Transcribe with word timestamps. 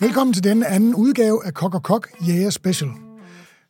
Velkommen 0.00 0.34
til 0.34 0.44
denne 0.44 0.66
anden 0.66 0.94
udgave 0.94 1.46
af 1.46 1.54
Kok 1.54 1.74
og 1.74 1.82
Kok 1.82 2.08
Jæger 2.28 2.50
Special. 2.50 2.90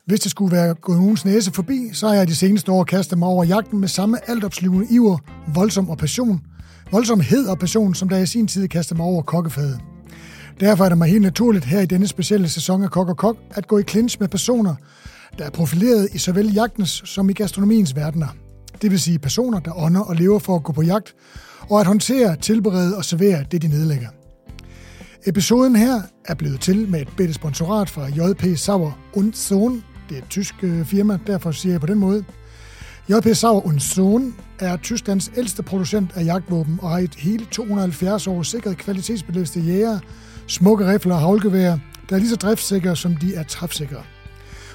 Hvis 0.07 0.21
det 0.21 0.31
skulle 0.31 0.57
være 0.57 0.75
gået 0.75 0.99
nogens 0.99 1.25
næse 1.25 1.53
forbi, 1.53 1.91
så 1.93 2.09
har 2.09 2.15
jeg 2.15 2.29
de 2.29 2.35
seneste 2.35 2.73
år 2.73 2.85
kastet 2.85 3.19
mig 3.19 3.29
over 3.29 3.45
jagten 3.45 3.81
med 3.81 3.89
samme 3.89 4.31
altopslivende 4.31 4.87
iver, 4.91 5.19
voldsom 5.55 5.91
og 5.91 5.99
passion. 5.99 6.41
Voldsomhed 6.93 7.47
og 7.47 7.59
passion, 7.59 7.95
som 7.95 8.09
da 8.09 8.15
jeg 8.15 8.23
i 8.23 8.27
sin 8.27 8.47
tid 8.47 8.69
kastede 8.69 8.97
mig 8.99 9.07
over 9.07 9.23
kokkefadet. 9.23 9.81
Derfor 10.61 10.85
er 10.85 10.89
det 10.89 10.99
mig 10.99 11.09
helt 11.09 11.23
naturligt 11.23 11.65
her 11.65 11.81
i 11.81 11.87
denne 11.87 12.07
specielle 12.07 12.49
sæson 12.49 12.83
af 12.83 12.91
Kok 12.91 13.09
og 13.09 13.17
Kok 13.17 13.37
at 13.51 13.69
gå 13.69 13.79
i 13.79 13.83
clinch 13.83 14.17
med 14.21 14.29
personer, 14.29 14.75
der 15.39 15.45
er 15.45 15.51
profileret 15.51 16.09
i 16.13 16.19
såvel 16.19 16.53
jagtens 16.53 17.03
som 17.05 17.31
i 17.31 17.33
gastronomiens 17.33 17.97
verdener. 17.97 18.29
Det 18.83 18.91
vil 18.91 19.01
sige 19.01 19.19
personer, 19.19 19.61
der 19.61 19.79
ånder 19.79 20.01
og 20.01 20.17
lever 20.17 20.39
for 20.39 20.57
at 20.57 20.63
gå 20.63 20.73
på 20.73 20.83
jagt, 20.83 21.15
og 21.71 21.81
at 21.81 21.87
håndtere, 21.87 22.37
tilberede 22.37 22.97
og 22.97 23.05
servere 23.05 23.45
det, 23.53 23.63
de 23.63 23.69
nedlægger. 23.69 24.09
Episoden 25.29 25.77
her 25.77 26.03
er 26.25 26.35
blevet 26.35 26.61
til 26.61 26.89
med 26.89 27.01
et 27.01 27.09
bitte 27.17 27.35
sponsorat 27.35 27.91
fra 27.91 28.07
JP 28.07 28.59
Sauer 28.59 28.93
und 29.15 29.33
Sohn. 29.33 29.85
Det 30.09 30.19
er 30.19 30.23
et 30.23 30.29
tysk 30.29 30.55
øh, 30.63 30.85
firma, 30.85 31.19
derfor 31.27 31.51
siger 31.51 31.73
jeg 31.73 31.81
på 31.81 31.87
den 31.87 31.99
måde. 31.99 32.25
JP 33.09 33.27
Sauer 33.33 33.67
und 33.67 33.81
Sohn 33.81 34.35
er 34.59 34.77
Tysklands 34.77 35.31
ældste 35.37 35.63
producent 35.63 36.11
af 36.15 36.25
jagtvåben 36.25 36.79
og 36.83 36.91
har 36.91 36.99
i 36.99 37.09
hele 37.19 37.47
270 37.51 38.27
år 38.27 38.43
sikret 38.43 38.79
kvalitetsbelæste 38.79 39.61
jæger, 39.61 39.99
smukke 40.47 40.93
rifler 40.93 41.15
og 41.15 41.21
havlgeværer, 41.21 41.79
der 42.09 42.17
er 42.17 42.21
lige 42.21 42.31
så 42.31 42.37
driftsikre, 42.37 42.97
som 42.97 43.17
de 43.17 43.35
er 43.35 43.43
træfsikre. 43.43 44.03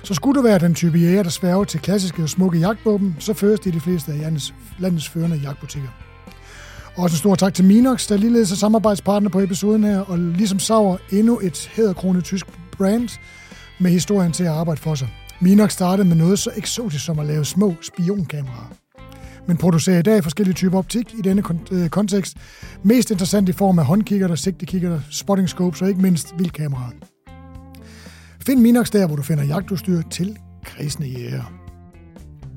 Så 0.04 0.14
skulle 0.14 0.40
du 0.40 0.44
være 0.44 0.60
den 0.60 0.76
type 0.76 0.98
jæger, 0.98 1.24
der 1.24 1.30
sværger 1.30 1.64
til 1.64 1.80
klassiske 1.80 2.24
og 2.24 2.30
smukke 2.30 2.60
jagtvåben, 2.60 3.16
så 3.20 3.34
føres 3.34 3.60
de 3.60 3.72
de 3.72 3.80
fleste 3.80 4.12
af 4.12 4.20
landets, 4.20 4.54
landets 4.80 5.10
førende 5.10 5.38
jagtbutikker. 5.38 6.11
Også 6.96 7.14
en 7.14 7.18
stor 7.18 7.36
tak 7.36 7.54
til 7.54 7.66
Minox, 7.66 8.08
der 8.08 8.18
ligeledes 8.18 8.52
er 8.52 8.56
samarbejdspartner 8.56 9.30
på 9.30 9.40
episoden 9.40 9.84
her, 9.84 10.00
og 10.00 10.18
ligesom 10.18 10.60
Sauer 10.60 10.98
endnu 11.12 11.40
et 11.44 11.70
hæderkronet 11.74 12.24
tysk 12.24 12.46
brand 12.72 13.10
med 13.80 13.92
historien 13.92 14.32
til 14.32 14.44
at 14.44 14.50
arbejde 14.50 14.82
for 14.82 14.96
sig. 14.96 15.08
Minox 15.40 15.72
startede 15.74 16.08
med 16.08 16.16
noget 16.16 16.40
så 16.40 16.52
eksotisk 16.56 17.06
som 17.06 17.20
at 17.20 17.26
lave 17.26 17.46
små 17.46 17.74
spionkameraer 17.82 18.82
men 19.48 19.58
producerer 19.58 20.00
i 20.00 20.02
dag 20.02 20.24
forskellige 20.24 20.54
typer 20.56 20.78
optik 20.78 21.14
i 21.14 21.22
denne 21.22 21.44
øh, 21.72 21.90
kontekst. 21.90 22.38
Mest 22.84 23.12
interessant 23.12 23.50
i 23.50 23.52
form 23.52 23.80
af 23.80 23.86
håndkikkerter, 23.86 24.36
sigtekikkerter, 24.36 25.00
spotting 25.10 25.50
scopes 25.50 25.82
og 25.82 25.88
ikke 25.88 26.02
mindst 26.02 26.34
vildkameraer. 26.38 26.92
Find 28.46 28.62
Minox 28.62 28.92
der, 28.92 29.08
hvor 29.08 29.16
du 29.16 29.22
finder 29.22 29.44
jagtudstyr 29.44 30.02
til 30.02 30.38
kredsende 30.64 31.10
jæger. 31.10 31.54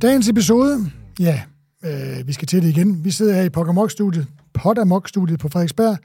Dagens 0.03 0.29
episode, 0.29 0.91
ja, 1.21 1.41
øh, 1.85 2.27
vi 2.29 2.33
skal 2.33 2.49
til 2.49 2.63
det 2.63 2.69
igen. 2.69 3.05
Vi 3.05 3.11
sidder 3.11 3.35
her 3.35 3.43
i 3.43 3.51
Pokémon-studiet, 3.57 4.27
Potamok-studiet 4.55 5.39
på 5.41 5.49
Frederiksberg, 5.49 5.97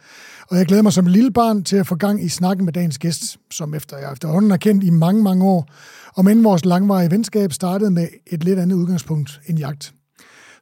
og 0.49 0.57
jeg 0.57 0.65
glæder 0.65 0.83
mig 0.83 0.93
som 0.93 1.05
lille 1.05 1.31
barn 1.31 1.63
til 1.63 1.75
at 1.75 1.87
få 1.87 1.95
gang 1.95 2.23
i 2.23 2.29
snakken 2.29 2.65
med 2.65 2.73
dagens 2.73 2.97
gæst, 2.97 3.37
som 3.51 3.73
efter 3.73 3.97
jeg 3.97 4.11
efterhånden 4.11 4.51
har 4.51 4.57
kendt 4.57 4.83
i 4.83 4.89
mange, 4.89 5.23
mange 5.23 5.45
år, 5.45 5.69
og 6.15 6.25
men 6.25 6.43
vores 6.43 6.65
langvarige 6.65 7.11
venskab 7.11 7.53
startede 7.53 7.91
med 7.91 8.07
et 8.27 8.43
lidt 8.43 8.59
andet 8.59 8.75
udgangspunkt 8.75 9.41
end 9.47 9.59
jagt, 9.59 9.93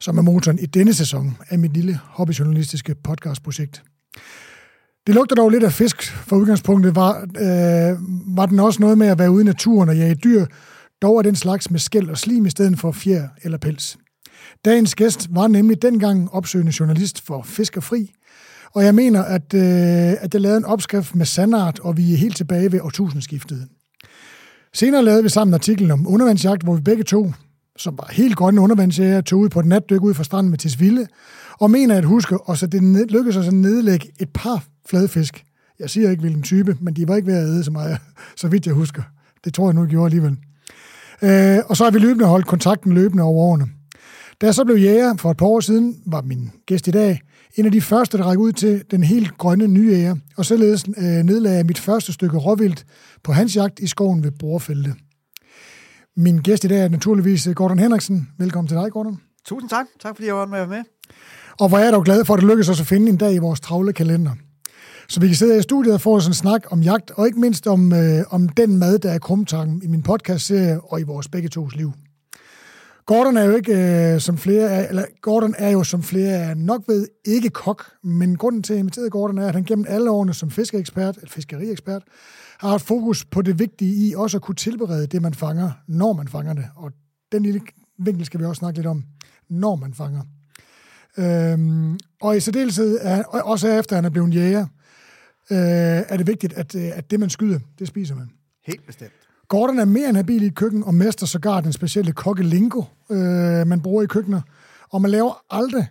som 0.00 0.18
er 0.18 0.22
motoren 0.22 0.58
i 0.58 0.66
denne 0.66 0.94
sæson 0.94 1.36
af 1.48 1.58
mit 1.58 1.72
lille 1.72 2.00
hobbyjournalistiske 2.04 2.94
podcastprojekt. 2.94 3.82
Det 5.06 5.14
lugter 5.14 5.36
dog 5.36 5.50
lidt 5.50 5.64
af 5.64 5.72
fisk 5.72 6.12
for 6.12 6.36
udgangspunktet. 6.36 6.94
Var, 6.94 7.20
øh, 7.20 7.98
var 8.36 8.46
den 8.46 8.60
også 8.60 8.82
noget 8.82 8.98
med 8.98 9.06
at 9.06 9.18
være 9.18 9.30
ude 9.30 9.42
i 9.42 9.44
naturen 9.44 9.88
og 9.88 9.96
jage 9.96 10.14
dyr, 10.14 10.46
dog 11.02 11.18
er 11.18 11.22
den 11.22 11.36
slags 11.36 11.70
med 11.70 11.80
skæld 11.80 12.10
og 12.10 12.18
slim 12.18 12.46
i 12.46 12.50
stedet 12.50 12.78
for 12.78 12.92
fjer 12.92 13.28
eller 13.42 13.58
pels. 13.58 13.98
Dagens 14.64 14.94
gæst 14.94 15.28
var 15.30 15.48
nemlig 15.48 15.82
dengang 15.82 16.32
opsøgende 16.32 16.72
journalist 16.80 17.26
for 17.26 17.42
Fiskerfri, 17.42 18.12
og 18.12 18.18
og 18.74 18.84
jeg 18.84 18.94
mener, 18.94 19.22
at, 19.22 19.54
øh, 19.54 19.62
at 20.20 20.34
jeg 20.34 20.40
lavede 20.40 20.58
en 20.58 20.64
opskrift 20.64 21.14
med 21.14 21.26
sandart, 21.26 21.78
og 21.78 21.96
vi 21.96 22.12
er 22.12 22.16
helt 22.16 22.36
tilbage 22.36 22.72
ved 22.72 22.80
årtusindskiftet. 22.80 23.68
Senere 24.74 25.04
lavede 25.04 25.22
vi 25.22 25.28
sammen 25.28 25.50
en 25.50 25.54
artikel 25.54 25.90
om 25.90 26.06
undervandsjagt, 26.08 26.62
hvor 26.62 26.74
vi 26.74 26.82
begge 26.82 27.04
to, 27.04 27.32
som 27.76 27.98
var 27.98 28.08
helt 28.12 28.36
grønne 28.36 28.60
undervandsjæger, 28.60 29.20
tog 29.20 29.40
ud 29.40 29.48
på 29.48 29.60
et 29.60 29.66
natdyk 29.66 30.02
ud 30.02 30.14
fra 30.14 30.24
stranden 30.24 30.50
med 30.50 30.58
Tisvilde, 30.58 31.06
og 31.60 31.70
mener 31.70 31.98
at 31.98 32.04
huske, 32.04 32.40
og 32.40 32.56
så 32.58 32.66
det 32.66 33.10
lykkedes 33.10 33.36
os 33.36 33.46
at 33.46 33.54
nedlægge 33.54 34.10
et 34.20 34.28
par 34.34 34.64
fladfisk. 34.88 35.44
Jeg 35.78 35.90
siger 35.90 36.10
ikke, 36.10 36.20
hvilken 36.20 36.42
type, 36.42 36.76
men 36.80 36.94
de 36.94 37.08
var 37.08 37.16
ikke 37.16 37.26
ved 37.26 37.36
at 37.36 37.44
æde 37.44 37.64
så 37.64 37.70
meget, 37.70 37.98
så 38.36 38.48
vidt 38.48 38.66
jeg 38.66 38.74
husker. 38.74 39.02
Det 39.44 39.54
tror 39.54 39.68
jeg 39.68 39.74
nu, 39.74 39.80
jeg 39.80 39.90
gjorde 39.90 40.06
alligevel. 40.06 40.36
Øh, 41.22 41.58
og 41.66 41.76
så 41.76 41.84
har 41.84 41.90
vi 41.90 41.98
løbende 41.98 42.24
holdt 42.24 42.46
kontakten 42.46 42.92
løbende 42.92 43.22
over 43.22 43.44
årene. 43.44 43.66
Da 44.40 44.46
jeg 44.46 44.54
så 44.54 44.64
blev 44.64 44.76
jæger 44.76 45.16
for 45.16 45.30
et 45.30 45.36
par 45.36 45.46
år 45.46 45.60
siden, 45.60 45.96
var 46.06 46.22
min 46.22 46.50
gæst 46.66 46.88
i 46.88 46.90
dag 46.90 47.20
en 47.54 47.66
af 47.66 47.72
de 47.72 47.80
første, 47.80 48.18
der 48.18 48.24
rækker 48.24 48.44
ud 48.44 48.52
til 48.52 48.84
den 48.90 49.02
helt 49.02 49.38
grønne 49.38 49.66
nye 49.66 49.90
jæger, 49.90 50.16
og 50.36 50.44
således 50.44 50.84
øh, 50.88 51.04
nedlagde 51.04 51.56
jeg 51.56 51.66
mit 51.66 51.78
første 51.78 52.12
stykke 52.12 52.38
råvildt 52.38 52.84
på 53.24 53.32
hans 53.32 53.56
jagt 53.56 53.80
i 53.80 53.86
skoven 53.86 54.24
ved 54.24 54.30
Borfelte. 54.30 54.94
Min 56.16 56.38
gæst 56.38 56.64
i 56.64 56.68
dag 56.68 56.84
er 56.84 56.88
naturligvis 56.88 57.48
Gordon 57.54 57.78
Henriksen. 57.78 58.28
Velkommen 58.38 58.68
til 58.68 58.76
dig, 58.76 58.92
Gordon. 58.92 59.20
Tusind 59.44 59.70
tak. 59.70 59.86
Tak 60.00 60.16
fordi 60.16 60.26
jeg 60.26 60.34
var 60.34 60.46
med 60.46 60.66
med. 60.66 60.82
Og 61.60 61.68
hvor 61.68 61.78
er 61.78 61.84
jeg 61.84 61.92
dog 61.92 62.04
glad 62.04 62.24
for, 62.24 62.34
at 62.34 62.40
det 62.40 62.48
lykkedes 62.48 62.68
os 62.68 62.80
at 62.80 62.86
finde 62.86 63.08
en 63.08 63.16
dag 63.16 63.34
i 63.34 63.38
vores 63.38 63.60
travle 63.60 63.92
kalender. 63.92 64.32
Så 65.08 65.20
vi 65.20 65.26
kan 65.26 65.36
sidde 65.36 65.58
i 65.58 65.62
studiet 65.62 65.94
og 65.94 66.00
få 66.00 66.20
sådan 66.20 66.30
en 66.30 66.34
snak 66.34 66.62
om 66.70 66.82
jagt, 66.82 67.10
og 67.10 67.26
ikke 67.26 67.40
mindst 67.40 67.66
om, 67.66 67.92
øh, 67.92 68.24
om 68.30 68.48
den 68.48 68.78
mad, 68.78 68.98
der 68.98 69.10
er 69.10 69.18
krumtangen 69.18 69.82
i 69.82 69.86
min 69.86 70.02
podcast-serie 70.02 70.80
og 70.80 71.00
i 71.00 71.02
vores 71.02 71.28
begge 71.28 71.48
tos 71.48 71.76
liv. 71.76 71.92
Gordon 73.08 73.36
er 73.36 73.44
jo 73.44 73.56
ikke 73.56 73.72
øh, 74.14 74.20
som 74.20 74.38
flere 74.38 74.70
er, 74.70 74.88
eller 74.88 75.04
Gordon 75.22 75.54
er 75.58 75.70
jo 75.70 75.84
som 75.84 76.02
flere 76.02 76.30
er 76.30 76.54
nok 76.54 76.82
ved 76.88 77.08
ikke 77.24 77.50
kok, 77.50 77.84
men 78.02 78.36
grunden 78.36 78.62
til 78.62 78.72
at 78.72 78.78
invitere 78.78 79.10
Gordon 79.10 79.38
er, 79.38 79.48
at 79.48 79.54
han 79.54 79.64
gennem 79.64 79.84
alle 79.88 80.10
årene 80.10 80.34
som 80.34 80.50
fiskeekspert, 80.50 81.16
eller 81.16 81.28
fiskeriekspert, 81.28 82.02
har 82.58 82.68
haft 82.68 82.86
fokus 82.86 83.24
på 83.24 83.42
det 83.42 83.58
vigtige 83.58 84.08
i 84.08 84.14
også 84.14 84.36
at 84.36 84.42
kunne 84.42 84.54
tilberede 84.54 85.06
det, 85.06 85.22
man 85.22 85.34
fanger, 85.34 85.70
når 85.86 86.12
man 86.12 86.28
fanger 86.28 86.52
det. 86.52 86.64
Og 86.76 86.92
den 87.32 87.42
lille 87.42 87.60
vinkel 87.98 88.26
skal 88.26 88.40
vi 88.40 88.44
også 88.44 88.58
snakke 88.58 88.78
lidt 88.78 88.86
om, 88.86 89.04
når 89.48 89.76
man 89.76 89.94
fanger. 89.94 90.22
Øhm, 91.18 91.98
og 92.20 92.36
i 92.36 92.40
særdeleshed, 92.40 92.98
er, 93.02 93.22
også 93.24 93.68
efter 93.68 93.96
han 93.96 94.04
er 94.04 94.10
blevet 94.10 94.34
jæger, 94.34 94.66
øh, 95.50 95.58
er 96.08 96.16
det 96.16 96.26
vigtigt, 96.26 96.52
at, 96.52 96.74
øh, 96.74 96.90
at 96.94 97.10
det, 97.10 97.20
man 97.20 97.30
skyder, 97.30 97.58
det 97.78 97.88
spiser 97.88 98.14
man. 98.14 98.30
Helt 98.66 98.86
bestemt. 98.86 99.27
Gordon 99.48 99.78
er 99.78 99.84
mere 99.84 100.08
end 100.08 100.16
habil 100.16 100.42
i 100.42 100.46
et 100.46 100.54
køkken 100.54 100.84
og 100.84 100.94
mester 100.94 101.26
sågar 101.26 101.60
den 101.60 101.72
specielle 101.72 102.12
kokkelingo, 102.12 102.82
øh, 103.10 103.66
man 103.66 103.80
bruger 103.80 104.02
i 104.02 104.06
køkkener. 104.06 104.40
Og 104.90 105.02
man 105.02 105.10
laver 105.10 105.44
aldrig, 105.50 105.86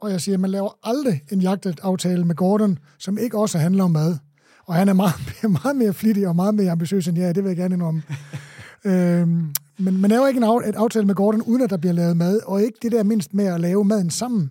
og 0.00 0.10
jeg 0.10 0.20
siger, 0.20 0.38
man 0.38 0.50
laver 0.50 0.78
aldrig 0.82 1.22
en 1.32 1.40
jagtaftale 1.40 2.24
med 2.24 2.34
Gordon, 2.34 2.78
som 2.98 3.18
ikke 3.18 3.38
også 3.38 3.58
handler 3.58 3.84
om 3.84 3.90
mad. 3.90 4.18
Og 4.66 4.74
han 4.74 4.88
er 4.88 4.92
meget, 4.92 5.14
meget 5.62 5.76
mere 5.76 5.92
flittig 5.92 6.28
og 6.28 6.36
meget 6.36 6.54
mere 6.54 6.70
ambitiøs 6.70 7.08
end 7.08 7.18
jeg, 7.18 7.34
det 7.34 7.44
vil 7.44 7.50
jeg 7.50 7.56
gerne 7.56 7.74
indrømme. 7.74 8.02
øhm, 8.84 9.54
men 9.78 10.00
man 10.00 10.10
laver 10.10 10.28
ikke 10.28 10.38
en 10.38 10.68
et 10.68 10.74
aftale 10.74 11.06
med 11.06 11.14
Gordon, 11.14 11.42
uden 11.42 11.62
at 11.62 11.70
der 11.70 11.76
bliver 11.76 11.92
lavet 11.92 12.16
mad, 12.16 12.40
og 12.46 12.62
ikke 12.62 12.78
det 12.82 12.92
der 12.92 13.02
mindst 13.02 13.34
med 13.34 13.44
at 13.44 13.60
lave 13.60 13.84
maden 13.84 14.10
sammen, 14.10 14.50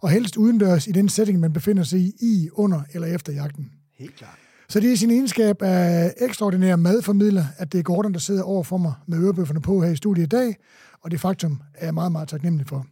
og 0.00 0.10
helst 0.10 0.36
udendørs 0.36 0.86
i 0.86 0.92
den 0.92 1.08
setting, 1.08 1.40
man 1.40 1.52
befinder 1.52 1.82
sig 1.82 2.00
i, 2.00 2.12
i, 2.20 2.48
under 2.52 2.82
eller 2.92 3.08
efter 3.08 3.32
jagten. 3.32 3.70
Helt 3.98 4.16
klart. 4.16 4.49
Så 4.70 4.80
det 4.80 4.92
er 4.92 4.96
sin 4.96 5.10
egenskab 5.10 5.62
af 5.62 6.14
ekstraordinær 6.20 6.76
madformidler, 6.76 7.44
at 7.58 7.72
det 7.72 7.78
er 7.78 7.82
Gordon, 7.82 8.12
der 8.12 8.18
sidder 8.18 8.42
over 8.42 8.62
for 8.62 8.76
mig 8.76 8.92
med 9.06 9.24
ørebøfferne 9.24 9.60
på 9.60 9.82
her 9.82 9.90
i 9.90 9.96
studiet 9.96 10.24
i 10.24 10.28
dag, 10.28 10.56
og 11.02 11.10
det 11.10 11.20
faktum 11.20 11.60
er 11.74 11.84
jeg 11.84 11.94
meget, 11.94 12.12
meget 12.12 12.28
taknemmelig 12.28 12.66
for. 12.66 12.86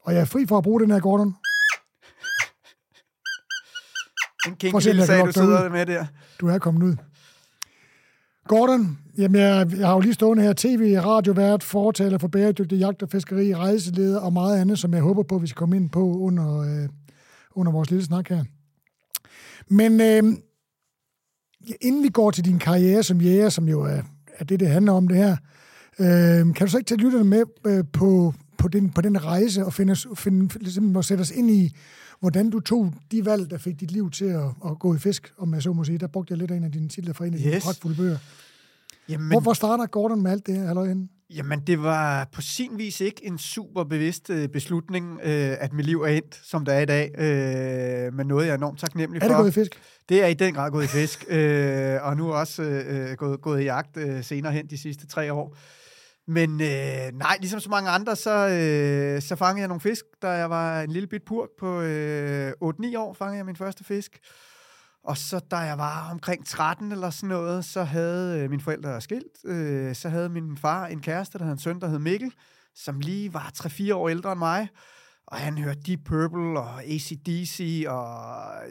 Og 0.00 0.14
jeg 0.14 0.20
er 0.20 0.24
fri 0.24 0.46
for 0.46 0.58
at 0.58 0.64
bruge 0.64 0.80
den 0.80 0.90
her, 0.90 1.00
Gordon. 1.00 1.34
En 4.46 4.56
kinky 4.56 4.84
lille 4.84 5.06
sag, 5.06 5.26
du 5.26 5.32
sidder 5.32 5.68
med 5.68 5.86
der. 5.86 6.06
Du 6.40 6.48
er 6.48 6.58
kommet 6.58 6.82
ud. 6.82 6.96
Gordon, 8.48 8.98
jamen 9.18 9.40
jeg, 9.40 9.72
jeg 9.78 9.86
har 9.86 9.94
jo 9.94 10.00
lige 10.00 10.14
stående 10.14 10.42
her 10.42 10.52
tv, 10.56 10.98
radiovært, 11.04 11.62
fortaler 11.62 12.18
for 12.18 12.28
bæredygtig 12.28 12.78
jagt 12.78 13.02
og 13.02 13.08
fiskeri, 13.08 13.54
rejseleder 13.54 14.20
og 14.20 14.32
meget 14.32 14.60
andet, 14.60 14.78
som 14.78 14.94
jeg 14.94 15.02
håber 15.02 15.22
på, 15.22 15.38
vi 15.38 15.46
skal 15.46 15.58
komme 15.58 15.76
ind 15.76 15.90
på 15.90 16.18
under, 16.18 16.60
øh, 16.60 16.88
under 17.50 17.72
vores 17.72 17.90
lille 17.90 18.04
snak 18.04 18.28
her. 18.28 18.44
Men 19.68 20.00
øh, 20.00 20.38
inden 21.80 22.02
vi 22.02 22.08
går 22.08 22.30
til 22.30 22.44
din 22.44 22.58
karriere 22.58 23.02
som 23.02 23.20
jæger, 23.20 23.48
som 23.48 23.68
jo 23.68 23.82
er, 23.82 24.02
er 24.38 24.44
det, 24.44 24.60
det 24.60 24.68
handler 24.68 24.92
om 24.92 25.08
det 25.08 25.16
her, 25.16 25.36
øh, 25.98 26.54
kan 26.54 26.66
du 26.66 26.66
så 26.66 26.78
ikke 26.78 26.88
tage 26.88 27.00
lytterne 27.00 27.24
med 27.24 27.42
øh, 27.66 27.84
på, 27.92 28.34
på, 28.58 28.68
den, 28.68 28.90
på 28.90 29.00
den 29.00 29.24
rejse 29.24 29.64
og 29.64 29.72
finde, 29.72 29.96
finde, 30.16 30.58
ligesom, 30.58 30.96
og 30.96 31.04
sætte 31.04 31.22
os 31.22 31.30
ind 31.30 31.50
i, 31.50 31.76
hvordan 32.20 32.50
du 32.50 32.60
tog 32.60 32.92
de 33.12 33.24
valg, 33.24 33.50
der 33.50 33.58
fik 33.58 33.80
dit 33.80 33.90
liv 33.90 34.10
til 34.10 34.24
at, 34.24 34.44
at 34.66 34.78
gå 34.78 34.94
i 34.94 34.98
fisk, 34.98 35.32
om 35.38 35.54
jeg 35.54 35.62
så 35.62 35.72
må 35.72 35.84
sige. 35.84 35.98
Der 35.98 36.06
brugte 36.06 36.32
jeg 36.32 36.38
lidt 36.38 36.50
af 36.50 36.56
en 36.56 36.64
af 36.64 36.72
dine 36.72 36.88
titler 36.88 37.12
fra 37.12 37.26
en 37.26 37.34
af 37.34 37.38
yes. 37.38 37.44
dine 37.44 37.60
pragtfulde 37.60 37.96
bøger. 37.96 38.18
Jamen, 39.08 39.28
hvor, 39.28 39.40
hvor 39.40 39.52
starter 39.52 39.86
Gordon 39.86 40.22
med 40.22 40.30
alt 40.30 40.46
det 40.46 40.56
her? 40.56 40.66
Halløj, 40.66 40.94
Jamen, 41.30 41.60
det 41.60 41.82
var 41.82 42.28
på 42.32 42.40
sin 42.40 42.78
vis 42.78 43.00
ikke 43.00 43.26
en 43.26 43.38
super 43.38 43.84
bevidst 43.84 44.30
øh, 44.30 44.48
beslutning, 44.48 45.20
øh, 45.22 45.56
at 45.60 45.72
mit 45.72 45.86
liv 45.86 46.02
er 46.02 46.06
endt, 46.08 46.40
som 46.42 46.64
det 46.64 46.74
er 46.74 46.78
i 46.78 46.84
dag, 46.84 47.10
øh, 47.18 48.14
men 48.14 48.26
noget, 48.26 48.46
jeg 48.46 48.52
er 48.52 48.56
enormt 48.56 48.80
taknemmelig 48.80 49.22
for. 49.22 49.26
Er 49.26 49.28
det 49.28 49.38
gået 49.38 49.48
i 49.48 49.52
fisk? 49.52 49.80
Det 50.08 50.22
er 50.22 50.26
i 50.26 50.34
den 50.34 50.54
grad 50.54 50.70
gået 50.70 50.84
i 50.84 50.88
fisk, 50.88 51.24
øh, 51.28 51.98
og 52.02 52.16
nu 52.16 52.32
også 52.32 52.62
øh, 52.62 53.16
gået, 53.16 53.40
gået 53.40 53.60
i 53.60 53.64
jagt 53.64 53.96
øh, 53.96 54.24
senere 54.24 54.52
hen 54.52 54.66
de 54.66 54.78
sidste 54.78 55.06
tre 55.06 55.32
år. 55.32 55.56
Men 56.26 56.60
øh, 56.60 57.18
nej, 57.18 57.36
ligesom 57.40 57.60
så 57.60 57.70
mange 57.70 57.90
andre, 57.90 58.16
så, 58.16 58.48
øh, 58.48 59.22
så 59.22 59.36
fangede 59.36 59.60
jeg 59.60 59.68
nogle 59.68 59.80
fisk, 59.80 60.04
da 60.22 60.28
jeg 60.28 60.50
var 60.50 60.80
en 60.80 60.90
lille 60.90 61.06
bit 61.06 61.22
purk 61.26 61.48
på 61.58 61.80
øh, 61.80 62.52
8-9 62.64 62.98
år, 62.98 63.14
fangede 63.14 63.36
jeg 63.36 63.46
min 63.46 63.56
første 63.56 63.84
fisk. 63.84 64.18
Og 65.04 65.18
så 65.18 65.38
da 65.50 65.56
jeg 65.56 65.78
var 65.78 66.10
omkring 66.10 66.46
13 66.46 66.92
eller 66.92 67.10
sådan 67.10 67.28
noget, 67.28 67.64
så 67.64 67.82
havde 67.82 68.40
øh, 68.40 68.50
mine 68.50 68.62
forældre 68.62 69.00
skilt. 69.00 69.44
Øh, 69.44 69.94
så 69.94 70.08
havde 70.08 70.28
min 70.28 70.56
far 70.56 70.86
en 70.86 71.00
kæreste, 71.00 71.38
der 71.38 71.44
havde 71.44 71.52
en 71.52 71.58
søn, 71.58 71.80
der 71.80 71.88
hed 71.88 71.98
Mikkel, 71.98 72.32
som 72.74 73.00
lige 73.00 73.34
var 73.34 73.52
3-4 73.56 73.94
år 73.94 74.08
ældre 74.08 74.32
end 74.32 74.38
mig. 74.38 74.68
Og 75.26 75.36
han 75.36 75.58
hørte 75.58 75.80
Deep 75.86 76.00
Purple 76.04 76.60
og 76.60 76.84
ACDC, 76.84 77.84
og 77.88 78.06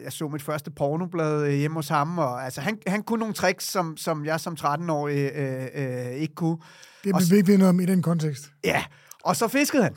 jeg 0.04 0.12
så 0.12 0.28
mit 0.28 0.42
første 0.42 0.70
pornoblad 0.70 1.46
øh, 1.46 1.52
hjemme 1.52 1.74
hos 1.74 1.88
ham. 1.88 2.18
Og, 2.18 2.44
altså, 2.44 2.60
han, 2.60 2.78
han 2.86 3.02
kunne 3.02 3.18
nogle 3.18 3.34
tricks, 3.34 3.64
som, 3.64 3.96
som 3.96 4.24
jeg 4.24 4.40
som 4.40 4.56
13-årig 4.60 5.30
øh, 5.34 5.66
øh, 5.74 6.12
ikke 6.12 6.34
kunne. 6.34 6.58
Det 7.04 7.14
vil 7.14 7.30
vi 7.30 7.36
ikke 7.36 7.46
vide 7.46 7.68
om 7.68 7.80
i 7.80 7.86
den 7.86 8.02
kontekst. 8.02 8.52
Ja, 8.64 8.84
og 9.24 9.36
så 9.36 9.48
fiskede 9.48 9.82
han. 9.82 9.96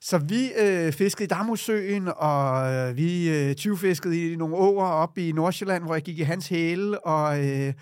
Så 0.00 0.18
vi 0.18 0.52
øh, 0.52 0.92
fiskede 0.92 1.24
i 1.24 1.26
Damusøen, 1.26 2.08
og 2.16 2.72
øh, 2.74 2.96
vi 2.96 3.30
øh, 3.30 3.54
tyvfiskede 3.54 4.32
i 4.32 4.36
nogle 4.36 4.56
åer 4.56 4.86
op 4.86 5.18
i 5.18 5.32
Nordsjælland, 5.32 5.84
hvor 5.84 5.94
jeg 5.94 6.02
gik 6.02 6.18
i 6.18 6.22
hans 6.22 6.48
hæle, 6.48 7.06
og, 7.06 7.46
øh, 7.46 7.72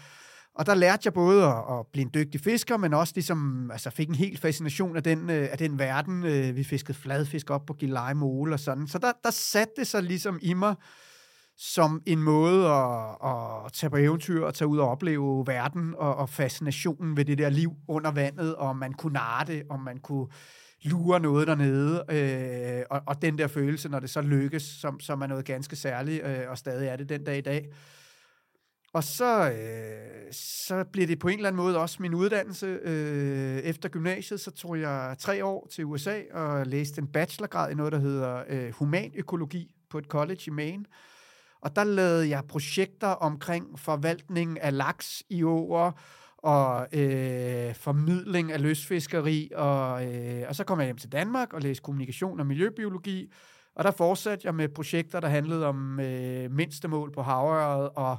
og 0.55 0.67
der 0.67 0.75
lærte 0.75 1.03
jeg 1.05 1.13
både 1.13 1.45
at, 1.45 1.79
at 1.79 1.87
blive 1.93 2.03
en 2.03 2.11
dygtig 2.15 2.41
fisker, 2.41 2.77
men 2.77 2.95
også 2.95 3.13
ligesom, 3.17 3.71
altså 3.71 3.91
fik 3.91 4.09
en 4.09 4.15
helt 4.15 4.41
fascination 4.41 4.97
af 4.97 5.03
den, 5.03 5.31
øh, 5.31 5.49
af 5.53 5.59
den 5.59 5.79
verden. 5.79 6.25
Øh, 6.25 6.57
vi 6.57 6.65
fiskede 6.65 6.99
fladfisk 6.99 7.51
op 7.51 7.67
på 7.67 7.73
Gilleleje 7.73 8.15
Mole 8.15 8.55
og 8.55 8.61
sådan. 8.61 8.89
Så 8.89 8.99
der, 8.99 9.13
der 9.25 9.31
satte 9.31 9.73
det 9.77 9.87
sig 9.87 10.03
ligesom 10.03 10.39
i 10.43 10.55
mig, 10.55 10.75
som 11.57 12.03
en 12.07 12.23
måde 12.23 12.67
at, 12.67 13.09
at 13.25 13.73
tage 13.73 13.91
på 13.91 13.97
eventyr 13.97 14.45
og 14.45 14.55
tage 14.55 14.69
ud 14.69 14.79
og 14.79 14.89
opleve 14.89 15.47
verden 15.47 15.95
og, 15.99 16.17
og 16.17 16.29
fascinationen 16.29 17.17
ved 17.17 17.25
det 17.25 17.39
der 17.39 17.49
liv 17.49 17.73
under 17.89 18.11
vandet, 18.11 18.55
og 18.55 18.77
man 18.77 18.93
kunne 18.93 19.13
narre 19.13 19.45
det, 19.47 19.63
og 19.71 19.81
man 19.81 19.99
kunne 19.99 20.27
lurer 20.85 21.19
noget 21.19 21.47
dernede, 21.47 22.05
øh, 22.09 22.85
og, 22.91 23.03
og 23.07 23.23
den 23.23 23.39
der 23.39 23.47
følelse, 23.47 23.89
når 23.89 24.01
det 24.01 24.11
så 24.11 24.21
lykkes, 24.21 24.63
som, 24.63 25.01
som 25.01 25.23
er 25.23 25.27
noget 25.27 25.45
ganske 25.45 25.77
særligt, 25.77 26.25
øh, 26.25 26.51
og 26.51 26.59
stadig 26.59 26.89
er 26.89 26.97
det 26.97 27.09
den 27.09 27.25
dag 27.25 27.39
i 27.39 27.41
dag. 27.41 27.69
Og 28.95 29.05
så, 29.05 29.51
øh, 29.51 30.33
så 30.33 30.85
bliver 30.93 31.07
det 31.07 31.19
på 31.19 31.29
en 31.29 31.37
eller 31.37 31.49
anden 31.49 31.63
måde 31.63 31.79
også 31.79 31.97
min 32.01 32.15
uddannelse. 32.15 32.67
Øh, 32.67 33.59
efter 33.59 33.89
gymnasiet, 33.89 34.41
så 34.41 34.51
tog 34.51 34.81
jeg 34.81 35.17
tre 35.19 35.45
år 35.45 35.69
til 35.71 35.85
USA 35.85 36.21
og 36.33 36.67
læste 36.67 37.01
en 37.01 37.07
bachelorgrad 37.07 37.71
i 37.71 37.75
noget, 37.75 37.93
der 37.93 37.99
hedder 37.99 38.43
øh, 38.49 38.73
humanøkologi 38.73 39.75
på 39.91 39.99
et 39.99 40.05
college 40.05 40.41
i 40.47 40.51
Maine. 40.51 40.85
Og 41.61 41.77
der 41.77 41.85
lavede 41.85 42.29
jeg 42.29 42.45
projekter 42.49 43.09
omkring 43.09 43.79
forvaltning 43.79 44.61
af 44.61 44.77
laks 44.77 45.23
i 45.29 45.45
åer, 45.45 45.93
og 46.44 46.87
øh, 46.93 47.75
formidling 47.75 48.52
af 48.52 48.62
løsfiskeri, 48.62 49.50
og, 49.55 50.06
øh, 50.06 50.44
og 50.49 50.55
så 50.55 50.64
kom 50.64 50.79
jeg 50.79 50.87
hjem 50.87 50.96
til 50.96 51.12
Danmark 51.12 51.52
og 51.52 51.61
læste 51.61 51.82
kommunikation 51.82 52.41
og 52.41 52.46
miljøbiologi, 52.46 53.32
og 53.76 53.85
der 53.85 53.91
fortsatte 53.91 54.46
jeg 54.46 54.55
med 54.55 54.69
projekter, 54.69 55.20
der 55.20 55.29
handlede 55.29 55.67
om 55.67 56.00
øh, 56.00 56.50
mindstemål 56.50 57.12
på 57.12 57.23
havøret, 57.23 57.91
og 57.96 58.17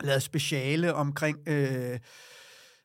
lavede 0.00 0.20
speciale 0.20 0.94
omkring 0.94 1.38
øh, 1.48 1.98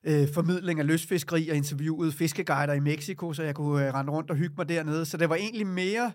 øh, 0.04 0.28
formidling 0.34 0.80
af 0.80 0.88
løsfiskeri, 0.88 1.50
og 1.50 1.56
interviewede 1.56 2.12
fiskeguider 2.12 2.74
i 2.74 2.80
Mexico, 2.80 3.34
så 3.34 3.44
jeg 3.44 3.56
kunne 3.56 3.88
øh, 3.88 3.94
rende 3.94 4.12
rundt 4.12 4.32
og 4.32 4.36
hygge 4.36 4.56
mig 4.58 4.70
dernede. 4.70 5.06
Så 5.06 5.18
det 5.18 5.30
var 5.30 5.36
egentlig 5.36 5.68
mere 5.68 6.12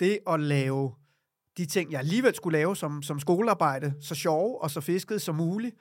det 0.00 0.18
at 0.26 0.40
lave 0.40 0.94
de 1.56 1.66
ting, 1.66 1.92
jeg 1.92 2.00
alligevel 2.00 2.34
skulle 2.34 2.58
lave 2.58 2.76
som, 2.76 3.02
som 3.02 3.20
skolearbejde, 3.20 3.94
så 4.00 4.14
sjove 4.14 4.62
og 4.62 4.70
så 4.70 4.80
fisket 4.80 5.22
som 5.22 5.34
muligt, 5.34 5.76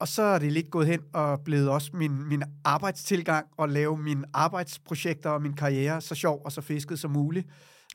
og 0.00 0.08
så 0.08 0.22
er 0.22 0.38
det 0.38 0.52
lidt 0.52 0.70
gået 0.70 0.86
hen 0.86 1.00
og 1.12 1.40
blevet 1.44 1.68
også 1.68 1.90
min, 1.94 2.28
min 2.28 2.42
arbejdstilgang 2.64 3.46
at 3.58 3.70
lave 3.70 3.96
mine 3.96 4.24
arbejdsprojekter 4.34 5.30
og 5.30 5.42
min 5.42 5.52
karriere 5.52 6.00
så 6.00 6.14
sjov 6.14 6.42
og 6.44 6.52
så 6.52 6.60
fisket 6.60 6.98
som 6.98 7.10
muligt. 7.10 7.46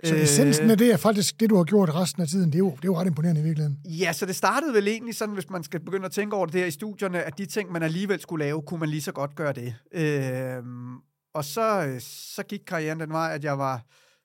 Så 0.03 0.15
essensen 0.15 0.69
af 0.71 0.77
det 0.77 0.91
er 0.91 0.97
faktisk 0.97 1.39
det, 1.39 1.49
du 1.49 1.55
har 1.55 1.63
gjort 1.63 1.95
resten 1.95 2.21
af 2.21 2.27
tiden. 2.27 2.45
Det 2.45 2.55
er 2.55 2.59
jo, 2.59 2.69
det 2.69 2.77
er 2.77 2.85
jo 2.85 2.97
ret 2.97 3.07
imponerende 3.07 3.41
i 3.41 3.43
virkeligheden. 3.43 3.79
Ja, 3.85 4.13
så 4.13 4.25
det 4.25 4.35
startede 4.35 4.73
vel 4.73 4.87
egentlig 4.87 5.15
sådan, 5.15 5.33
hvis 5.33 5.49
man 5.49 5.63
skal 5.63 5.79
begynde 5.79 6.05
at 6.05 6.11
tænke 6.11 6.35
over 6.35 6.45
det 6.45 6.59
her 6.59 6.67
i 6.67 6.71
studierne, 6.71 7.23
at 7.23 7.37
de 7.37 7.45
ting, 7.45 7.71
man 7.71 7.83
alligevel 7.83 8.21
skulle 8.21 8.45
lave, 8.45 8.61
kunne 8.61 8.79
man 8.79 8.89
lige 8.89 9.01
så 9.01 9.11
godt 9.11 9.35
gøre 9.35 9.53
det. 9.53 9.75
Øh, 9.93 10.63
og 11.33 11.45
så, 11.45 11.95
så 11.99 12.43
gik 12.43 12.61
karrieren 12.67 12.99
den 12.99 13.09
vej, 13.09 13.31
at 13.33 13.43
jeg 13.43 13.57
var 13.57 13.81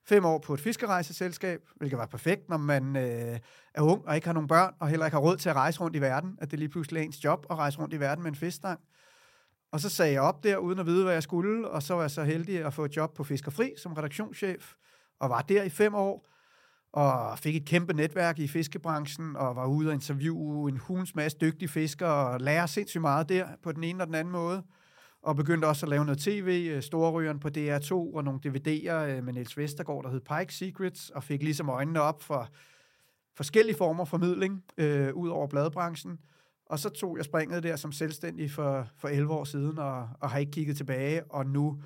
fem 0.07 0.25
år 0.25 0.37
på 0.37 0.53
et 0.53 0.59
fiskerejseselskab, 0.59 1.59
hvilket 1.75 1.99
var 1.99 2.05
perfekt, 2.05 2.49
når 2.49 2.57
man 2.57 2.95
øh, 2.95 3.39
er 3.73 3.81
ung 3.81 4.07
og 4.07 4.15
ikke 4.15 4.27
har 4.27 4.33
nogen 4.33 4.47
børn, 4.47 4.73
og 4.79 4.87
heller 4.87 5.05
ikke 5.05 5.15
har 5.15 5.21
råd 5.21 5.37
til 5.37 5.49
at 5.49 5.55
rejse 5.55 5.79
rundt 5.79 5.95
i 5.95 6.01
verden, 6.01 6.37
at 6.41 6.51
det 6.51 6.59
lige 6.59 6.69
pludselig 6.69 6.99
er 6.99 7.03
ens 7.03 7.23
job 7.23 7.45
at 7.49 7.57
rejse 7.57 7.79
rundt 7.79 7.93
i 7.93 7.99
verden 7.99 8.23
med 8.23 8.31
en 8.31 8.35
fiskestang. 8.35 8.79
Og 9.71 9.79
så 9.79 9.89
sagde 9.89 10.13
jeg 10.13 10.21
op 10.21 10.43
der, 10.43 10.57
uden 10.57 10.79
at 10.79 10.85
vide, 10.85 11.03
hvad 11.03 11.13
jeg 11.13 11.23
skulle, 11.23 11.67
og 11.67 11.83
så 11.83 11.93
var 11.93 12.01
jeg 12.01 12.11
så 12.11 12.23
heldig 12.23 12.65
at 12.65 12.73
få 12.73 12.85
et 12.85 12.95
job 12.95 13.13
på 13.13 13.23
Fiskerfri 13.23 13.73
som 13.77 13.93
redaktionschef, 13.93 14.73
og 15.19 15.29
var 15.29 15.41
der 15.41 15.63
i 15.63 15.69
fem 15.69 15.95
år, 15.95 16.27
og 16.93 17.39
fik 17.39 17.55
et 17.55 17.65
kæmpe 17.65 17.93
netværk 17.93 18.39
i 18.39 18.47
fiskebranchen, 18.47 19.35
og 19.35 19.55
var 19.55 19.65
ude 19.65 19.89
og 19.89 19.93
interviewe 19.93 20.69
en 20.69 20.77
hulens 20.77 21.15
masse 21.15 21.37
dygtige 21.41 21.69
fiskere, 21.69 22.27
og 22.27 22.41
lære 22.41 22.67
sindssygt 22.67 23.01
meget 23.01 23.29
der, 23.29 23.47
på 23.63 23.71
den 23.71 23.83
ene 23.83 24.03
og 24.03 24.07
den 24.07 24.15
anden 24.15 24.31
måde 24.31 24.63
og 25.21 25.35
begyndte 25.35 25.65
også 25.65 25.85
at 25.85 25.89
lave 25.89 26.05
noget 26.05 26.19
tv, 26.19 26.69
øh, 26.71 26.81
Storrygeren 26.81 27.39
på 27.39 27.47
DR2, 27.57 27.93
og 27.93 28.23
nogle 28.23 28.39
DVD'er 28.45 28.93
øh, 28.93 29.23
med 29.23 29.33
Niels 29.33 29.57
Vestergaard, 29.57 30.03
der 30.03 30.09
hed 30.09 30.19
Pike 30.19 30.53
Secrets, 30.53 31.09
og 31.09 31.23
fik 31.23 31.43
ligesom 31.43 31.69
øjnene 31.69 32.01
op 32.01 32.23
for 32.23 32.49
forskellige 33.37 33.77
former 33.77 34.05
for 34.05 34.09
formidling 34.09 34.63
øh, 34.77 35.13
ud 35.13 35.29
over 35.29 35.47
bladbranchen. 35.47 36.17
Og 36.65 36.79
så 36.79 36.89
tog 36.89 37.17
jeg 37.17 37.25
springet 37.25 37.63
der 37.63 37.75
som 37.75 37.91
selvstændig 37.91 38.51
for, 38.51 38.87
for 38.99 39.07
11 39.07 39.33
år 39.33 39.43
siden, 39.43 39.77
og, 39.79 40.09
og 40.21 40.29
har 40.29 40.39
ikke 40.39 40.51
kigget 40.51 40.77
tilbage, 40.77 41.23
og 41.31 41.45
nu 41.45 41.81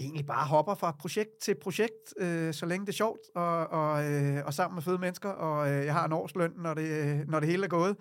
egentlig 0.00 0.26
bare 0.26 0.46
hopper 0.46 0.74
fra 0.74 0.96
projekt 1.00 1.30
til 1.42 1.54
projekt, 1.62 2.14
øh, 2.20 2.54
så 2.54 2.66
længe 2.66 2.86
det 2.86 2.92
er 2.92 2.96
sjovt, 2.96 3.20
og, 3.34 3.70
og, 3.70 4.12
øh, 4.12 4.42
og 4.46 4.54
sammen 4.54 4.74
med 4.74 4.82
fede 4.82 4.98
mennesker, 4.98 5.28
og 5.28 5.70
øh, 5.70 5.84
jeg 5.84 5.92
har 5.94 6.04
en 6.04 6.12
årsløn, 6.12 6.52
når 6.56 6.74
det, 6.74 7.28
når 7.28 7.40
det 7.40 7.48
hele 7.48 7.64
er 7.64 7.68
gået. 7.68 7.96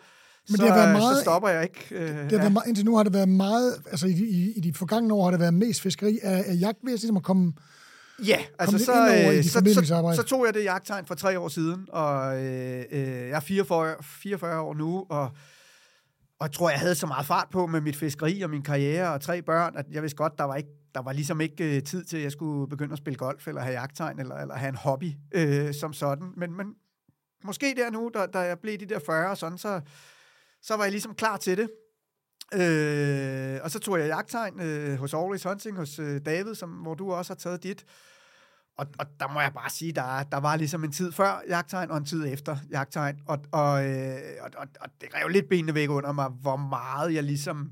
Men 0.50 0.58
så, 0.58 0.64
det 0.64 0.72
har 0.72 0.80
været 0.80 0.92
meget, 0.92 1.18
så 1.18 1.22
stopper 1.22 1.50
jeg 1.50 1.64
ikke. 1.64 1.88
Øh, 1.92 2.08
det 2.08 2.16
har 2.16 2.24
ja. 2.32 2.38
været, 2.38 2.68
indtil 2.68 2.86
nu 2.86 2.96
har 2.96 3.04
det 3.04 3.14
været 3.14 3.30
meget, 3.30 3.74
altså 3.92 4.08
i, 4.08 4.12
i, 4.12 4.54
i 4.56 4.60
de 4.60 4.74
forgangne 4.74 5.14
år 5.14 5.24
har 5.24 5.32
det 5.32 5.40
været 5.40 5.54
mest 5.54 5.82
fiskeri 5.82 6.20
af, 6.24 6.44
af 6.48 6.56
jagt, 6.60 6.78
ved 6.84 6.92
ligesom 6.92 7.18
at 7.18 7.24
komme 7.24 7.54
Ja, 8.24 8.46
altså 8.60 8.78
så, 8.78 8.92
øh, 8.92 9.44
så, 9.44 9.50
så, 9.74 10.14
så 10.16 10.24
tog 10.24 10.46
jeg 10.46 10.54
det 10.54 10.64
jagttegn 10.64 11.06
for 11.06 11.16
tre 11.16 11.40
år 11.40 11.48
siden, 11.48 11.88
og 11.92 12.44
øh, 12.44 12.84
øh, 12.92 13.08
jeg 13.08 13.30
er 13.30 13.40
44, 13.40 13.96
44 14.04 14.62
år 14.62 14.74
nu, 14.74 15.06
og, 15.10 15.24
og 16.40 16.48
jeg 16.48 16.52
tror, 16.52 16.70
jeg 16.70 16.80
havde 16.80 16.96
så 16.96 17.08
meget 17.08 17.26
fart 17.26 17.48
på 17.52 17.68
med 17.68 17.82
mit 17.82 17.96
fiskeri 17.96 18.42
og 18.42 18.50
min 18.50 18.62
karriere 18.62 19.14
og 19.14 19.22
tre 19.22 19.42
børn, 19.42 19.78
at 19.78 19.86
jeg 19.92 20.02
vidste 20.02 20.18
godt, 20.18 20.34
der 20.38 20.44
var 20.44 20.56
ikke 20.56 20.70
der 20.96 21.02
var 21.02 21.14
ligesom 21.14 21.42
ikke 21.42 21.76
øh, 21.76 21.84
tid 21.84 22.04
til, 22.04 22.18
at 22.18 22.24
jeg 22.24 22.32
skulle 22.32 22.70
begynde 22.70 22.92
at 22.92 22.98
spille 22.98 23.18
golf, 23.18 23.48
eller 23.48 23.62
have 23.62 23.80
jagttegn, 23.80 24.20
eller, 24.20 24.36
eller 24.36 24.56
have 24.56 24.70
en 24.70 24.76
hobby 24.76 25.12
øh, 25.34 25.74
som 25.74 25.94
sådan. 25.94 26.32
Men, 26.38 26.58
men 26.58 26.68
måske 27.44 27.74
der 27.78 27.90
nu, 27.90 28.12
da, 28.14 28.26
da 28.26 28.40
jeg 28.40 28.60
blev 28.60 28.78
de 28.78 28.86
der 28.86 29.00
40 29.06 29.30
og 29.30 29.38
sådan, 29.38 29.58
så, 29.58 29.82
så 30.62 30.76
var 30.76 30.84
jeg 30.84 30.92
ligesom 30.92 31.16
klar 31.16 31.38
til 31.38 31.58
det. 31.58 31.70
Øh, 32.54 33.60
og 33.64 33.72
så 33.72 33.80
tog 33.80 34.00
jeg 34.00 34.08
jagttegn 34.08 34.60
øh, 34.60 35.00
hos 35.00 35.14
Always 35.14 35.44
Hunting, 35.44 35.78
hos 35.78 36.00
øh, 36.00 36.22
David, 36.26 36.56
som, 36.56 36.70
hvor 36.70 36.94
du 36.94 37.12
også 37.12 37.34
har 37.34 37.36
taget 37.36 37.64
dit. 37.64 37.86
Og, 38.78 38.88
og 39.00 39.06
der 39.20 39.34
må 39.34 39.42
jeg 39.42 39.52
bare 39.54 39.70
sige, 39.70 39.92
der, 39.92 40.24
der 40.24 40.38
var 40.38 40.56
ligesom 40.56 40.84
en 40.84 40.92
tid 40.92 41.12
før 41.12 41.42
jagttegn, 41.50 41.92
og 41.92 41.98
en 41.98 42.06
tid 42.06 42.26
efter 42.28 42.58
jagttegn. 42.72 43.16
Og, 43.26 43.40
og, 43.52 43.86
øh, 43.86 44.18
og, 44.42 44.50
og, 44.58 44.68
og 44.82 44.90
det 45.02 45.10
rev 45.14 45.28
lidt 45.30 45.50
benene 45.50 45.74
væk 45.74 45.90
under 45.90 46.12
mig, 46.12 46.30
hvor 46.30 46.56
meget 46.56 47.14
jeg 47.14 47.24
ligesom 47.24 47.72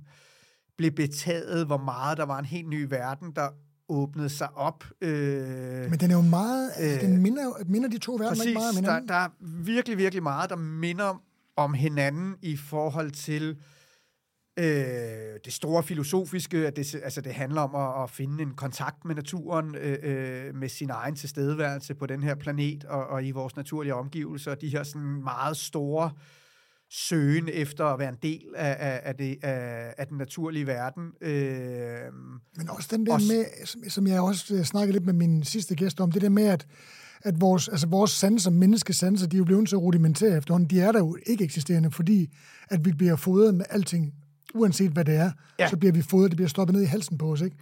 blev 0.78 0.92
betaget, 0.92 1.66
hvor 1.66 1.78
meget 1.78 2.18
der 2.18 2.26
var 2.26 2.40
en 2.40 2.46
helt 2.46 2.70
ny 2.70 2.88
verden, 2.90 3.32
der 3.36 3.50
åbnede 3.90 4.30
sig 4.30 4.50
op. 4.56 4.84
Øh, 5.02 5.90
Men 5.90 6.00
den 6.00 6.12
er 6.12 6.16
jo 6.16 6.22
meget, 6.22 6.72
øh, 6.82 7.02
den 7.02 7.22
minder, 7.22 7.66
minder 7.66 7.90
de 7.90 7.98
to 7.98 8.12
verdener 8.12 8.30
præcis, 8.30 8.46
ikke 8.46 8.60
meget 8.60 8.78
om 8.78 8.84
Der, 8.84 9.00
der 9.00 9.16
er 9.16 9.30
virkelig, 9.64 9.98
virkelig 9.98 10.24
meget, 10.24 10.50
der 10.50 10.56
minder 10.56 11.22
om 11.56 11.74
hinanden 11.74 12.36
i 12.42 12.58
forhold 12.58 13.12
til 13.12 13.58
øh, 14.58 14.66
det 15.46 15.54
store 15.54 15.84
filosofiske, 15.84 16.68
at 16.68 16.76
det, 16.76 16.96
altså 17.04 17.22
det 17.22 17.34
handler 17.34 17.62
om 17.62 17.76
at, 17.76 18.04
at 18.04 18.10
finde 18.10 18.44
en 18.44 18.54
kontakt 18.54 19.06
med 19.06 19.16
naturen, 19.16 19.76
øh, 19.76 19.98
øh, 20.04 20.56
med 20.56 20.70
sin 20.70 20.90
egen 20.90 21.16
tilstedeværelse 21.16 21.96
på 21.96 22.06
den 22.06 22.24
her 22.24 22.36
planet 22.36 22.84
og, 22.84 23.08
og 23.08 23.26
i 23.26 23.32
vores 23.32 23.56
naturlige 23.56 23.96
omgivelser, 23.96 24.56
de 24.56 24.70
her 24.70 24.84
sådan 24.84 25.24
meget 25.24 25.58
store 25.58 26.12
søgen 26.90 27.50
efter 27.54 27.86
at 27.86 28.00
være 28.00 28.10
en 28.10 28.18
del 28.24 28.46
af, 28.56 28.78
af, 28.80 29.02
af, 29.04 29.16
det, 29.16 29.44
af, 29.44 29.94
af 29.98 30.08
den 30.08 30.18
naturlige 30.18 30.68
verden. 30.68 31.12
Øh, 31.22 32.14
Men 32.58 32.70
også 32.70 32.90
den 32.92 33.06
der 33.06 33.14
også, 33.14 33.34
med, 33.34 33.46
som, 33.66 33.82
som 33.90 34.08
jeg 34.08 34.22
også 34.22 34.56
øh, 34.56 34.64
snakkede 34.64 34.92
lidt 34.92 35.06
med 35.06 35.14
min 35.14 35.44
sidste 35.44 35.76
gæst 35.76 36.02
om, 36.02 36.12
det 36.12 36.22
der 36.22 36.30
med, 36.30 36.48
at 36.48 36.68
at 37.26 37.42
vores, 37.42 37.68
altså 37.68 37.88
vores 37.88 38.12
sanser, 38.12 38.52
menneskesanser, 38.52 39.28
de 39.28 39.36
er 39.36 39.38
jo 39.38 39.44
blevet 39.44 39.70
så 39.70 39.78
rudimentære 39.78 40.38
efterhånden. 40.38 40.70
De 40.70 40.80
er 40.80 40.92
der 40.92 41.00
jo 41.00 41.18
ikke 41.26 41.44
eksisterende, 41.44 41.92
fordi 41.92 42.30
at 42.70 42.86
vi 42.86 42.92
bliver 42.92 43.16
fodret 43.16 43.56
med 43.56 43.66
alting, 43.70 44.14
uanset 44.54 44.92
hvad 44.92 45.06
det 45.06 45.16
er, 45.16 45.32
ja. 45.60 45.70
så 45.70 45.78
bliver 45.78 45.92
vi 45.92 46.02
fodret, 46.02 46.32
det 46.32 46.38
bliver 46.38 46.50
stoppet 46.50 46.76
ned 46.76 46.84
i 46.84 46.86
halsen 46.86 47.18
på 47.18 47.32
os, 47.32 47.42
ikke? 47.42 47.58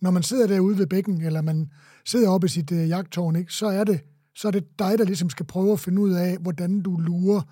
Når 0.00 0.10
man 0.10 0.22
sidder 0.22 0.46
derude 0.46 0.78
ved 0.78 0.86
bækken, 0.86 1.22
eller 1.22 1.42
man 1.42 1.70
sidder 2.04 2.30
oppe 2.30 2.44
i 2.44 2.48
sit 2.48 2.72
uh, 2.72 2.88
jagttårn, 2.88 3.36
ikke, 3.36 3.52
så 3.52 3.66
er 3.66 3.84
det 3.84 4.00
så 4.36 4.48
er 4.48 4.52
det 4.52 4.78
dig, 4.78 4.98
der 4.98 5.04
ligesom 5.04 5.30
skal 5.30 5.46
prøve 5.46 5.72
at 5.72 5.80
finde 5.80 6.02
ud 6.02 6.12
af, 6.12 6.38
hvordan 6.40 6.80
du 6.82 6.96
lurer 6.96 7.42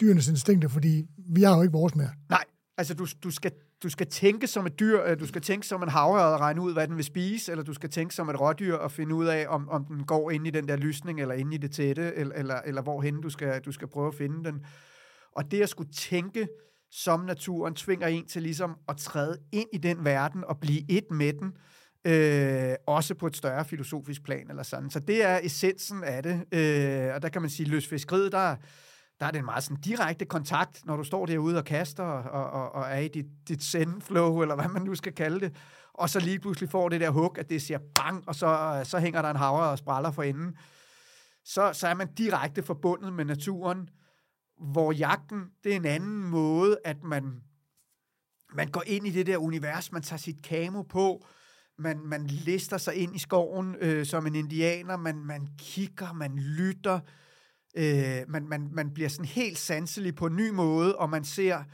dyrenes 0.00 0.28
instinkter, 0.28 0.68
fordi 0.68 1.06
vi 1.34 1.42
har 1.42 1.56
jo 1.56 1.62
ikke 1.62 1.72
vores 1.72 1.94
mere. 1.94 2.10
Nej, 2.28 2.44
altså 2.78 2.94
du, 2.94 3.06
du 3.24 3.30
skal 3.30 3.52
du 3.82 3.88
skal 3.88 4.06
tænke 4.06 4.46
som 4.46 4.66
et 4.66 4.80
dyr, 4.80 5.02
øh, 5.02 5.20
du 5.20 5.26
skal 5.26 5.42
tænke 5.42 5.66
som 5.66 5.82
en 5.82 5.88
havørred 5.88 6.34
og 6.34 6.40
regne 6.40 6.60
ud, 6.60 6.72
hvad 6.72 6.88
den 6.88 6.96
vil 6.96 7.04
spise, 7.04 7.52
eller 7.52 7.64
du 7.64 7.74
skal 7.74 7.90
tænke 7.90 8.14
som 8.14 8.28
et 8.28 8.40
rådyr 8.40 8.74
og 8.74 8.92
finde 8.92 9.14
ud 9.14 9.26
af, 9.26 9.46
om, 9.48 9.68
om 9.68 9.84
den 9.84 10.04
går 10.04 10.30
ind 10.30 10.46
i 10.46 10.50
den 10.50 10.68
der 10.68 10.76
lysning, 10.76 11.20
eller 11.20 11.34
ind 11.34 11.54
i 11.54 11.56
det 11.56 11.70
tætte, 11.70 12.14
eller, 12.16 12.34
eller, 12.34 12.60
eller 12.64 12.82
hvorhen 12.82 13.20
du 13.20 13.30
skal, 13.30 13.60
du 13.60 13.72
skal 13.72 13.88
prøve 13.88 14.08
at 14.08 14.14
finde 14.14 14.44
den. 14.44 14.60
Og 15.32 15.50
det 15.50 15.62
at 15.62 15.68
skulle 15.68 15.92
tænke 15.92 16.48
som 16.90 17.20
naturen 17.20 17.74
tvinger 17.74 18.06
en 18.06 18.26
til 18.26 18.42
ligesom 18.42 18.76
at 18.88 18.96
træde 18.96 19.38
ind 19.52 19.68
i 19.72 19.78
den 19.78 20.04
verden 20.04 20.44
og 20.44 20.58
blive 20.60 20.90
et 20.90 21.10
med 21.10 21.32
den, 21.32 21.52
øh, 22.04 22.74
også 22.86 23.14
på 23.14 23.26
et 23.26 23.36
større 23.36 23.64
filosofisk 23.64 24.24
plan 24.24 24.50
eller 24.50 24.62
sådan. 24.62 24.90
Så 24.90 25.00
det 25.00 25.24
er 25.24 25.40
essensen 25.42 26.04
af 26.04 26.22
det, 26.22 26.34
øh, 26.34 27.14
og 27.14 27.22
der 27.22 27.28
kan 27.28 27.42
man 27.42 27.50
sige, 27.50 27.68
løsfiskeriet, 27.68 28.32
der, 28.32 28.56
der 29.20 29.26
er 29.26 29.30
det 29.30 29.38
en 29.38 29.44
meget 29.44 29.64
sådan 29.64 29.80
direkte 29.80 30.24
kontakt, 30.24 30.86
når 30.86 30.96
du 30.96 31.04
står 31.04 31.26
derude 31.26 31.58
og 31.58 31.64
kaster 31.64 32.04
og, 32.04 32.50
og, 32.50 32.74
og 32.74 32.90
er 32.90 32.98
i 32.98 33.08
dit, 33.08 33.26
dit 33.48 33.62
zen-flow, 33.62 34.42
eller 34.42 34.54
hvad 34.54 34.68
man 34.68 34.82
nu 34.82 34.94
skal 34.94 35.12
kalde 35.12 35.40
det, 35.40 35.56
og 35.94 36.10
så 36.10 36.20
lige 36.20 36.38
pludselig 36.38 36.70
får 36.70 36.88
det 36.88 37.00
der 37.00 37.10
hug, 37.10 37.38
at 37.38 37.50
det 37.50 37.62
siger 37.62 37.78
bang, 37.94 38.28
og 38.28 38.34
så, 38.34 38.80
så 38.84 38.98
hænger 38.98 39.22
der 39.22 39.30
en 39.30 39.36
havre 39.36 39.70
og 39.70 39.78
spræller 39.78 40.10
for 40.10 40.22
enden. 40.22 40.56
Så, 41.44 41.70
så 41.72 41.88
er 41.88 41.94
man 41.94 42.14
direkte 42.14 42.62
forbundet 42.62 43.12
med 43.12 43.24
naturen, 43.24 43.88
hvor 44.60 44.92
jagten, 44.92 45.44
det 45.64 45.72
er 45.72 45.76
en 45.76 45.84
anden 45.84 46.24
måde, 46.24 46.78
at 46.84 47.02
man, 47.02 47.40
man 48.54 48.70
går 48.70 48.82
ind 48.86 49.06
i 49.06 49.10
det 49.10 49.26
der 49.26 49.36
univers, 49.36 49.92
man 49.92 50.02
tager 50.02 50.18
sit 50.18 50.42
kamo 50.42 50.82
på, 50.82 51.26
man, 51.78 52.00
man 52.04 52.26
lister 52.26 52.78
sig 52.78 52.94
ind 52.94 53.16
i 53.16 53.18
skoven 53.18 53.76
øh, 53.80 54.06
som 54.06 54.26
en 54.26 54.34
indianer, 54.34 54.96
man, 54.96 55.16
man 55.16 55.48
kigger, 55.58 56.12
man 56.12 56.36
lytter, 56.36 57.00
øh, 57.76 58.22
man, 58.28 58.48
man, 58.48 58.68
man 58.72 58.94
bliver 58.94 59.08
sådan 59.08 59.24
helt 59.24 59.58
sanselig 59.58 60.14
på 60.14 60.26
en 60.26 60.36
ny 60.36 60.50
måde, 60.50 60.96
og 60.96 61.10
man 61.10 61.24
ser 61.24 61.64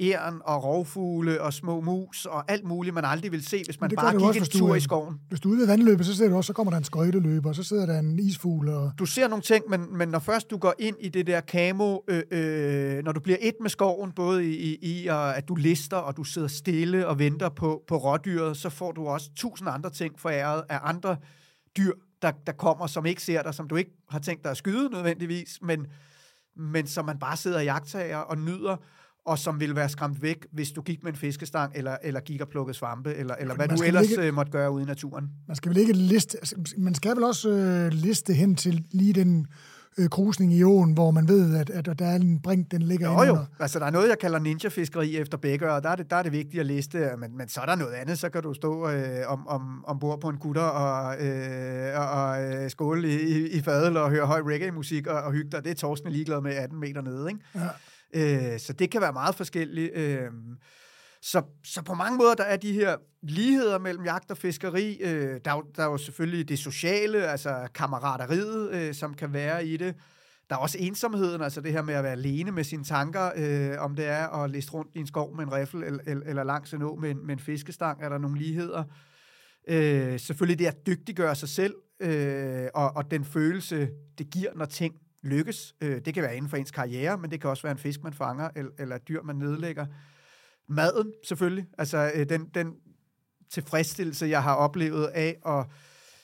æren 0.00 0.40
og 0.44 0.64
rovfugle 0.64 1.42
og 1.42 1.52
små 1.52 1.80
mus 1.80 2.26
og 2.26 2.50
alt 2.50 2.64
muligt, 2.64 2.94
man 2.94 3.04
aldrig 3.04 3.32
vil 3.32 3.46
se, 3.46 3.62
hvis 3.64 3.80
man 3.80 3.90
bare 3.96 4.12
gik 4.12 4.22
også, 4.22 4.40
en 4.40 4.46
tur 4.46 4.74
i 4.74 4.80
skoven. 4.80 5.20
Hvis 5.28 5.40
du 5.40 5.48
er 5.48 5.52
ude 5.52 5.60
ved 5.60 5.66
vandløbet, 5.66 6.06
så 6.06 6.16
ser 6.16 6.28
du 6.28 6.36
også, 6.36 6.46
så 6.46 6.52
kommer 6.52 6.70
der 6.70 6.78
en 6.78 6.84
skøjteløber, 6.84 7.48
og 7.48 7.54
så 7.54 7.62
sidder 7.62 7.86
der 7.86 7.98
en 7.98 8.18
isfugl. 8.18 8.68
Og... 8.68 8.92
Du 8.98 9.06
ser 9.06 9.28
nogle 9.28 9.42
ting, 9.42 9.64
men, 9.68 9.96
men 9.98 10.08
når 10.08 10.18
først 10.18 10.50
du 10.50 10.56
går 10.56 10.74
ind 10.78 10.96
i 11.00 11.08
det 11.08 11.26
der 11.26 11.40
kamo, 11.40 11.98
øh, 12.08 12.22
øh, 12.30 13.04
når 13.04 13.12
du 13.12 13.20
bliver 13.20 13.38
et 13.40 13.54
med 13.60 13.70
skoven, 13.70 14.12
både 14.12 14.46
i, 14.46 14.76
i, 14.76 15.02
i 15.02 15.06
og 15.06 15.36
at 15.36 15.48
du 15.48 15.54
lister, 15.54 15.96
og 15.96 16.16
du 16.16 16.24
sidder 16.24 16.48
stille 16.48 17.06
og 17.06 17.18
venter 17.18 17.48
på, 17.48 17.82
på 17.88 17.96
rådyret, 17.96 18.56
så 18.56 18.70
får 18.70 18.92
du 18.92 19.06
også 19.06 19.30
tusind 19.36 19.68
andre 19.68 19.90
ting 19.90 20.20
foræret 20.20 20.62
af 20.68 20.78
andre 20.82 21.16
dyr, 21.76 21.92
der, 22.22 22.32
der 22.46 22.52
kommer, 22.52 22.86
som 22.86 23.06
ikke 23.06 23.22
ser 23.22 23.42
dig, 23.42 23.54
som 23.54 23.68
du 23.68 23.76
ikke 23.76 23.90
har 24.10 24.18
tænkt 24.18 24.44
dig 24.44 24.50
at 24.50 24.56
skyde 24.56 24.90
nødvendigvis, 24.90 25.58
men, 25.62 25.86
men 26.56 26.86
som 26.86 27.04
man 27.04 27.18
bare 27.18 27.36
sidder 27.36 27.56
og 27.56 27.64
jagtager 27.64 28.18
og 28.18 28.38
nyder, 28.38 28.76
og 29.26 29.38
som 29.38 29.60
ville 29.60 29.76
være 29.76 29.88
skræmt 29.88 30.22
væk, 30.22 30.46
hvis 30.52 30.70
du 30.70 30.82
gik 30.82 31.02
med 31.02 31.12
en 31.12 31.18
fiskestang, 31.18 31.72
eller, 31.74 31.96
eller 32.02 32.20
gik 32.20 32.40
og 32.40 32.48
plukkede 32.48 32.76
svampe, 32.76 33.14
eller, 33.14 33.34
eller 33.34 33.54
hvad 33.54 33.68
du 33.68 33.82
ellers 33.82 34.10
ikke, 34.10 34.26
øh, 34.26 34.34
måtte 34.34 34.52
gøre 34.52 34.70
ude 34.70 34.82
i 34.82 34.86
naturen. 34.86 35.30
Man 35.48 35.56
skal 35.56 35.70
vel 35.70 35.78
ikke 35.78 35.92
liste, 35.92 36.38
altså, 36.38 36.56
man 36.78 36.94
skal 36.94 37.16
vel 37.16 37.24
også 37.24 37.50
øh, 37.50 37.92
liste 37.92 38.32
hen 38.32 38.54
til 38.54 38.84
lige 38.92 39.12
den 39.12 39.46
øh, 39.98 40.08
krusning 40.08 40.52
i 40.52 40.62
åen, 40.62 40.92
hvor 40.92 41.10
man 41.10 41.28
ved, 41.28 41.56
at, 41.56 41.70
at, 41.70 41.88
at 41.88 41.98
der 41.98 42.06
er 42.06 42.16
en 42.16 42.40
brink, 42.40 42.70
den 42.70 42.82
ligger 42.82 43.12
jo, 43.12 43.22
jo. 43.22 43.38
Altså, 43.58 43.78
der 43.78 43.86
er 43.86 43.90
noget, 43.90 44.08
jeg 44.08 44.18
kalder 44.18 44.38
ninja-fiskeri 44.38 45.16
efter 45.16 45.38
begge, 45.38 45.72
og 45.72 45.82
der 45.82 45.88
er 45.88 45.96
det, 45.96 46.10
der 46.10 46.16
er 46.16 46.22
det 46.22 46.32
vigtigt 46.32 46.60
at 46.60 46.66
liste, 46.66 47.10
men, 47.18 47.36
men 47.36 47.48
så 47.48 47.60
er 47.60 47.66
der 47.66 47.74
noget 47.74 47.92
andet, 47.92 48.18
så 48.18 48.28
kan 48.28 48.42
du 48.42 48.54
stå 48.54 48.90
øh, 48.90 49.20
om, 49.26 49.46
om, 49.46 49.84
ombord 49.86 50.20
på 50.20 50.28
en 50.28 50.36
gutter 50.36 50.62
og, 50.62 51.24
øh, 51.26 52.00
og, 52.00 52.10
og 52.10 52.44
øh, 52.44 52.70
skåle 52.70 53.08
i, 53.08 53.48
i 53.48 53.62
fadel 53.62 53.96
og 53.96 54.10
høre 54.10 54.26
høj 54.26 54.40
reggae-musik 54.40 55.06
og, 55.06 55.22
og 55.22 55.32
hygge 55.32 55.50
dig. 55.50 55.64
Det 55.64 55.70
er 55.70 55.74
Torsten 55.74 56.12
ligeglad 56.12 56.40
med 56.40 56.54
18 56.54 56.80
meter 56.80 57.00
nede, 57.00 57.28
ikke? 57.28 57.40
Ja. 57.54 57.68
Øh, 58.14 58.58
så 58.58 58.72
det 58.72 58.90
kan 58.90 59.00
være 59.00 59.12
meget 59.12 59.34
forskelligt. 59.34 59.90
Øh, 59.94 60.30
så, 61.22 61.42
så 61.64 61.82
på 61.82 61.94
mange 61.94 62.18
måder, 62.18 62.34
der 62.34 62.44
er 62.44 62.56
de 62.56 62.72
her 62.72 62.96
ligheder 63.22 63.78
mellem 63.78 64.04
jagt 64.04 64.30
og 64.30 64.38
fiskeri. 64.38 64.98
Øh, 65.00 65.40
der, 65.44 65.50
er 65.50 65.60
der 65.76 65.82
er 65.82 65.90
jo 65.90 65.96
selvfølgelig 65.96 66.48
det 66.48 66.58
sociale, 66.58 67.26
altså 67.26 67.68
kammerateriet, 67.74 68.70
øh, 68.72 68.94
som 68.94 69.14
kan 69.14 69.32
være 69.32 69.66
i 69.66 69.76
det. 69.76 69.94
Der 70.50 70.56
er 70.56 70.60
også 70.60 70.78
ensomheden, 70.80 71.42
altså 71.42 71.60
det 71.60 71.72
her 71.72 71.82
med 71.82 71.94
at 71.94 72.04
være 72.04 72.12
alene 72.12 72.50
med 72.50 72.64
sine 72.64 72.84
tanker, 72.84 73.30
øh, 73.36 73.84
om 73.84 73.96
det 73.96 74.06
er 74.06 74.28
at 74.28 74.50
liste 74.50 74.72
rundt 74.72 74.90
i 74.94 74.98
en 74.98 75.06
skov 75.06 75.36
med 75.36 75.44
en 75.44 75.52
riffel, 75.52 75.82
eller, 75.82 76.00
eller, 76.06 76.24
eller 76.26 76.44
langs 76.44 76.74
en 76.74 76.82
å 76.82 76.94
med 76.96 77.10
en, 77.10 77.26
med 77.26 77.32
en 77.32 77.38
fiskestang, 77.38 78.02
er 78.02 78.08
der 78.08 78.18
nogle 78.18 78.38
ligheder. 78.38 78.84
Øh, 79.68 80.20
selvfølgelig 80.20 80.58
det 80.58 80.66
at 80.66 80.86
dygtiggøre 80.86 81.34
sig 81.34 81.48
selv, 81.48 81.74
øh, 82.00 82.66
og, 82.74 82.96
og 82.96 83.10
den 83.10 83.24
følelse, 83.24 83.88
det 84.18 84.30
giver, 84.30 84.50
når 84.54 84.64
ting 84.64 84.94
lykkes. 85.26 85.74
Øh, 85.80 86.00
det 86.04 86.14
kan 86.14 86.22
være 86.22 86.36
inden 86.36 86.50
for 86.50 86.56
ens 86.56 86.70
karriere, 86.70 87.18
men 87.18 87.30
det 87.30 87.40
kan 87.40 87.50
også 87.50 87.62
være 87.62 87.72
en 87.72 87.78
fisk, 87.78 88.02
man 88.02 88.12
fanger, 88.12 88.50
eller, 88.56 88.72
eller 88.78 88.98
dyr, 88.98 89.22
man 89.22 89.36
nedlægger. 89.36 89.86
Maden, 90.68 91.12
selvfølgelig. 91.24 91.66
Altså, 91.78 92.12
øh, 92.14 92.28
den, 92.28 92.50
den 92.54 92.74
tilfredsstillelse, 93.50 94.26
jeg 94.26 94.42
har 94.42 94.54
oplevet 94.54 95.06
af 95.06 95.36
at 95.46 95.66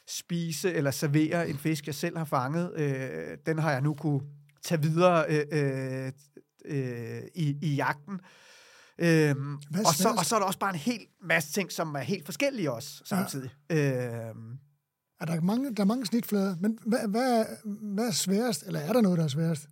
spise 0.09 0.73
eller 0.73 0.91
servere 0.91 1.49
en 1.49 1.59
fisk, 1.59 1.87
jeg 1.87 1.95
selv 1.95 2.19
har 2.19 2.25
fanget, 2.25 2.73
øh, 2.77 3.39
den 3.47 3.59
har 3.59 3.71
jeg 3.73 3.81
nu 3.81 3.95
kunne 3.95 4.21
tage 4.65 4.83
videre 4.83 5.25
øh, 5.29 5.45
øh, 5.53 6.13
øh, 6.65 7.23
i, 7.35 7.57
i 7.63 7.75
jagten. 7.75 8.21
Øhm, 8.99 9.55
og, 9.55 9.95
så, 9.95 10.15
og 10.19 10.25
så 10.25 10.35
er 10.35 10.39
der 10.39 10.47
også 10.47 10.59
bare 10.59 10.71
en 10.71 10.79
hel 10.79 11.07
masse 11.23 11.53
ting, 11.53 11.73
som 11.73 11.95
er 11.95 12.01
helt 12.01 12.25
forskellige 12.25 12.73
også 12.73 13.03
samtidig. 13.05 13.51
Ja. 13.71 14.29
Øhm, 14.29 14.59
er 15.23 15.27
der, 15.27 15.41
mange, 15.41 15.75
der 15.75 15.83
er 15.83 15.87
mange 15.87 16.07
snitflader, 16.07 16.57
men 16.61 16.79
hvad, 16.87 17.09
hvad, 17.09 17.45
hvad 17.95 18.07
er 18.07 18.11
sværest, 18.11 18.63
eller 18.67 18.81
er 18.81 18.93
der 18.93 19.01
noget, 19.01 19.19
der 19.19 19.25
er 19.25 19.29
sværest? 19.29 19.69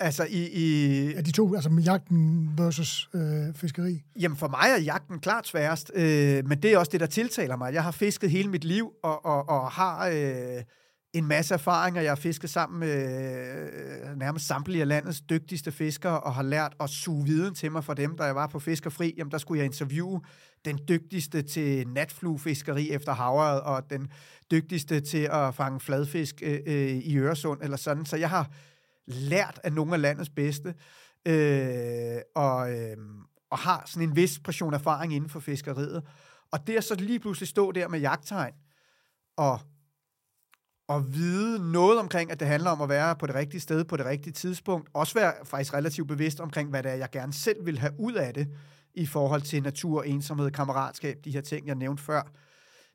Altså 0.00 0.26
i... 0.30 0.48
i 0.48 1.06
ja, 1.10 1.20
de 1.20 1.30
to, 1.30 1.54
altså 1.54 1.70
med 1.70 1.82
jagten 1.82 2.50
versus 2.58 3.08
øh, 3.14 3.54
fiskeri. 3.54 4.02
Jamen 4.20 4.36
for 4.36 4.48
mig 4.48 4.70
er 4.76 4.80
jagten 4.80 5.20
klart 5.20 5.46
sværest, 5.46 5.92
øh, 5.94 6.48
men 6.48 6.62
det 6.62 6.72
er 6.72 6.78
også 6.78 6.90
det, 6.92 7.00
der 7.00 7.06
tiltaler 7.06 7.56
mig. 7.56 7.74
Jeg 7.74 7.84
har 7.84 7.90
fisket 7.90 8.30
hele 8.30 8.48
mit 8.48 8.64
liv, 8.64 8.92
og, 9.02 9.24
og, 9.24 9.48
og 9.48 9.70
har 9.70 10.08
øh, 10.08 10.62
en 11.12 11.26
masse 11.26 11.54
erfaringer. 11.54 12.00
Jeg 12.00 12.10
har 12.10 12.16
fisket 12.16 12.50
sammen 12.50 12.80
med 12.80 13.06
øh, 13.72 14.16
nærmest 14.16 14.46
samtlige 14.46 14.80
af 14.80 14.88
landets 14.88 15.20
dygtigste 15.20 15.72
fiskere, 15.72 16.20
og 16.20 16.34
har 16.34 16.42
lært 16.42 16.74
at 16.80 16.90
suge 16.90 17.24
viden 17.24 17.54
til 17.54 17.72
mig 17.72 17.84
fra 17.84 17.94
dem, 17.94 18.16
da 18.16 18.24
jeg 18.24 18.34
var 18.34 18.46
på 18.46 18.58
Fiskerfri. 18.58 19.14
Jamen 19.16 19.30
der 19.30 19.38
skulle 19.38 19.58
jeg 19.58 19.66
interviewe 19.66 20.20
den 20.64 20.78
dygtigste 20.88 21.42
til 21.42 21.88
natfluefiskeri 21.88 22.90
efter 22.90 23.12
havret, 23.12 23.60
og 23.60 23.90
den 23.90 24.10
dygtigste 24.50 25.00
til 25.00 25.28
at 25.32 25.54
fange 25.54 25.80
fladfisk 25.80 26.42
øh, 26.42 26.60
øh, 26.66 26.90
i 26.90 27.16
Øresund, 27.16 27.62
eller 27.62 27.76
sådan. 27.76 28.06
Så 28.06 28.16
jeg 28.16 28.30
har 28.30 28.50
lært 29.06 29.60
af 29.64 29.72
nogle 29.72 29.94
af 29.94 30.00
landets 30.00 30.30
bedste, 30.30 30.74
øh, 31.26 32.18
og, 32.34 32.72
øh, 32.72 32.96
og 33.50 33.58
har 33.58 33.82
sådan 33.86 34.08
en 34.08 34.16
vis 34.16 34.38
portion 34.38 34.74
erfaring 34.74 35.14
inden 35.14 35.30
for 35.30 35.40
fiskeriet. 35.40 36.02
Og 36.52 36.66
det 36.66 36.76
at 36.76 36.84
så 36.84 36.94
lige 36.94 37.20
pludselig 37.20 37.48
stå 37.48 37.72
der 37.72 37.88
med 37.88 38.00
jagttegn, 38.00 38.54
og 39.36 39.60
og 40.90 41.14
vide 41.14 41.72
noget 41.72 41.98
omkring, 41.98 42.30
at 42.30 42.40
det 42.40 42.48
handler 42.48 42.70
om 42.70 42.80
at 42.80 42.88
være 42.88 43.16
på 43.16 43.26
det 43.26 43.34
rigtige 43.34 43.60
sted 43.60 43.84
på 43.84 43.96
det 43.96 44.06
rigtige 44.06 44.32
tidspunkt. 44.32 44.88
Også 44.94 45.14
være 45.14 45.32
faktisk 45.44 45.74
relativt 45.74 46.08
bevidst 46.08 46.40
omkring, 46.40 46.70
hvad 46.70 46.82
det 46.82 46.90
er, 46.90 46.94
jeg 46.94 47.10
gerne 47.12 47.32
selv 47.32 47.66
vil 47.66 47.78
have 47.78 47.92
ud 47.98 48.12
af 48.12 48.34
det 48.34 48.48
i 48.94 49.06
forhold 49.06 49.42
til 49.42 49.62
natur, 49.62 50.02
ensomhed, 50.02 50.50
kammeratskab, 50.50 51.16
de 51.24 51.30
her 51.30 51.40
ting, 51.40 51.66
jeg 51.66 51.74
nævnte 51.74 52.02
før. 52.02 52.22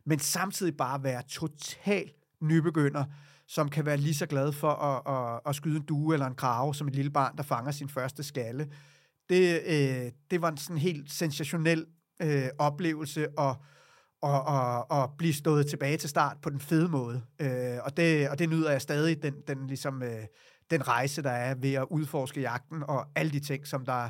Men 0.05 0.19
samtidig 0.19 0.77
bare 0.77 1.03
være 1.03 1.23
total 1.29 2.11
nybegynder, 2.41 3.03
som 3.47 3.69
kan 3.69 3.85
være 3.85 3.97
lige 3.97 4.13
så 4.13 4.25
glad 4.25 4.51
for 4.51 4.71
at, 4.71 5.15
at, 5.15 5.41
at 5.45 5.55
skyde 5.55 5.77
en 5.77 5.85
due 5.85 6.13
eller 6.13 6.27
en 6.27 6.35
krave, 6.35 6.75
som 6.75 6.87
et 6.87 6.95
lille 6.95 7.11
barn, 7.11 7.37
der 7.37 7.43
fanger 7.43 7.71
sin 7.71 7.89
første 7.89 8.23
skalle. 8.23 8.67
Det, 9.29 9.61
øh, 9.65 10.11
det 10.31 10.41
var 10.41 10.49
en 10.51 10.57
sådan 10.57 10.77
helt 10.77 11.11
sensationel 11.11 11.85
øh, 12.21 12.47
oplevelse, 12.57 13.27
og 13.37 13.55
og, 14.25 14.45
og, 14.45 14.91
og 14.91 15.09
blive 15.17 15.33
stået 15.33 15.67
tilbage 15.67 15.97
til 15.97 16.09
start 16.09 16.37
på 16.41 16.49
den 16.49 16.59
fede 16.59 16.89
måde. 16.89 17.21
Øh, 17.39 17.77
og, 17.83 17.97
det, 17.97 18.29
og 18.29 18.39
det 18.39 18.49
nyder 18.49 18.71
jeg 18.71 18.81
stadig, 18.81 19.23
den, 19.23 19.33
den, 19.47 19.67
ligesom, 19.67 20.03
øh, 20.03 20.23
den 20.71 20.87
rejse, 20.87 21.21
der 21.21 21.31
er 21.31 21.55
ved 21.55 21.73
at 21.73 21.85
udforske 21.89 22.41
jagten, 22.41 22.83
og 22.87 23.05
alle 23.15 23.31
de 23.31 23.39
ting, 23.39 23.67
som 23.67 23.85
der, 23.85 24.09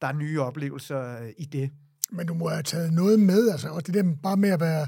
der 0.00 0.06
er 0.06 0.12
nye 0.12 0.40
oplevelser 0.40 1.22
øh, 1.22 1.28
i 1.38 1.44
det. 1.44 1.70
Men 2.10 2.26
du 2.26 2.34
må 2.34 2.48
have 2.48 2.62
taget 2.62 2.92
noget 2.92 3.20
med, 3.20 3.50
altså, 3.50 3.68
og 3.68 3.86
det 3.86 3.94
der 3.94 4.04
bare 4.22 4.36
med 4.36 4.50
at 4.50 4.60
være, 4.60 4.86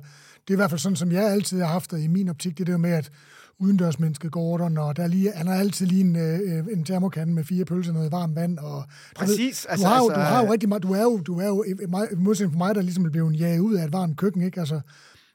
det 0.48 0.50
er 0.50 0.54
i 0.54 0.56
hvert 0.56 0.70
fald 0.70 0.80
sådan, 0.80 0.96
som 0.96 1.12
jeg 1.12 1.24
altid 1.32 1.60
har 1.60 1.66
haft 1.66 1.90
det 1.90 2.02
i 2.02 2.06
min 2.06 2.28
optik, 2.28 2.58
det 2.58 2.66
der 2.66 2.76
med, 2.76 2.92
at 2.92 3.10
udendørsmenneske 3.58 4.30
Gordon, 4.30 4.78
og 4.78 4.96
der 4.96 5.02
er 5.02 5.06
lige, 5.06 5.32
han 5.34 5.46
har 5.46 5.54
altid 5.54 5.87
lige 5.87 6.00
en, 6.00 6.16
øh, 6.16 6.66
en 6.73 6.84
termokande 6.84 7.32
med 7.32 7.44
fire 7.44 7.64
pølser 7.64 7.92
og 7.92 7.94
noget 7.94 8.12
varmt 8.12 8.37
vand. 8.37 8.58
Og, 8.58 8.84
Præcis. 9.16 9.38
Ved, 9.38 9.70
altså, 9.70 9.87
du, 9.87 9.88
har 9.88 9.99
jo, 9.99 10.08
altså, 10.08 10.20
du 10.20 10.26
har 10.26 10.44
jo 10.44 10.52
rigtig 10.52 10.68
meget, 10.68 10.82
du 10.82 10.92
er 10.92 11.02
jo, 11.02 11.18
du 11.18 11.38
er 11.40 11.46
jo 11.46 11.64
i 12.12 12.14
modsætning 12.16 12.52
for 12.52 12.58
mig, 12.58 12.75
der 12.75 12.82
ligesom 12.82 13.11
blevet 13.11 13.38
jaget 13.40 13.58
ud 13.58 13.75
af 13.75 13.84
et 13.84 13.92
varmt 13.92 14.16
køkken, 14.16 14.42
ikke? 14.42 14.61
Altså, 14.61 14.80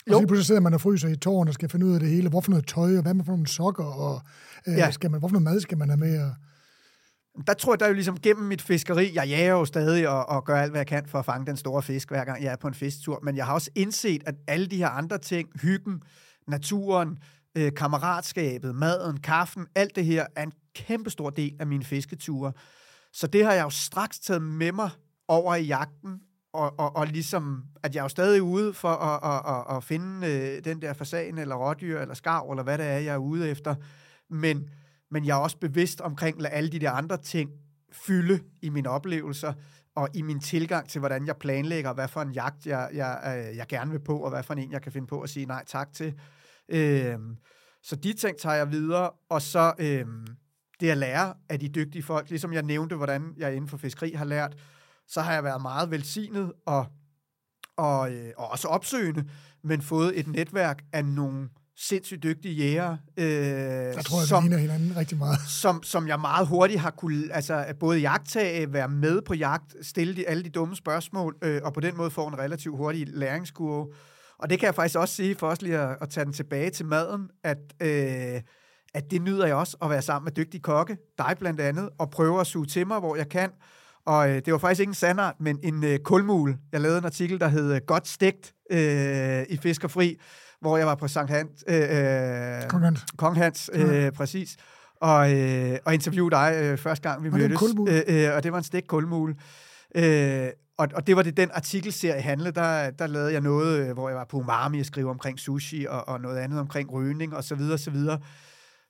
og 0.09 0.21
så 0.21 0.27
pludselig 0.27 0.45
sidder 0.45 0.61
man 0.61 0.73
og 0.73 0.81
fryser 0.81 1.09
i 1.09 1.15
tårn 1.15 1.47
og 1.47 1.53
skal 1.53 1.69
finde 1.69 1.85
ud 1.85 1.93
af 1.93 1.99
det 1.99 2.09
hele. 2.09 2.29
Hvorfor 2.29 2.49
noget 2.51 2.67
tøj, 2.67 2.97
og 2.97 3.01
hvad 3.01 3.13
med 3.13 3.25
for 3.25 3.31
nogle 3.31 3.47
sokker, 3.47 3.83
og 3.83 4.21
øh, 4.67 4.77
ja. 4.77 4.91
skal 4.91 5.11
man, 5.11 5.19
hvorfor 5.19 5.33
noget 5.33 5.43
mad 5.43 5.59
skal 5.59 5.77
man 5.77 5.89
have 5.89 5.99
med? 5.99 6.21
Og... 6.23 6.31
Der 7.47 7.53
tror 7.53 7.73
jeg, 7.73 7.79
der 7.79 7.85
er 7.85 7.89
jo 7.89 7.93
ligesom 7.93 8.19
gennem 8.19 8.45
mit 8.45 8.61
fiskeri, 8.61 9.11
jeg 9.13 9.27
jager 9.27 9.51
jo 9.51 9.65
stadig 9.65 10.09
og, 10.09 10.29
og 10.29 10.45
gør 10.45 10.61
alt, 10.61 10.71
hvad 10.71 10.79
jeg 10.79 10.87
kan 10.87 11.05
for 11.07 11.19
at 11.19 11.25
fange 11.25 11.45
den 11.45 11.57
store 11.57 11.81
fisk, 11.81 12.09
hver 12.09 12.25
gang 12.25 12.43
jeg 12.43 12.51
er 12.51 12.55
på 12.55 12.67
en 12.67 12.73
fisktur. 12.73 13.19
Men 13.23 13.37
jeg 13.37 13.45
har 13.45 13.53
også 13.53 13.69
indset, 13.75 14.23
at 14.25 14.35
alle 14.47 14.67
de 14.67 14.77
her 14.77 14.89
andre 14.89 15.17
ting, 15.17 15.49
hyggen, 15.61 16.01
naturen, 16.47 17.17
øh, 17.57 17.71
kammeratskabet, 17.73 18.75
maden, 18.75 19.19
kaffen, 19.19 19.67
alt 19.75 19.95
det 19.95 20.05
her 20.05 20.25
er 20.35 20.43
en 20.43 20.53
kæmpe 20.75 21.09
stor 21.09 21.29
del 21.29 21.55
af 21.59 21.67
mine 21.67 21.83
fisketure. 21.83 22.53
Så 23.13 23.27
det 23.27 23.45
har 23.45 23.53
jeg 23.53 23.63
jo 23.63 23.69
straks 23.69 24.19
taget 24.19 24.41
med 24.41 24.71
mig 24.71 24.89
over 25.27 25.55
i 25.55 25.63
jagten, 25.63 26.21
og, 26.53 26.79
og, 26.79 26.95
og 26.95 27.07
ligesom, 27.07 27.63
at 27.83 27.95
jeg 27.95 27.99
er 27.99 28.03
jo 28.03 28.09
stadig 28.09 28.41
ude 28.41 28.73
for 28.73 28.89
at, 28.89 29.19
at, 29.23 29.55
at, 29.55 29.77
at 29.77 29.83
finde 29.83 30.27
øh, 30.27 30.63
den 30.63 30.81
der 30.81 30.93
fasan, 30.93 31.37
eller 31.37 31.55
rådyr, 31.55 31.99
eller 31.99 32.13
skarv, 32.13 32.49
eller 32.49 32.63
hvad 32.63 32.77
det 32.77 32.85
er, 32.85 32.97
jeg 32.97 33.13
er 33.13 33.17
ude 33.17 33.49
efter. 33.49 33.75
Men, 34.29 34.69
men 35.11 35.25
jeg 35.25 35.37
er 35.37 35.39
også 35.39 35.57
bevidst 35.57 36.01
omkring 36.01 36.45
at 36.45 36.53
alle 36.53 36.69
de 36.69 36.79
der 36.79 36.91
andre 36.91 37.17
ting, 37.17 37.51
fylde 37.91 38.39
i 38.61 38.69
mine 38.69 38.89
oplevelser, 38.89 39.53
og 39.95 40.09
i 40.13 40.21
min 40.21 40.39
tilgang 40.39 40.89
til, 40.89 40.99
hvordan 40.99 41.27
jeg 41.27 41.37
planlægger, 41.37 41.93
hvad 41.93 42.07
for 42.07 42.21
en 42.21 42.31
jagt 42.31 42.65
jeg, 42.65 42.89
jeg, 42.93 43.45
øh, 43.49 43.57
jeg 43.57 43.67
gerne 43.67 43.91
vil 43.91 43.99
på, 43.99 44.17
og 44.17 44.29
hvad 44.29 44.43
for 44.43 44.53
en 44.53 44.71
jeg 44.71 44.81
kan 44.81 44.91
finde 44.91 45.07
på 45.07 45.21
at 45.21 45.29
sige 45.29 45.45
nej 45.45 45.63
tak 45.67 45.93
til. 45.93 46.13
Øh, 46.71 47.19
så 47.83 47.95
de 47.95 48.13
ting 48.13 48.37
tager 48.37 48.55
jeg 48.55 48.71
videre, 48.71 49.09
og 49.29 49.41
så 49.41 49.73
øh, 49.79 50.05
det 50.79 50.89
at 50.89 50.97
lære 50.97 51.33
af 51.49 51.59
de 51.59 51.69
dygtige 51.69 52.03
folk, 52.03 52.29
ligesom 52.29 52.53
jeg 52.53 52.63
nævnte, 52.63 52.95
hvordan 52.95 53.33
jeg 53.37 53.55
inden 53.55 53.69
for 53.69 53.77
fiskeri 53.77 54.11
har 54.11 54.25
lært, 54.25 54.55
så 55.07 55.21
har 55.21 55.33
jeg 55.33 55.43
været 55.43 55.61
meget 55.61 55.91
velsignet 55.91 56.53
og, 56.65 56.85
og, 57.77 58.11
øh, 58.11 58.31
og 58.37 58.51
også 58.51 58.67
opsøgende, 58.67 59.25
men 59.63 59.81
fået 59.81 60.19
et 60.19 60.27
netværk 60.27 60.83
af 60.93 61.05
nogle 61.05 61.49
sindssygt 61.77 62.23
dygtige 62.23 62.53
jæger. 62.55 62.97
Øh, 63.17 63.25
jeg 63.25 64.05
tror, 64.05 64.25
som, 64.25 64.43
ligner 64.43 64.57
hinanden 64.57 64.97
rigtig 64.97 65.17
meget. 65.17 65.39
Som, 65.61 65.83
som 65.83 66.07
jeg 66.07 66.19
meget 66.19 66.47
hurtigt 66.47 66.79
har 66.79 66.91
kunne 66.91 67.33
altså, 67.33 67.65
både 67.79 67.99
jagtage, 67.99 68.73
være 68.73 68.89
med 68.89 69.21
på 69.21 69.33
jagt, 69.33 69.75
stille 69.81 70.15
de, 70.15 70.27
alle 70.27 70.43
de 70.43 70.49
dumme 70.49 70.75
spørgsmål, 70.75 71.37
øh, 71.41 71.61
og 71.63 71.73
på 71.73 71.79
den 71.79 71.97
måde 71.97 72.11
få 72.11 72.27
en 72.27 72.37
relativt 72.37 72.77
hurtig 72.77 73.07
læringskurve. 73.07 73.87
Og 74.39 74.49
det 74.49 74.59
kan 74.59 74.65
jeg 74.65 74.75
faktisk 74.75 74.99
også 74.99 75.15
sige, 75.15 75.35
for 75.35 75.47
os 75.47 75.61
lige 75.61 75.77
at, 75.77 75.97
at 76.01 76.09
tage 76.09 76.25
den 76.25 76.33
tilbage 76.33 76.69
til 76.69 76.85
maden, 76.85 77.29
at, 77.43 77.57
øh, 77.81 78.41
at 78.93 79.11
det 79.11 79.21
nyder 79.21 79.45
jeg 79.45 79.55
også 79.55 79.77
at 79.81 79.89
være 79.89 80.01
sammen 80.01 80.25
med 80.25 80.31
dygtige 80.31 80.61
kokke, 80.61 80.97
dig 81.17 81.35
blandt 81.39 81.61
andet, 81.61 81.89
og 81.99 82.09
prøve 82.09 82.39
at 82.41 82.47
suge 82.47 82.65
til 82.65 82.87
mig, 82.87 82.99
hvor 82.99 83.15
jeg 83.15 83.29
kan. 83.29 83.49
Og 84.05 84.29
øh, 84.29 84.35
det 84.45 84.53
var 84.53 84.59
faktisk 84.59 84.79
ikke 84.79 84.89
en 84.89 84.95
sandart, 84.95 85.35
men 85.39 85.59
en 85.63 85.83
øh, 85.83 85.99
kulmul. 85.99 86.57
Jeg 86.71 86.81
lavede 86.81 86.97
en 86.97 87.05
artikel, 87.05 87.39
der 87.39 87.47
hed 87.47 87.73
øh, 87.73 87.81
Godt 87.87 88.07
stegt 88.07 88.53
øh, 88.71 89.43
i 89.49 89.57
Fiskerfri, 89.57 90.19
hvor 90.61 90.77
jeg 90.77 90.87
var 90.87 90.95
på 90.95 91.07
Sankt 91.07 91.31
Hans. 91.31 91.63
Øh, 91.67 91.75
øh, 91.75 92.69
Kong 92.69 92.83
Hans. 92.83 93.05
Kong 93.17 93.37
Hans, 93.37 93.69
øh, 93.73 93.81
ja. 93.81 94.09
præcis. 94.09 94.57
Og, 95.01 95.33
øh, 95.33 95.77
og 95.85 95.93
interviewede 95.93 96.35
dig 96.35 96.55
øh, 96.61 96.77
første 96.77 97.09
gang, 97.09 97.23
vi 97.23 97.29
mødtes. 97.29 97.61
Øh, 97.89 98.27
øh, 98.27 98.35
og 98.35 98.43
det 98.43 98.51
var 98.51 98.57
en 98.57 98.63
stegt 98.63 98.87
kulmul. 98.87 99.35
Øh, 99.95 100.47
og, 100.79 100.87
og 100.95 101.07
det 101.07 101.15
var 101.15 101.23
det, 101.23 101.37
den 101.37 101.49
artikelserie 101.53 102.21
handlede. 102.21 102.51
Der, 102.51 102.91
der 102.91 103.07
lavede 103.07 103.33
jeg 103.33 103.41
noget, 103.41 103.79
øh, 103.79 103.93
hvor 103.93 104.09
jeg 104.09 104.17
var 104.17 104.25
på 104.25 104.37
umami 104.37 104.79
og 104.79 104.85
skrev 104.85 105.09
omkring 105.09 105.39
sushi 105.39 105.85
og, 105.89 106.07
og 106.07 106.21
noget 106.21 106.37
andet 106.37 106.59
omkring 106.59 106.93
rygning 106.93 107.35
og 107.35 107.43
så 107.43 107.55
videre, 107.55 107.73
og 107.73 107.79
så 107.79 107.91
videre. 107.91 108.19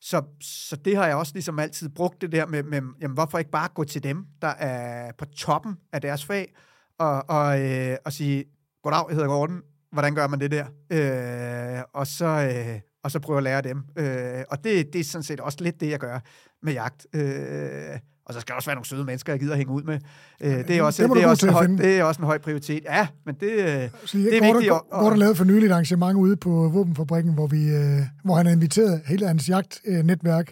Så, 0.01 0.23
så 0.41 0.75
det 0.75 0.97
har 0.97 1.07
jeg 1.07 1.15
også 1.15 1.33
ligesom 1.33 1.59
altid 1.59 1.89
brugt 1.89 2.21
det 2.21 2.31
der 2.31 2.45
med, 2.45 2.63
med 2.63 2.81
jamen, 3.01 3.13
hvorfor 3.13 3.37
ikke 3.37 3.51
bare 3.51 3.69
gå 3.75 3.83
til 3.83 4.03
dem, 4.03 4.25
der 4.41 4.47
er 4.47 5.11
på 5.17 5.25
toppen 5.25 5.75
af 5.93 6.01
deres 6.01 6.25
fag, 6.25 6.53
og, 6.99 7.29
og, 7.29 7.61
øh, 7.61 7.97
og 8.05 8.13
sige, 8.13 8.45
goddag, 8.83 9.05
jeg 9.09 9.15
hedder 9.15 9.29
Gordon, 9.29 9.61
hvordan 9.91 10.15
gør 10.15 10.27
man 10.27 10.39
det 10.39 10.51
der? 10.51 10.65
Øh, 10.89 11.83
og, 11.93 12.07
så, 12.07 12.25
øh, 12.25 12.79
og 13.03 13.11
så 13.11 13.19
prøve 13.19 13.37
at 13.37 13.43
lære 13.43 13.61
dem. 13.61 13.83
Øh, 13.97 14.43
og 14.49 14.63
det, 14.63 14.93
det 14.93 14.99
er 14.99 15.03
sådan 15.03 15.23
set 15.23 15.39
også 15.39 15.57
lidt 15.61 15.79
det, 15.79 15.89
jeg 15.89 15.99
gør 15.99 16.19
med 16.61 16.73
jagt. 16.73 17.07
Øh, 17.13 17.99
og 18.29 18.33
så 18.33 18.39
skal 18.39 18.51
der 18.51 18.55
også 18.55 18.69
være 18.69 18.75
nogle 18.75 18.85
søde 18.85 19.03
mennesker, 19.03 19.33
jeg 19.33 19.39
gider 19.39 19.55
hænge 19.55 19.73
ud 19.73 19.83
med. 19.83 19.99
Øh, 20.41 20.67
det, 20.67 20.69
er 20.77 20.83
også, 20.83 21.03
det, 21.03 21.11
det, 21.11 21.23
er 21.23 21.27
også 21.27 21.47
en 21.47 21.53
høj, 21.53 21.67
det 21.67 21.99
er 21.99 22.03
også 22.03 22.21
en 22.21 22.25
høj 22.25 22.37
prioritet. 22.37 22.83
Ja, 22.83 23.07
men 23.25 23.35
det, 23.35 23.51
øh, 23.51 23.57
det 23.57 23.89
er 24.13 24.53
vigtigt. 24.53 24.71
Hvor 24.99 25.09
der 25.09 25.15
lavet 25.15 25.37
for 25.37 25.45
nyligt 25.45 25.71
arrangement 25.71 26.17
ude 26.17 26.35
på 26.35 26.69
Våbenfabrikken, 26.69 27.33
hvor, 27.33 27.47
vi, 27.47 27.69
øh, 27.69 28.01
hvor 28.23 28.35
han 28.35 28.45
har 28.45 28.53
inviteret 28.53 29.01
hele 29.05 29.27
hans 29.27 29.49
jagtnetværk 29.49 30.51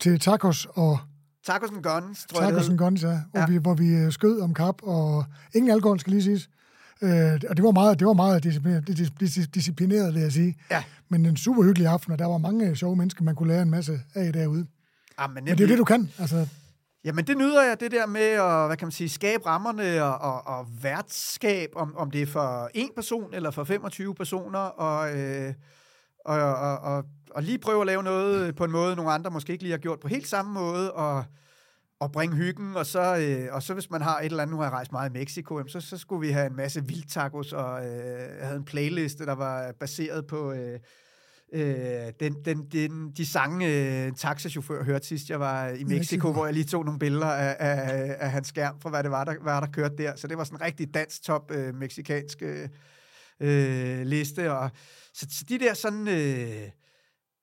til 0.00 0.20
tacos 0.20 0.68
og 0.74 0.98
Tacos 1.46 1.70
and 1.70 1.82
Guns, 1.82 2.26
tror 2.26 2.40
tacos 2.40 2.62
jeg 2.62 2.70
and 2.70 2.78
Guns, 2.78 3.02
ja. 3.02 3.18
Hvor, 3.30 3.40
ja. 3.40 3.46
Vi, 3.46 3.56
hvor 3.56 3.74
vi 3.74 4.10
skød 4.10 4.40
om 4.40 4.54
kap, 4.54 4.74
og 4.82 5.24
ingen 5.54 5.70
alkohol, 5.70 6.00
skal 6.00 6.10
lige 6.10 6.22
siges. 6.22 6.48
Øh, 7.02 7.40
og 7.50 7.56
det 7.56 7.64
var 7.64 7.70
meget, 7.70 7.98
det 7.98 8.06
var 8.06 8.12
meget 8.12 8.44
disciplineret, 8.44 9.54
disciplineret, 9.54 10.14
vil 10.14 10.22
jeg 10.22 10.32
sige. 10.32 10.56
Ja. 10.70 10.82
Men 11.08 11.26
en 11.26 11.36
super 11.36 11.62
hyggelig 11.62 11.86
aften, 11.86 12.12
og 12.12 12.18
der 12.18 12.26
var 12.26 12.38
mange 12.38 12.76
sjove 12.76 12.96
mennesker, 12.96 13.24
man 13.24 13.34
kunne 13.34 13.48
lære 13.48 13.62
en 13.62 13.70
masse 13.70 14.00
af 14.14 14.32
derude. 14.32 14.66
Ja, 15.20 15.26
men, 15.26 15.44
men 15.44 15.58
det 15.58 15.64
er 15.64 15.66
det, 15.66 15.78
du 15.78 15.84
kan. 15.84 16.10
Altså, 16.18 16.46
Jamen, 17.04 17.26
det 17.26 17.36
nyder 17.36 17.62
jeg, 17.62 17.80
det 17.80 17.90
der 17.90 18.06
med 18.06 18.20
at, 18.20 18.66
hvad 18.66 18.76
kan 18.76 18.86
man 18.86 18.92
sige, 18.92 19.08
skabe 19.08 19.46
rammerne 19.46 20.04
og, 20.04 20.18
og, 20.18 20.58
og 20.58 20.66
værtskab, 20.82 21.70
om, 21.76 21.96
om 21.96 22.10
det 22.10 22.22
er 22.22 22.26
for 22.26 22.70
en 22.74 22.90
person 22.96 23.34
eller 23.34 23.50
for 23.50 23.64
25 23.64 24.14
personer, 24.14 24.58
og, 24.58 25.18
øh, 25.18 25.54
og, 26.24 26.40
og, 26.40 26.78
og, 26.78 27.04
og 27.30 27.42
lige 27.42 27.58
prøve 27.58 27.80
at 27.80 27.86
lave 27.86 28.02
noget 28.02 28.56
på 28.56 28.64
en 28.64 28.70
måde, 28.70 28.96
nogle 28.96 29.12
andre 29.12 29.30
måske 29.30 29.52
ikke 29.52 29.64
lige 29.64 29.70
har 29.70 29.78
gjort 29.78 30.00
på 30.00 30.08
helt 30.08 30.28
samme 30.28 30.52
måde, 30.52 30.92
og, 30.92 31.24
og 32.00 32.12
bringe 32.12 32.36
hyggen, 32.36 32.76
og 32.76 32.86
så, 32.86 33.16
øh, 33.16 33.54
og 33.54 33.62
så 33.62 33.74
hvis 33.74 33.90
man 33.90 34.02
har 34.02 34.18
et 34.18 34.24
eller 34.24 34.42
andet, 34.42 34.54
nu 34.54 34.56
har 34.56 34.64
jeg 34.64 34.72
rejst 34.72 34.92
meget 34.92 35.10
i 35.10 35.12
Mexico, 35.12 35.66
så, 35.68 35.80
så 35.80 35.98
skulle 35.98 36.26
vi 36.26 36.32
have 36.32 36.46
en 36.46 36.56
masse 36.56 36.84
vildtacos, 36.86 37.52
og 37.52 37.86
øh, 37.86 38.38
jeg 38.38 38.46
havde 38.46 38.58
en 38.58 38.64
playliste, 38.64 39.26
der 39.26 39.34
var 39.34 39.72
baseret 39.80 40.26
på... 40.26 40.52
Øh, 40.52 40.80
øh, 41.52 42.12
den, 42.20 42.36
den, 42.44 42.66
den, 42.72 43.10
de 43.16 43.26
sange, 43.26 43.66
øh, 43.66 44.08
en 44.08 44.14
taxachauffør 44.14 44.84
hørte 44.84 45.06
sidst, 45.06 45.30
jeg 45.30 45.40
var 45.40 45.68
i 45.68 45.84
Mexico, 45.84 46.32
hvor 46.32 46.44
jeg 46.44 46.54
lige 46.54 46.64
tog 46.64 46.84
nogle 46.84 46.98
billeder 46.98 47.26
af, 47.26 47.56
af, 47.58 48.16
af 48.18 48.30
hans 48.30 48.48
skærm, 48.48 48.80
for 48.80 48.90
hvad 48.90 49.02
det 49.02 49.10
var, 49.10 49.24
der, 49.24 49.34
hvad 49.42 49.52
der 49.52 49.66
kørte 49.66 49.96
der. 49.96 50.16
Så 50.16 50.26
det 50.26 50.38
var 50.38 50.44
sådan 50.44 50.58
en 50.58 50.62
rigtig 50.62 50.94
dansk 50.94 51.22
top 51.22 51.50
øh, 51.50 51.74
meksikansk 51.74 52.42
øh, 52.42 52.68
øh, 53.40 54.06
liste. 54.06 54.52
Og, 54.52 54.70
så, 55.14 55.26
så 55.30 55.44
de 55.48 55.58
der 55.58 55.74
sådan... 55.74 56.08
Øh, 56.08 56.70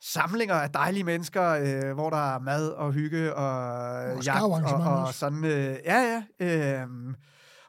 samlinger 0.01 0.55
af 0.55 0.69
dejlige 0.69 1.03
mennesker, 1.03 1.49
øh, 1.49 1.93
hvor 1.93 2.09
der 2.09 2.35
er 2.35 2.39
mad 2.39 2.69
og 2.69 2.93
hygge 2.93 3.35
og, 3.35 3.73
og 4.15 4.23
jagt 4.25 4.41
og, 4.43 4.51
og 4.51 5.13
sådan. 5.13 5.45
Øh, 5.45 5.77
ja, 5.85 6.23
ja. 6.39 6.45
Øh, 6.45 6.87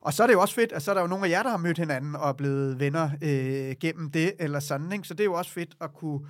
og 0.03 0.15
så 0.15 0.23
er 0.23 0.27
det 0.27 0.35
jo 0.35 0.41
også 0.41 0.55
fedt, 0.55 0.73
at 0.73 0.83
så 0.83 0.91
er 0.91 0.95
der 0.95 1.01
jo 1.01 1.07
nogle 1.07 1.27
af 1.27 1.31
jer, 1.31 1.43
der 1.43 1.51
har 1.51 1.57
mødt 1.57 1.79
hinanden 1.79 2.17
og 2.17 2.29
er 2.29 2.33
blevet 2.33 2.81
venner 2.81 3.11
øh, 3.23 3.77
gennem 3.81 4.11
det, 4.11 4.33
eller 4.39 4.61
sådan, 4.61 4.93
ikke? 4.93 5.09
Så 5.09 5.15
det 5.15 5.21
er 5.21 5.25
jo 5.25 5.35
også 5.35 5.51
fedt 5.51 5.77
at 5.81 5.95
kunne 5.95 6.21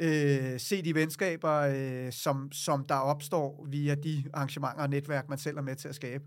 øh, 0.00 0.60
se 0.60 0.82
de 0.82 0.94
venskaber, 0.94 1.52
øh, 1.52 2.12
som, 2.12 2.52
som 2.52 2.84
der 2.84 2.94
opstår 2.94 3.66
via 3.70 3.94
de 3.94 4.24
arrangementer 4.34 4.82
og 4.82 4.90
netværk, 4.90 5.28
man 5.28 5.38
selv 5.38 5.56
er 5.56 5.62
med 5.62 5.76
til 5.76 5.88
at 5.88 5.94
skabe. 5.94 6.24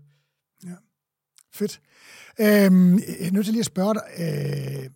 Ja, 0.64 0.74
fedt. 1.54 1.80
Øhm, 2.40 2.94
jeg 2.98 3.26
er 3.26 3.32
nødt 3.32 3.44
til 3.44 3.52
lige 3.52 3.60
at 3.60 3.66
spørge 3.66 3.94
dig, 3.94 4.02
øh, 4.18 4.90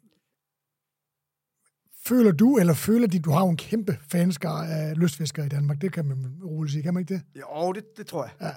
føler 2.05 2.33
du, 2.33 2.59
eller 2.59 2.74
føler 2.74 3.07
de, 3.07 3.18
du 3.18 3.31
har 3.31 3.42
en 3.42 3.57
kæmpe 3.57 3.98
fanskare 4.11 4.68
af 4.68 4.98
lystfiskere 4.98 5.46
i 5.46 5.48
Danmark? 5.48 5.81
Det 5.81 5.92
kan 5.92 6.05
man 6.07 6.40
roligt 6.44 6.72
sige, 6.72 6.83
kan 6.83 6.94
man 6.94 7.01
ikke 7.01 7.14
det? 7.14 7.22
Jo, 7.40 7.72
det, 7.72 7.85
det 7.96 8.07
tror 8.07 8.24
jeg. 8.24 8.55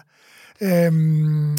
Ja. 0.62 0.88
Øhm, 0.88 1.58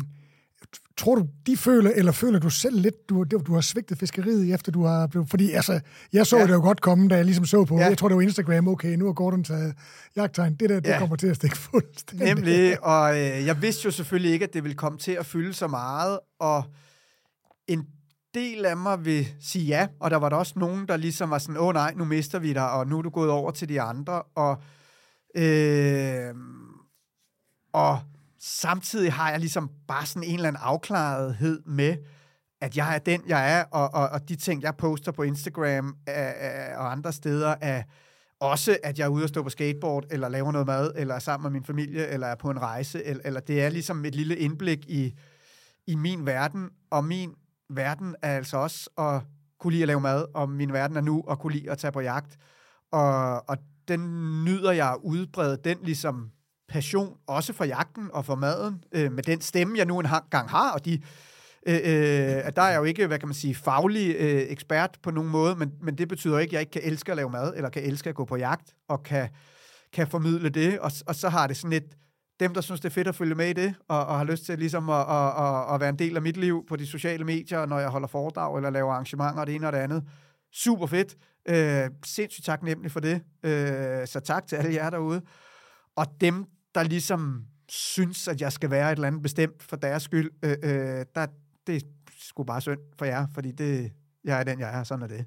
tror 1.03 1.15
du, 1.15 1.27
de 1.47 1.57
føler, 1.57 1.91
eller 1.95 2.13
føler 2.13 2.39
du 2.39 2.51
selv 2.51 2.81
lidt, 2.81 3.09
du, 3.09 3.25
du 3.25 3.55
har 3.55 3.61
svigtet 3.61 3.99
fiskeriet, 3.99 4.55
efter 4.55 4.73
du 4.73 4.85
har 4.85 5.07
blevet... 5.07 5.31
Fordi 5.31 5.51
altså, 5.51 5.81
jeg 6.13 6.27
så 6.27 6.39
ja. 6.39 6.47
det 6.47 6.53
jo 6.53 6.61
godt 6.61 6.81
komme, 6.81 7.09
da 7.09 7.17
jeg 7.17 7.25
ligesom 7.25 7.45
så 7.45 7.65
på, 7.65 7.79
ja. 7.79 7.87
jeg 7.87 7.99
tror 7.99 8.09
det 8.09 8.17
var 8.17 8.23
Instagram, 8.23 8.69
okay, 8.69 8.97
nu 8.97 9.07
har 9.07 9.13
Gordon 9.13 9.45
taget 9.45 9.75
jagttegn, 10.17 10.55
det 10.55 10.71
der, 10.71 10.81
det 10.81 10.89
ja. 10.89 10.99
kommer 10.99 11.17
til 11.17 11.27
at 11.27 11.37
stikke 11.37 11.57
fuldstændig. 11.57 12.35
Nemlig, 12.35 12.77
og 12.95 13.11
øh, 13.11 13.47
jeg 13.47 13.63
vidste 13.63 13.85
jo 13.85 13.91
selvfølgelig 13.91 14.33
ikke, 14.33 14.45
at 14.45 14.55
det 14.55 14.65
ville 14.65 14.77
komme 14.77 14.99
til 14.99 15.13
at 15.13 15.27
fylde 15.27 15.55
så 15.55 15.67
meget, 15.67 16.19
og 16.41 16.65
en 17.69 17.87
del 18.35 18.65
af 18.65 18.77
mig 18.77 19.05
vil 19.05 19.29
sige 19.41 19.65
ja, 19.65 19.87
og 20.01 20.11
der 20.11 20.17
var 20.17 20.29
der 20.29 20.37
også 20.37 20.53
nogen, 20.57 20.89
der 20.89 20.97
ligesom 20.97 21.31
var 21.31 21.39
sådan, 21.39 21.57
åh 21.57 21.67
oh, 21.67 21.75
nej, 21.75 21.95
nu 21.97 22.05
mister 22.05 22.39
vi 22.39 22.53
dig, 22.53 22.71
og 22.71 22.87
nu 22.87 22.99
er 22.99 23.03
du 23.03 23.11
gået 23.11 23.31
over 23.31 23.51
til 23.51 23.69
de 23.69 23.81
andre, 23.81 24.23
og, 24.23 24.63
øh, 25.37 26.35
og 27.73 27.99
samtidig 28.43 29.13
har 29.13 29.31
jeg 29.31 29.41
ligesom 29.41 29.71
bare 29.89 30.07
sådan 30.07 30.29
en 30.29 30.35
eller 30.35 30.49
anden 30.49 30.63
afklarethed 30.63 31.63
med, 31.67 31.97
at 32.61 32.77
jeg 32.77 32.95
er 32.95 32.99
den, 32.99 33.23
jeg 33.27 33.59
er, 33.59 33.65
og, 33.65 33.95
og, 33.95 34.09
og 34.09 34.29
de 34.29 34.37
ting, 34.37 34.63
jeg 34.63 34.77
poster 34.77 35.13
på 35.13 35.23
Instagram 35.23 35.97
er, 36.07 36.29
er, 36.29 36.77
og 36.77 36.93
andre 36.93 37.13
steder, 37.13 37.55
er 37.61 37.83
også, 38.41 38.79
at 38.83 38.99
jeg 38.99 39.05
er 39.05 39.09
ude 39.09 39.25
og 39.25 39.29
stå 39.29 39.43
på 39.43 39.49
skateboard, 39.49 40.05
eller 40.11 40.29
laver 40.29 40.53
noget 40.53 40.67
mad, 40.67 40.93
eller 40.97 41.15
er 41.15 41.19
sammen 41.19 41.43
med 41.43 41.61
min 41.61 41.65
familie, 41.65 42.07
eller 42.07 42.27
er 42.27 42.35
på 42.35 42.51
en 42.51 42.63
rejse, 42.63 43.05
eller, 43.05 43.23
eller 43.25 43.41
det 43.41 43.63
er 43.63 43.69
ligesom 43.69 44.05
et 44.05 44.15
lille 44.15 44.37
indblik 44.37 44.79
i, 44.89 45.15
i 45.87 45.95
min 45.95 46.27
verden, 46.27 46.71
og 46.91 47.05
min 47.05 47.35
verden 47.71 48.17
er 48.23 48.37
altså 48.37 48.57
også 48.57 48.91
at 48.99 49.23
kunne 49.61 49.73
lide 49.73 49.83
at 49.83 49.87
lave 49.87 50.01
mad, 50.01 50.25
og 50.35 50.51
min 50.51 50.73
verden 50.73 50.97
er 50.97 51.01
nu 51.01 51.25
at 51.31 51.39
kunne 51.39 51.53
lide 51.53 51.71
at 51.71 51.79
tage 51.79 51.93
på 51.93 52.01
jagt, 52.01 52.37
og, 52.93 53.49
og 53.49 53.57
den 53.89 54.01
nyder 54.45 54.73
jeg 54.73 54.91
at 54.91 54.99
udbrede, 55.03 55.57
den 55.65 55.79
ligesom 55.83 56.31
passion, 56.73 57.17
også 57.27 57.53
for 57.53 57.65
jagten 57.65 58.09
og 58.13 58.25
for 58.25 58.35
maden, 58.35 58.85
øh, 58.93 59.13
med 59.13 59.23
den 59.23 59.41
stemme, 59.41 59.79
jeg 59.79 59.87
nu 59.87 59.99
engang 59.99 60.51
har, 60.51 60.73
og 60.73 60.85
de, 60.85 61.01
øh, 61.67 61.75
øh, 61.75 62.53
der 62.57 62.63
er 62.63 62.71
jeg 62.71 62.79
jo 62.79 62.85
ikke, 62.85 63.07
hvad 63.07 63.19
kan 63.19 63.29
man 63.29 63.35
sige, 63.35 63.55
faglig 63.55 64.17
øh, 64.19 64.43
ekspert 64.49 64.99
på 65.03 65.11
nogen 65.11 65.31
måde, 65.31 65.57
men, 65.57 65.73
men 65.83 65.99
det 65.99 66.09
betyder 66.09 66.39
ikke, 66.39 66.51
at 66.51 66.53
jeg 66.53 66.61
ikke 66.61 66.71
kan 66.71 66.83
elske 66.85 67.13
at 67.13 67.17
lave 67.17 67.31
mad, 67.31 67.53
eller 67.57 67.71
kan 67.71 67.83
elske 67.83 68.09
at 68.09 68.15
gå 68.15 68.25
på 68.25 68.37
jagt, 68.37 68.75
og 68.89 69.03
kan, 69.03 69.29
kan 69.93 70.07
formidle 70.07 70.49
det, 70.49 70.79
og, 70.79 70.93
og 71.07 71.15
så 71.15 71.29
har 71.29 71.47
det 71.47 71.57
sådan 71.57 71.73
et, 71.73 71.97
dem, 72.41 72.55
der 72.55 72.61
synes, 72.61 72.81
det 72.81 72.89
er 72.89 72.93
fedt 72.93 73.09
at 73.09 73.15
følge 73.15 73.35
med 73.35 73.49
i 73.49 73.53
det, 73.53 73.75
og, 73.89 74.07
og 74.07 74.19
har 74.19 74.25
lyst 74.25 74.45
til 74.45 74.59
ligesom 74.59 74.91
at, 74.91 75.01
at, 75.01 75.45
at, 75.45 75.75
at 75.75 75.81
være 75.81 75.89
en 75.89 75.99
del 75.99 76.17
af 76.17 76.23
mit 76.23 76.37
liv 76.37 76.65
på 76.69 76.77
de 76.77 76.87
sociale 76.87 77.25
medier, 77.25 77.67
når 77.67 77.79
jeg 77.79 77.89
holder 77.89 78.09
foredrag 78.09 78.57
eller 78.57 78.71
laver 78.71 78.93
arrangementer, 78.93 79.45
det 79.45 79.55
ene 79.55 79.67
og 79.67 79.73
det 79.73 79.79
andet. 79.79 80.05
Super 80.53 80.87
fedt. 80.87 81.17
Øh, 81.49 81.91
sindssygt 82.05 82.45
taknemmelig 82.47 82.93
for 82.93 83.01
det. 83.01 83.23
Øh, 83.43 84.07
så 84.07 84.21
tak 84.25 84.47
til 84.47 84.57
alle 84.57 84.75
jer 84.75 84.91
derude. 84.91 85.23
Og 85.97 86.07
dem, 86.21 86.45
der 86.75 86.83
ligesom 86.83 87.45
synes, 87.69 88.29
at 88.29 88.41
jeg 88.41 88.53
skal 88.53 88.71
være 88.71 88.93
et 88.93 88.97
eller 88.97 89.09
andet 89.09 89.23
bestemt 89.23 89.63
for 89.63 89.77
deres 89.77 90.03
skyld, 90.03 90.31
øh, 90.43 90.51
øh, 90.63 91.07
der, 91.15 91.27
det 91.67 91.77
er 91.77 91.81
sgu 92.19 92.45
bare 92.45 92.61
synd 92.61 92.81
for 92.99 93.05
jer, 93.05 93.27
fordi 93.35 93.53
det, 93.53 93.93
jeg 94.25 94.41
er 94.41 94.45
den, 94.45 94.61
jeg 94.61 94.79
er, 94.79 94.85
sådan 94.85 95.03
er 95.03 95.09
det. 95.09 95.25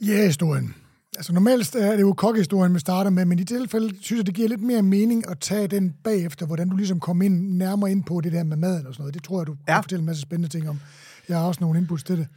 Ja, 0.00 0.26
historien. 0.26 0.74
Altså 1.16 1.32
normalt 1.32 1.74
er 1.74 1.92
det 1.92 2.00
jo 2.00 2.12
kokkehistorien, 2.12 2.74
vi 2.74 2.78
starter 2.78 3.10
med, 3.10 3.24
men 3.24 3.38
i 3.38 3.44
tilfælde 3.44 3.96
synes 4.00 4.18
jeg, 4.18 4.26
det 4.26 4.34
giver 4.34 4.48
lidt 4.48 4.62
mere 4.62 4.82
mening 4.82 5.30
at 5.30 5.40
tage 5.40 5.68
den 5.68 5.94
bagefter, 6.04 6.46
hvordan 6.46 6.68
du 6.68 6.76
ligesom 6.76 7.00
kom 7.00 7.22
ind, 7.22 7.56
nærmere 7.56 7.90
ind 7.90 8.04
på 8.04 8.20
det 8.20 8.32
der 8.32 8.44
med 8.44 8.56
maden 8.56 8.86
og 8.86 8.94
sådan 8.94 9.02
noget. 9.02 9.14
Det 9.14 9.24
tror 9.24 9.40
jeg, 9.40 9.46
du 9.46 9.56
ja. 9.68 9.74
kan 9.74 9.82
fortælle 9.82 10.00
en 10.00 10.06
masse 10.06 10.22
spændende 10.22 10.48
ting 10.48 10.68
om. 10.68 10.80
Jeg 11.28 11.38
har 11.38 11.44
også 11.46 11.60
nogle 11.60 11.78
inputs 11.78 12.04
til 12.04 12.18
det. 12.18 12.28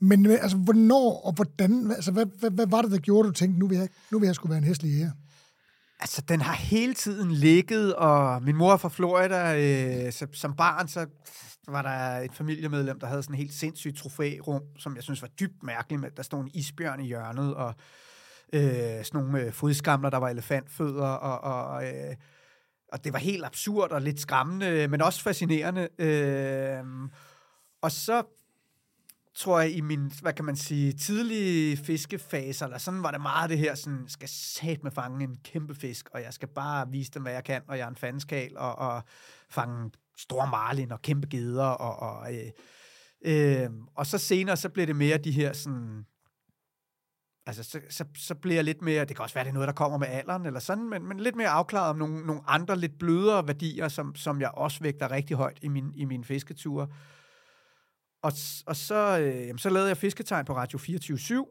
Men 0.00 0.26
øh, 0.26 0.32
altså, 0.42 0.56
hvornår 0.56 1.20
og 1.24 1.32
hvordan, 1.32 1.90
altså, 1.90 2.12
hvad, 2.12 2.26
hvad, 2.38 2.50
hvad 2.50 2.66
var 2.66 2.82
det, 2.82 2.90
der 2.90 2.98
gjorde, 2.98 3.28
du 3.28 3.32
tænkte, 3.32 3.58
nu 3.58 3.68
vil 3.68 3.78
jeg, 3.78 3.88
nu 4.10 4.18
vil 4.18 4.26
jeg 4.26 4.34
skulle 4.34 4.50
være 4.50 4.58
en 4.58 4.64
hæslig 4.64 4.96
her? 4.96 5.10
Altså, 6.00 6.22
den 6.28 6.40
har 6.40 6.54
hele 6.54 6.94
tiden 6.94 7.30
ligget, 7.30 7.94
og 7.94 8.42
min 8.42 8.56
mor 8.56 8.72
er 8.72 8.76
fra 8.76 8.88
Florida. 8.88 9.54
Øh, 10.06 10.12
så, 10.12 10.26
som 10.32 10.56
barn, 10.56 10.88
så 10.88 11.06
var 11.68 11.82
der 11.82 12.18
et 12.24 12.34
familiemedlem, 12.34 13.00
der 13.00 13.06
havde 13.06 13.22
sådan 13.22 13.34
en 13.34 13.38
helt 13.38 13.54
sindssygt 13.54 13.96
trofærum, 13.96 14.62
som 14.78 14.94
jeg 14.94 15.02
synes 15.02 15.22
var 15.22 15.28
dybt 15.28 15.62
mærkeligt 15.62 16.00
med. 16.00 16.10
Der 16.10 16.22
stod 16.22 16.40
en 16.40 16.50
isbjørn 16.54 17.00
i 17.00 17.06
hjørnet, 17.06 17.54
og 17.54 17.74
øh, 18.52 18.62
sådan 19.04 19.08
nogle 19.12 19.40
øh, 19.40 19.52
fodskamler, 19.52 20.10
der 20.10 20.18
var 20.18 20.28
elefantfødder, 20.28 21.06
og, 21.06 21.66
og, 21.66 21.86
øh, 21.86 22.16
og 22.92 23.04
det 23.04 23.12
var 23.12 23.18
helt 23.18 23.44
absurd 23.44 23.90
og 23.90 24.02
lidt 24.02 24.20
skræmmende, 24.20 24.88
men 24.88 25.02
også 25.02 25.22
fascinerende. 25.22 25.88
Øh, 25.98 26.84
og 27.82 27.92
så 27.92 28.22
tror 29.34 29.60
jeg, 29.60 29.76
i 29.76 29.80
min, 29.80 30.12
hvad 30.22 30.32
kan 30.32 30.44
man 30.44 30.56
sige, 30.56 30.92
tidlige 30.92 31.76
fiskefaser, 31.76 32.66
eller 32.66 32.78
sådan 32.78 33.02
var 33.02 33.10
det 33.10 33.20
meget 33.20 33.50
det 33.50 33.58
her, 33.58 33.74
sådan, 33.74 34.04
skal 34.08 34.28
sat 34.28 34.82
med 34.82 34.90
fange 34.90 35.24
en 35.24 35.36
kæmpe 35.44 35.74
fisk, 35.74 36.08
og 36.12 36.22
jeg 36.22 36.32
skal 36.34 36.48
bare 36.48 36.90
vise 36.90 37.10
dem, 37.10 37.22
hvad 37.22 37.32
jeg 37.32 37.44
kan, 37.44 37.62
og 37.68 37.78
jeg 37.78 37.84
er 37.84 37.88
en 37.88 37.96
fanskal, 37.96 38.56
og, 38.56 38.78
og 38.78 39.02
fange 39.50 39.90
store 40.18 40.46
marlin 40.46 40.92
og 40.92 41.02
kæmpe 41.02 41.26
geder, 41.26 41.64
og, 41.64 42.10
og, 42.10 42.34
øh, 42.34 42.50
øh, 43.24 43.70
og 43.94 44.06
så 44.06 44.18
senere, 44.18 44.56
så 44.56 44.68
blev 44.68 44.86
det 44.86 44.96
mere 44.96 45.18
de 45.18 45.32
her 45.32 45.52
sådan, 45.52 46.04
altså 47.46 47.62
så, 47.62 47.80
så, 47.90 48.04
så 48.16 48.34
bliver 48.34 48.54
jeg 48.54 48.64
lidt 48.64 48.82
mere, 48.82 49.04
det 49.04 49.16
kan 49.16 49.22
også 49.22 49.34
være, 49.34 49.44
det 49.44 49.50
er 49.50 49.54
noget, 49.54 49.66
der 49.66 49.74
kommer 49.74 49.98
med 49.98 50.08
alderen, 50.08 50.46
eller 50.46 50.60
sådan, 50.60 50.88
men, 50.88 51.08
men 51.08 51.20
lidt 51.20 51.36
mere 51.36 51.48
afklaret 51.48 51.90
om 51.90 51.96
nogle, 51.96 52.26
nogle 52.26 52.42
andre 52.46 52.76
lidt 52.76 52.98
blødere 52.98 53.46
værdier, 53.46 53.88
som, 53.88 54.14
som 54.14 54.40
jeg 54.40 54.50
også 54.50 54.80
vægter 54.80 55.10
rigtig 55.10 55.36
højt 55.36 55.58
i 55.62 55.68
min, 55.68 55.92
i 55.94 56.04
min 56.04 56.24
fisketure. 56.24 56.88
Og, 58.24 58.32
og 58.66 58.76
så, 58.76 59.18
øh, 59.18 59.46
jamen, 59.46 59.58
så 59.58 59.70
lavede 59.70 59.88
jeg 59.88 59.96
fisketegn 59.96 60.44
på 60.44 60.56
Radio 60.56 60.78
24 60.78 61.46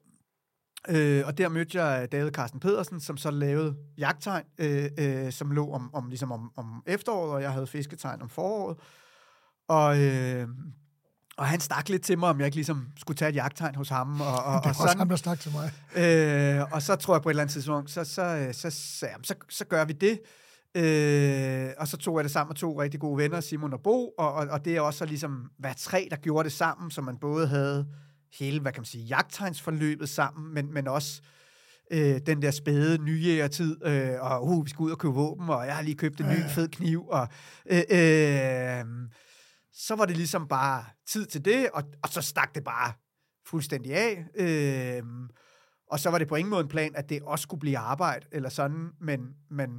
Øh, 0.90 1.24
og 1.26 1.38
der 1.38 1.50
mødte 1.50 1.84
jeg 1.84 2.12
David 2.12 2.32
Carsten 2.32 2.60
Pedersen, 2.60 3.00
som 3.00 3.18
så 3.18 3.32
lavede 3.32 3.76
jagttegn, 3.98 4.44
øh, 4.58 4.90
øh, 5.00 5.32
som 5.32 5.52
lå 5.52 5.72
om, 5.72 5.94
om, 5.94 6.10
ligesom 6.10 6.32
om, 6.32 6.52
om 6.56 6.84
efteråret, 6.86 7.32
og 7.32 7.42
jeg 7.42 7.52
havde 7.52 7.68
fisketegn 7.68 8.22
om 8.22 8.30
foråret. 8.30 8.78
Og, 9.68 10.02
øh, 10.02 10.48
og 11.38 11.46
han 11.46 11.60
stak 11.60 11.90
lidt 11.90 12.04
til 12.04 12.20
mig, 12.20 12.30
om 12.30 12.40
jeg 12.40 12.46
ikke 12.46 12.56
ligesom 12.56 12.88
skulle 12.98 13.18
tage 13.18 13.30
et 13.30 13.36
jagttegn 13.36 13.76
hos 13.76 13.90
ham. 13.90 14.22
Og, 14.22 14.44
og, 14.44 14.54
det 14.64 14.66
var 14.66 14.70
og 14.70 14.76
sådan, 14.76 14.88
også 14.88 14.98
ham, 14.98 15.10
der 15.10 15.16
stak 15.16 15.40
til 15.40 15.52
mig. 15.52 15.72
Øh, 15.96 16.74
og 16.74 16.82
så 16.82 16.96
tror 16.96 17.16
jeg 17.16 17.22
på 17.22 17.30
et 17.30 17.32
eller 17.32 17.44
andet 17.44 17.54
tidspunkt, 17.54 17.92
så, 17.92 18.04
så, 18.04 18.50
så, 18.52 18.70
så, 18.70 19.08
jamen, 19.08 19.24
så, 19.24 19.36
så 19.50 19.66
gør 19.66 19.86
vi 19.86 19.94
det. 19.94 20.20
Øh, 20.76 21.70
og 21.78 21.88
så 21.88 21.98
tog 21.98 22.18
jeg 22.18 22.24
det 22.24 22.32
sammen 22.32 22.50
med 22.50 22.56
to 22.56 22.82
rigtig 22.82 23.00
gode 23.00 23.18
venner, 23.18 23.42
Simon 23.42 23.74
og 23.74 23.82
Bo, 23.84 24.10
og, 24.18 24.34
og, 24.34 24.48
og 24.48 24.66
det 24.66 24.76
er 24.76 24.82
også 24.82 24.98
så 24.98 25.06
ligesom 25.06 25.52
hver 25.60 25.74
tre, 25.74 26.08
der 26.12 26.16
gjorde 26.16 26.44
det 26.44 26.52
sammen, 26.52 26.92
så 26.92 27.02
man 27.02 27.18
både 27.18 27.48
havde 27.48 27.88
hele, 28.40 28.60
hvad 28.60 28.72
kan 28.72 28.82
man 28.82 28.86
sige, 28.86 29.04
jagttegnsforløbet 29.04 30.10
sammen, 30.10 30.54
men, 30.54 30.74
men 30.74 30.88
også 30.88 31.22
øh, 31.92 32.20
den 32.26 32.42
der 32.42 32.52
spæde 32.52 32.98
nyjægertid, 32.98 33.86
øh, 33.86 34.22
og 34.22 34.48
uh, 34.48 34.66
vi 34.66 34.70
skal 34.70 34.84
ud 34.84 34.92
og 34.92 34.98
købe 34.98 35.14
våben, 35.14 35.50
og 35.50 35.66
jeg 35.66 35.76
har 35.76 35.84
lige 35.84 35.98
købt 35.98 36.20
en 36.20 36.26
ny 36.26 36.50
fed 36.56 36.68
kniv, 36.68 37.08
og 37.08 37.28
øh, 37.66 37.78
øh, 37.78 38.86
så 39.74 39.96
var 39.96 40.06
det 40.06 40.18
ligesom 40.18 40.48
bare 40.48 40.86
tid 41.08 41.26
til 41.26 41.46
det, 41.46 41.70
og, 41.74 41.84
og 42.04 42.10
så 42.10 42.22
stak 42.22 42.56
det 42.56 42.64
bare 42.64 42.94
fuldstændig 43.46 43.94
af. 43.94 44.26
Øh, 44.36 45.04
og 45.92 46.00
så 46.00 46.10
var 46.10 46.18
det 46.18 46.28
på 46.28 46.36
ingen 46.36 46.50
måde 46.50 46.62
en 46.62 46.68
plan, 46.68 46.92
at 46.96 47.10
det 47.10 47.22
også 47.22 47.44
skulle 47.44 47.60
blive 47.60 47.78
arbejde, 47.78 48.26
eller 48.32 48.50
sådan, 48.50 48.90
men, 49.02 49.20
men 49.52 49.70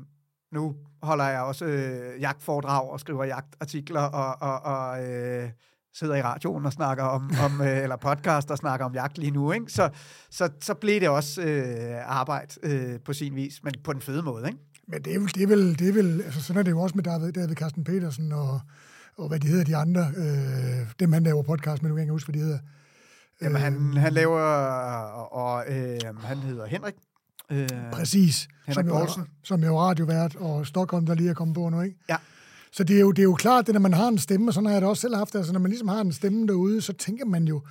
nu 0.55 0.75
holder 1.03 1.25
jeg 1.25 1.41
også 1.41 1.65
øh, 1.65 2.21
jagtforedrag 2.21 2.91
og 2.91 3.01
skriver 3.01 3.25
jagtartikler, 3.25 4.01
og, 4.01 4.43
og, 4.51 4.63
og 4.63 5.05
øh, 5.05 5.51
sidder 5.95 6.15
i 6.15 6.23
radioen 6.23 6.67
og 6.67 6.73
snakker 6.73 7.05
om, 7.05 7.31
om 7.45 7.61
øh, 7.67 7.83
eller 7.83 7.97
podcast 7.97 8.51
og 8.51 8.59
snakker 8.59 8.87
om 8.87 8.95
jagt 8.95 9.19
lige 9.19 9.31
nu, 9.31 9.53
ikke? 9.53 9.73
Så, 9.73 9.91
så, 10.31 10.49
så 10.61 10.75
blev 10.75 11.01
det 11.01 11.09
også 11.09 11.43
øh, 11.43 11.97
arbejde 12.05 12.55
øh, 12.63 13.01
på 13.05 13.13
sin 13.13 13.35
vis, 13.35 13.63
men 13.65 13.75
på 13.85 13.93
den 13.93 14.03
fede 14.03 14.23
måde, 14.23 14.47
ikke? 14.47 14.59
Men 14.89 15.03
det 15.03 15.15
er 15.15 15.19
vel, 15.19 15.35
det 15.35 15.43
er 15.43 15.47
vel, 15.47 15.79
det 15.79 15.89
er 15.89 15.93
vel 15.93 16.23
altså 16.23 16.43
sådan 16.43 16.61
er 16.61 16.63
det 16.63 16.71
jo 16.71 16.81
også 16.81 16.97
med 16.97 17.05
David, 17.05 17.33
David 17.33 17.55
Carsten 17.55 17.85
Petersen 17.85 18.33
og, 18.33 18.61
og 19.17 19.29
hvad 19.29 19.41
de 19.41 19.47
hedder, 19.47 19.65
de 19.65 19.77
andre, 19.77 20.13
øh, 20.17 20.87
dem 21.01 21.13
han 21.13 21.23
laver 21.23 21.43
podcast 21.43 21.83
med, 21.83 21.91
du 21.91 21.97
kan 21.97 22.03
ikke 22.03 22.13
huske, 22.13 22.33
hvad 22.33 22.41
de 22.41 22.45
hedder. 22.45 22.59
Jamen, 23.43 23.61
han, 23.61 23.97
han 23.97 24.13
laver, 24.13 24.41
og, 24.41 25.33
og 25.33 25.65
øh, 25.69 26.01
han 26.23 26.39
hedder 26.39 26.67
Henrik. 26.67 26.95
Øh, 27.51 27.69
Præcis. 27.93 28.49
Henrik 28.67 28.87
som 28.87 28.97
Poulsen. 28.97 29.23
Jo, 29.23 29.27
som 29.43 29.65
jo 29.65 29.81
radiovært, 29.81 30.37
og 30.37 30.67
Stockholm, 30.67 31.07
der 31.07 31.15
lige 31.15 31.31
er 31.31 31.35
kommet 31.35 31.55
på 31.55 31.69
nu, 31.69 31.81
ikke? 31.81 31.97
Ja. 32.09 32.17
Så 32.73 32.85
det 32.85 32.97
er, 32.97 33.01
jo, 33.01 33.11
det 33.11 33.19
er 33.19 33.25
jo 33.25 33.35
klart, 33.35 33.69
at 33.69 33.73
når 33.73 33.81
man 33.81 33.93
har 33.93 34.09
en 34.09 34.19
stemme, 34.19 34.51
og 34.51 34.55
sådan 34.55 34.67
har 34.67 34.73
jeg 34.73 34.81
det 34.83 34.89
også 34.89 35.01
selv 35.01 35.15
haft, 35.17 35.35
altså 35.35 35.53
når 35.53 35.61
man 35.61 35.71
ligesom 35.71 35.89
har 35.89 36.01
en 36.01 36.13
stemme 36.13 36.47
derude, 36.47 36.81
så 36.81 36.93
tænker 36.93 37.25
man 37.25 37.49
jo, 37.49 37.63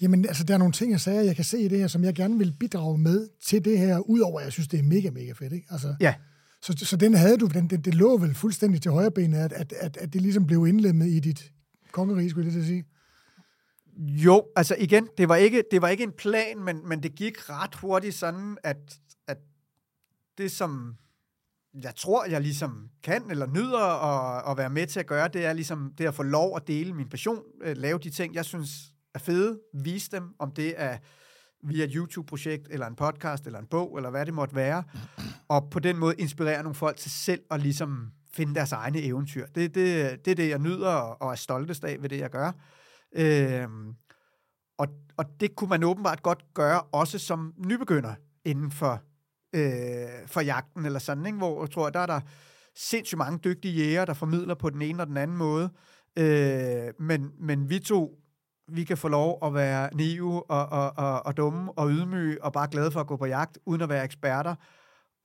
jamen 0.00 0.24
altså 0.26 0.44
der 0.44 0.54
er 0.54 0.58
nogle 0.58 0.72
ting, 0.72 0.92
jeg 0.92 1.00
sagde, 1.00 1.26
jeg 1.26 1.36
kan 1.36 1.44
se 1.44 1.60
i 1.60 1.68
det 1.68 1.78
her, 1.78 1.86
som 1.86 2.04
jeg 2.04 2.14
gerne 2.14 2.38
vil 2.38 2.54
bidrage 2.60 2.98
med 2.98 3.28
til 3.44 3.64
det 3.64 3.78
her, 3.78 3.98
udover 3.98 4.38
at 4.38 4.44
jeg 4.44 4.52
synes, 4.52 4.68
det 4.68 4.78
er 4.78 4.82
mega, 4.82 5.10
mega 5.10 5.32
fedt, 5.32 5.52
ikke? 5.52 5.66
Altså, 5.70 5.94
ja. 6.00 6.14
Så, 6.62 6.74
så 6.76 6.96
den 6.96 7.14
havde 7.14 7.36
du, 7.38 7.46
den, 7.46 7.66
det, 7.70 7.84
det 7.84 7.94
lå 7.94 8.16
vel 8.16 8.34
fuldstændig 8.34 8.82
til 8.82 8.90
højre 8.90 9.10
benet, 9.10 9.38
at, 9.38 9.52
at, 9.52 9.72
at, 9.80 9.96
at 9.96 10.12
det 10.12 10.22
ligesom 10.22 10.46
blev 10.46 10.66
indlemmet 10.66 11.06
i 11.06 11.20
dit 11.20 11.52
kongerige, 11.92 12.30
skulle 12.30 12.46
jeg 12.46 12.54
lige 12.54 12.66
sige. 12.66 12.84
Jo, 13.98 14.46
altså 14.56 14.76
igen, 14.78 15.08
det 15.18 15.28
var 15.28 15.36
ikke, 15.36 15.64
det 15.70 15.82
var 15.82 15.88
ikke 15.88 16.04
en 16.04 16.12
plan, 16.12 16.58
men, 16.58 16.88
men 16.88 17.02
det 17.02 17.14
gik 17.14 17.50
ret 17.50 17.74
hurtigt 17.74 18.14
sådan, 18.14 18.58
at, 18.62 18.98
at 19.26 19.38
det 20.38 20.50
som 20.50 20.96
jeg 21.82 21.94
tror, 21.96 22.24
jeg 22.24 22.40
ligesom 22.40 22.88
kan 23.02 23.30
eller 23.30 23.46
nyder 23.46 24.04
at, 24.04 24.50
at 24.50 24.56
være 24.56 24.70
med 24.70 24.86
til 24.86 25.00
at 25.00 25.06
gøre, 25.06 25.28
det 25.28 25.44
er 25.44 25.52
ligesom 25.52 25.92
det 25.98 26.06
at 26.06 26.14
få 26.14 26.22
lov 26.22 26.56
at 26.56 26.68
dele 26.68 26.94
min 26.94 27.08
passion, 27.08 27.42
øh, 27.62 27.76
lave 27.76 27.98
de 27.98 28.10
ting, 28.10 28.34
jeg 28.34 28.44
synes 28.44 28.70
er 29.14 29.18
fede, 29.18 29.60
vise 29.74 30.10
dem, 30.10 30.34
om 30.38 30.50
det 30.50 30.74
er 30.76 30.98
via 31.62 31.84
et 31.84 31.92
YouTube-projekt, 31.94 32.68
eller 32.70 32.86
en 32.86 32.96
podcast, 32.96 33.46
eller 33.46 33.58
en 33.58 33.66
bog, 33.66 33.96
eller 33.96 34.10
hvad 34.10 34.26
det 34.26 34.34
måtte 34.34 34.54
være, 34.54 34.82
og 35.48 35.70
på 35.70 35.78
den 35.78 35.96
måde 35.96 36.14
inspirere 36.18 36.62
nogle 36.62 36.74
folk 36.74 36.96
til 36.96 37.10
selv 37.10 37.40
at 37.50 37.60
ligesom 37.60 38.10
finde 38.32 38.54
deres 38.54 38.72
egne 38.72 39.02
eventyr. 39.02 39.46
Det, 39.46 39.74
det, 39.74 40.24
det 40.24 40.30
er 40.30 40.34
det, 40.34 40.48
jeg 40.48 40.58
nyder 40.58 40.92
og 40.94 41.30
er 41.30 41.36
stoltest 41.36 41.84
af 41.84 42.02
ved 42.02 42.08
det, 42.08 42.18
jeg 42.18 42.30
gør. 42.30 42.52
Øh, 43.12 43.68
og, 44.78 44.88
og 45.16 45.24
det 45.40 45.56
kunne 45.56 45.70
man 45.70 45.84
åbenbart 45.84 46.22
godt 46.22 46.44
gøre, 46.54 46.82
også 46.82 47.18
som 47.18 47.54
nybegynder 47.66 48.14
inden 48.44 48.70
for 48.70 49.02
øh, 49.54 50.26
for 50.26 50.40
jagten 50.40 50.86
eller 50.86 50.98
sådan, 50.98 51.26
ikke? 51.26 51.38
hvor 51.38 51.62
jeg 51.62 51.70
tror, 51.70 51.90
der 51.90 52.00
er 52.00 52.06
der 52.06 52.20
sindssygt 52.76 53.18
mange 53.18 53.38
dygtige 53.38 53.74
jæger, 53.74 54.04
der 54.04 54.14
formidler 54.14 54.54
på 54.54 54.70
den 54.70 54.82
ene 54.82 55.02
og 55.02 55.06
den 55.06 55.16
anden 55.16 55.36
måde. 55.36 55.70
Øh, 56.18 56.92
men, 56.98 57.30
men 57.40 57.70
vi 57.70 57.78
to, 57.78 58.18
vi 58.68 58.84
kan 58.84 58.96
få 58.96 59.08
lov 59.08 59.38
at 59.42 59.54
være 59.54 59.90
naive 59.94 60.50
og, 60.50 60.66
og, 60.66 60.92
og, 60.96 61.26
og 61.26 61.36
dumme 61.36 61.72
og 61.72 61.90
ydmyge 61.90 62.44
og 62.44 62.52
bare 62.52 62.68
glade 62.70 62.90
for 62.90 63.00
at 63.00 63.06
gå 63.06 63.16
på 63.16 63.26
jagt, 63.26 63.58
uden 63.66 63.82
at 63.82 63.88
være 63.88 64.04
eksperter. 64.04 64.54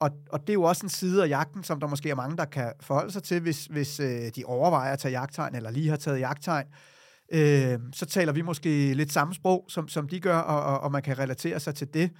Og, 0.00 0.10
og 0.30 0.40
det 0.40 0.48
er 0.48 0.54
jo 0.54 0.62
også 0.62 0.86
en 0.86 0.90
side 0.90 1.24
af 1.24 1.28
jagten, 1.28 1.64
som 1.64 1.80
der 1.80 1.86
måske 1.86 2.10
er 2.10 2.14
mange, 2.14 2.36
der 2.36 2.44
kan 2.44 2.72
forholde 2.80 3.12
sig 3.12 3.22
til, 3.22 3.40
hvis, 3.40 3.66
hvis 3.66 4.00
øh, 4.00 4.30
de 4.36 4.44
overvejer 4.44 4.92
at 4.92 4.98
tage 4.98 5.12
jagttegn, 5.12 5.54
eller 5.54 5.70
lige 5.70 5.88
har 5.88 5.96
taget 5.96 6.20
jagttegn. 6.20 6.66
Øh, 6.66 6.93
øh, 7.32 7.78
så 7.92 8.06
taler 8.06 8.32
vi 8.32 8.42
måske 8.42 8.94
lidt 8.94 9.12
samme 9.12 9.34
sprog, 9.34 9.64
som, 9.68 9.88
som 9.88 10.08
de 10.08 10.20
gør, 10.20 10.36
og, 10.38 10.74
og, 10.74 10.80
og 10.80 10.92
man 10.92 11.02
kan 11.02 11.18
relatere 11.18 11.60
sig 11.60 11.74
til 11.74 11.94
det. 11.94 12.10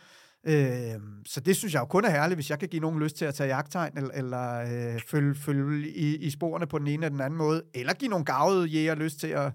Øh, 0.46 1.00
så 1.26 1.40
det 1.40 1.56
synes 1.56 1.74
jeg 1.74 1.80
jo 1.80 1.84
kun 1.84 2.04
er 2.04 2.10
herligt, 2.10 2.36
hvis 2.36 2.50
jeg 2.50 2.58
kan 2.58 2.68
give 2.68 2.82
nogen 2.82 3.00
lyst 3.00 3.16
til 3.16 3.24
at 3.24 3.34
tage 3.34 3.48
jagttegn, 3.48 3.98
eller, 3.98 4.10
eller 4.14 4.60
øh, 4.60 5.00
følge, 5.00 5.34
følge 5.34 5.88
i, 5.88 6.16
i 6.16 6.30
sporene 6.30 6.66
på 6.66 6.78
den 6.78 6.86
ene 6.86 6.94
eller 6.94 7.08
den 7.08 7.20
anden 7.20 7.38
måde, 7.38 7.62
eller 7.74 7.92
give 7.92 8.10
nogle 8.10 8.24
gavede 8.24 8.66
jæger 8.66 8.94
lyst 8.94 9.20
til 9.20 9.26
at 9.26 9.52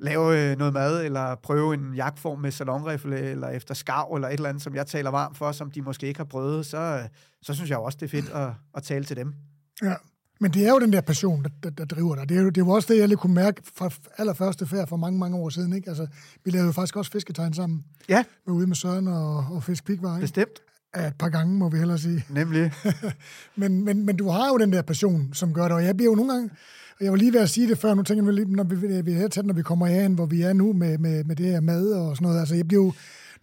lave 0.00 0.50
øh, 0.50 0.58
noget 0.58 0.72
mad, 0.72 1.04
eller 1.04 1.34
prøve 1.34 1.74
en 1.74 1.94
jagtform 1.94 2.38
med 2.38 2.50
salonrifle, 2.50 3.18
eller 3.18 3.48
efter 3.48 3.74
skav, 3.74 4.12
eller 4.14 4.28
et 4.28 4.34
eller 4.34 4.48
andet, 4.48 4.62
som 4.62 4.74
jeg 4.74 4.86
taler 4.86 5.10
varmt 5.10 5.36
for, 5.36 5.52
som 5.52 5.70
de 5.70 5.82
måske 5.82 6.06
ikke 6.06 6.20
har 6.20 6.24
prøvet, 6.24 6.66
så, 6.66 6.78
øh, 6.78 7.08
så 7.42 7.54
synes 7.54 7.70
jeg 7.70 7.76
jo 7.76 7.82
også, 7.82 7.98
det 8.00 8.06
er 8.06 8.22
fedt 8.22 8.30
at, 8.30 8.50
at 8.74 8.82
tale 8.82 9.04
til 9.04 9.16
dem. 9.16 9.34
Ja, 9.82 9.94
men 10.42 10.50
det 10.50 10.66
er 10.66 10.70
jo 10.70 10.78
den 10.78 10.92
der 10.92 11.00
passion, 11.00 11.42
der, 11.42 11.48
der, 11.62 11.70
der 11.70 11.84
driver 11.84 12.14
dig. 12.14 12.28
Det 12.28 12.36
er, 12.36 12.40
jo, 12.42 12.48
det 12.48 12.60
er 12.60 12.64
jo 12.64 12.70
også 12.70 12.92
det, 12.92 13.00
jeg 13.00 13.08
lige 13.08 13.18
kunne 13.18 13.34
mærke 13.34 13.62
fra 13.74 13.90
allerførste 14.18 14.66
færd 14.66 14.88
for 14.88 14.96
mange, 14.96 15.18
mange 15.18 15.36
år 15.36 15.48
siden. 15.48 15.72
Ikke? 15.72 15.88
Altså, 15.88 16.06
vi 16.44 16.50
lavede 16.50 16.66
jo 16.66 16.72
faktisk 16.72 16.96
også 16.96 17.10
fisketegn 17.10 17.54
sammen. 17.54 17.84
Ja. 18.08 18.24
Med 18.46 18.54
ude 18.54 18.66
med 18.66 18.76
Søren 18.76 19.08
og, 19.08 19.36
og 19.36 19.62
Fisk 19.64 19.84
Pigvar. 19.84 20.20
Bestemt. 20.20 20.60
Ja, 20.96 21.06
et 21.06 21.14
par 21.18 21.28
gange, 21.28 21.54
må 21.54 21.68
vi 21.68 21.78
hellere 21.78 21.98
sige. 21.98 22.24
Nemlig. 22.30 22.72
men, 23.56 23.84
men, 23.84 24.06
men 24.06 24.16
du 24.16 24.28
har 24.28 24.48
jo 24.48 24.58
den 24.58 24.72
der 24.72 24.82
passion, 24.82 25.30
som 25.32 25.54
gør 25.54 25.62
det, 25.62 25.72
og 25.72 25.84
jeg 25.84 25.96
bliver 25.96 26.10
jo 26.10 26.14
nogle 26.14 26.32
gange, 26.32 26.50
og 26.98 27.04
jeg 27.04 27.12
var 27.12 27.18
lige 27.18 27.32
ved 27.32 27.40
at 27.40 27.50
sige 27.50 27.68
det 27.68 27.78
før, 27.78 27.94
nu 27.94 28.02
tænker 28.02 28.24
jeg 28.24 28.34
lige, 28.34 28.56
når 28.56 28.64
vi, 28.64 29.02
vi 29.02 29.12
er 29.12 29.28
tæt, 29.28 29.46
når 29.46 29.54
vi 29.54 29.62
kommer 29.62 29.86
hen, 29.86 30.14
hvor 30.14 30.26
vi 30.26 30.42
er 30.42 30.52
nu 30.52 30.72
med, 30.72 30.98
med, 30.98 31.24
med 31.24 31.36
det 31.36 31.46
her 31.46 31.60
mad 31.60 31.92
og 31.92 32.16
sådan 32.16 32.26
noget. 32.26 32.40
Altså, 32.40 32.54
jeg 32.54 32.68
bliver 32.68 32.84
jo, 32.84 32.92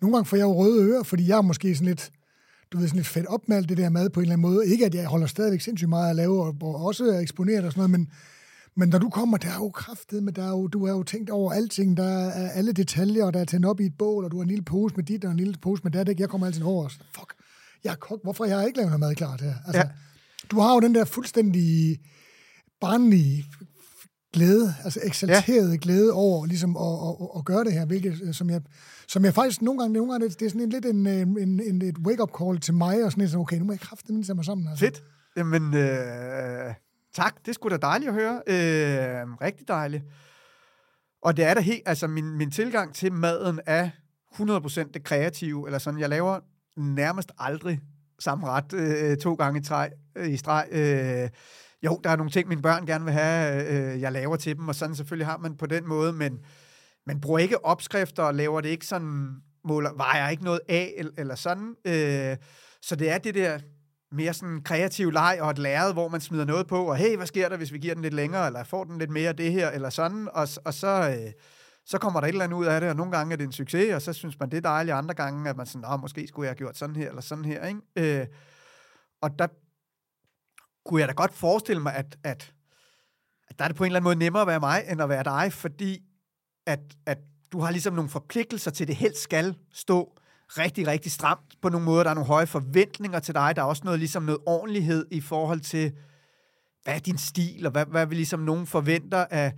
nogle 0.02 0.16
gange 0.16 0.26
får 0.26 0.38
jeg 0.38 0.44
jo 0.44 0.54
røde 0.54 0.84
ører, 0.84 1.04
fordi 1.04 1.28
jeg 1.28 1.38
er 1.38 1.42
måske 1.42 1.76
sådan 1.76 1.88
lidt, 1.88 2.12
du 2.71 2.77
ved, 2.77 2.88
sådan 2.88 2.97
lidt 2.97 3.08
fedt 3.08 3.25
op 3.25 3.47
med 3.47 3.58
alt 3.58 3.69
det 3.69 3.77
der 3.77 3.89
mad 3.89 4.10
på 4.10 4.19
en 4.19 4.23
eller 4.23 4.34
anden 4.34 4.51
måde. 4.51 4.67
Ikke, 4.67 4.86
at 4.86 4.95
jeg 4.95 5.05
holder 5.05 5.27
stadigvæk 5.27 5.62
sindssygt 5.62 5.89
meget 5.89 6.10
at 6.10 6.15
lave, 6.15 6.43
og, 6.43 6.55
og 6.62 6.75
også 6.86 7.19
eksponeret 7.21 7.65
og 7.65 7.71
sådan 7.71 7.79
noget, 7.79 7.91
men, 7.91 8.10
Men 8.75 8.89
når 8.89 8.99
du 8.99 9.10
kommer, 9.10 9.38
der 9.38 9.47
er 9.49 9.55
jo 9.55 9.69
kraftet, 9.69 10.23
men 10.23 10.36
der 10.36 10.43
er 10.43 10.49
jo, 10.49 10.67
du 10.67 10.86
har 10.86 10.93
jo 10.93 11.03
tænkt 11.03 11.29
over 11.29 11.51
alting. 11.51 11.97
Der 11.97 12.27
er 12.27 12.49
alle 12.49 12.71
detaljer, 12.71 13.25
og 13.25 13.34
der 13.34 13.39
er 13.39 13.45
tændt 13.45 13.65
op 13.65 13.79
i 13.79 13.86
et 13.86 13.97
bål, 13.97 14.25
og 14.25 14.32
du 14.32 14.38
har 14.38 14.41
en 14.41 14.47
lille 14.47 14.63
pose 14.63 14.95
med 14.95 15.03
dit, 15.03 15.25
og 15.25 15.32
en 15.32 15.38
lille 15.38 15.55
pose 15.62 15.84
med 15.84 15.91
det. 15.91 16.19
Jeg 16.19 16.29
kommer 16.29 16.47
altid 16.47 16.63
over 16.63 16.84
og 16.84 16.91
sådan, 16.91 17.05
fuck, 17.13 17.34
jeg 17.84 17.91
er 17.91 17.95
kok. 17.95 18.19
Hvorfor 18.23 18.45
jeg 18.45 18.58
har 18.58 18.65
ikke 18.65 18.77
lavet 18.77 18.89
noget 18.89 18.99
mad 18.99 19.15
klar 19.15 19.38
til 19.38 19.47
her? 19.47 19.55
Altså, 19.65 19.82
ja. 19.82 19.89
Du 20.51 20.60
har 20.60 20.73
jo 20.73 20.79
den 20.79 20.95
der 20.95 21.05
fuldstændig 21.05 21.99
barnlige 22.82 23.45
glæde, 24.34 24.76
altså 24.84 25.00
eksalteret 25.04 25.72
ja. 25.72 25.78
glæde 25.82 26.13
over 26.13 26.46
ligesom 26.46 26.78
at, 26.78 27.24
at, 27.24 27.39
at, 27.39 27.46
gøre 27.46 27.63
det 27.63 27.74
her, 27.74 27.86
hvilket, 27.86 28.22
øh, 28.24 28.34
som 28.34 28.50
jeg, 28.50 28.62
som 29.08 29.26
jeg 29.26 29.34
faktisk 29.34 29.62
nogle 29.62 29.80
gange, 29.80 29.94
nogle 29.94 30.12
gange 30.12 30.30
det, 30.30 30.39
det 30.39 30.46
er 30.46 30.50
sådan 30.50 30.62
en, 30.62 30.70
lidt 30.70 30.86
en, 30.86 31.08
en, 31.08 31.62
en, 31.62 31.82
et 31.82 31.98
wake-up 31.98 32.32
call 32.39 32.60
til 32.60 32.74
mig, 32.74 33.04
og 33.06 33.12
sådan 33.12 33.26
lidt, 33.26 33.36
okay, 33.36 33.58
nu 33.58 33.65
må 33.65 33.72
jeg 33.72 33.80
kræfte 33.80 34.24
tage 34.24 34.36
mig 34.36 34.46
sammen. 34.46 34.68
Altså. 34.68 34.86
Fedt. 34.86 35.04
Jamen, 35.38 35.74
øh, 35.74 36.74
tak. 37.13 37.46
Det 37.46 37.56
skulle 37.56 37.78
da 37.78 37.88
dejligt 37.88 38.10
at 38.10 38.15
høre. 38.15 38.42
Øh, 38.48 39.28
rigtig 39.42 39.68
dejligt. 39.68 40.04
Og 41.22 41.38
det 41.38 41.46
er 41.46 41.54
da 41.54 41.60
helt, 41.60 41.82
altså 41.86 42.08
min, 42.08 42.38
min 42.38 42.52
tilgang 42.52 42.96
til 42.96 43.13
maden 43.13 43.60
er 43.65 43.89
100% 44.34 44.92
det 44.94 45.04
kreative, 45.04 45.68
eller 45.68 45.80
sådan, 45.80 46.00
jeg 46.00 46.10
laver 46.10 46.39
nærmest 46.78 47.32
aldrig 47.38 47.80
samme 48.20 48.48
ret 48.48 48.74
øh, 48.74 49.18
to 49.18 49.34
gange 49.34 49.60
i, 49.60 49.63
træ, 49.63 49.89
øh, 50.15 50.30
i 50.30 50.38
streg. 50.38 50.68
Øh, 50.72 51.30
jo, 51.86 52.00
der 52.04 52.10
er 52.10 52.15
nogle 52.15 52.32
ting, 52.32 52.48
mine 52.48 52.62
børn 52.62 52.86
gerne 52.86 53.06
vil 53.06 53.13
have, 53.13 53.63
øh, 53.63 53.94
øh, 53.94 54.02
jeg 54.02 54.12
laver 54.12 54.36
til 54.36 54.58
dem, 54.58 54.68
og 54.68 54.76
sådan 54.76 54.96
selvfølgelig 54.96 55.28
har 55.28 55.38
man 55.38 55.58
på 55.58 55.65
den 55.65 55.88
måde, 55.88 56.13
men 56.13 56.39
man 57.08 57.22
bruger 57.22 57.39
ikke 57.39 57.65
opskrifter 57.65 58.24
og 58.24 58.36
laver 58.36 58.62
det 58.62 58.70
ikke 58.70 58.86
sådan, 58.86 59.42
måler, 59.63 59.94
vejer 59.94 60.30
ikke 60.30 60.44
noget 60.44 60.60
af, 60.70 60.94
eller, 60.98 61.12
eller 61.18 61.36
sådan. 61.36 61.76
Øh, 61.86 62.38
så 62.82 62.96
det 62.96 63.10
er 63.10 63.18
det 63.18 63.36
der 63.36 63.60
mere 64.12 64.34
sådan 64.34 64.62
kreativ 64.62 65.12
leg 65.12 65.38
og 65.42 65.52
et 65.52 65.58
lærred, 65.58 65.94
hvor 65.94 66.08
man 66.08 66.22
smider 66.22 66.46
noget 66.46 66.68
på, 66.68 66.86
og 66.86 66.96
hey, 66.96 67.15
hvad 67.15 67.28
sker 67.28 67.50
der, 67.50 67.58
hvis 67.58 67.74
vi 67.74 67.78
giver 67.78 67.94
den 67.94 68.04
lidt 68.04 68.13
længere, 68.13 68.48
eller 68.48 68.63
får 68.63 68.84
den 68.84 68.98
lidt 68.98 69.10
mere 69.10 69.30
af 69.30 69.36
det 69.36 69.52
her, 69.52 69.70
eller 69.70 69.89
sådan, 69.89 70.30
og, 70.34 70.48
og 70.65 70.74
så, 70.74 70.88
øh, 70.88 71.32
så 71.86 71.98
kommer 71.98 72.20
der 72.20 72.28
et 72.28 72.32
eller 72.32 72.44
andet 72.44 72.58
ud 72.58 72.65
af 72.65 72.82
det, 72.82 72.89
og 72.89 72.96
nogle 72.96 73.12
gange 73.12 73.34
er 73.34 73.38
det 73.38 73.44
en 73.44 73.52
succes, 73.52 73.94
og 73.94 74.02
så 74.02 74.13
synes 74.13 74.39
man, 74.39 74.52
det 74.52 74.58
er 74.58 74.62
dejligt, 74.62 74.96
andre 74.96 75.13
gange 75.13 75.50
at 75.50 75.58
man 75.58 75.65
sådan, 75.65 75.86
Åh, 75.86 76.02
måske 76.02 76.28
skulle 76.28 76.46
jeg 76.46 76.50
have 76.50 76.58
gjort 76.58 76.78
sådan 76.78 76.96
her, 76.96 77.10
eller 77.10 77.22
sådan 77.22 77.46
her, 77.46 77.68
ikke? 77.68 78.20
Øh, 78.20 78.28
og 79.22 79.39
der 79.39 79.48
kunne 80.86 81.00
jeg 81.00 81.08
da 81.08 81.13
godt 81.13 81.34
forestille 81.34 81.82
mig, 81.82 81.96
at, 81.96 82.18
at, 82.24 82.54
at 83.50 83.60
der 83.60 83.63
er 83.63 83.68
det 83.68 83.78
på 83.78 83.84
en 83.84 83.88
eller 83.88 84.00
anden 84.00 84.04
måde 84.04 84.15
nemmere 84.15 84.42
at 84.42 84.48
være 84.48 84.60
mig, 84.60 84.84
end 84.89 85.02
at 85.02 85.10
være 85.10 85.24
dig, 85.24 85.54
fordi 85.54 86.04
at, 86.65 86.80
at 87.06 87.18
du 87.52 87.60
har 87.60 87.72
ligesom 87.72 87.94
nogle 87.94 88.10
forpligtelser 88.10 88.72
til, 88.72 88.88
det 88.88 88.96
helst 88.96 89.22
skal 89.22 89.56
stå 89.74 90.18
rigtig, 90.50 90.88
rigtig 90.88 91.12
stramt 91.12 91.62
på 91.62 91.70
nogle 91.70 91.86
måder. 91.86 92.04
Der 92.04 92.10
er 92.10 92.13
nogle 92.13 92.28
høje 92.28 92.48
forventninger 92.48 93.20
til 93.20 93.36
dig. 93.36 93.56
Der 93.56 93.62
er 93.62 93.65
også 93.65 93.82
noget, 93.86 94.00
ligesom 94.00 94.24
noget 94.24 94.42
ordentlighed 94.46 95.06
i 95.12 95.22
forhold 95.22 95.60
til, 95.60 95.94
hvad 96.84 96.96
er 96.96 97.00
din 97.00 97.18
stil, 97.18 97.65
og 97.65 97.72
hvad, 97.72 97.86
hvad 97.86 98.06
vi 98.06 98.15
ligesom 98.15 98.39
nogen 98.39 98.68
forventer 98.68 99.26
af... 99.26 99.54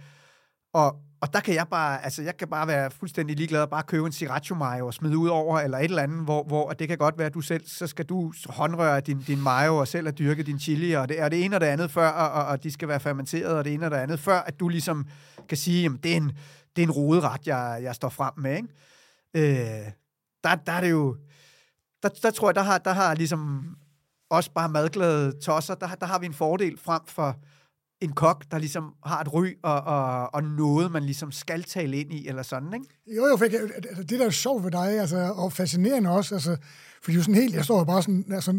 Og, 0.74 0.96
og 1.22 1.34
der 1.34 1.40
kan 1.40 1.56
jeg 1.56 1.68
bare, 1.68 2.04
altså 2.04 2.22
jeg 2.22 2.38
kan 2.38 2.48
bare 2.48 2.68
være 2.68 2.92
fuldstændig 2.92 3.38
ligeglad 3.38 3.62
og 3.62 3.70
bare 3.70 3.84
købe 3.84 4.06
en 4.06 4.12
sriracha 4.12 4.56
mayo 4.56 4.88
og 4.88 4.94
smide 4.94 5.18
ud 5.18 5.30
over, 5.30 5.60
eller 5.60 5.78
et 5.78 5.84
eller 5.84 6.04
andet, 6.04 6.24
hvor, 6.24 6.44
hvor 6.44 6.70
det 6.70 6.88
kan 6.88 6.98
godt 6.98 7.18
være, 7.18 7.28
at 7.28 7.34
du 7.34 7.42
selv, 7.42 7.68
så 7.68 7.88
skal 7.88 8.06
du 8.06 8.34
håndrøre 8.46 9.02
din, 9.02 9.22
din 9.28 9.42
mayo 9.42 9.78
og 9.78 9.88
selv 9.88 10.08
at 10.08 10.18
dyrke 10.18 10.44
din 10.44 10.60
chili, 10.60 10.92
og 10.92 11.10
det 11.10 11.20
er 11.20 11.30
det 11.30 11.46
ene 11.46 11.56
og 11.56 11.62
det 11.62 11.68
andet 11.68 11.92
før, 11.92 12.10
og, 12.10 12.32
og 12.32 12.46
og 12.46 12.64
de 12.64 12.72
skal 12.72 12.88
være 12.88 13.00
fermenteret, 13.00 13.58
og 13.58 13.66
det 13.66 13.74
ene 13.74 13.86
og 13.86 13.92
det 13.92 13.98
andet 13.98 14.20
før, 14.20 14.40
at 14.40 14.60
du 14.60 14.68
ligesom 14.68 15.08
kan 15.50 15.58
sige, 15.58 15.84
jamen 15.84 16.00
det 16.04 16.12
er 16.12 16.18
en, 16.18 16.32
det 16.76 16.82
er 16.82 16.88
en 16.88 16.92
roderet, 16.92 17.48
jeg, 17.48 17.80
jeg 17.84 17.96
står 17.96 18.10
frem 18.10 18.34
med, 18.38 18.56
ikke? 18.56 18.68
Øh, 19.34 19.92
der, 20.44 20.56
der 20.56 20.72
er 20.72 20.82
det 20.82 20.92
jo, 20.92 21.18
der, 22.04 22.10
der 22.10 22.32
tror 22.32 22.48
jeg, 22.48 22.56
der 22.56 22.62
har, 22.62 22.78
der 22.78 22.94
har 22.94 23.16
ligesom 23.16 23.76
også 24.30 24.52
bare 24.52 24.70
madglade 24.70 25.40
tosser, 25.40 25.76
der, 25.76 25.88
der 25.88 26.06
har 26.06 26.20
vi 26.20 26.26
en 26.26 26.34
fordel 26.34 26.78
frem 26.78 27.02
for 27.08 27.36
en 28.02 28.12
kok, 28.12 28.44
der 28.52 28.58
ligesom 28.58 28.94
har 29.06 29.22
et 29.22 29.34
ry 29.34 29.48
og, 29.64 29.82
og, 29.82 30.34
og 30.34 30.44
noget, 30.44 30.92
man 30.92 31.04
ligesom 31.04 31.32
skal 31.32 31.64
tale 31.64 31.98
ind 31.98 32.14
i, 32.14 32.28
eller 32.28 32.44
sådan, 32.44 32.74
ikke? 32.74 32.86
Jo, 33.18 33.28
jo, 33.28 33.38
for 33.38 33.46
jeg, 33.46 33.62
altså, 33.90 34.04
det 34.04 34.20
der 34.20 34.26
er 34.26 34.30
sjovt 34.30 34.64
ved 34.64 34.72
dig, 34.72 35.00
altså, 35.00 35.18
og 35.18 35.54
fascinerende 35.54 36.10
også, 36.10 36.36
altså, 36.36 36.58
fordi 37.04 37.18
jo 37.18 37.24
sådan 37.24 37.36
helt, 37.36 37.56
jeg 37.56 37.66
står 37.66 37.78
jo 37.78 37.84
bare 37.84 38.02
sådan, 38.02 38.26
altså, 38.32 38.52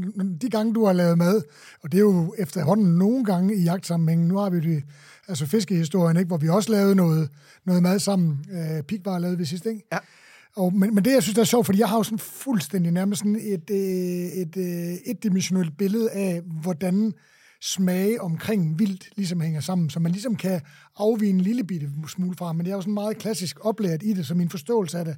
de 0.43 0.51
gange, 0.51 0.75
du 0.75 0.87
har 0.87 0.93
lavet 0.93 1.19
mad, 1.19 1.43
og 1.83 1.93
det 1.93 1.99
er 1.99 2.03
jo 2.03 2.35
efterhånden 2.39 2.99
nogle 2.99 3.25
gange 3.25 3.57
i 3.57 3.63
jagtsammenhængen, 3.63 4.29
nu 4.29 4.39
har 4.39 4.51
vi 4.51 4.61
det, 4.61 4.85
altså 5.29 5.47
fiskehistorien, 5.47 6.17
ikke, 6.17 6.29
hvor 6.29 6.37
vi 6.37 6.49
også 6.49 6.73
lavede 6.73 6.95
noget, 6.95 7.31
noget 7.65 7.83
mad 7.83 7.99
sammen, 7.99 8.45
øh, 8.53 8.83
Pigvar 8.83 9.19
lavede 9.19 9.39
vi 9.39 9.45
sidst, 9.45 9.67
ikke? 9.67 9.83
Ja. 9.93 9.99
Og, 10.57 10.75
men, 10.75 10.95
men 10.95 11.05
det, 11.05 11.13
jeg 11.13 11.23
synes, 11.23 11.35
der 11.35 11.41
er 11.41 11.47
sjovt, 11.47 11.67
fordi 11.67 11.79
jeg 11.79 11.89
har 11.89 11.97
jo 11.97 12.03
sådan 12.03 12.19
fuldstændig 12.19 12.93
nærmest 12.93 13.19
sådan 13.19 13.41
et, 13.43 13.71
øh, 13.71 13.77
et, 13.77 14.57
et, 14.57 15.01
et 15.11 15.23
dimensionelt 15.23 15.79
billede 15.79 16.11
af, 16.11 16.41
hvordan 16.63 17.13
smage 17.63 18.21
omkring 18.21 18.79
vildt 18.79 19.09
ligesom 19.17 19.41
hænger 19.41 19.61
sammen, 19.61 19.91
så 19.91 20.01
man 20.01 20.13
ligesom 20.13 20.37
kan 20.37 20.61
afvige 20.97 21.31
en 21.31 21.41
lille 21.41 21.65
bitte 21.65 21.91
smule 22.09 22.37
fra, 22.37 22.53
men 22.53 22.67
det 22.67 22.71
er 22.71 22.77
jo 22.77 22.81
sådan 22.81 22.95
meget 22.95 23.19
klassisk 23.19 23.65
oplært 23.67 24.03
i 24.03 24.13
det, 24.13 24.27
så 24.27 24.35
min 24.35 24.51
forståelse 24.51 24.99
af 24.99 25.05
det 25.05 25.17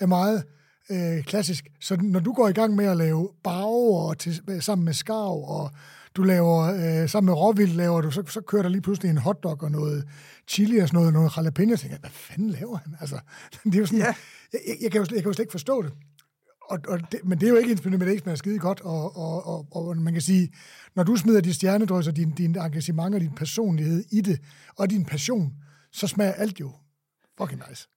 er 0.00 0.06
meget 0.06 0.44
øh, 0.90 1.24
klassisk. 1.24 1.68
Så 1.80 1.96
når 1.96 2.20
du 2.20 2.32
går 2.32 2.48
i 2.48 2.52
gang 2.52 2.74
med 2.74 2.84
at 2.84 2.96
lave 2.96 3.28
bager 3.44 4.14
til, 4.14 4.42
sammen 4.60 4.84
med 4.84 4.92
skarv, 4.92 5.44
og 5.48 5.70
du 6.16 6.22
laver, 6.22 6.58
øh, 6.62 7.08
sammen 7.08 7.26
med 7.26 7.34
råvild 7.34 7.72
laver 7.72 8.00
du, 8.00 8.10
så, 8.10 8.22
så 8.26 8.40
kører 8.40 8.62
der 8.62 8.68
lige 8.68 8.82
pludselig 8.82 9.10
en 9.10 9.18
hotdog 9.18 9.62
og 9.62 9.70
noget 9.70 10.08
chili 10.48 10.78
og 10.78 10.88
sådan 10.88 10.98
noget, 10.98 11.12
noget 11.12 11.36
jalapeno, 11.36 11.70
jeg 11.70 11.80
tænker, 11.80 11.98
hvad 11.98 12.10
fanden 12.10 12.50
laver 12.50 12.76
han? 12.76 12.96
Altså, 13.00 13.18
det 13.64 13.74
er 13.74 13.78
jo 13.78 13.86
sådan, 13.86 13.98
ja. 13.98 14.14
jeg, 14.52 14.60
jeg, 14.68 14.76
jeg, 14.82 14.90
kan 14.92 15.00
jo, 15.00 15.06
jeg 15.10 15.22
kan 15.22 15.30
jo 15.30 15.32
slet 15.32 15.44
ikke 15.44 15.52
forstå 15.52 15.82
det. 15.82 15.92
Og, 16.72 16.78
og 16.88 17.12
det, 17.12 17.20
men 17.24 17.40
det 17.40 17.46
er 17.46 17.50
jo 17.50 17.56
ikke 17.56 17.72
ens 17.72 17.84
med, 17.84 17.94
at 17.94 18.00
det 18.00 18.20
smager 18.20 18.36
skide 18.36 18.58
godt, 18.58 18.80
og, 18.80 19.16
og, 19.16 19.46
og, 19.46 19.66
og 19.72 19.96
man 19.96 20.12
kan 20.12 20.22
sige, 20.22 20.52
når 20.94 21.02
du 21.02 21.16
smider 21.16 21.40
de 21.40 21.54
stjernedrysser, 21.54 22.12
din, 22.12 22.30
din 22.30 22.56
engagement 22.56 23.14
og 23.14 23.20
din 23.20 23.34
personlighed 23.34 24.04
i 24.12 24.20
det, 24.20 24.40
og 24.76 24.90
din 24.90 25.04
passion, 25.04 25.52
så 25.92 26.06
smager 26.06 26.32
alt 26.32 26.60
jo 26.60 26.72
fucking 27.38 27.62
nice. 27.68 27.88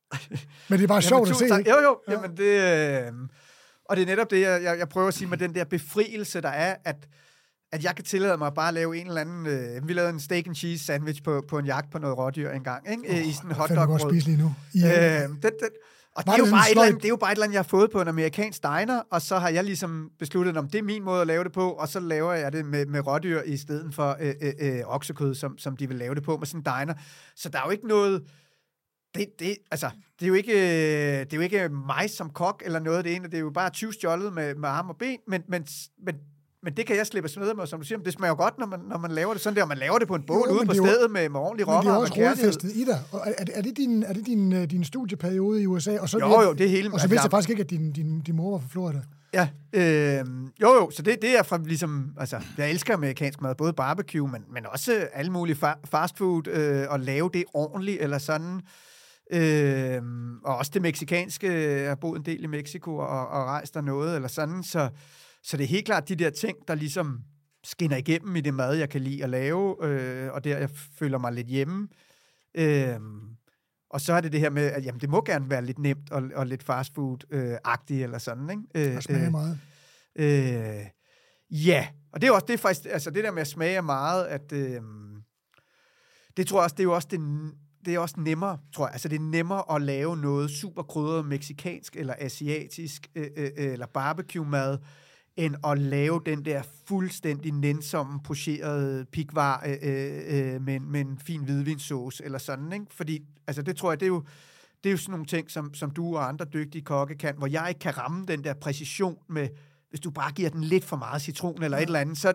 Men 0.69 0.79
det 0.79 0.83
er 0.83 0.87
bare 0.87 1.01
sjovt 1.01 1.29
at 1.29 1.35
se, 1.35 1.45
ikke? 1.45 1.69
Jo, 1.69 1.77
jo, 1.77 1.99
ja. 2.07 2.13
jamen 2.13 2.37
det... 2.37 3.07
Øh, 3.07 3.13
og 3.89 3.95
det 3.95 4.01
er 4.01 4.05
netop 4.05 4.31
det, 4.31 4.41
jeg, 4.41 4.75
jeg 4.79 4.89
prøver 4.89 5.07
at 5.07 5.13
sige 5.13 5.27
med 5.27 5.37
den 5.37 5.55
der 5.55 5.63
befrielse, 5.63 6.41
der 6.41 6.49
er, 6.49 6.75
at 6.85 7.07
at 7.71 7.83
jeg 7.83 7.95
kan 7.95 8.05
tillade 8.05 8.37
mig 8.37 8.47
at 8.47 8.53
bare 8.53 8.73
lave 8.73 8.97
en 8.97 9.07
eller 9.07 9.21
anden... 9.21 9.45
Øh, 9.45 9.87
vi 9.87 9.93
lavede 9.93 10.13
en 10.13 10.19
steak 10.19 10.47
and 10.47 10.55
cheese 10.55 10.85
sandwich 10.85 11.23
på, 11.23 11.43
på 11.47 11.59
en 11.59 11.65
jagt 11.65 11.91
på 11.91 11.97
noget 11.99 12.17
rådyr 12.17 12.49
engang, 12.51 12.91
ikke? 12.91 13.03
Oh, 13.09 13.27
I 13.27 13.31
sådan 13.31 13.49
en 13.49 13.55
hotdog 13.55 13.91
Jeg 13.91 13.99
spise 13.99 14.27
lige 14.27 14.37
nu. 14.37 14.55
Ja. 14.75 15.23
Øh, 15.23 15.29
det, 15.29 15.41
det, 15.43 15.69
og 16.15 16.25
det 16.25 16.33
er, 16.33 16.37
jo 16.37 16.45
bare 16.45 16.71
et 16.71 16.77
andet, 16.77 17.01
det 17.01 17.05
er 17.05 17.09
jo 17.09 17.15
bare 17.15 17.31
et 17.31 17.35
eller 17.35 17.43
andet, 17.43 17.53
jeg 17.53 17.59
har 17.59 17.67
fået 17.67 17.91
på 17.91 18.01
en 18.01 18.07
amerikansk 18.07 18.63
diner, 18.63 19.01
og 19.11 19.21
så 19.21 19.39
har 19.39 19.49
jeg 19.49 19.63
ligesom 19.63 20.11
besluttet, 20.19 20.57
om 20.57 20.69
det 20.69 20.79
er 20.79 20.83
min 20.83 21.03
måde 21.03 21.21
at 21.21 21.27
lave 21.27 21.43
det 21.43 21.51
på, 21.51 21.71
og 21.71 21.87
så 21.87 21.99
laver 21.99 22.33
jeg 22.33 22.53
det 22.53 22.65
med, 22.65 22.85
med 22.85 23.07
rådyr 23.07 23.41
i 23.41 23.57
stedet 23.57 23.95
for 23.95 24.17
øh, 24.19 24.33
øh, 24.41 24.53
øh, 24.59 24.81
oksekød, 24.85 25.35
som, 25.35 25.57
som 25.57 25.77
de 25.77 25.87
vil 25.87 25.97
lave 25.97 26.15
det 26.15 26.23
på 26.23 26.37
med 26.37 26.47
sådan 26.47 26.59
en 26.59 26.63
diner. 26.63 26.93
Så 27.35 27.49
der 27.49 27.59
er 27.59 27.63
jo 27.65 27.71
ikke 27.71 27.87
noget... 27.87 28.23
Det, 29.15 29.27
det, 29.39 29.57
altså, 29.71 29.89
det, 30.19 30.25
er 30.25 30.27
jo 30.27 30.33
ikke, 30.33 30.53
det 31.19 31.33
er 31.33 31.37
jo 31.37 31.41
ikke 31.41 31.69
mig 31.69 32.09
som 32.09 32.29
kok 32.29 32.63
eller 32.65 32.79
noget 32.79 32.97
af 32.97 33.03
det 33.03 33.15
ene, 33.15 33.25
det 33.25 33.33
er 33.33 33.39
jo 33.39 33.49
bare 33.49 33.69
20 33.69 33.93
stjålet 33.93 34.33
med, 34.33 34.55
med 34.55 34.69
arm 34.69 34.89
og 34.89 34.97
ben, 34.97 35.17
men, 35.27 35.43
men, 35.47 35.67
men 36.05 36.15
men 36.65 36.73
det 36.77 36.85
kan 36.87 36.95
jeg 36.95 37.07
slippe 37.07 37.29
med, 37.37 37.53
med, 37.53 37.67
som 37.67 37.79
du 37.79 37.85
siger, 37.85 37.99
det 37.99 38.13
smager 38.13 38.31
jo 38.31 38.35
godt, 38.35 38.59
når 38.59 38.65
man, 38.65 38.79
når 38.89 38.97
man 38.97 39.11
laver 39.11 39.33
det 39.33 39.41
sådan 39.41 39.55
der, 39.55 39.61
og 39.61 39.67
man 39.67 39.77
laver 39.77 39.99
det 39.99 40.07
på 40.07 40.15
en 40.15 40.23
bål 40.23 40.49
ude 40.51 40.65
på 40.65 40.73
stedet 40.73 41.11
med, 41.11 41.29
med 41.29 41.39
ordentlig 41.39 41.67
råvarer. 41.67 41.83
Men 41.83 42.11
det 42.11 42.25
er 42.25 42.29
også 42.29 42.41
rodfæstet 42.41 42.71
i 42.75 42.83
dig. 42.85 42.99
Og 43.11 43.21
er, 43.25 43.45
er, 43.53 43.61
det 43.61 43.77
din, 43.77 44.03
er 44.03 44.13
det 44.13 44.25
din, 44.25 44.53
øh, 44.53 44.63
din 44.63 44.83
studieperiode 44.83 45.61
i 45.61 45.65
USA? 45.65 45.97
Og 45.99 46.09
så, 46.09 46.17
jo, 46.19 46.41
jo, 46.41 46.53
det 46.53 46.65
er 46.65 46.69
hele. 46.69 46.93
Og 46.93 46.99
så 46.99 47.07
vidste 47.07 47.23
jeg 47.23 47.31
faktisk 47.31 47.49
ikke, 47.49 47.61
at 47.63 47.69
din, 47.69 47.91
din, 47.91 48.21
din 48.21 48.35
mor 48.35 48.51
var 48.51 48.57
fra 48.57 48.67
Florida. 48.71 49.01
Ja, 49.33 49.47
øh, 49.73 50.25
jo 50.61 50.67
jo, 50.73 50.89
så 50.91 51.01
det, 51.01 51.21
det 51.21 51.39
er 51.39 51.43
fra 51.43 51.59
ligesom, 51.65 52.11
altså, 52.17 52.41
jeg 52.57 52.69
elsker 52.69 52.93
amerikansk 52.93 53.41
mad, 53.41 53.55
både 53.55 53.73
barbecue, 53.73 54.27
men, 54.27 54.43
men 54.53 54.65
også 54.65 55.07
alle 55.13 55.31
mulige 55.31 55.57
fa- 55.63 55.81
fast 55.85 56.17
food, 56.17 56.47
øh, 56.47 56.85
og 56.89 56.99
lave 56.99 57.29
det 57.33 57.43
ordentligt, 57.53 58.01
eller 58.01 58.17
sådan. 58.17 58.61
Øh, 59.31 60.01
og 60.45 60.57
også 60.57 60.71
det 60.73 60.81
meksikanske, 60.81 61.51
jeg 61.81 61.89
har 61.89 61.95
boet 61.95 62.19
en 62.19 62.25
del 62.25 62.43
i 62.43 62.47
Mexico, 62.47 62.97
og, 62.97 63.27
og 63.27 63.45
rejst 63.45 63.73
der 63.73 63.81
noget, 63.81 64.15
eller 64.15 64.27
sådan, 64.27 64.63
så 64.63 64.89
så 65.45 65.57
det 65.57 65.63
er 65.63 65.67
helt 65.67 65.85
klart 65.85 66.09
de 66.09 66.15
der 66.15 66.29
ting, 66.29 66.57
der 66.67 66.75
ligesom 66.75 67.21
skinner 67.63 67.97
igennem 67.97 68.35
i 68.35 68.41
det 68.41 68.53
mad, 68.53 68.75
jeg 68.75 68.89
kan 68.89 69.01
lide 69.01 69.23
at 69.23 69.29
lave, 69.29 69.85
øh, 69.85 70.33
og 70.33 70.43
der 70.43 70.57
jeg 70.57 70.69
føler 70.99 71.17
mig 71.17 71.33
lidt 71.33 71.47
hjemme. 71.47 71.87
Øh, 72.55 72.99
og 73.89 74.01
så 74.01 74.13
er 74.13 74.21
det 74.21 74.31
det 74.31 74.39
her 74.39 74.49
med, 74.49 74.63
at 74.63 74.85
jamen, 74.85 75.01
det 75.01 75.09
må 75.09 75.23
gerne 75.25 75.49
være 75.49 75.65
lidt 75.65 75.79
nemt 75.79 76.11
og, 76.11 76.23
og 76.35 76.47
lidt 76.47 76.63
fastfood-agtigt 76.63 78.03
eller 78.03 78.17
sådan. 78.17 78.49
Ikke? 78.49 78.89
Øh, 78.89 78.95
og 78.95 79.03
smager 79.03 79.25
øh, 79.25 79.31
meget. 79.31 79.59
Øh, 80.15 80.85
ja, 81.49 81.87
og 82.11 82.21
det 82.21 82.27
er 82.27 82.31
også 82.31 82.45
det 82.45 82.53
er 82.53 82.57
faktisk, 82.57 82.85
altså 82.89 83.09
det 83.09 83.23
der 83.23 83.31
med 83.31 83.41
at 83.41 83.47
smage 83.47 83.81
meget, 83.81 84.25
at 84.25 84.51
øh, 84.51 84.81
det 86.37 86.47
tror 86.47 86.57
jeg 86.57 86.63
også, 86.63 86.75
det 86.75 86.79
er 86.79 86.87
jo 86.87 86.95
også 86.95 87.07
det, 87.11 87.19
det 87.85 87.95
er 87.95 87.99
også 87.99 88.15
nemmere, 88.17 88.57
tror 88.73 88.85
jeg. 88.87 88.93
Altså, 88.93 89.07
det 89.07 89.15
er 89.15 89.23
nemmere 89.23 89.75
at 89.75 89.81
lave 89.81 90.17
noget 90.17 90.51
super 90.51 90.83
krydret 90.83 91.25
meksikansk, 91.25 91.95
eller 91.95 92.15
asiatisk, 92.17 93.07
øh, 93.15 93.27
øh, 93.37 93.51
eller 93.55 93.85
barbecue-mad, 93.85 94.77
end 95.37 95.55
at 95.63 95.77
lave 95.77 96.21
den 96.25 96.45
der 96.45 96.61
fuldstændig 96.87 97.51
nænsomme, 97.51 98.19
pocherede 98.23 99.05
pikvar 99.05 99.63
øh, 99.65 99.77
øh, 99.81 100.23
øh, 100.27 100.61
med, 100.61 100.79
med 100.79 101.01
en 101.01 101.17
fin 101.17 101.43
hvidvinsauce 101.43 102.25
eller 102.25 102.37
sådan, 102.37 102.73
ikke? 102.73 102.85
Fordi, 102.91 103.19
altså 103.47 103.61
det 103.61 103.77
tror 103.77 103.91
jeg, 103.91 103.99
det 103.99 104.05
er 104.05 104.09
jo, 104.09 104.23
det 104.83 104.89
er 104.89 104.91
jo 104.91 104.97
sådan 104.97 105.11
nogle 105.11 105.25
ting, 105.25 105.51
som, 105.51 105.73
som 105.73 105.91
du 105.91 106.17
og 106.17 106.27
andre 106.27 106.45
dygtige 106.53 106.81
kokke 106.81 107.15
kan, 107.15 107.35
hvor 107.37 107.47
jeg 107.47 107.65
ikke 107.69 107.79
kan 107.79 107.97
ramme 107.97 108.25
den 108.25 108.43
der 108.43 108.53
præcision 108.53 109.17
med, 109.29 109.49
hvis 109.89 109.99
du 109.99 110.11
bare 110.11 110.31
giver 110.31 110.49
den 110.49 110.63
lidt 110.63 110.83
for 110.83 110.95
meget 110.95 111.21
citron 111.21 111.63
eller 111.63 111.77
ja. 111.77 111.83
et 111.83 111.87
eller 111.87 111.99
andet. 111.99 112.17
Så 112.17 112.33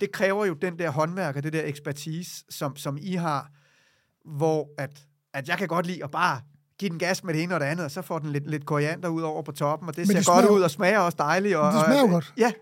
det 0.00 0.12
kræver 0.12 0.46
jo 0.46 0.54
den 0.54 0.78
der 0.78 0.90
håndværk 0.90 1.36
og 1.36 1.42
det 1.42 1.52
der 1.52 1.64
ekspertise, 1.64 2.44
som, 2.50 2.76
som 2.76 2.98
I 3.00 3.14
har. 3.14 3.50
hvor 4.24 4.68
at, 4.78 5.06
at 5.34 5.48
jeg 5.48 5.58
kan 5.58 5.68
godt 5.68 5.86
lide 5.86 6.04
at 6.04 6.10
bare 6.10 6.40
give 6.82 6.90
den 6.90 6.98
gas 6.98 7.24
med 7.24 7.34
det 7.34 7.42
ene 7.42 7.54
og 7.54 7.60
det 7.60 7.66
andet, 7.66 7.84
og 7.84 7.90
så 7.90 8.02
får 8.02 8.18
den 8.18 8.32
lidt, 8.32 8.50
lidt 8.50 8.66
koriander 8.66 9.08
ud 9.08 9.22
over 9.22 9.42
på 9.42 9.52
toppen, 9.52 9.88
og 9.88 9.96
det 9.96 10.00
Men 10.00 10.06
ser 10.06 10.16
det 10.16 10.26
godt 10.26 10.38
smager- 10.44 10.56
ud 10.56 10.62
og 10.62 10.70
smager 10.70 10.98
også 10.98 11.16
dejligt. 11.18 11.56
Og, 11.56 11.72
Det 11.72 11.82
smager 11.86 12.02
og, 12.02 12.08
godt. 12.10 12.34
Ja. 12.38 12.52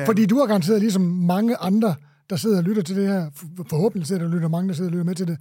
Øh, 0.00 0.06
Fordi 0.06 0.26
du 0.26 0.38
har 0.38 0.46
garanteret 0.46 0.80
ligesom 0.80 1.02
mange 1.02 1.56
andre, 1.56 1.94
der 2.30 2.36
sidder 2.36 2.56
og 2.58 2.62
lytter 2.64 2.82
til 2.82 2.96
det 2.96 3.08
her. 3.08 3.30
For- 3.36 3.64
Forhåbentlig 3.70 4.06
sidder 4.06 4.22
der 4.22 4.28
og 4.28 4.34
lytter 4.34 4.48
mange, 4.48 4.68
der 4.68 4.74
sidder 4.74 4.88
og 4.90 4.92
lytter 4.92 5.04
med 5.04 5.14
til 5.14 5.28
det. 5.28 5.38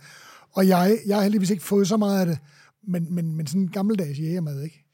Og 0.53 0.67
jeg, 0.67 0.97
jeg 1.07 1.15
har 1.15 1.23
heldigvis 1.23 1.49
ikke 1.49 1.63
fået 1.63 1.87
så 1.87 1.97
meget 1.97 2.19
af 2.19 2.25
det. 2.25 2.37
Men, 2.87 3.15
men, 3.15 3.35
men 3.35 3.47
sådan 3.47 3.61
en 3.61 3.69
gammeldags 3.69 4.19
jægermad, 4.19 4.63
ikke? 4.63 4.85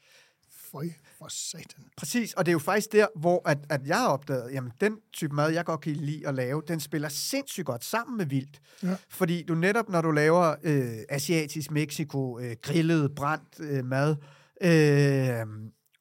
Føj, 0.72 0.88
for 1.18 1.28
satan. 1.30 1.84
Præcis, 1.98 2.34
og 2.34 2.46
det 2.46 2.52
er 2.52 2.54
jo 2.54 2.60
faktisk 2.60 2.92
der, 2.92 3.08
hvor 3.16 3.50
at, 3.50 3.58
at 3.70 3.82
jeg 3.88 3.98
har 3.98 4.08
opdaget, 4.08 4.54
jamen 4.54 4.72
den 4.82 4.98
type 5.14 5.36
mad, 5.36 5.50
jeg 5.50 5.66
godt 5.66 5.82
kan 5.82 5.94
lide 5.94 6.28
at 6.28 6.36
lave, 6.36 6.62
den 6.68 6.80
spiller 6.80 7.10
sindssygt 7.10 7.66
godt 7.66 7.84
sammen 7.84 8.18
med 8.18 8.26
vildt. 8.26 8.62
Ja. 8.84 8.96
Fordi 9.10 9.44
du 9.44 9.56
netop, 9.56 9.90
når 9.90 10.02
du 10.02 10.12
laver 10.12 10.56
øh, 10.64 10.88
asiatisk 11.10 11.72
Mexico, 11.72 12.40
øh, 12.40 12.56
grillet, 12.62 13.16
brændt 13.16 13.60
øh, 13.60 13.86
mad, 13.86 14.16
øh, 14.62 15.46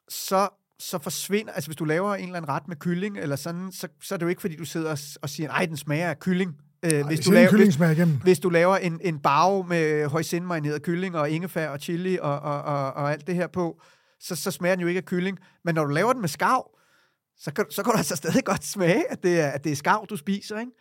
så, 0.09 0.48
så 0.79 0.98
forsvinder, 0.98 1.52
altså 1.52 1.68
hvis 1.68 1.76
du 1.76 1.85
laver 1.85 2.14
en 2.14 2.24
eller 2.24 2.37
anden 2.37 2.48
ret 2.48 2.68
med 2.68 2.76
kylling, 2.76 3.18
eller 3.18 3.37
sådan, 3.37 3.72
så, 3.72 3.88
så 4.02 4.14
er 4.14 4.18
det 4.18 4.24
jo 4.24 4.29
ikke, 4.29 4.40
fordi 4.40 4.57
du 4.57 4.64
sidder 4.64 4.90
og, 4.90 4.98
og 5.22 5.31
siger, 5.31 5.48
nej, 5.48 5.66
den 5.66 5.76
smager 5.76 6.11
af 6.11 6.18
kylling. 6.18 6.57
Øh, 6.83 6.92
Ej, 6.92 7.02
hvis, 7.02 7.20
du 7.20 7.31
er 7.31 7.35
laver, 7.35 7.57
hvis, 7.57 7.76
igennem. 7.76 8.16
hvis 8.22 8.38
du 8.38 8.48
laver 8.48 8.76
en, 8.76 9.00
en 9.05 9.18
bag 9.18 9.68
med 9.68 10.07
højsindmarineret 10.07 10.83
kylling 10.83 11.16
og 11.16 11.31
ingefær 11.31 11.68
og 11.68 11.81
chili 11.81 12.18
og, 12.20 12.40
og, 12.40 12.62
og, 12.62 12.92
og 12.92 13.12
alt 13.12 13.26
det 13.26 13.35
her 13.35 13.46
på, 13.46 13.81
så, 14.20 14.37
så 14.37 14.50
smager 14.50 14.74
den 14.74 14.83
jo 14.83 14.88
ikke 14.88 14.98
af 14.98 15.05
kylling. 15.05 15.38
Men 15.64 15.74
når 15.74 15.85
du 15.85 15.92
laver 15.92 16.12
den 16.12 16.20
med 16.20 16.29
skav, 16.29 16.70
så 17.38 17.52
kan, 17.52 17.64
så 17.70 17.83
kan 17.83 17.92
du 17.92 17.98
altså 17.98 18.16
stadig 18.16 18.44
godt 18.44 18.64
smage, 18.64 19.12
at 19.12 19.22
det 19.22 19.40
er, 19.40 19.48
at 19.48 19.64
det 19.64 19.72
er 19.72 19.76
skav, 19.76 20.07
du 20.11 20.16
spiser, 20.16 20.59
ikke? 20.59 20.72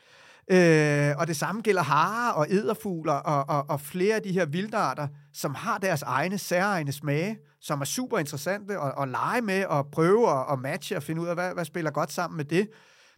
Øh, 0.51 1.17
og 1.17 1.27
det 1.27 1.35
samme 1.35 1.61
gælder 1.61 1.81
harer 1.81 2.31
og 2.31 2.47
æderfugler 2.49 3.13
og, 3.13 3.57
og, 3.57 3.69
og 3.69 3.81
flere 3.81 4.15
af 4.15 4.21
de 4.21 4.31
her 4.31 4.45
vildarter, 4.45 5.07
som 5.33 5.55
har 5.55 5.77
deres 5.77 6.01
egne 6.01 6.37
særegne 6.37 6.91
smage, 6.91 7.37
som 7.61 7.81
er 7.81 7.85
super 7.85 8.17
interessante 8.17 8.79
at, 8.79 8.93
at 9.01 9.07
lege 9.07 9.41
med 9.41 9.65
og 9.65 9.87
prøve 9.91 10.29
at, 10.29 10.47
og 10.47 10.59
matche 10.59 10.95
og 10.95 11.03
finde 11.03 11.21
ud 11.21 11.27
af, 11.27 11.35
hvad, 11.35 11.53
hvad 11.53 11.65
spiller 11.65 11.91
godt 11.91 12.11
sammen 12.11 12.37
med 12.37 12.45
det. 12.45 12.69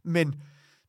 Men, 0.06 0.36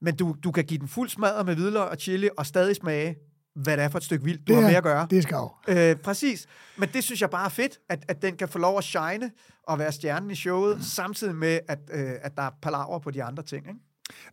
men 0.00 0.16
du, 0.16 0.36
du 0.44 0.52
kan 0.52 0.64
give 0.64 0.80
den 0.80 0.88
fuld 0.88 1.08
smadret 1.08 1.46
med 1.46 1.54
hvidløg 1.54 1.88
og 1.88 1.96
chili 1.96 2.28
og 2.38 2.46
stadig 2.46 2.76
smage, 2.76 3.16
hvad 3.62 3.76
det 3.76 3.84
er 3.84 3.88
for 3.88 3.98
et 3.98 4.04
stykke 4.04 4.24
vildt, 4.24 4.40
du 4.48 4.52
Det 4.52 4.56
har 4.56 4.62
er- 4.62 4.66
med 4.70 4.76
at 4.76 4.82
gøre. 4.82 5.06
Det 5.10 5.18
er 5.18 5.22
skav. 5.22 5.50
Øh, 5.68 5.96
præcis. 5.96 6.46
Men 6.78 6.88
det 6.94 7.04
synes 7.04 7.20
jeg 7.20 7.30
bare 7.30 7.44
er 7.44 7.48
fedt, 7.48 7.78
at, 7.88 8.04
at 8.08 8.22
den 8.22 8.36
kan 8.36 8.48
få 8.48 8.58
lov 8.58 8.78
at 8.78 8.84
shine 8.84 9.30
og 9.66 9.78
være 9.78 9.92
stjernen 9.92 10.30
i 10.30 10.34
showet, 10.34 10.84
samtidig 10.84 11.34
med, 11.34 11.58
at, 11.68 11.78
øh, 11.92 12.10
at 12.22 12.36
der 12.36 12.42
er 12.42 12.50
palaver 12.62 12.98
på 12.98 13.10
de 13.10 13.22
andre 13.24 13.42
ting. 13.42 13.66
Ikke? 13.68 13.80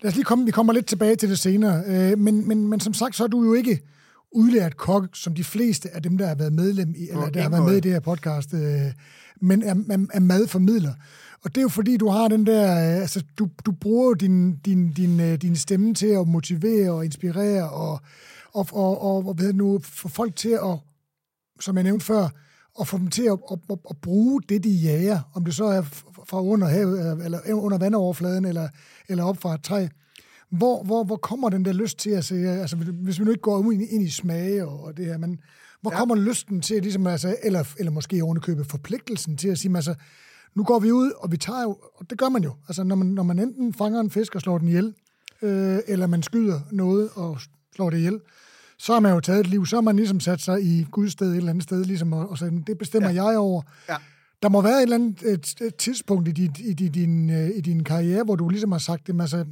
Lad 0.02 0.10
os 0.12 0.16
lige 0.16 0.26
komme, 0.26 0.46
vi 0.46 0.52
kommer 0.52 0.74
lidt 0.74 0.86
tilbage 0.88 1.16
til 1.16 1.30
det 1.30 1.40
senere. 1.40 1.84
Øh, 1.88 2.18
men, 2.20 2.48
men, 2.48 2.68
men 2.68 2.80
som 2.80 2.94
sagt, 2.94 3.16
så 3.16 3.24
er 3.24 3.28
du 3.28 3.44
jo 3.44 3.54
ikke 3.54 3.80
udlært 4.32 4.78
kok, 4.78 5.08
som 5.14 5.36
de 5.36 5.44
fleste 5.44 5.90
af 5.96 6.02
dem, 6.04 6.18
der 6.18 6.28
har 6.28 6.36
været 6.36 6.54
medlem 6.54 6.94
i, 6.98 7.10
eller 7.10 7.30
der 7.30 7.42
har 7.42 7.50
været 7.50 7.66
med 7.66 7.78
i 7.78 7.80
det 7.80 7.92
her 7.92 8.00
podcast, 8.00 8.54
øh, 8.54 8.60
men 9.42 9.64
er, 9.64 9.76
er, 9.90 10.06
er 10.14 10.20
madformidler. 10.20 10.94
Og 11.44 11.50
det 11.56 11.58
er 11.58 11.62
jo 11.62 11.70
fordi, 11.70 11.98
du 11.98 12.10
har 12.10 12.28
den 12.28 12.46
der, 12.46 12.72
øh, 12.96 13.02
altså 13.02 13.24
du, 13.40 13.48
du 13.66 13.72
bruger 13.72 14.06
jo 14.08 14.14
din, 14.14 14.56
din, 14.56 14.92
din, 14.94 15.20
øh, 15.20 15.36
din 15.36 15.56
stemme 15.56 15.94
til 15.94 16.08
at 16.08 16.28
motivere 16.28 16.92
og 16.92 17.06
inspirere 17.06 17.70
og, 17.70 18.00
og, 18.56 18.68
og, 18.72 19.26
og, 19.28 19.34
hvad 19.34 19.54
nu, 19.54 19.80
få 19.84 20.08
folk 20.08 20.36
til 20.36 20.50
at, 20.50 20.78
som 21.60 21.76
jeg 21.76 21.84
nævnte 21.84 22.06
før, 22.06 22.28
at 22.80 22.88
få 22.88 22.98
dem 22.98 23.08
til 23.08 23.24
at, 23.24 23.40
at, 23.52 23.58
at, 23.70 23.78
at 23.90 23.98
bruge 24.02 24.42
det, 24.50 24.64
de 24.64 24.70
jager, 24.70 25.20
om 25.34 25.46
det 25.46 25.56
så 25.56 25.66
er 25.66 25.82
fra 26.30 26.42
under 26.44 26.68
havet, 26.68 27.00
eller- 27.00 27.40
eller 27.40 27.54
under 27.54 27.78
vandoverfladen, 27.78 28.46
eller, 28.46 28.68
eller 29.10 29.24
op 29.24 29.38
fra 29.38 29.54
et 29.54 29.64
træ. 29.64 29.88
Hvor, 30.50 30.84
hvor, 30.84 31.04
hvor 31.04 31.16
kommer 31.16 31.50
den 31.50 31.66
der 31.66 31.74
lyst 31.74 31.98
til 32.00 32.10
at 32.10 32.26
se, 32.26 32.36
altså 32.36 32.76
hvis 32.76 33.20
vi 33.20 33.24
nu 33.26 33.32
ikke 33.32 33.42
går 33.42 33.72
ind, 33.72 33.82
i- 33.82 33.86
ind 33.86 34.04
i 34.04 34.10
smage 34.10 34.68
og, 34.68 34.84
og 34.84 34.98
det 34.98 35.06
her, 35.06 35.18
men 35.18 35.40
hvor. 35.82 35.92
Ja. 35.92 35.98
kommer 35.98 36.16
lysten 36.16 36.62
til, 36.62 36.82
ligesom, 36.82 37.08
altså, 37.08 37.36
eller, 37.44 37.64
eller 37.80 37.92
måske 37.92 38.24
ovenikøbet 38.24 38.66
forpligtelsen 38.66 39.38
til 39.38 39.48
at 39.48 39.58
sige, 39.58 39.76
altså, 39.76 39.96
nu 40.56 40.64
går 40.64 40.80
vi 40.80 40.92
ud, 40.92 41.12
og 41.18 41.32
vi 41.32 41.38
tager 41.38 41.62
jo, 41.62 41.78
og 41.96 42.10
det 42.10 42.18
gør 42.18 42.30
man 42.30 42.44
jo, 42.44 42.54
altså 42.68 42.84
når 42.84 42.96
man, 42.96 43.08
når 43.08 43.24
man 43.24 43.40
enten 43.40 43.74
fanger 43.74 44.00
en 44.00 44.10
fisk 44.12 44.36
og 44.36 44.42
slår 44.42 44.58
den 44.58 44.68
ihjel, 44.68 44.94
øh, 45.42 45.80
eller 45.88 46.08
man 46.08 46.24
skyder 46.24 46.60
noget 46.72 47.10
og 47.16 47.38
slår 47.76 47.90
det 47.90 47.98
ihjel, 47.98 48.20
så 48.78 48.94
har 48.94 49.00
man 49.00 49.14
jo 49.14 49.20
taget 49.20 49.40
et 49.40 49.48
liv, 49.48 49.66
så 49.66 49.76
har 49.76 49.82
man 49.82 49.96
ligesom 49.96 50.20
sat 50.20 50.42
sig 50.42 50.64
i 50.64 50.84
Guds 50.92 51.12
sted 51.12 51.32
et 51.32 51.38
eller 51.38 51.50
andet 51.50 51.64
sted, 51.64 51.86
ligesom, 51.86 52.14
og, 52.14 52.30
og 52.30 52.38
sagt, 52.38 52.52
det 52.68 52.78
bestemmer 52.78 53.10
ja. 53.10 53.24
jeg 53.26 53.38
over. 53.38 53.62
Ja. 53.90 53.96
Der 54.44 54.50
må 54.50 54.62
være 54.62 54.78
et 54.78 54.82
eller 54.82 54.96
andet 54.96 55.24
et, 55.24 55.62
et 55.62 55.76
tidspunkt 55.76 56.28
i, 56.28 56.32
dit, 56.32 56.60
i, 56.60 56.74
din, 56.74 56.92
din, 56.92 57.30
øh, 57.30 57.50
i 57.58 57.62
din 57.62 57.84
karriere, 57.84 58.24
hvor 58.24 58.36
du 58.36 58.50
ligesom 58.50 58.72
har 58.72 58.80
sagt, 58.80 59.08
det, 59.08 59.22
altså, 59.22 59.46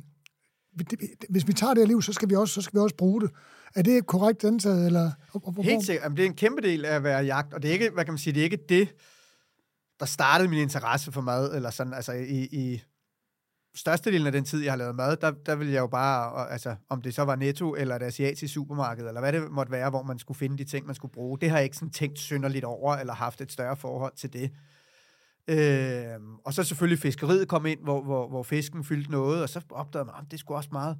det- 0.79 0.99
hvis 1.29 1.47
vi 1.47 1.53
tager 1.53 1.73
det 1.73 1.81
her 1.81 1.88
liv, 1.88 2.01
så 2.01 2.13
skal 2.13 2.29
vi 2.29 2.36
også, 2.36 2.53
så 2.53 2.62
skal 2.62 2.77
vi 2.77 2.81
også 2.83 2.95
bruge 2.95 3.21
det. 3.21 3.29
Er 3.75 3.81
det 3.81 4.05
korrekt 4.07 4.43
antaget? 4.43 4.86
Eller, 4.86 5.12
hvor- 5.31 5.63
Helt 5.63 5.86
sikkert. 5.86 6.03
Jamen, 6.03 6.17
det 6.17 6.23
er 6.23 6.27
en 6.29 6.36
kæmpe 6.36 6.62
del 6.62 6.86
af 6.86 6.95
at 6.95 7.03
være 7.03 7.19
jagt, 7.25 7.53
og 7.53 7.62
det 7.62 7.69
er 7.69 7.73
ikke, 7.73 7.89
hvad 7.93 8.05
kan 8.05 8.13
man 8.13 8.19
sige, 8.19 8.33
det 8.33 8.39
er 8.39 8.43
ikke 8.43 8.59
det, 8.69 8.88
der 9.99 10.05
startede 10.05 10.49
min 10.49 10.59
interesse 10.59 11.12
for 11.12 11.21
mad, 11.21 11.55
eller 11.55 11.69
sådan, 11.69 11.93
altså 11.93 12.12
i, 12.12 12.47
i 12.51 12.81
størstedelen 13.75 14.25
af 14.27 14.31
den 14.31 14.43
tid, 14.43 14.63
jeg 14.63 14.71
har 14.71 14.77
lavet 14.77 14.95
mad, 14.95 15.17
der, 15.17 15.31
der 15.45 15.55
ville 15.55 15.73
jeg 15.73 15.79
jo 15.79 15.88
bare, 15.88 16.51
altså 16.51 16.75
om 16.89 17.01
det 17.01 17.13
så 17.15 17.23
var 17.23 17.36
Netto, 17.36 17.75
eller 17.75 17.95
et 17.95 18.03
asiatisk 18.03 18.53
supermarked, 18.53 19.07
eller 19.07 19.21
hvad 19.21 19.33
det 19.33 19.51
måtte 19.51 19.71
være, 19.71 19.89
hvor 19.89 20.03
man 20.03 20.19
skulle 20.19 20.38
finde 20.38 20.57
de 20.57 20.63
ting, 20.63 20.86
man 20.86 20.95
skulle 20.95 21.12
bruge, 21.13 21.38
det 21.41 21.49
har 21.49 21.57
jeg 21.57 21.63
ikke 21.63 21.75
sådan 21.75 21.89
tænkt 21.89 22.19
synderligt 22.19 22.65
over, 22.65 22.95
eller 22.95 23.13
haft 23.13 23.41
et 23.41 23.51
større 23.51 23.75
forhold 23.75 24.13
til 24.17 24.33
det. 24.33 24.51
Øh, 25.47 26.19
og 26.45 26.53
så 26.53 26.63
selvfølgelig 26.63 26.99
fiskeriet 26.99 27.47
kom 27.47 27.65
ind, 27.65 27.79
hvor, 27.83 28.03
hvor, 28.03 28.27
hvor 28.29 28.43
fisken 28.43 28.83
fyldte 28.83 29.12
noget, 29.12 29.41
og 29.43 29.49
så 29.49 29.62
opdagede 29.71 30.05
man, 30.05 30.15
at 30.25 30.31
det 30.31 30.39
skulle 30.39 30.57
også 30.57 30.69
meget 30.71 30.97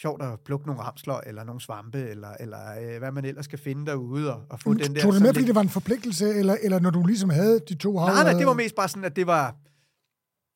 sjovt 0.00 0.22
at 0.22 0.40
plukke 0.44 0.66
nogle 0.66 0.82
ramsløg, 0.82 1.20
eller 1.26 1.44
nogle 1.44 1.60
svampe, 1.60 1.98
eller, 2.08 2.28
eller 2.40 2.58
øh, 2.82 2.98
hvad 2.98 3.12
man 3.12 3.24
ellers 3.24 3.44
skal 3.44 3.58
finde 3.58 3.86
derude, 3.86 4.34
og, 4.34 4.42
og 4.50 4.60
få 4.60 4.74
den 4.74 4.94
der... 4.94 5.02
Tog 5.02 5.12
det 5.12 5.22
med, 5.22 5.28
lidt- 5.28 5.36
fordi 5.36 5.46
det 5.46 5.54
var 5.54 5.60
en 5.60 5.68
forpligtelse, 5.68 6.28
eller, 6.34 6.56
eller 6.62 6.80
når 6.80 6.90
du 6.90 7.04
ligesom 7.06 7.30
havde 7.30 7.60
de 7.68 7.74
to 7.74 7.98
hav? 7.98 8.14
Nej, 8.14 8.24
nej, 8.24 8.32
det 8.32 8.46
var 8.46 8.52
mest 8.54 8.74
bare 8.74 8.88
sådan, 8.88 9.04
at 9.04 9.16
det 9.16 9.26
var, 9.26 9.54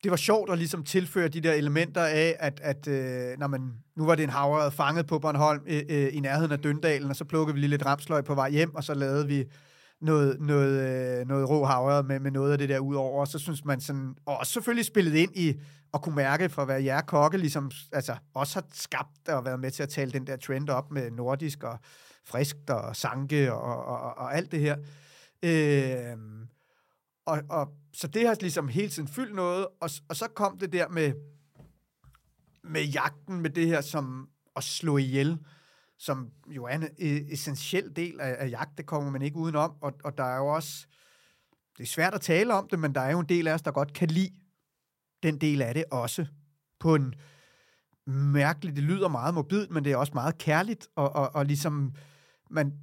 det 0.05 0.11
var 0.11 0.17
sjovt 0.17 0.51
at 0.51 0.57
ligesom 0.57 0.83
tilføre 0.83 1.27
de 1.27 1.41
der 1.41 1.53
elementer 1.53 2.01
af, 2.01 2.35
at, 2.39 2.59
at 2.63 2.87
øh, 2.87 3.39
når 3.39 3.47
man, 3.47 3.73
nu 3.95 4.05
var 4.05 4.15
det 4.15 4.23
en 4.23 4.29
havre 4.29 4.71
fanget 4.71 5.07
på 5.07 5.19
Bornholm 5.19 5.61
øh, 5.67 5.81
øh, 5.89 6.09
i 6.11 6.19
nærheden 6.19 6.51
af 6.51 6.59
Døndalen, 6.59 7.09
og 7.09 7.15
så 7.15 7.25
plukkede 7.25 7.53
vi 7.53 7.59
lige 7.59 7.69
lidt 7.69 7.85
ramsløg 7.85 8.23
på 8.23 8.35
vej 8.35 8.49
hjem, 8.49 8.75
og 8.75 8.83
så 8.83 8.93
lavede 8.93 9.27
vi 9.27 9.45
noget, 10.01 10.41
noget, 10.41 11.19
øh, 11.19 11.27
noget 11.27 11.49
rå 11.49 11.65
havre 11.65 12.03
med, 12.03 12.19
med 12.19 12.31
noget 12.31 12.51
af 12.51 12.57
det 12.57 12.69
der 12.69 12.79
udover, 12.79 13.19
og 13.19 13.27
så 13.27 13.39
synes 13.39 13.65
man 13.65 13.81
sådan, 13.81 14.15
og 14.25 14.37
også 14.37 14.53
selvfølgelig 14.53 14.85
spillet 14.85 15.15
ind 15.15 15.31
i 15.35 15.53
at 15.93 16.01
kunne 16.01 16.15
mærke 16.15 16.49
fra 16.49 16.65
hvad 16.65 16.81
jer 16.81 17.01
kokke, 17.01 17.37
ligesom, 17.37 17.71
altså 17.91 18.15
også 18.33 18.55
har 18.55 18.65
skabt 18.73 19.29
og 19.29 19.45
været 19.45 19.59
med 19.59 19.71
til 19.71 19.83
at 19.83 19.89
tale 19.89 20.11
den 20.11 20.27
der 20.27 20.35
trend 20.37 20.69
op 20.69 20.91
med 20.91 21.11
nordisk 21.11 21.63
og 21.63 21.79
friskt 22.25 22.69
og 22.69 22.95
sanke 22.95 23.53
og, 23.53 23.85
og, 23.85 24.01
og, 24.01 24.17
og 24.17 24.35
alt 24.35 24.51
det 24.51 24.59
her. 24.59 24.75
Øh, 25.43 26.17
og, 27.25 27.41
og, 27.49 27.73
så 27.93 28.07
det 28.07 28.27
har 28.27 28.37
ligesom 28.41 28.67
hele 28.67 28.89
tiden 28.89 29.07
fyldt 29.07 29.35
noget, 29.35 29.67
og, 29.81 29.89
og 30.09 30.15
så 30.15 30.27
kom 30.27 30.57
det 30.57 30.73
der 30.73 30.87
med, 30.87 31.13
med 32.63 32.83
jagten, 32.83 33.41
med 33.41 33.49
det 33.49 33.67
her 33.67 33.81
som 33.81 34.29
at 34.55 34.63
slå 34.63 34.97
ihjel, 34.97 35.37
som 35.97 36.31
jo 36.47 36.63
er 36.63 36.75
en 36.75 36.83
e, 36.83 37.33
essentiel 37.33 37.95
del 37.95 38.19
af, 38.19 38.35
af 38.39 38.49
jagt, 38.49 38.77
det 38.77 38.85
kommer 38.85 39.11
man 39.11 39.21
ikke 39.21 39.37
udenom, 39.37 39.75
og, 39.81 39.93
og 40.03 40.17
der 40.17 40.23
er 40.23 40.37
jo 40.37 40.47
også, 40.47 40.87
det 41.77 41.83
er 41.83 41.87
svært 41.87 42.13
at 42.13 42.21
tale 42.21 42.53
om 42.53 42.67
det, 42.67 42.79
men 42.79 42.95
der 42.95 43.01
er 43.01 43.11
jo 43.11 43.19
en 43.19 43.29
del 43.29 43.47
af 43.47 43.53
os, 43.53 43.61
der 43.61 43.71
godt 43.71 43.93
kan 43.93 44.07
lide 44.07 44.33
den 45.23 45.41
del 45.41 45.61
af 45.61 45.73
det 45.73 45.83
også, 45.91 46.25
på 46.79 46.95
en 46.95 47.15
mærkelig, 48.07 48.75
det 48.75 48.83
lyder 48.83 49.07
meget 49.07 49.33
morbid, 49.33 49.67
men 49.67 49.83
det 49.85 49.91
er 49.91 49.97
også 49.97 50.13
meget 50.13 50.37
kærligt, 50.37 50.87
og, 50.95 51.15
og, 51.15 51.35
og 51.35 51.45
ligesom, 51.45 51.93
man, 52.49 52.73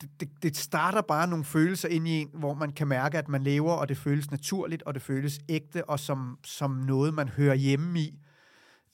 det, 0.00 0.10
det, 0.20 0.28
det 0.42 0.56
starter 0.56 1.00
bare 1.00 1.28
nogle 1.28 1.44
følelser 1.44 1.88
ind 1.88 2.08
i 2.08 2.10
en, 2.10 2.30
hvor 2.34 2.54
man 2.54 2.72
kan 2.72 2.88
mærke, 2.88 3.18
at 3.18 3.28
man 3.28 3.42
lever, 3.42 3.72
og 3.72 3.88
det 3.88 3.96
føles 3.96 4.30
naturligt, 4.30 4.82
og 4.82 4.94
det 4.94 5.02
føles 5.02 5.40
ægte, 5.48 5.88
og 5.88 6.00
som, 6.00 6.38
som 6.44 6.70
noget, 6.70 7.14
man 7.14 7.28
hører 7.28 7.54
hjemme 7.54 8.00
i. 8.00 8.18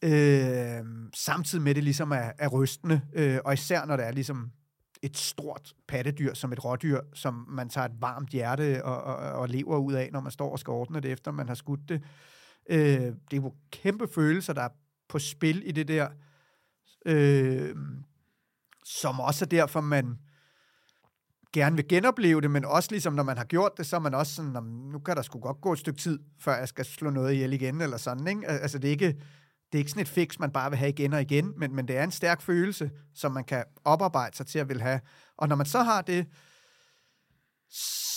Øh, 0.02 0.84
samtidig 1.14 1.64
med 1.64 1.74
det 1.74 1.84
ligesom 1.84 2.10
er, 2.10 2.32
er 2.38 2.48
rystende, 2.48 3.00
øh, 3.12 3.38
og 3.44 3.54
især 3.54 3.84
når 3.84 3.96
det 3.96 4.06
er 4.06 4.12
ligesom 4.12 4.50
et 5.02 5.16
stort 5.16 5.74
pattedyr 5.88 6.34
som 6.34 6.52
et 6.52 6.64
rådyr, 6.64 7.00
som 7.14 7.46
man 7.48 7.68
tager 7.68 7.84
et 7.84 8.00
varmt 8.00 8.30
hjerte 8.30 8.84
og, 8.84 9.02
og, 9.02 9.16
og 9.16 9.48
lever 9.48 9.78
ud 9.78 9.92
af, 9.92 10.08
når 10.12 10.20
man 10.20 10.32
står 10.32 10.52
og 10.52 10.58
skal 10.58 10.70
ordne 10.70 11.00
det, 11.00 11.12
efter 11.12 11.30
man 11.30 11.48
har 11.48 11.54
skudt 11.54 11.88
det. 11.88 12.02
Øh, 12.70 12.78
det 13.30 13.32
er 13.32 13.36
jo 13.36 13.54
kæmpe 13.70 14.08
følelser, 14.08 14.52
der 14.52 14.62
er 14.62 14.68
på 15.08 15.18
spil 15.18 15.62
i 15.66 15.72
det 15.72 15.88
der, 15.88 16.08
øh, 17.06 17.76
som 18.84 19.20
også 19.20 19.44
er 19.44 19.48
derfor, 19.48 19.80
man 19.80 20.18
gerne 21.56 21.76
vil 21.76 21.88
genopleve 21.88 22.40
det, 22.40 22.50
men 22.50 22.64
også 22.64 22.88
ligesom, 22.90 23.12
når 23.12 23.22
man 23.22 23.36
har 23.36 23.44
gjort 23.44 23.72
det, 23.76 23.86
så 23.86 23.96
er 23.96 24.00
man 24.00 24.14
også 24.14 24.34
sådan, 24.34 24.50
"Nå, 24.50 24.60
nu 24.60 24.98
kan 24.98 25.16
der 25.16 25.22
sgu 25.22 25.38
godt 25.38 25.60
gå 25.60 25.72
et 25.72 25.78
stykke 25.78 26.00
tid, 26.00 26.18
før 26.40 26.56
jeg 26.56 26.68
skal 26.68 26.84
slå 26.84 27.10
noget 27.10 27.32
ihjel 27.32 27.52
igen, 27.52 27.80
eller 27.80 27.96
sådan, 27.96 28.26
ikke? 28.26 28.46
Altså, 28.48 28.78
det 28.78 28.88
er 28.88 28.92
ikke, 28.92 29.06
det 29.72 29.74
er 29.74 29.78
ikke 29.78 29.90
sådan 29.90 30.02
et 30.02 30.08
fix, 30.08 30.38
man 30.38 30.50
bare 30.50 30.70
vil 30.70 30.78
have 30.78 30.88
igen 30.88 31.12
og 31.12 31.22
igen, 31.22 31.52
men, 31.56 31.74
men 31.74 31.88
det 31.88 31.96
er 31.96 32.04
en 32.04 32.10
stærk 32.10 32.42
følelse, 32.42 32.90
som 33.14 33.32
man 33.32 33.44
kan 33.44 33.64
oparbejde 33.84 34.36
sig 34.36 34.46
til 34.46 34.58
at 34.58 34.68
vil 34.68 34.82
have. 34.82 35.00
Og 35.36 35.48
når 35.48 35.56
man 35.56 35.66
så 35.66 35.82
har 35.82 36.02
det, 36.02 36.26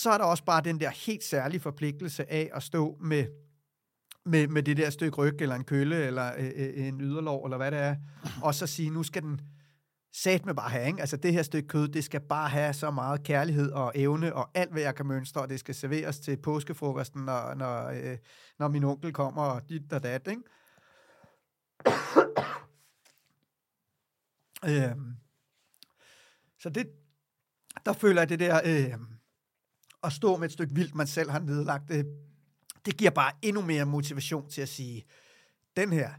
så 0.01 0.09
er 0.11 0.17
der 0.17 0.25
også 0.25 0.43
bare 0.43 0.61
den 0.61 0.79
der 0.79 0.89
helt 0.89 1.23
særlige 1.23 1.61
forpligtelse 1.61 2.31
af 2.31 2.49
at 2.53 2.63
stå 2.63 2.97
med, 3.01 3.25
med, 4.25 4.47
med 4.47 4.63
det 4.63 4.77
der 4.77 4.89
stykke 4.89 5.17
ryg, 5.17 5.35
eller 5.41 5.55
en 5.55 5.63
kølle, 5.63 6.05
eller 6.05 6.31
øh, 6.37 6.51
øh, 6.55 6.87
en 6.87 7.01
yderlov, 7.01 7.45
eller 7.45 7.57
hvad 7.57 7.71
det 7.71 7.79
er, 7.79 7.95
og 8.43 8.55
så 8.55 8.67
sige, 8.67 8.89
nu 8.89 9.03
skal 9.03 9.21
den, 9.21 9.41
sat 10.13 10.45
med 10.45 10.53
bare 10.53 10.69
have, 10.69 10.87
ikke? 10.87 10.99
Altså 10.99 11.17
det 11.17 11.33
her 11.33 11.43
stykke 11.43 11.67
kød, 11.67 11.87
det 11.87 12.03
skal 12.03 12.21
bare 12.21 12.49
have 12.49 12.73
så 12.73 12.91
meget 12.91 13.23
kærlighed 13.23 13.71
og 13.71 13.91
evne 13.95 14.35
og 14.35 14.49
alt, 14.53 14.71
hvad 14.71 14.81
jeg 14.81 14.95
kan 14.95 15.05
mønstre, 15.05 15.41
og 15.41 15.49
det 15.49 15.59
skal 15.59 15.75
serveres 15.75 16.19
til 16.19 16.37
påskefrokosten, 16.37 17.21
når, 17.21 17.53
når, 17.53 17.87
øh, 17.87 18.17
når 18.59 18.67
min 18.67 18.83
onkel 18.83 19.13
kommer 19.13 19.41
og 19.41 19.69
dit 19.69 19.93
og 19.93 20.03
dat, 20.03 20.27
ikke? 20.27 20.41
øhm, 24.65 25.15
så 26.59 26.69
det, 26.69 26.89
der 27.85 27.93
føler 27.93 28.21
jeg 28.21 28.29
det 28.29 28.39
der, 28.39 28.61
øh, 28.65 28.99
at 30.03 30.13
stå 30.13 30.37
med 30.37 30.45
et 30.45 30.51
stykke 30.51 30.75
vildt, 30.75 30.95
man 30.95 31.07
selv 31.07 31.29
har 31.29 31.39
nedlagt, 31.39 31.87
det, 31.87 32.05
det 32.85 32.97
giver 32.97 33.11
bare 33.11 33.31
endnu 33.41 33.61
mere 33.61 33.85
motivation 33.85 34.49
til 34.49 34.61
at 34.61 34.69
sige, 34.69 35.05
den 35.75 35.93
her, 35.93 36.13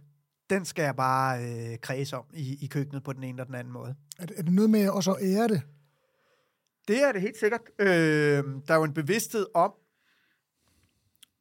den 0.50 0.64
skal 0.64 0.82
jeg 0.82 0.96
bare 0.96 1.44
øh, 1.44 1.78
kredse 1.78 2.16
om 2.16 2.24
i, 2.34 2.64
i 2.64 2.66
køkkenet 2.66 3.02
på 3.04 3.12
den 3.12 3.22
ene 3.22 3.30
eller 3.30 3.44
den 3.44 3.54
anden 3.54 3.72
måde. 3.72 3.94
Er 4.18 4.26
det, 4.26 4.38
er 4.38 4.42
det 4.42 4.52
noget 4.52 4.70
med 4.70 4.88
også 4.88 5.12
at 5.12 5.22
ære 5.22 5.48
det? 5.48 5.62
Det 6.88 7.02
er 7.02 7.12
det 7.12 7.20
helt 7.20 7.38
sikkert. 7.38 7.60
Øh, 7.78 7.88
der 7.88 8.74
er 8.74 8.76
jo 8.76 8.84
en 8.84 8.94
bevidsthed 8.94 9.46
om, 9.54 9.72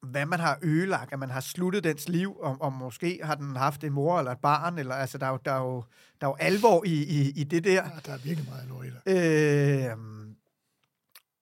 hvad 0.02 0.26
man 0.26 0.40
har 0.40 0.60
ødelagt, 0.62 1.14
at 1.14 1.20
man 1.20 1.30
har 1.30 1.40
sluttet 1.40 1.84
dens 1.84 2.10
liv, 2.10 2.36
og, 2.40 2.58
og 2.62 2.74
måske 2.74 3.20
har 3.24 3.36
den 3.36 3.56
haft 3.56 3.84
en 3.84 3.94
mor 3.94 4.20
eller 4.20 4.32
et 4.32 4.40
barn, 4.40 4.80
eller 4.80 4.96
altså, 4.96 5.18
der 5.18 5.26
er 5.26 5.32
jo, 5.32 5.40
der 5.46 5.52
er 5.52 5.62
jo, 5.62 5.84
der 6.22 6.28
er 6.28 6.32
jo 6.32 6.36
alvor 6.40 6.84
i, 6.86 7.04
i, 7.04 7.30
i 7.30 7.44
det 7.44 7.64
der. 7.64 7.74
Ja, 7.74 7.90
der 8.06 8.14
er 8.14 8.18
virkelig 8.18 8.50
meget 8.50 8.62
alvor 8.62 8.84
i 8.84 8.90
det. 8.90 9.92
Øh, 9.92 9.98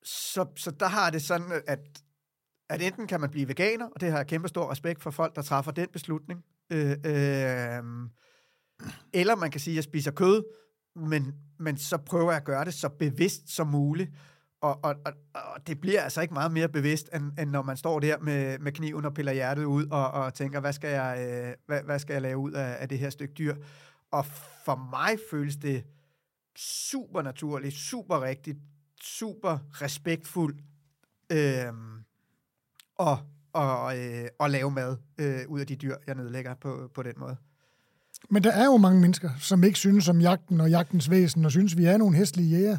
så, 0.03 0.45
så 0.55 0.71
der 0.71 0.87
har 0.87 1.09
det 1.09 1.21
sådan, 1.21 1.61
at, 1.67 1.79
at 2.69 2.81
enten 2.81 3.07
kan 3.07 3.21
man 3.21 3.29
blive 3.29 3.47
veganer, 3.47 3.85
og 3.85 4.01
det 4.01 4.11
har 4.11 4.17
jeg 4.17 4.27
kæmpe 4.27 4.47
stor 4.47 4.71
respekt 4.71 5.03
for 5.03 5.11
folk, 5.11 5.35
der 5.35 5.41
træffer 5.41 5.71
den 5.71 5.87
beslutning, 5.93 6.43
øh, 6.69 6.91
øh, 6.91 7.83
eller 9.13 9.35
man 9.35 9.51
kan 9.51 9.61
sige, 9.61 9.73
at 9.73 9.75
jeg 9.75 9.83
spiser 9.83 10.11
kød, 10.11 10.43
men, 10.95 11.33
men 11.59 11.77
så 11.77 11.97
prøver 11.97 12.31
jeg 12.31 12.37
at 12.37 12.45
gøre 12.45 12.65
det 12.65 12.73
så 12.73 12.89
bevidst 12.89 13.49
som 13.49 13.67
muligt, 13.67 14.11
og, 14.61 14.83
og, 14.83 14.95
og, 15.05 15.13
og 15.33 15.67
det 15.67 15.81
bliver 15.81 16.01
altså 16.01 16.21
ikke 16.21 16.33
meget 16.33 16.51
mere 16.51 16.69
bevidst, 16.69 17.09
end, 17.15 17.39
end 17.39 17.49
når 17.49 17.61
man 17.61 17.77
står 17.77 17.99
der 17.99 18.19
med, 18.19 18.59
med 18.59 18.71
kniven 18.71 19.05
og 19.05 19.13
piller 19.13 19.31
hjertet 19.31 19.65
ud, 19.65 19.85
og, 19.85 20.11
og 20.11 20.33
tænker, 20.33 20.59
hvad 20.59 20.73
skal, 20.73 20.89
jeg, 20.89 21.27
øh, 21.29 21.53
hvad, 21.65 21.83
hvad 21.83 21.99
skal 21.99 22.13
jeg 22.13 22.21
lave 22.21 22.37
ud 22.37 22.51
af, 22.51 22.77
af 22.79 22.89
det 22.89 22.99
her 22.99 23.09
stykke 23.09 23.33
dyr? 23.33 23.55
Og 24.11 24.25
for 24.65 24.89
mig 24.91 25.19
føles 25.31 25.55
det 25.55 25.83
super 26.57 27.21
naturligt, 27.21 27.73
super 27.73 28.21
rigtigt, 28.21 28.57
super 29.01 29.57
respektfuldt 29.81 30.61
øh, 31.31 31.73
og, 32.95 33.17
og, 33.57 33.97
øh, 33.97 34.27
at 34.39 34.51
lave 34.51 34.71
mad 34.71 34.97
øh, 35.17 35.39
ud 35.47 35.59
af 35.59 35.67
de 35.67 35.75
dyr, 35.75 35.95
jeg 36.07 36.15
nedlægger 36.15 36.53
på, 36.61 36.91
på 36.95 37.03
den 37.03 37.13
måde. 37.17 37.35
Men 38.29 38.43
der 38.43 38.51
er 38.51 38.65
jo 38.65 38.77
mange 38.77 39.01
mennesker, 39.01 39.29
som 39.39 39.63
ikke 39.63 39.79
synes 39.79 40.09
om 40.09 40.21
jagten 40.21 40.61
og 40.61 40.69
jagtens 40.69 41.09
væsen, 41.09 41.45
og 41.45 41.51
synes, 41.51 41.77
vi 41.77 41.85
er 41.85 41.97
nogle 41.97 42.17
hestlige 42.17 42.49
jæger. 42.49 42.77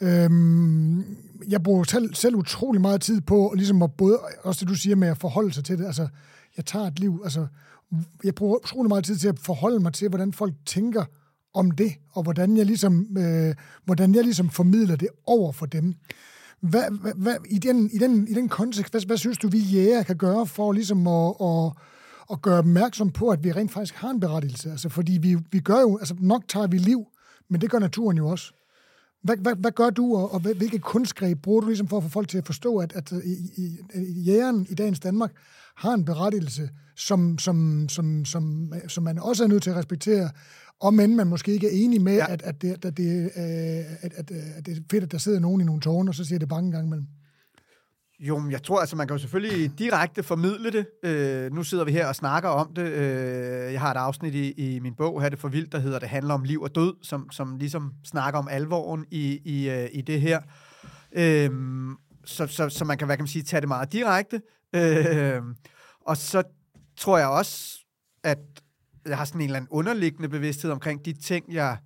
Øhm, 0.00 1.16
jeg 1.48 1.62
bruger 1.62 1.84
selv, 1.84 2.14
selv 2.14 2.36
utrolig 2.36 2.80
meget 2.80 3.00
tid 3.00 3.20
på, 3.20 3.52
ligesom 3.56 3.82
at 3.82 3.92
både, 3.92 4.18
også 4.42 4.60
det 4.60 4.68
du 4.68 4.74
siger 4.74 4.96
med 4.96 5.08
at 5.08 5.18
forholde 5.18 5.52
sig 5.52 5.64
til 5.64 5.78
det, 5.78 5.86
altså, 5.86 6.08
jeg 6.56 6.64
tager 6.64 6.86
et 6.86 7.00
liv, 7.00 7.20
altså, 7.24 7.46
jeg 8.24 8.34
bruger 8.34 8.56
utrolig 8.56 8.88
meget 8.88 9.04
tid 9.04 9.16
til 9.16 9.28
at 9.28 9.38
forholde 9.38 9.80
mig 9.80 9.92
til, 9.92 10.08
hvordan 10.08 10.32
folk 10.32 10.54
tænker 10.66 11.04
om 11.54 11.70
det, 11.70 11.92
og 12.12 12.22
hvordan 12.22 12.56
jeg 12.56 12.66
ligesom, 12.66 13.16
øh, 13.18 13.54
hvordan 13.84 14.14
jeg 14.14 14.24
ligesom 14.24 14.50
formidler 14.50 14.96
det 14.96 15.08
over 15.26 15.52
for 15.52 15.66
dem. 15.66 15.94
Hvad, 16.60 16.90
hvad, 17.00 17.12
hvad, 17.16 17.36
i, 17.50 17.58
den, 17.58 17.90
i, 17.92 17.98
den, 17.98 18.28
I 18.28 18.34
den 18.34 18.48
kontekst, 18.48 18.92
hvad, 18.92 19.06
hvad 19.06 19.16
synes 19.16 19.38
du, 19.38 19.48
vi 19.48 19.58
jæger 19.58 20.02
kan 20.02 20.16
gøre 20.16 20.46
for 20.46 20.72
ligesom 20.72 21.06
at, 21.06 21.34
at, 21.40 21.72
at 22.30 22.42
gøre 22.42 22.58
opmærksom 22.58 23.10
på, 23.10 23.28
at 23.28 23.44
vi 23.44 23.52
rent 23.52 23.72
faktisk 23.72 23.94
har 23.94 24.10
en 24.10 24.20
berettigelse? 24.20 24.70
Altså, 24.70 24.88
fordi 24.88 25.18
vi, 25.22 25.36
vi 25.52 25.60
gør 25.60 25.80
jo, 25.80 25.98
altså 25.98 26.14
nok 26.20 26.48
tager 26.48 26.66
vi 26.66 26.78
liv, 26.78 27.06
men 27.50 27.60
det 27.60 27.70
gør 27.70 27.78
naturen 27.78 28.16
jo 28.16 28.28
også. 28.28 28.52
Hvad, 29.22 29.36
hvad, 29.36 29.54
hvad 29.56 29.70
gør 29.70 29.90
du, 29.90 30.16
og, 30.16 30.32
og 30.32 30.40
hvilke 30.40 30.78
kunstgreb 30.78 31.42
bruger 31.42 31.60
du 31.60 31.66
ligesom 31.66 31.88
for 31.88 31.96
at 31.96 32.02
få 32.02 32.08
folk 32.08 32.28
til 32.28 32.38
at 32.38 32.46
forstå, 32.46 32.78
at, 32.78 32.92
at 32.92 33.12
i, 33.12 33.32
i, 33.56 33.78
i 33.94 34.20
jægeren 34.22 34.66
i 34.70 34.74
dagens 34.74 35.00
Danmark 35.00 35.32
har 35.76 35.94
en 35.94 36.04
berettigelse, 36.04 36.70
som, 36.96 37.38
som, 37.38 37.88
som, 37.88 38.24
som, 38.24 38.72
som 38.88 39.04
man 39.04 39.18
også 39.18 39.44
er 39.44 39.48
nødt 39.48 39.62
til 39.62 39.70
at 39.70 39.76
respektere, 39.76 40.30
om 40.80 41.00
end 41.00 41.14
man 41.14 41.26
måske 41.26 41.52
ikke 41.52 41.66
er 41.66 41.84
enig 41.84 42.02
med, 42.02 42.16
ja. 42.16 42.32
at, 42.32 42.42
at, 42.42 42.62
det, 42.62 42.84
at, 42.84 42.96
det, 42.96 43.30
øh, 43.36 43.84
at, 44.00 44.12
at, 44.14 44.30
at 44.30 44.66
det 44.66 44.78
er 44.78 44.82
fedt, 44.90 45.04
at 45.04 45.12
der 45.12 45.18
sidder 45.18 45.40
nogen 45.40 45.60
i 45.60 45.64
nogle 45.64 45.80
tårne, 45.80 46.10
og 46.10 46.14
så 46.14 46.24
siger 46.24 46.38
det 46.38 46.48
bange 46.48 46.72
gang 46.72 46.86
imellem. 46.86 47.06
Jo, 48.18 48.38
men 48.38 48.52
jeg 48.52 48.62
tror, 48.62 48.80
altså, 48.80 48.96
man 48.96 49.06
kan 49.06 49.14
jo 49.14 49.20
selvfølgelig 49.20 49.78
direkte 49.78 50.22
formidle 50.22 50.70
det. 50.70 50.86
Øh, 51.02 51.52
nu 51.52 51.62
sidder 51.62 51.84
vi 51.84 51.92
her 51.92 52.06
og 52.06 52.16
snakker 52.16 52.48
om 52.48 52.74
det. 52.74 52.82
Øh, 52.82 53.72
jeg 53.72 53.80
har 53.80 53.90
et 53.90 53.96
afsnit 53.96 54.34
i, 54.34 54.52
i 54.52 54.80
min 54.80 54.94
bog, 54.94 55.22
her 55.22 55.28
det 55.28 55.38
for 55.38 55.48
vildt, 55.48 55.72
der 55.72 55.78
hedder 55.78 55.98
Det 55.98 56.08
handler 56.08 56.34
om 56.34 56.44
liv 56.44 56.62
og 56.62 56.74
død, 56.74 56.94
som, 57.02 57.30
som 57.30 57.56
ligesom 57.56 57.92
snakker 58.04 58.40
om 58.40 58.48
alvoren 58.48 59.04
i, 59.10 59.40
i, 59.44 59.70
øh, 59.70 59.88
i 59.92 60.00
det 60.00 60.20
her. 60.20 60.40
Øh, 61.12 61.50
så, 62.24 62.46
så, 62.46 62.68
så 62.68 62.84
man 62.84 62.98
kan, 62.98 63.06
hvad 63.06 63.16
kan 63.16 63.22
man 63.22 63.28
sige, 63.28 63.42
tage 63.42 63.60
det 63.60 63.68
meget 63.68 63.92
direkte. 63.92 64.40
Øh, 64.74 65.42
og 66.00 66.16
så 66.16 66.42
tror 66.96 67.18
jeg 67.18 67.28
også, 67.28 67.78
at 68.24 68.38
jeg 69.08 69.18
har 69.18 69.24
sådan 69.24 69.40
en 69.40 69.44
eller 69.44 69.56
anden 69.56 69.68
underliggende 69.70 70.28
bevidsthed 70.28 70.70
omkring 70.70 71.04
de 71.04 71.12
ting, 71.12 71.52
jeg 71.52 71.76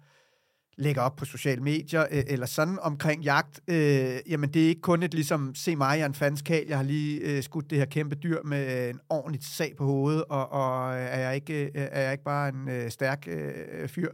lægger 0.79 1.03
op 1.03 1.17
på 1.17 1.25
sociale 1.25 1.63
medier, 1.63 2.07
øh, 2.11 2.23
eller 2.27 2.47
sådan 2.47 2.79
omkring 2.83 3.23
jagt, 3.23 3.61
øh, 3.69 4.19
jamen 4.29 4.53
det 4.55 4.65
er 4.65 4.69
ikke 4.69 4.81
kun 4.81 5.03
et 5.03 5.15
ligesom, 5.15 5.55
se 5.55 5.77
mig, 5.77 5.97
jeg 5.99 6.03
er 6.03 6.07
en 6.07 6.15
fanskal, 6.15 6.67
jeg 6.69 6.77
har 6.77 6.85
lige 6.85 7.21
øh, 7.21 7.43
skudt 7.43 7.71
det 7.71 7.79
her 7.79 7.85
kæmpe 7.85 8.15
dyr 8.15 8.43
med 8.45 8.91
en 8.91 9.01
ordentlig 9.09 9.45
sag 9.45 9.75
på 9.79 9.85
hovedet, 9.85 10.25
og, 10.25 10.53
og 10.53 10.95
øh, 10.95 11.01
er, 11.01 11.21
jeg 11.21 11.35
ikke, 11.35 11.65
øh, 11.65 11.71
er 11.75 12.03
jeg 12.03 12.13
ikke 12.13 12.25
bare 12.25 12.49
en 12.49 12.69
øh, 12.69 12.91
stærk 12.91 13.29
øh, 13.29 13.89
fyr. 13.89 14.11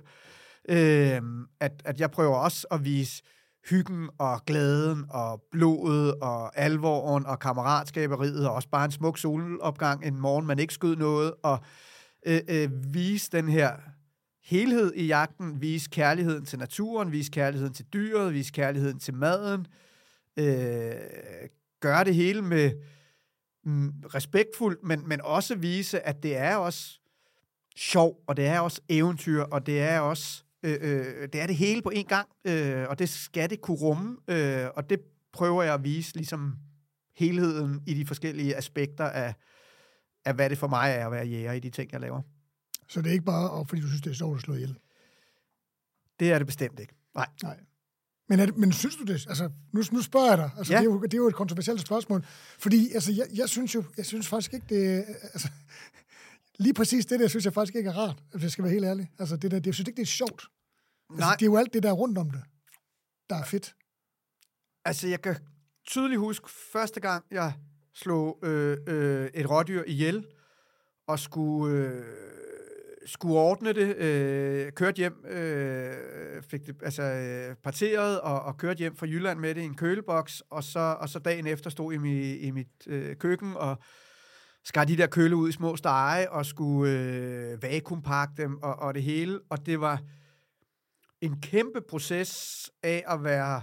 Øh, 0.68 1.20
at, 1.60 1.72
at 1.84 2.00
jeg 2.00 2.10
prøver 2.10 2.36
også 2.36 2.66
at 2.70 2.84
vise 2.84 3.22
hyggen 3.70 4.08
og 4.18 4.44
glæden 4.46 5.04
og 5.10 5.42
blodet 5.52 6.14
og 6.14 6.58
alvoren 6.58 7.26
og 7.26 7.38
kammeratskaberiet 7.38 8.48
og 8.48 8.54
også 8.54 8.68
bare 8.68 8.84
en 8.84 8.90
smuk 8.90 9.18
solopgang 9.18 10.04
en 10.04 10.20
morgen, 10.20 10.46
man 10.46 10.58
ikke 10.58 10.74
skød 10.74 10.96
noget, 10.96 11.32
og 11.42 11.58
øh, 12.26 12.40
øh, 12.48 12.94
vise 12.94 13.30
den 13.32 13.48
her 13.48 13.76
helhed 14.42 14.92
i 14.94 15.06
jagten, 15.06 15.60
vise 15.60 15.90
kærligheden 15.90 16.44
til 16.44 16.58
naturen, 16.58 17.12
vise 17.12 17.30
kærligheden 17.30 17.74
til 17.74 17.84
dyret, 17.92 18.34
vise 18.34 18.52
kærligheden 18.52 18.98
til 18.98 19.14
maden, 19.14 19.66
øh, 20.36 20.94
gøre 21.80 22.04
det 22.04 22.14
hele 22.14 22.42
med 22.42 22.72
mm, 23.64 23.92
respektfuldt, 24.14 24.84
men, 24.84 25.08
men 25.08 25.20
også 25.20 25.54
vise, 25.54 26.00
at 26.00 26.22
det 26.22 26.36
er 26.36 26.56
også 26.56 27.00
sjov, 27.76 28.22
og 28.26 28.36
det 28.36 28.46
er 28.46 28.60
også 28.60 28.80
eventyr, 28.88 29.42
og 29.42 29.66
det 29.66 29.80
er 29.80 30.00
også 30.00 30.44
øh, 30.62 30.78
øh, 30.80 31.28
det 31.32 31.40
er 31.40 31.46
det 31.46 31.56
hele 31.56 31.82
på 31.82 31.90
en 31.90 32.06
gang, 32.06 32.28
øh, 32.44 32.88
og 32.88 32.98
det 32.98 33.08
skal 33.08 33.50
det 33.50 33.60
kunne 33.60 33.76
rumme, 33.76 34.16
øh, 34.28 34.66
og 34.76 34.90
det 34.90 35.00
prøver 35.32 35.62
jeg 35.62 35.74
at 35.74 35.84
vise 35.84 36.14
ligesom 36.14 36.56
helheden 37.16 37.82
i 37.86 37.94
de 37.94 38.06
forskellige 38.06 38.56
aspekter 38.56 39.04
af, 39.04 39.34
af 40.26 40.34
hvad 40.34 40.50
det 40.50 40.58
for 40.58 40.68
mig 40.68 40.90
er 40.90 41.06
at 41.06 41.12
være 41.12 41.26
jæger 41.26 41.52
i 41.52 41.60
de 41.60 41.70
ting, 41.70 41.92
jeg 41.92 42.00
laver. 42.00 42.22
Så 42.88 43.02
det 43.02 43.08
er 43.08 43.12
ikke 43.12 43.24
bare, 43.24 43.66
fordi 43.66 43.82
du 43.82 43.88
synes, 43.88 44.02
det 44.02 44.10
er 44.10 44.14
sjovt 44.14 44.36
at 44.36 44.42
slå 44.42 44.54
ihjel? 44.54 44.78
Det 46.20 46.32
er 46.32 46.38
det 46.38 46.46
bestemt 46.46 46.80
ikke. 46.80 46.94
Nej. 47.14 47.28
Nej. 47.42 47.58
Men, 48.28 48.40
er 48.40 48.46
det, 48.46 48.56
men 48.56 48.72
synes 48.72 48.96
du 48.96 49.04
det? 49.04 49.26
Altså, 49.28 49.50
nu, 49.72 49.82
nu 49.92 50.02
spørger 50.02 50.28
jeg 50.28 50.38
dig. 50.38 50.50
Altså, 50.58 50.72
ja. 50.72 50.78
det, 50.78 50.86
er 50.86 50.90
jo, 50.90 51.02
det 51.02 51.14
er 51.14 51.18
jo 51.18 51.28
et 51.28 51.34
kontroversielt 51.34 51.80
spørgsmål. 51.80 52.24
Fordi 52.58 52.92
altså, 52.92 53.12
jeg, 53.12 53.26
jeg 53.34 53.48
synes 53.48 53.74
jo, 53.74 53.84
jeg 53.96 54.06
synes 54.06 54.28
faktisk 54.28 54.54
ikke, 54.54 54.66
det 54.68 55.04
altså, 55.22 55.48
lige 56.58 56.74
præcis 56.74 57.06
det 57.06 57.20
der, 57.20 57.28
synes 57.28 57.44
jeg 57.44 57.52
faktisk 57.54 57.76
ikke 57.76 57.90
er 57.90 57.94
rart, 57.94 58.22
hvis 58.32 58.42
jeg 58.42 58.50
skal 58.50 58.64
være 58.64 58.72
helt 58.72 58.84
ærlig. 58.84 59.10
Altså, 59.18 59.36
det 59.36 59.50
der, 59.50 59.58
det, 59.58 59.66
jeg 59.66 59.74
synes 59.74 59.88
ikke, 59.88 59.96
det 59.96 60.02
er 60.02 60.06
sjovt. 60.06 60.44
Altså, 61.10 61.26
Nej. 61.26 61.34
det 61.34 61.42
er 61.42 61.46
jo 61.46 61.56
alt 61.56 61.74
det, 61.74 61.82
der 61.82 61.88
er 61.88 61.92
rundt 61.92 62.18
om 62.18 62.30
det, 62.30 62.42
der 63.30 63.36
er 63.36 63.44
fedt. 63.44 63.74
Altså, 64.84 65.08
jeg 65.08 65.22
kan 65.22 65.36
tydeligt 65.86 66.18
huske 66.18 66.50
første 66.72 67.00
gang, 67.00 67.24
jeg 67.30 67.52
slå 67.96 68.38
øh, 68.42 68.76
øh, 68.86 69.28
et 69.34 69.50
rådyr 69.50 69.82
ihjel, 69.86 70.26
og 71.06 71.18
skulle... 71.18 71.76
Øh, 71.76 72.04
skulle 73.06 73.38
ordne 73.38 73.72
det, 73.72 73.96
øh, 73.96 74.72
kørte 74.72 74.96
hjem, 74.96 75.24
øh, 75.28 76.42
fik 76.42 76.66
det 76.66 76.76
altså, 76.82 77.02
øh, 77.02 77.56
parteret 77.56 78.20
og, 78.20 78.42
og 78.42 78.56
kørte 78.56 78.78
hjem 78.78 78.96
fra 78.96 79.06
Jylland 79.06 79.38
med 79.38 79.54
det 79.54 79.60
i 79.60 79.64
en 79.64 79.74
køleboks, 79.76 80.42
og 80.50 80.64
så, 80.64 80.96
og 81.00 81.08
så 81.08 81.18
dagen 81.18 81.46
efter 81.46 81.70
stod 81.70 81.92
i, 81.92 81.96
mi, 81.96 82.36
i 82.36 82.50
mit 82.50 82.86
øh, 82.86 83.16
køkken 83.16 83.56
og 83.56 83.78
skar 84.64 84.84
de 84.84 84.96
der 84.96 85.06
køle 85.06 85.36
ud 85.36 85.48
i 85.48 85.52
små 85.52 85.76
stege 85.76 86.32
og 86.32 86.46
skulle 86.46 86.92
øh, 86.92 87.62
vakuumpakke 87.62 88.34
dem 88.36 88.62
og, 88.62 88.76
og 88.76 88.94
det 88.94 89.02
hele, 89.02 89.40
og 89.50 89.66
det 89.66 89.80
var 89.80 90.00
en 91.20 91.40
kæmpe 91.40 91.80
proces 91.88 92.70
af 92.82 93.04
at 93.08 93.24
være 93.24 93.62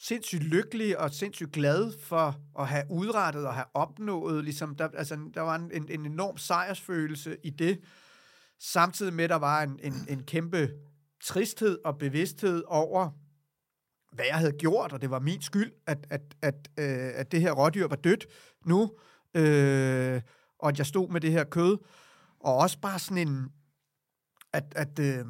sindssygt 0.00 0.42
lykkelig 0.42 0.98
og 0.98 1.10
sindssygt 1.10 1.52
glad 1.52 1.92
for 2.02 2.40
at 2.58 2.68
have 2.68 2.84
udrettet 2.90 3.46
og 3.46 3.54
have 3.54 3.66
opnået, 3.74 4.44
ligesom 4.44 4.74
der, 4.74 4.88
altså, 4.88 5.18
der 5.34 5.40
var 5.40 5.54
en, 5.54 5.88
en, 5.90 6.06
enorm 6.06 6.38
sejrsfølelse 6.38 7.36
i 7.44 7.50
det, 7.50 7.80
Samtidig 8.62 9.14
med, 9.14 9.24
at 9.24 9.30
der 9.30 9.36
var 9.36 9.62
en, 9.62 9.80
en, 9.82 9.94
en 10.08 10.22
kæmpe 10.22 10.70
tristhed 11.22 11.78
og 11.84 11.98
bevidsthed 11.98 12.62
over, 12.66 13.10
hvad 14.12 14.24
jeg 14.24 14.36
havde 14.36 14.52
gjort, 14.52 14.92
og 14.92 15.02
det 15.02 15.10
var 15.10 15.18
min 15.18 15.42
skyld, 15.42 15.72
at, 15.86 16.06
at, 16.10 16.20
at, 16.42 16.54
øh, 16.78 17.10
at 17.14 17.32
det 17.32 17.40
her 17.40 17.52
rådyr 17.52 17.86
var 17.88 17.96
dødt 17.96 18.26
nu, 18.66 18.92
øh, 19.34 20.22
og 20.58 20.68
at 20.68 20.78
jeg 20.78 20.86
stod 20.86 21.08
med 21.08 21.20
det 21.20 21.32
her 21.32 21.44
kød, 21.44 21.78
og 22.40 22.56
også 22.56 22.80
bare 22.80 22.98
sådan 22.98 23.28
en, 23.28 23.48
at, 24.52 24.72
at 24.76 24.98
øh, 24.98 25.24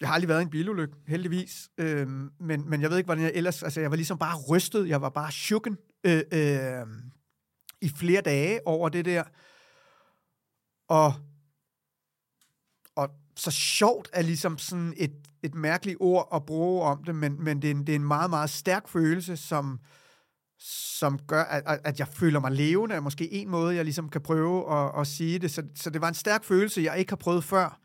jeg 0.00 0.08
har 0.08 0.14
aldrig 0.14 0.28
været 0.28 0.40
i 0.40 0.42
en 0.42 0.50
bilulykke, 0.50 0.94
heldigvis. 1.06 1.70
Øh, 1.78 2.08
men, 2.40 2.70
men 2.70 2.80
jeg 2.80 2.90
ved 2.90 2.96
ikke, 2.96 3.06
hvordan 3.06 3.24
jeg 3.24 3.32
ellers... 3.34 3.62
Altså, 3.62 3.80
jeg 3.80 3.90
var 3.90 3.96
ligesom 3.96 4.18
bare 4.18 4.38
rystet. 4.50 4.88
Jeg 4.88 5.02
var 5.02 5.08
bare 5.08 5.32
chukken 5.32 5.76
øh, 6.04 6.22
øh, 6.32 6.86
i 7.80 7.88
flere 7.88 8.20
dage 8.20 8.66
over 8.66 8.88
det 8.88 9.04
der. 9.04 9.22
Og, 10.88 11.14
og 12.96 13.10
så 13.36 13.50
sjovt 13.50 14.08
er 14.12 14.22
ligesom 14.22 14.58
sådan 14.58 14.94
et, 14.96 15.12
et 15.42 15.54
mærkeligt 15.54 15.96
ord 16.00 16.28
at 16.34 16.46
bruge 16.46 16.82
om 16.82 17.04
det, 17.04 17.14
men, 17.14 17.44
men 17.44 17.62
det, 17.62 17.70
er 17.70 17.74
en, 17.74 17.86
det 17.86 17.92
er 17.92 17.96
en 17.96 18.04
meget, 18.04 18.30
meget 18.30 18.50
stærk 18.50 18.88
følelse, 18.88 19.36
som, 19.36 19.80
som 20.58 21.18
gør, 21.18 21.42
at, 21.42 21.80
at 21.84 21.98
jeg 21.98 22.08
føler 22.08 22.40
mig 22.40 22.52
levende, 22.52 22.94
er 22.94 23.00
måske 23.00 23.32
en 23.32 23.48
måde, 23.48 23.76
jeg 23.76 23.84
ligesom 23.84 24.08
kan 24.08 24.20
prøve 24.20 24.72
at, 24.72 25.00
at 25.00 25.06
sige 25.06 25.38
det. 25.38 25.50
Så, 25.50 25.62
så 25.74 25.90
det 25.90 26.00
var 26.00 26.08
en 26.08 26.14
stærk 26.14 26.44
følelse, 26.44 26.82
jeg 26.82 26.98
ikke 26.98 27.10
har 27.10 27.16
prøvet 27.16 27.44
før, 27.44 27.80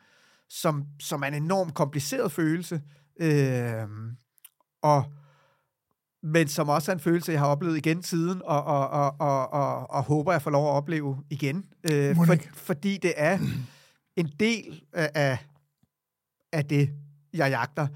som, 0.49 0.85
som 0.99 1.23
er 1.23 1.27
en 1.27 1.33
enormt 1.33 1.73
kompliceret 1.73 2.31
følelse. 2.31 2.81
Øh, 3.19 3.87
og 4.81 5.03
men 6.23 6.47
som 6.47 6.69
også 6.69 6.91
er 6.91 6.93
en 6.93 6.99
følelse, 6.99 7.31
jeg 7.31 7.39
har 7.39 7.47
oplevet 7.47 7.77
igen 7.77 8.03
siden, 8.03 8.41
og, 8.45 8.63
og, 8.63 8.89
og, 8.89 9.15
og, 9.19 9.53
og, 9.53 9.89
og 9.89 10.03
håber, 10.03 10.31
jeg 10.31 10.41
får 10.41 10.51
lov 10.51 10.67
at 10.67 10.71
opleve 10.71 11.23
igen. 11.29 11.65
Øh, 11.91 12.15
for, 12.15 12.35
fordi 12.53 12.97
det 12.97 13.13
er 13.17 13.39
en 14.21 14.31
del 14.39 14.83
af, 14.93 15.37
af 16.53 16.65
det, 16.65 16.89
jeg 17.33 17.49
jagter, 17.49 17.87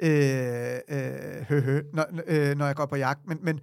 øh, 0.00 0.78
øh, 0.88 1.42
hø, 1.48 1.60
hø, 1.60 1.82
når, 1.92 2.06
øh, 2.26 2.56
når 2.56 2.66
jeg 2.66 2.76
går 2.76 2.86
på 2.86 2.96
jagt. 2.96 3.26
Men, 3.26 3.38
men, 3.42 3.60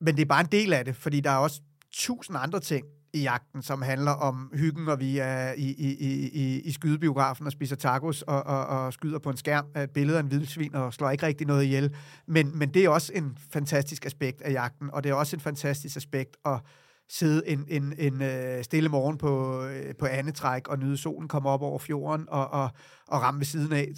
men 0.00 0.16
det 0.16 0.22
er 0.22 0.26
bare 0.26 0.40
en 0.40 0.52
del 0.52 0.72
af 0.72 0.84
det, 0.84 0.96
fordi 0.96 1.20
der 1.20 1.30
er 1.30 1.36
også 1.36 1.60
tusind 1.92 2.36
andre 2.40 2.60
ting, 2.60 2.86
i 3.14 3.22
jagten, 3.22 3.62
som 3.62 3.82
handler 3.82 4.10
om 4.10 4.50
hyggen, 4.54 4.88
og 4.88 5.00
vi 5.00 5.18
er 5.18 5.52
i, 5.52 5.74
i, 5.78 5.96
i, 6.32 6.60
i 6.60 6.72
skydebiografen 6.72 7.46
og 7.46 7.52
spiser 7.52 7.76
tacos 7.76 8.22
og, 8.22 8.42
og, 8.42 8.66
og 8.66 8.92
skyder 8.92 9.18
på 9.18 9.30
en 9.30 9.36
skærm 9.36 9.66
øh, 9.76 9.82
af 9.82 9.88
af 9.96 10.20
en 10.20 10.30
vildsvin 10.30 10.74
og 10.74 10.94
slår 10.94 11.10
ikke 11.10 11.26
rigtig 11.26 11.46
noget 11.46 11.64
ihjel. 11.64 11.94
Men, 12.26 12.58
men 12.58 12.74
det 12.74 12.84
er 12.84 12.88
også 12.88 13.12
en 13.14 13.38
fantastisk 13.52 14.06
aspekt 14.06 14.42
af 14.42 14.52
jagten, 14.52 14.90
og 14.92 15.04
det 15.04 15.10
er 15.10 15.14
også 15.14 15.36
en 15.36 15.40
fantastisk 15.40 15.96
aspekt 15.96 16.36
at 16.44 16.60
sidde 17.08 17.48
en, 17.48 17.64
en, 17.68 17.94
en 17.98 18.22
øh, 18.22 18.64
stille 18.64 18.88
morgen 18.88 19.18
på, 19.18 19.64
øh, 19.64 19.94
på 19.98 20.06
andetræk 20.06 20.68
og 20.68 20.78
nyde 20.78 20.96
solen 20.96 21.28
komme 21.28 21.48
op 21.48 21.62
over 21.62 21.78
fjorden 21.78 22.26
og, 22.28 22.50
og, 22.50 22.70
og 23.08 23.22
ramme 23.22 23.40
ved 23.40 23.46
siden 23.46 23.72
af 23.72 23.88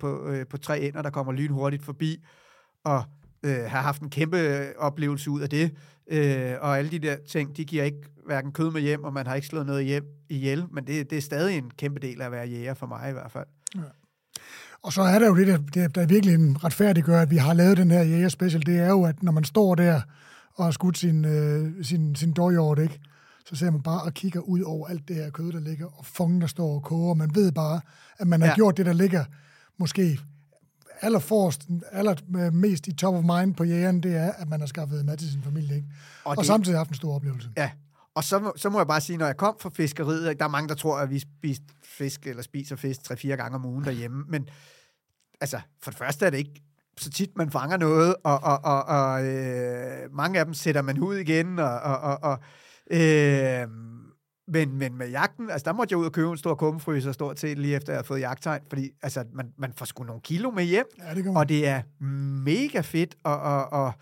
på, 0.00 0.34
på 0.50 0.56
tre 0.56 0.80
ender, 0.80 1.02
der 1.02 1.10
kommer 1.10 1.32
lynhurtigt 1.32 1.84
forbi. 1.84 2.24
Og 2.84 3.04
øh, 3.44 3.70
har 3.70 3.82
haft 3.82 4.02
en 4.02 4.10
kæmpe 4.10 4.68
oplevelse 4.78 5.30
ud 5.30 5.40
af 5.40 5.50
det. 5.50 5.70
Øh, 6.10 6.52
og 6.60 6.78
alle 6.78 6.90
de 6.90 6.98
der 6.98 7.16
ting, 7.28 7.56
de 7.56 7.64
giver 7.64 7.84
ikke 7.84 8.02
hverken 8.26 8.52
kød 8.52 8.70
med 8.70 8.80
hjem, 8.80 9.04
og 9.04 9.12
man 9.12 9.26
har 9.26 9.34
ikke 9.34 9.46
slået 9.46 9.66
noget 9.66 9.84
hjem 9.84 10.04
ihjel, 10.28 10.64
men 10.72 10.86
det, 10.86 11.10
det 11.10 11.18
er 11.18 11.22
stadig 11.22 11.58
en 11.58 11.70
kæmpe 11.78 12.00
del 12.00 12.20
af 12.20 12.26
at 12.26 12.32
være 12.32 12.46
jæger 12.48 12.74
for 12.74 12.86
mig 12.86 13.10
i 13.10 13.12
hvert 13.12 13.30
fald. 13.30 13.46
Ja. 13.74 13.80
Og 14.82 14.92
så 14.92 15.02
er 15.02 15.18
der 15.18 15.26
jo 15.26 15.36
det, 15.36 15.46
der, 15.46 15.58
der, 15.74 15.88
der 15.88 16.06
virkelig 16.06 16.34
en 16.34 16.64
retfærdiggør, 16.64 17.20
at 17.20 17.30
vi 17.30 17.36
har 17.36 17.54
lavet 17.54 17.76
den 17.76 17.90
her 17.90 18.02
jæger 18.02 18.28
special, 18.28 18.66
det 18.66 18.78
er 18.78 18.88
jo, 18.88 19.04
at 19.04 19.22
når 19.22 19.32
man 19.32 19.44
står 19.44 19.74
der 19.74 20.00
og 20.54 20.64
har 20.64 20.70
skudt 20.70 20.98
sin, 20.98 21.24
øh, 21.24 21.84
sin, 21.84 22.16
sin 22.16 22.32
dårhjort, 22.32 22.78
ikke? 22.78 23.00
så 23.46 23.56
ser 23.56 23.70
man 23.70 23.82
bare 23.82 24.02
og 24.02 24.14
kigger 24.14 24.40
ud 24.40 24.60
over 24.60 24.88
alt 24.88 25.08
det 25.08 25.16
her 25.16 25.30
kød, 25.30 25.52
der 25.52 25.60
ligger, 25.60 25.86
og 25.86 26.06
fungen, 26.06 26.40
der 26.40 26.46
står 26.46 26.74
og 26.74 26.82
koger. 26.82 27.14
Man 27.14 27.34
ved 27.34 27.52
bare, 27.52 27.80
at 28.18 28.26
man 28.26 28.40
har 28.40 28.48
ja. 28.48 28.54
gjort 28.54 28.76
det, 28.76 28.86
der 28.86 28.92
ligger 28.92 29.24
måske 29.78 30.18
allerforrest, 31.04 31.68
aller 31.92 32.50
mest 32.50 32.86
i 32.86 32.96
top 32.96 33.14
of 33.14 33.24
mind 33.24 33.54
på 33.54 33.64
jægeren, 33.64 34.02
det 34.02 34.16
er, 34.16 34.32
at 34.32 34.48
man 34.48 34.60
har 34.60 34.66
skaffet 34.66 35.04
mad 35.04 35.16
til 35.16 35.30
sin 35.30 35.42
familie. 35.42 35.76
Ikke? 35.76 35.88
Og, 36.24 36.30
og 36.30 36.36
det, 36.36 36.46
samtidig 36.46 36.78
haft 36.78 36.88
en 36.88 36.94
stor 36.94 37.14
oplevelse. 37.14 37.48
Ja, 37.56 37.70
og 38.14 38.24
så, 38.24 38.52
så 38.56 38.70
må 38.70 38.78
jeg 38.78 38.86
bare 38.86 39.00
sige, 39.00 39.16
når 39.16 39.26
jeg 39.26 39.36
kom 39.36 39.56
fra 39.60 39.70
fiskeriet, 39.74 40.38
der 40.38 40.44
er 40.44 40.48
mange, 40.48 40.68
der 40.68 40.74
tror, 40.74 40.98
at 40.98 41.10
vi 41.10 41.18
spiser 41.18 41.62
fisk, 41.84 42.26
eller 42.26 42.42
spiser 42.42 42.76
fisk 42.76 43.04
tre-fire 43.04 43.36
gange 43.36 43.54
om 43.54 43.64
ugen 43.64 43.84
derhjemme, 43.84 44.24
men 44.28 44.48
altså, 45.40 45.60
for 45.82 45.90
det 45.90 45.98
første 45.98 46.26
er 46.26 46.30
det 46.30 46.38
ikke 46.38 46.62
så 46.98 47.10
tit, 47.10 47.30
man 47.36 47.50
fanger 47.50 47.76
noget, 47.76 48.14
og, 48.24 48.40
og, 48.42 48.64
og, 48.64 48.84
og 48.84 49.24
øh, 49.24 50.12
mange 50.12 50.38
af 50.38 50.44
dem 50.44 50.54
sætter 50.54 50.82
man 50.82 50.98
ud 50.98 51.16
igen, 51.16 51.58
og, 51.58 51.80
og, 51.80 51.98
og, 51.98 52.18
og 52.22 52.38
øh, 52.90 53.68
men, 54.48 54.78
men 54.78 54.98
med 54.98 55.10
jagten, 55.10 55.50
altså 55.50 55.64
der 55.64 55.72
måtte 55.72 55.92
jeg 55.92 55.98
ud 55.98 56.06
og 56.06 56.12
købe 56.12 56.30
en 56.30 56.36
stor 56.36 56.54
kummefryser 56.54 57.12
stort 57.12 57.40
set 57.40 57.58
lige 57.58 57.76
efter 57.76 57.92
jeg 57.92 57.98
havde 57.98 58.06
fået 58.06 58.20
jagttegn, 58.20 58.62
fordi 58.68 58.90
altså, 59.02 59.24
man, 59.32 59.52
man 59.58 59.72
får 59.76 59.84
sgu 59.84 60.04
nogle 60.04 60.22
kilo 60.22 60.50
med 60.50 60.64
hjem, 60.64 60.86
ja, 60.98 61.14
det 61.14 61.36
og 61.36 61.48
det 61.48 61.66
er 61.66 61.82
mega 62.44 62.80
fedt, 62.80 63.16
og, 63.24 63.40
og, 63.40 63.72
og 63.72 63.92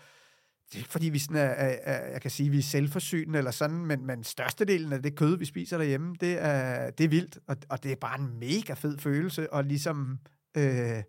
det 0.73 0.81
er 0.81 0.85
fordi 0.89 1.09
vi 1.09 1.19
sådan 1.19 1.35
er, 1.35 1.41
er, 1.41 1.77
er, 1.83 2.11
jeg 2.11 2.21
kan 2.21 2.31
sige, 2.31 2.49
vi 2.49 2.57
er 2.57 2.63
selvforsynende 2.63 3.37
eller 3.37 3.51
sådan, 3.51 3.85
men, 3.85 4.05
men 4.05 4.23
størstedelen 4.23 4.93
af 4.93 5.03
det 5.03 5.15
kød, 5.15 5.37
vi 5.37 5.45
spiser 5.45 5.77
derhjemme, 5.77 6.15
det 6.19 6.43
er, 6.43 6.89
det 6.89 7.03
er 7.03 7.09
vildt, 7.09 7.39
og, 7.47 7.57
og 7.69 7.83
det 7.83 7.91
er 7.91 7.95
bare 7.95 8.19
en 8.19 8.39
mega 8.39 8.73
fed 8.73 8.97
følelse, 8.97 9.53
og 9.53 9.63
ligesom... 9.63 10.17
Øh, 10.57 11.03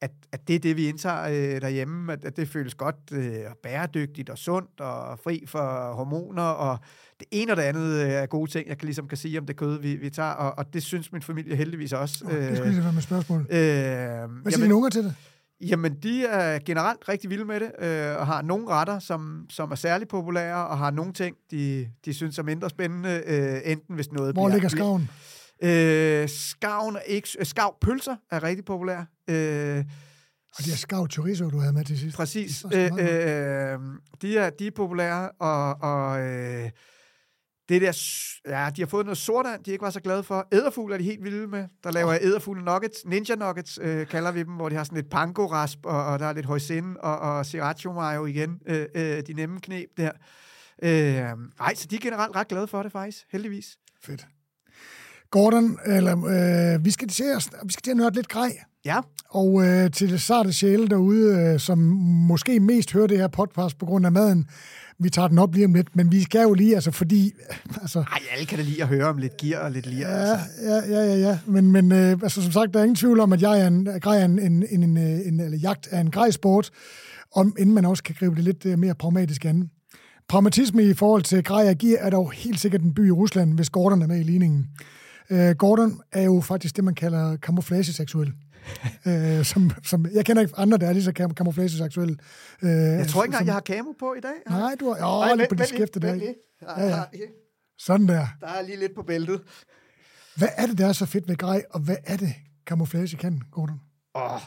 at, 0.00 0.10
at 0.32 0.48
det 0.48 0.54
er 0.54 0.58
det, 0.58 0.76
vi 0.76 0.88
indtager 0.88 1.22
øh, 1.22 1.60
derhjemme, 1.60 2.12
at, 2.12 2.24
at 2.24 2.36
det 2.36 2.48
føles 2.48 2.74
godt 2.74 2.96
øh, 3.12 3.34
og 3.50 3.56
bæredygtigt 3.62 4.30
og 4.30 4.38
sundt 4.38 4.80
og 4.80 5.18
fri 5.18 5.44
for 5.46 5.92
hormoner, 5.92 6.42
og 6.42 6.78
det 7.20 7.26
ene 7.30 7.52
og 7.52 7.56
det 7.56 7.62
andet 7.62 8.04
øh, 8.04 8.10
er 8.10 8.26
gode 8.26 8.50
ting, 8.50 8.68
jeg 8.68 8.78
kan 8.78 8.86
ligesom 8.86 9.08
kan 9.08 9.18
sige 9.18 9.38
om 9.38 9.46
det 9.46 9.56
kød, 9.56 9.80
vi, 9.80 9.96
vi 9.96 10.10
tager, 10.10 10.30
og, 10.30 10.58
og 10.58 10.74
det 10.74 10.82
synes 10.82 11.12
min 11.12 11.22
familie 11.22 11.56
heldigvis 11.56 11.92
også. 11.92 12.24
Oh, 12.24 12.32
det 12.32 12.56
skulle 12.56 12.72
lige 12.72 12.84
være 12.84 12.92
med 12.92 13.02
spørgsmål. 13.02 13.40
Øh, 13.40 13.48
Hvad 13.48 14.52
siger 14.52 14.62
dine 14.62 14.74
unger 14.74 14.90
til 14.90 15.04
det? 15.04 15.14
Jamen, 15.60 15.94
de 16.02 16.26
er 16.26 16.58
generelt 16.66 17.08
rigtig 17.08 17.30
vilde 17.30 17.44
med 17.44 17.60
det, 17.60 17.70
øh, 17.78 18.16
og 18.20 18.26
har 18.26 18.42
nogle 18.42 18.68
retter, 18.68 18.98
som, 18.98 19.46
som 19.50 19.70
er 19.70 19.74
særlig 19.74 20.08
populære, 20.08 20.66
og 20.66 20.78
har 20.78 20.90
nogle 20.90 21.12
ting, 21.12 21.36
de, 21.50 21.88
de 22.04 22.14
synes 22.14 22.38
er 22.38 22.42
mindre 22.42 22.70
spændende, 22.70 23.22
øh, 23.26 23.60
enten 23.64 23.94
hvis 23.94 24.12
noget 24.12 24.34
Hvor 24.34 24.48
bliver... 24.48 24.54
ligger 24.54 24.68
skaven? 24.68 25.10
Øh, 25.62 26.28
skavn 26.28 26.96
er 26.96 27.00
ikke... 27.00 27.28
Øh, 27.38 27.46
skavpølser 27.46 28.16
er 28.30 28.42
rigtig 28.42 28.64
populær. 28.64 28.98
Øh, 29.28 29.84
og 30.58 30.64
de 30.64 30.72
er 30.72 30.76
skav 30.76 31.08
chorizo, 31.08 31.50
du 31.50 31.58
havde 31.58 31.72
med 31.72 31.84
til 31.84 31.98
sidst. 31.98 32.16
Præcis. 32.16 32.64
Øh, 32.74 32.84
øh, 32.84 33.78
de, 34.22 34.38
er, 34.38 34.50
de 34.50 34.66
er 34.66 34.70
populære, 34.76 35.30
og, 35.30 35.82
og 35.82 36.20
øh, 36.20 36.70
det 37.68 37.82
der, 37.82 37.98
ja, 38.46 38.70
de 38.76 38.82
har 38.82 38.86
fået 38.86 39.06
noget 39.06 39.18
sortand, 39.18 39.64
de 39.64 39.70
ikke 39.70 39.82
var 39.82 39.90
så 39.90 40.00
glade 40.00 40.22
for. 40.22 40.48
Æderfugl 40.52 40.92
er 40.92 40.96
de 40.96 41.04
helt 41.04 41.24
vilde 41.24 41.46
med. 41.46 41.68
Der 41.84 41.90
laver 41.90 42.12
jeg 42.12 42.20
æderfugl 42.22 42.64
nuggets, 42.64 43.04
ninja 43.06 43.34
nuggets 43.34 43.78
øh, 43.82 44.06
kalder 44.06 44.32
vi 44.32 44.42
dem, 44.42 44.52
hvor 44.52 44.68
de 44.68 44.76
har 44.76 44.84
sådan 44.84 44.98
et 44.98 45.08
panko-rasp, 45.10 45.78
og, 45.84 46.06
og 46.06 46.18
der 46.18 46.26
er 46.26 46.32
lidt 46.32 46.46
hoisin 46.46 46.96
og, 47.00 47.18
og 47.18 47.46
sriracha 47.46 47.88
mayo 47.88 48.26
igen. 48.26 48.60
Øh, 48.66 48.86
øh, 48.94 49.22
de 49.26 49.32
nemme 49.32 49.60
knep 49.60 49.88
der. 49.96 50.12
Øh, 50.82 51.38
nej, 51.58 51.74
så 51.74 51.86
de 51.90 51.96
er 51.96 52.00
generelt 52.00 52.36
ret 52.36 52.48
glade 52.48 52.66
for 52.66 52.82
det 52.82 52.92
faktisk, 52.92 53.26
heldigvis. 53.32 53.78
Fedt. 54.02 54.26
Gordon, 55.30 55.78
eller, 55.86 56.24
øh, 56.74 56.84
vi, 56.84 56.90
skal 56.90 57.08
til 57.08 57.24
at, 57.36 57.50
vi 57.64 57.72
skal 57.72 57.82
til 57.82 57.90
at 57.90 57.96
nørde 57.96 58.14
lidt 58.14 58.28
grej. 58.28 58.52
Ja. 58.84 59.00
Og 59.28 59.66
øh, 59.66 59.90
til 59.90 60.10
det 60.10 60.20
sarte 60.20 60.52
sjæle 60.52 60.88
derude, 60.88 61.38
øh, 61.38 61.60
som 61.60 61.78
måske 62.28 62.60
mest 62.60 62.92
hører 62.92 63.06
det 63.06 63.18
her 63.18 63.28
podcast 63.28 63.78
på 63.78 63.86
grund 63.86 64.06
af 64.06 64.12
maden, 64.12 64.48
vi 64.98 65.10
tager 65.10 65.28
den 65.28 65.38
op 65.38 65.54
lige 65.54 65.64
om 65.64 65.74
lidt, 65.74 65.96
men 65.96 66.12
vi 66.12 66.22
skal 66.22 66.42
jo 66.42 66.54
lige, 66.54 66.74
altså 66.74 66.90
fordi... 66.90 67.32
Altså, 67.82 67.98
Ej, 67.98 68.18
alle 68.32 68.46
kan 68.46 68.58
da 68.58 68.64
lide 68.64 68.82
at 68.82 68.88
høre 68.88 69.06
om 69.06 69.18
lidt 69.18 69.36
gear 69.36 69.64
og 69.64 69.70
lidt 69.70 69.86
lir. 69.86 69.98
Ja, 69.98 70.06
altså. 70.06 70.46
ja, 70.62 70.74
ja, 70.74 71.04
ja, 71.04 71.16
ja. 71.16 71.38
Men, 71.46 71.72
men 71.72 71.92
øh, 71.92 72.18
altså, 72.22 72.42
som 72.42 72.52
sagt, 72.52 72.74
der 72.74 72.80
er 72.80 72.84
ingen 72.84 72.96
tvivl 72.96 73.20
om, 73.20 73.32
at 73.32 73.42
jeg 73.42 73.60
er 73.60 73.66
en, 73.66 73.88
grej 74.00 74.20
er 74.20 74.24
en, 74.24 74.38
en, 74.38 74.64
en, 74.70 74.82
en, 74.82 74.98
en 74.98 75.40
eller 75.40 75.58
jagt 75.58 75.88
er 75.90 76.00
en 76.00 76.10
grejsport, 76.10 76.70
om, 77.34 77.54
inden 77.58 77.74
man 77.74 77.84
også 77.84 78.02
kan 78.02 78.14
gribe 78.18 78.36
det 78.36 78.44
lidt 78.44 78.66
øh, 78.66 78.78
mere 78.78 78.94
pragmatisk 78.94 79.44
an. 79.44 79.70
Pragmatisme 80.28 80.82
i 80.82 80.94
forhold 80.94 81.22
til 81.22 81.44
grej 81.44 81.68
og 81.70 81.78
gear 81.78 81.98
er 82.06 82.10
dog 82.10 82.32
helt 82.32 82.60
sikkert 82.60 82.82
en 82.82 82.94
by 82.94 83.08
i 83.08 83.10
Rusland, 83.10 83.54
hvis 83.54 83.70
Gordon 83.70 84.02
er 84.02 84.06
med 84.06 84.20
i 84.20 84.22
ligningen. 84.22 84.66
Uh, 85.30 85.50
Gordon 85.58 86.00
er 86.12 86.22
jo 86.22 86.40
faktisk 86.40 86.76
det, 86.76 86.84
man 86.84 86.94
kalder 86.94 87.36
camouflage-seksuel. 87.36 88.32
uh, 89.06 89.44
som, 89.52 89.70
som, 89.84 90.06
jeg 90.14 90.24
kender 90.24 90.42
ikke 90.42 90.54
andre, 90.56 90.78
der 90.78 90.86
er 90.88 90.92
lige 90.92 91.04
så 91.04 91.12
cam- 91.20 91.34
camouflage-seksuelle. 91.34 92.16
Uh, 92.62 92.68
jeg 92.68 93.06
tror 93.08 93.22
ikke 93.22 93.32
engang, 93.32 93.46
jeg 93.46 93.54
har 93.54 93.60
camo 93.60 93.92
på 93.98 94.14
i 94.14 94.20
dag. 94.20 94.34
Nej, 94.48 94.74
du 94.80 94.92
har... 94.92 95.30
Åh, 95.30 95.36
lige 95.38 95.48
på 95.48 95.54
de 95.54 95.66
skæfte 95.66 96.00
der. 96.00 96.14
Ja, 96.62 96.84
ja. 96.86 97.04
Sådan 97.78 98.08
der. 98.08 98.26
Der 98.40 98.46
er 98.46 98.62
lige 98.62 98.78
lidt 98.78 98.94
på 98.94 99.02
bæltet. 99.02 99.40
Hvad 100.36 100.48
er 100.56 100.66
det, 100.66 100.78
der 100.78 100.86
er 100.86 100.92
så 100.92 101.06
fedt 101.06 101.28
ved 101.28 101.36
grej, 101.36 101.62
og 101.70 101.80
hvad 101.80 101.96
er 102.04 102.16
det, 102.16 102.34
camouflage 102.66 103.16
kan, 103.16 103.42
Gordon? 103.52 103.80
Åh, 104.14 104.34
oh, 104.34 104.40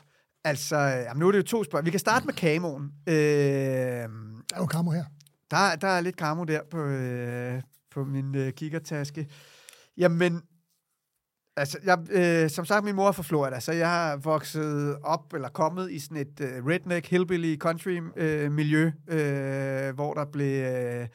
altså, 0.43 0.77
jamen, 0.77 1.19
nu 1.19 1.27
er 1.27 1.31
det 1.31 1.38
jo 1.38 1.43
to 1.43 1.63
spørgsmål. 1.63 1.86
Vi 1.86 1.91
kan 1.91 1.99
starte 1.99 2.25
med 2.25 2.34
camoen. 2.34 2.91
Øh, 3.07 3.15
der 3.15 4.55
er 4.55 4.59
jo 4.59 4.65
camo 4.65 4.91
her. 4.91 5.03
Der, 5.51 5.75
der 5.75 5.88
er 5.88 6.01
lidt 6.01 6.15
camo 6.15 6.43
der 6.43 6.59
på, 6.71 6.77
øh, 6.79 7.61
på 7.91 8.03
min 8.03 8.36
øh, 8.36 8.51
kikkertaske. 8.53 9.27
Jamen, 9.97 10.41
Altså, 11.58 11.78
jeg, 11.84 11.99
øh, 12.12 12.49
som 12.49 12.66
sagt, 12.66 12.86
min 12.86 12.95
mor 12.95 13.08
er 13.08 13.12
fra 13.12 13.24
Florida, 13.24 13.60
så 13.60 13.72
jeg 13.72 13.89
har 13.89 14.18
vokset 14.18 14.97
op, 15.04 15.34
eller 15.34 15.49
kommet 15.49 15.91
i 15.91 15.99
sådan 15.99 16.18
et 16.18 16.41
øh, 16.41 16.66
redneck, 16.66 17.08
hillbilly 17.08 17.58
country 17.58 18.01
øh, 18.16 18.51
miljø, 18.51 18.91
øh, 19.08 19.95
hvor 19.95 20.14
der 20.14 20.26
blev 20.32 20.64
øh, 20.64 21.08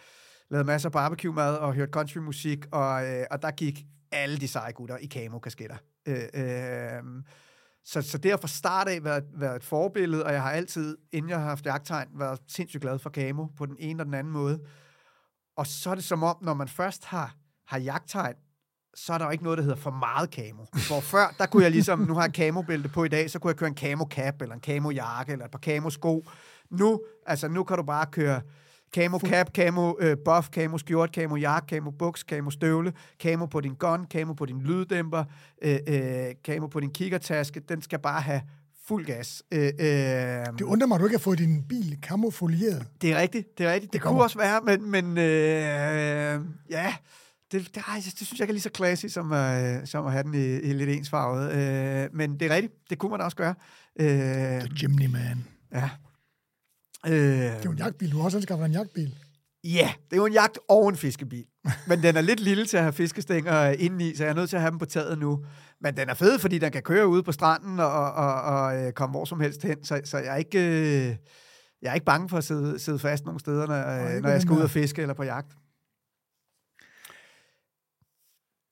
lavet 0.51 0.66
masser 0.66 0.89
af 0.89 0.93
barbecue-mad 0.93 1.57
og 1.57 1.74
hørt 1.74 1.91
country 1.91 2.18
musik, 2.18 2.66
og, 2.72 3.07
øh, 3.07 3.26
og 3.30 3.43
der 3.43 3.51
gik 3.51 3.84
alle 4.12 4.39
de 4.39 4.49
seje 4.49 4.72
gutter 4.72 4.97
i 5.01 5.07
camo-kasketter. 5.07 5.76
Øh, 6.09 6.22
øh, 6.34 7.03
så, 7.84 8.03
så 8.03 8.18
det 8.18 8.30
har 8.30 8.39
fra 8.39 8.49
start 8.49 8.89
af 8.89 9.05
været, 9.05 9.24
været 9.34 9.57
et 9.57 9.64
forbillede, 9.64 10.24
og 10.24 10.32
jeg 10.32 10.43
har 10.43 10.51
altid, 10.51 10.97
inden 11.12 11.30
jeg 11.30 11.39
har 11.39 11.49
haft 11.49 11.66
jagttegn, 11.66 12.09
været 12.18 12.41
sindssygt 12.49 12.82
glad 12.82 12.99
for 12.99 13.11
camo 13.11 13.47
på 13.47 13.66
den 13.66 13.76
ene 13.78 14.03
og 14.03 14.07
den 14.07 14.14
anden 14.14 14.32
måde. 14.32 14.61
Og 15.57 15.66
så 15.66 15.91
er 15.91 15.95
det 15.95 16.05
som 16.05 16.22
om, 16.22 16.36
når 16.43 16.55
man 16.55 16.68
først 16.68 17.05
har, 17.05 17.34
har 17.66 17.78
jagttegn, 17.78 18.34
så 18.95 19.12
er 19.12 19.18
der 19.18 19.24
jo 19.24 19.30
ikke 19.30 19.45
noget, 19.45 19.57
der 19.59 19.62
hedder 19.64 19.76
for 19.76 19.91
meget 19.91 20.30
camo. 20.34 20.64
Hvor 20.89 21.01
før, 21.01 21.34
der 21.39 21.47
kunne 21.47 21.62
jeg 21.62 21.70
ligesom, 21.70 21.99
nu 21.99 22.14
har 22.14 22.22
jeg 22.22 22.30
camobælte 22.32 22.89
på 22.89 23.05
i 23.05 23.09
dag, 23.09 23.30
så 23.30 23.39
kunne 23.39 23.49
jeg 23.49 23.57
køre 23.57 23.68
en 23.68 23.76
camo 23.76 24.05
cap, 24.11 24.43
eller 24.43 24.55
en 24.55 24.61
camo 24.61 24.91
jakke, 24.91 25.32
eller 25.32 25.45
et 25.45 25.51
par 25.51 25.59
camo 25.59 25.91
sko. 25.91 26.28
Nu, 26.70 27.01
altså 27.26 27.49
nu 27.49 27.64
kan 27.64 27.76
du 27.76 27.82
bare 27.82 28.07
køre 28.07 28.41
camo 28.95 29.18
cap, 29.18 29.51
camo 29.55 29.95
øh, 30.01 30.16
buff, 30.24 30.49
camo 30.49 30.78
skjort, 30.78 31.11
camo 31.14 31.36
jakke, 31.36 31.66
camo 31.76 31.91
buks, 31.91 32.20
camo 32.20 32.51
støvle, 32.51 32.93
camo 33.22 33.47
på 33.47 33.61
din 33.61 33.74
gun, 33.74 34.07
camo 34.11 34.32
på 34.32 34.47
din 34.47 34.61
lyddæmper, 34.62 35.24
øh, 35.62 35.78
øh, 35.89 36.34
camo 36.45 36.66
på 36.66 36.80
din 36.80 36.91
kikkertaske. 36.91 37.61
Den 37.61 37.82
skal 37.82 37.99
bare 37.99 38.20
have 38.20 38.41
fuld 38.86 39.07
gas. 39.07 39.43
Øh, 39.53 39.61
øh, 39.61 39.66
Det 39.78 40.61
undrer 40.62 40.86
mig, 40.86 40.95
at 40.95 41.01
du 41.01 41.07
ikke 41.07 41.16
har 41.16 41.22
fået 41.22 41.39
din 41.39 41.64
bil 41.68 41.99
kamufolieret. 42.03 42.86
det 43.03 43.12
er 43.12 43.18
rigtigt, 43.20 43.59
det 43.59 43.66
er 43.66 43.72
rigtigt. 43.72 43.93
Det, 43.93 44.01
det 44.01 44.09
kunne 44.09 44.22
også 44.22 44.39
være, 44.39 44.61
men, 44.64 44.91
men 44.91 45.18
øh, 45.18 46.41
ja, 46.70 46.95
det, 47.53 47.74
det, 47.74 47.82
ej, 47.88 47.94
det 48.05 48.12
synes 48.26 48.32
jeg 48.32 48.40
ikke 48.40 48.51
er 48.51 48.55
lige 48.55 48.62
så 48.62 48.70
klassisk, 48.70 49.14
som, 49.14 49.32
øh, 49.32 49.86
som 49.86 50.07
at 50.07 50.12
have 50.12 50.22
den 50.24 50.34
i, 50.34 50.44
i 50.57 50.72
lidt 50.72 50.90
ensfarvet. 50.90 51.53
Øh, 51.53 52.09
men 52.12 52.40
det 52.40 52.51
er 52.51 52.55
rigtigt, 52.55 52.74
det 52.90 52.99
kunne 52.99 53.11
man 53.11 53.20
også 53.20 53.36
gøre. 53.36 53.55
Øh, 54.01 54.07
The 54.09 54.68
Jimny 54.82 55.07
Man. 55.07 55.44
ja. 55.74 55.90
Øh, 57.07 57.12
Det 57.12 57.49
er 57.49 57.61
jo 57.64 57.70
en 57.70 57.78
jagtbil. 57.78 58.12
Du 58.12 58.16
har 58.16 58.24
også 58.24 58.38
anskaffet 58.38 58.66
en 58.66 58.72
jagtbil. 58.72 59.14
Ja, 59.64 59.92
det 60.05 60.12
er 60.12 60.16
jo 60.16 60.26
en 60.26 60.32
jagt 60.32 60.59
og 60.68 60.88
en 60.88 60.96
fiskebil. 60.96 61.44
Men 61.86 62.03
den 62.03 62.16
er 62.16 62.20
lidt 62.20 62.40
lille 62.40 62.66
til 62.66 62.76
at 62.76 62.82
have 62.82 62.92
fiskestænger 62.92 63.64
indeni, 63.70 64.14
så 64.14 64.24
jeg 64.24 64.30
er 64.30 64.34
nødt 64.34 64.51
til 64.51 64.57
at 64.57 64.62
have 64.62 64.70
dem 64.70 64.78
på 64.78 64.86
taget 64.86 65.18
nu. 65.18 65.44
Men 65.80 65.96
den 65.96 66.09
er 66.09 66.14
fed, 66.14 66.38
fordi 66.38 66.59
den 66.59 66.72
kan 66.72 66.82
køre 66.82 67.09
ude 67.09 67.22
på 67.22 67.32
stranden 67.32 67.80
og, 67.80 68.12
og, 68.12 68.42
og, 68.42 68.76
øh, 68.76 68.92
komme 68.92 69.11
hvor 69.12 69.24
som 69.24 69.40
helst 69.40 69.62
hen. 69.62 69.84
Så, 69.84 70.01
så 70.05 70.18
jeg, 70.18 70.32
er 70.32 70.36
ikke, 70.36 70.59
øh, 70.59 71.16
jeg 71.82 71.90
er 71.90 71.94
ikke 71.94 72.05
bange 72.07 72.28
for 72.28 72.36
at 72.38 72.44
sidde, 72.44 72.78
sidde 72.78 72.99
fast 72.99 73.24
nogle 73.24 73.40
steder, 73.40 73.66
når, 73.66 73.76
Nej, 73.76 74.16
øh, 74.16 74.22
når 74.22 74.28
jeg 74.30 74.42
skal 74.42 74.53
ud 74.53 74.61
og 74.61 74.70
fiske 74.70 75.03
eller 75.03 75.14
på 75.14 75.22
jagt. 75.24 75.53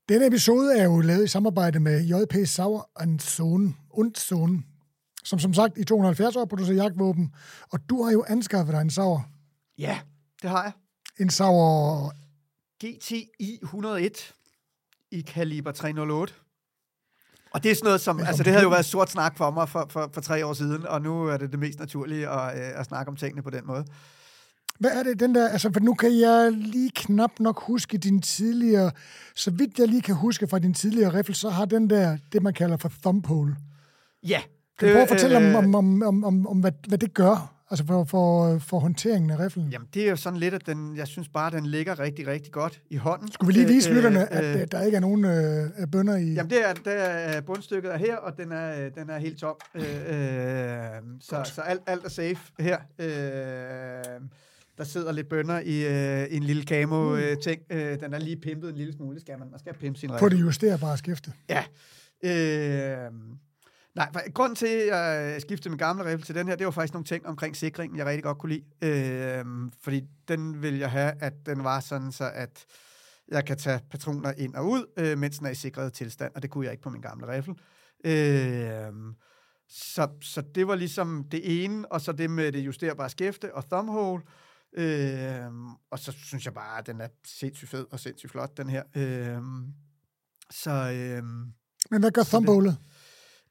Denne 0.08 0.26
episode 0.26 0.78
er 0.78 0.84
jo 0.84 1.00
lavet 1.00 1.24
i 1.24 1.28
samarbejde 1.28 1.80
med 1.80 2.04
JP 2.04 2.34
Sauer 2.44 2.82
and 2.96 3.20
Zone, 3.20 3.74
und 3.90 4.14
Zone, 4.14 4.62
som 5.24 5.38
som 5.38 5.54
sagt 5.54 5.78
i 5.78 5.84
270 5.84 6.36
år 6.36 6.44
producerer 6.44 6.76
jagtvåben. 6.76 7.34
Og 7.70 7.80
du 7.90 8.02
har 8.02 8.12
jo 8.12 8.24
anskaffet 8.28 8.74
dig 8.74 8.80
en 8.80 8.90
Sauer. 8.90 9.20
Ja, 9.78 9.98
det 10.42 10.50
har 10.50 10.62
jeg. 10.62 10.72
En 11.18 11.30
Sauer... 11.30 12.10
GTI 12.84 13.58
101 13.62 14.34
i 15.10 15.20
kaliber 15.20 15.72
308. 15.72 16.34
Og 17.50 17.62
det 17.62 17.70
er 17.70 17.74
sådan 17.74 17.86
noget 17.86 18.00
som, 18.00 18.20
altså 18.20 18.42
det 18.42 18.52
havde 18.52 18.62
jo 18.62 18.70
været 18.70 18.84
sort 18.84 19.10
snak 19.10 19.36
for 19.36 19.50
mig 19.50 19.68
for, 19.68 19.86
for, 19.90 20.10
for 20.12 20.20
tre 20.20 20.46
år 20.46 20.52
siden, 20.52 20.86
og 20.86 21.02
nu 21.02 21.24
er 21.24 21.36
det 21.36 21.50
det 21.50 21.58
mest 21.58 21.78
naturlige 21.78 22.28
at, 22.28 22.58
øh, 22.58 22.80
at 22.80 22.86
snakke 22.86 23.10
om 23.10 23.16
tingene 23.16 23.42
på 23.42 23.50
den 23.50 23.66
måde. 23.66 23.84
Hvad 24.78 24.90
er 24.90 25.02
det, 25.02 25.20
den 25.20 25.34
der... 25.34 25.48
Altså, 25.48 25.72
for 25.72 25.80
nu 25.80 25.94
kan 25.94 26.20
jeg 26.20 26.52
lige 26.52 26.90
knap 26.94 27.30
nok 27.40 27.62
huske 27.62 27.98
din 27.98 28.22
tidligere... 28.22 28.90
Så 29.34 29.50
vidt 29.50 29.78
jeg 29.78 29.88
lige 29.88 30.02
kan 30.02 30.14
huske 30.14 30.48
fra 30.48 30.58
din 30.58 30.74
tidligere 30.74 31.14
riffel, 31.18 31.34
så 31.34 31.50
har 31.50 31.64
den 31.64 31.90
der, 31.90 32.16
det 32.32 32.42
man 32.42 32.54
kalder 32.54 32.76
for 32.76 32.92
thumbhole. 33.02 33.56
Ja. 34.28 34.40
Kan 34.78 34.88
du 34.88 34.94
prøve 34.94 35.02
at 35.02 35.08
fortælle 35.08 35.40
Øh, 35.40 35.56
om, 35.56 35.74
om, 35.74 36.02
om, 36.02 36.24
om, 36.24 36.46
om, 36.46 36.60
hvad, 36.60 36.72
hvad 36.88 36.98
det 36.98 37.14
gør? 37.14 37.52
Altså 37.70 37.86
for, 37.86 38.04
for, 38.04 38.58
for 38.58 38.78
håndteringen 38.78 39.30
af 39.30 39.38
riflen. 39.38 39.68
Jamen, 39.68 39.88
det 39.94 40.02
er 40.02 40.10
jo 40.10 40.16
sådan 40.16 40.38
lidt, 40.38 40.54
at 40.54 40.66
den, 40.66 40.96
jeg 40.96 41.06
synes 41.06 41.28
bare, 41.28 41.50
den 41.50 41.66
ligger 41.66 42.00
rigtig, 42.00 42.26
rigtig 42.26 42.52
godt 42.52 42.80
i 42.90 42.96
hånden. 42.96 43.32
Skulle 43.32 43.54
vi 43.54 43.60
lige 43.60 43.74
vise 43.74 43.90
Øh, 43.90 43.96
lytterne, 43.96 44.20
øh, 44.20 44.38
at 44.38 44.60
øh, 44.60 44.66
der 44.70 44.82
ikke 44.82 44.96
er 44.96 45.00
nogen 45.00 45.24
øh, 45.24 45.86
bønder 45.92 46.16
i... 46.16 46.32
Jamen, 46.32 46.50
det 46.50 46.68
er, 46.68 46.74
det 46.74 47.36
er 47.36 47.40
bundstykket 47.40 47.92
er 47.94 47.98
her, 47.98 48.16
og 48.16 48.36
den 48.36 48.52
er, 48.52 48.88
den 48.88 49.10
er 49.10 49.18
helt 49.18 49.38
tom. 49.38 49.56
Øh, 49.74 49.82
øh, 49.82 50.86
så 51.20 51.42
så 51.54 51.60
alt, 51.60 51.80
alt 51.86 52.04
er 52.04 52.08
safe 52.08 52.38
her. 52.58 52.78
Øh, 52.98 54.20
der 54.78 54.84
sidder 54.84 55.12
lidt 55.12 55.28
bønder 55.28 55.60
i, 55.60 55.86
øh, 55.86 56.36
en 56.36 56.42
lille 56.42 56.62
camo-ting. 56.62 57.62
Øh, 57.70 58.00
den 58.00 58.14
er 58.14 58.18
lige 58.18 58.36
pimpet 58.36 58.70
en 58.70 58.76
lille 58.76 58.92
smule. 58.92 59.20
Skal 59.20 59.38
man. 59.38 59.50
Man 59.50 59.58
skal 59.58 59.74
pimpe 59.74 59.98
sin 59.98 60.10
på 60.18 60.28
det 60.28 60.40
justerbare 60.40 60.98
skifte. 60.98 61.32
Ja. 61.48 61.64
Øh, 62.24 63.12
nej, 63.94 64.08
for 64.12 64.32
grunden 64.32 64.56
til, 64.56 64.66
at 64.66 64.92
jeg 64.92 65.40
skiftede 65.40 65.70
min 65.70 65.78
gamle 65.78 66.04
rifle 66.04 66.24
til 66.24 66.34
den 66.34 66.48
her, 66.48 66.56
det 66.56 66.64
var 66.64 66.70
faktisk 66.70 66.94
nogle 66.94 67.04
ting 67.04 67.26
omkring 67.26 67.56
sikringen, 67.56 67.98
jeg 67.98 68.06
rigtig 68.06 68.22
godt 68.22 68.38
kunne 68.38 68.52
lide. 68.52 68.64
Øh, 68.82 69.44
fordi 69.82 70.02
den 70.28 70.62
vil 70.62 70.78
jeg 70.78 70.90
have, 70.90 71.12
at 71.20 71.32
den 71.46 71.64
var 71.64 71.80
sådan, 71.80 72.12
så 72.12 72.30
at 72.34 72.64
jeg 73.28 73.44
kan 73.44 73.56
tage 73.56 73.80
patroner 73.90 74.32
ind 74.38 74.54
og 74.54 74.66
ud, 74.70 74.84
øh, 74.96 75.18
mens 75.18 75.38
den 75.38 75.46
er 75.46 75.50
i 75.50 75.54
sikret 75.54 75.92
tilstand, 75.92 76.32
og 76.34 76.42
det 76.42 76.50
kunne 76.50 76.64
jeg 76.64 76.72
ikke 76.72 76.82
på 76.82 76.90
min 76.90 77.00
gamle 77.00 77.32
rifle. 77.32 77.54
Øh, 78.04 78.92
så, 79.68 80.08
så 80.20 80.42
det 80.54 80.68
var 80.68 80.74
ligesom 80.74 81.24
det 81.30 81.64
ene, 81.64 81.92
og 81.92 82.00
så 82.00 82.12
det 82.12 82.30
med 82.30 82.52
det 82.52 82.58
justerbare 82.58 83.10
skæfte 83.10 83.54
og 83.54 83.64
thumbhole. 83.70 84.22
Øh, 84.76 85.50
og 85.90 85.98
så 85.98 86.12
synes 86.12 86.44
jeg 86.44 86.54
bare, 86.54 86.78
at 86.78 86.86
den 86.86 87.00
er 87.00 87.08
sindssygt 87.24 87.70
fed 87.70 87.86
og 87.90 88.00
sindssygt 88.00 88.32
flot, 88.32 88.56
den 88.56 88.70
her. 88.70 88.82
Øh, 88.96 89.42
så 90.50 90.70
øh, 90.70 91.22
Men 91.90 92.00
hvad 92.00 92.10
gør 92.10 92.22
thumbholet? 92.22 92.78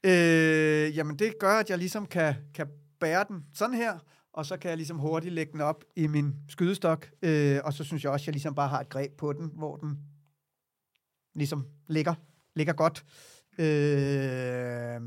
øh, 0.04 0.98
jamen 0.98 1.20
det 1.20 1.34
gør, 1.40 1.54
at 1.54 1.70
jeg 1.70 1.78
ligesom 1.78 2.06
kan, 2.06 2.36
kan 2.54 2.68
bære 3.00 3.26
den 3.30 3.46
sådan 3.54 3.76
her, 3.76 4.00
og 4.34 4.46
så 4.46 4.58
kan 4.58 4.70
jeg 4.70 4.78
ligesom 4.78 4.98
hurtigt 4.98 5.34
lægge 5.34 5.52
den 5.52 5.62
op 5.62 5.84
i 5.96 6.08
min 6.08 6.36
skydestok, 6.50 7.10
øh, 7.22 7.60
og 7.64 7.74
så 7.74 7.84
synes 7.84 8.04
jeg 8.04 8.12
også, 8.12 8.24
at 8.24 8.28
jeg 8.28 8.34
ligesom 8.34 8.56
bare 8.56 8.70
har 8.70 8.80
et 8.80 8.90
greb 8.90 9.18
på 9.18 9.34
den, 9.34 9.52
hvor 9.54 9.78
den 9.78 9.98
ligesom 11.36 11.66
ligger, 11.88 12.14
ligger 12.56 12.74
godt. 12.74 13.06
Øh, 13.60 15.02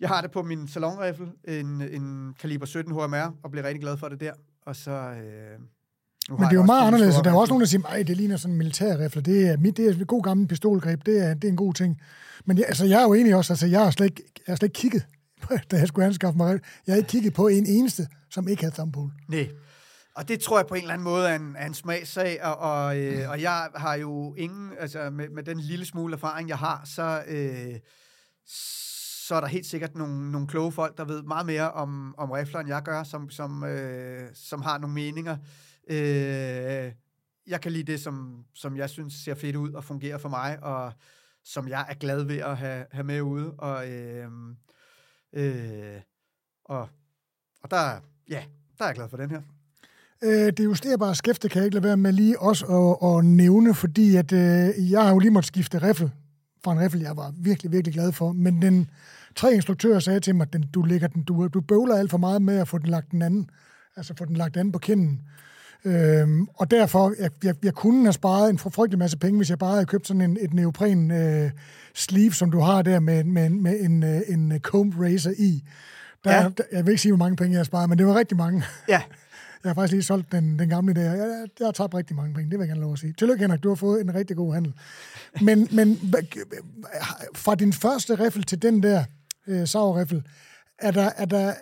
jeg 0.00 0.08
har 0.08 0.20
det 0.20 0.30
på 0.30 0.42
min 0.42 0.68
salonrifle, 0.68 1.32
en, 1.44 1.80
en 1.80 2.34
kaliber 2.34 2.66
17 2.66 2.92
HMR, 2.92 3.36
og 3.42 3.50
bliver 3.50 3.64
rigtig 3.64 3.80
glad 3.80 3.96
for 3.96 4.08
det 4.08 4.20
der. 4.20 4.34
Og 4.66 4.76
så... 4.76 4.90
Øh, 4.90 5.60
Men 6.30 6.38
det 6.38 6.46
er 6.46 6.54
jo 6.54 6.62
meget 6.62 6.86
anderledes, 6.86 7.16
og 7.16 7.24
der 7.24 7.30
er 7.30 7.34
også 7.34 7.50
nogen, 7.50 7.60
der 7.60 7.66
siger, 7.66 7.86
at 7.86 8.06
det 8.06 8.16
ligner 8.16 8.36
sådan 8.36 8.52
en 8.52 8.58
militærrifle. 8.58 9.22
Det 9.22 9.48
er, 9.48 9.56
mit, 9.56 9.76
det 9.76 9.86
er 9.86 9.90
et 9.90 10.06
god 10.06 10.22
gammel 10.22 10.48
pistolgreb. 10.48 11.06
Det 11.06 11.24
er, 11.24 11.34
det 11.34 11.44
er 11.44 11.48
en 11.48 11.56
god 11.56 11.74
ting. 11.74 12.00
Men 12.44 12.58
jeg, 12.58 12.66
altså, 12.68 12.84
jeg 12.84 12.98
er 12.98 13.02
jo 13.02 13.14
egentlig 13.14 13.36
også, 13.36 13.52
altså, 13.52 13.66
jeg 13.66 13.80
har 13.80 13.90
slet 13.90 14.06
ikke, 14.06 14.22
jeg 14.46 14.52
har 14.52 14.56
slet 14.56 14.68
ikke 14.68 14.74
kigget, 14.74 15.06
da 15.70 15.76
jeg 15.76 15.88
skulle 15.88 16.06
anskaffe 16.06 16.36
mig. 16.36 16.60
Jeg 16.86 16.92
har 16.92 16.96
ikke 16.96 17.08
kigget 17.08 17.34
på 17.34 17.48
en 17.48 17.66
eneste, 17.66 18.08
som 18.30 18.48
ikke 18.48 18.62
havde 18.62 18.74
thumbhole. 18.74 19.12
Nej. 19.28 19.48
Og 20.14 20.28
det 20.28 20.40
tror 20.40 20.58
jeg 20.58 20.66
på 20.66 20.74
en 20.74 20.80
eller 20.80 20.94
anden 20.94 21.04
måde 21.04 21.28
er 21.28 21.34
en, 21.36 21.56
er 21.58 21.66
en 21.66 21.74
smagssag, 21.74 22.44
og, 22.44 22.56
og, 22.56 22.98
øh, 22.98 23.30
og 23.30 23.42
jeg 23.42 23.68
har 23.74 23.94
jo 23.94 24.34
ingen, 24.34 24.70
altså 24.80 25.10
med, 25.10 25.28
med 25.28 25.42
den 25.42 25.60
lille 25.60 25.86
smule 25.86 26.14
erfaring, 26.14 26.48
jeg 26.48 26.58
har, 26.58 26.82
så, 26.84 27.22
øh, 27.26 27.74
så 29.26 29.34
er 29.34 29.40
der 29.40 29.46
helt 29.46 29.66
sikkert 29.66 29.94
nogle, 29.94 30.32
nogle 30.32 30.46
kloge 30.46 30.72
folk, 30.72 30.98
der 30.98 31.04
ved 31.04 31.22
meget 31.22 31.46
mere 31.46 31.72
om, 31.72 32.14
om 32.18 32.30
rifler, 32.30 32.60
end 32.60 32.68
jeg 32.68 32.82
gør, 32.82 33.02
som, 33.02 33.30
som, 33.30 33.64
øh, 33.64 34.28
som 34.34 34.62
har 34.62 34.78
nogle 34.78 34.94
meninger. 34.94 35.36
Øh, 35.90 36.92
jeg 37.46 37.60
kan 37.62 37.72
lide 37.72 37.92
det, 37.92 38.00
som, 38.00 38.44
som 38.54 38.76
jeg 38.76 38.90
synes 38.90 39.14
ser 39.14 39.34
fedt 39.34 39.56
ud 39.56 39.72
og 39.72 39.84
fungerer 39.84 40.18
for 40.18 40.28
mig, 40.28 40.62
og 40.62 40.92
som 41.44 41.68
jeg 41.68 41.86
er 41.88 41.94
glad 41.94 42.22
ved 42.22 42.38
at 42.38 42.56
have, 42.56 42.86
have 42.90 43.04
med 43.04 43.20
ude. 43.20 43.50
Og, 43.50 43.90
øh, 43.90 44.30
øh, 45.32 46.00
og, 46.64 46.88
og 47.62 47.70
der, 47.70 48.00
ja, 48.28 48.44
der 48.78 48.84
er 48.84 48.88
jeg 48.88 48.94
glad 48.94 49.08
for 49.08 49.16
den 49.16 49.30
her. 49.30 49.42
Øh, 50.22 50.52
det 50.56 50.64
justerbare 50.64 51.14
skæfte 51.14 51.48
kan 51.48 51.58
jeg 51.58 51.64
ikke 51.64 51.74
lade 51.74 51.84
være 51.84 51.96
med 51.96 52.12
lige 52.12 52.40
også 52.40 52.66
at, 52.66 53.16
at 53.16 53.24
nævne, 53.24 53.74
fordi 53.74 54.16
at, 54.16 54.32
øh, 54.32 54.90
jeg 54.90 55.02
har 55.02 55.12
jo 55.12 55.18
lige 55.18 55.30
måttet 55.30 55.48
skifte 55.48 55.82
riffel 55.82 56.10
fra 56.64 56.72
en 56.72 56.80
riffel, 56.80 57.00
jeg 57.00 57.16
var 57.16 57.32
virkelig, 57.36 57.72
virkelig 57.72 57.94
glad 57.94 58.12
for. 58.12 58.32
Men 58.32 58.62
den 58.62 58.90
tre 59.36 59.54
instruktører 59.54 59.98
sagde 59.98 60.20
til 60.20 60.34
mig, 60.34 60.52
den, 60.52 60.64
du, 60.74 60.82
lægger 60.82 61.08
den, 61.08 61.22
du, 61.22 61.48
du 61.48 61.60
bøvler 61.60 61.94
alt 61.96 62.10
for 62.10 62.18
meget 62.18 62.42
med 62.42 62.56
at 62.58 62.68
få 62.68 62.78
den 62.78 62.86
lagt 62.88 63.10
den 63.10 63.22
anden, 63.22 63.50
altså 63.96 64.14
få 64.18 64.24
den 64.24 64.36
lagt 64.36 64.56
anden 64.56 64.72
på 64.72 64.78
kinden. 64.78 65.20
Øhm, 65.84 66.48
og 66.54 66.70
derfor, 66.70 67.14
jeg, 67.20 67.30
jeg, 67.44 67.54
jeg 67.64 67.74
kunne 67.74 68.02
have 68.04 68.12
sparet 68.12 68.50
en 68.50 68.58
frygtelig 68.58 68.98
masse 68.98 69.18
penge, 69.18 69.36
hvis 69.36 69.50
jeg 69.50 69.58
bare 69.58 69.72
havde 69.72 69.86
købt 69.86 70.06
sådan 70.06 70.20
en, 70.20 70.36
et 70.40 70.54
neopren 70.54 71.10
øh, 71.10 71.50
sleeve, 71.94 72.32
som 72.32 72.50
du 72.50 72.60
har 72.60 72.82
der 72.82 73.00
med, 73.00 73.24
med, 73.24 73.50
med 73.50 73.80
en, 73.80 74.02
øh, 74.02 74.20
en 74.28 74.58
comb 74.60 74.94
razor 75.00 75.30
i. 75.38 75.62
Der, 76.24 76.34
Ja. 76.34 76.48
der, 76.58 76.64
jeg 76.72 76.86
vil 76.86 76.90
ikke 76.92 77.02
sige, 77.02 77.12
hvor 77.12 77.24
mange 77.24 77.36
penge 77.36 77.52
jeg 77.52 77.58
har 77.58 77.64
sparet, 77.64 77.88
men 77.88 77.98
det 77.98 78.06
var 78.06 78.14
rigtig 78.14 78.36
mange. 78.36 78.64
Ja, 78.88 79.02
Jeg 79.64 79.70
har 79.70 79.74
faktisk 79.74 79.92
lige 79.92 80.02
solgt 80.02 80.32
den, 80.32 80.58
den 80.58 80.68
gamle 80.68 80.94
der. 80.94 81.00
Jeg, 81.02 81.18
jeg, 81.18 81.46
jeg 81.60 81.66
har 81.66 81.72
tabt 81.72 81.94
rigtig 81.94 82.16
mange 82.16 82.34
penge, 82.34 82.50
det 82.50 82.58
vil 82.58 82.64
jeg 82.64 82.68
gerne 82.68 82.80
lov 82.80 82.92
at 82.92 82.98
sige. 82.98 83.12
Tillykke, 83.18 83.44
Henrik, 83.44 83.62
du 83.62 83.68
har 83.68 83.74
fået 83.74 84.00
en 84.00 84.14
rigtig 84.14 84.36
god 84.36 84.54
handel. 84.54 84.72
Men, 85.40 85.68
men 85.72 85.98
hvad- 86.02 86.22
fra 87.34 87.54
din 87.54 87.72
første 87.72 88.14
riffel 88.24 88.42
til 88.42 88.62
den 88.62 88.82
der 88.82 89.04
øh, 89.46 89.66
sauerriffel, 89.66 90.22
er 90.78 90.90
der, 90.90 91.10
er 91.16 91.24
der, 91.24 91.54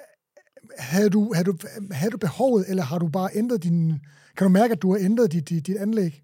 havde, 0.78 1.10
du, 1.10 1.32
havde, 1.34 1.44
du, 1.44 1.56
havde 1.90 2.10
du 2.10 2.18
behovet, 2.18 2.64
eller 2.68 2.82
har 2.82 2.98
du 2.98 3.08
bare 3.08 3.30
ændret 3.34 3.62
din... 3.62 4.00
Kan 4.36 4.44
du 4.44 4.48
mærke, 4.48 4.72
at 4.72 4.82
du 4.82 4.92
har 4.92 5.04
ændret 5.04 5.32
dit, 5.32 5.48
dit, 5.48 5.66
dit 5.66 5.76
anlæg? 5.76 6.22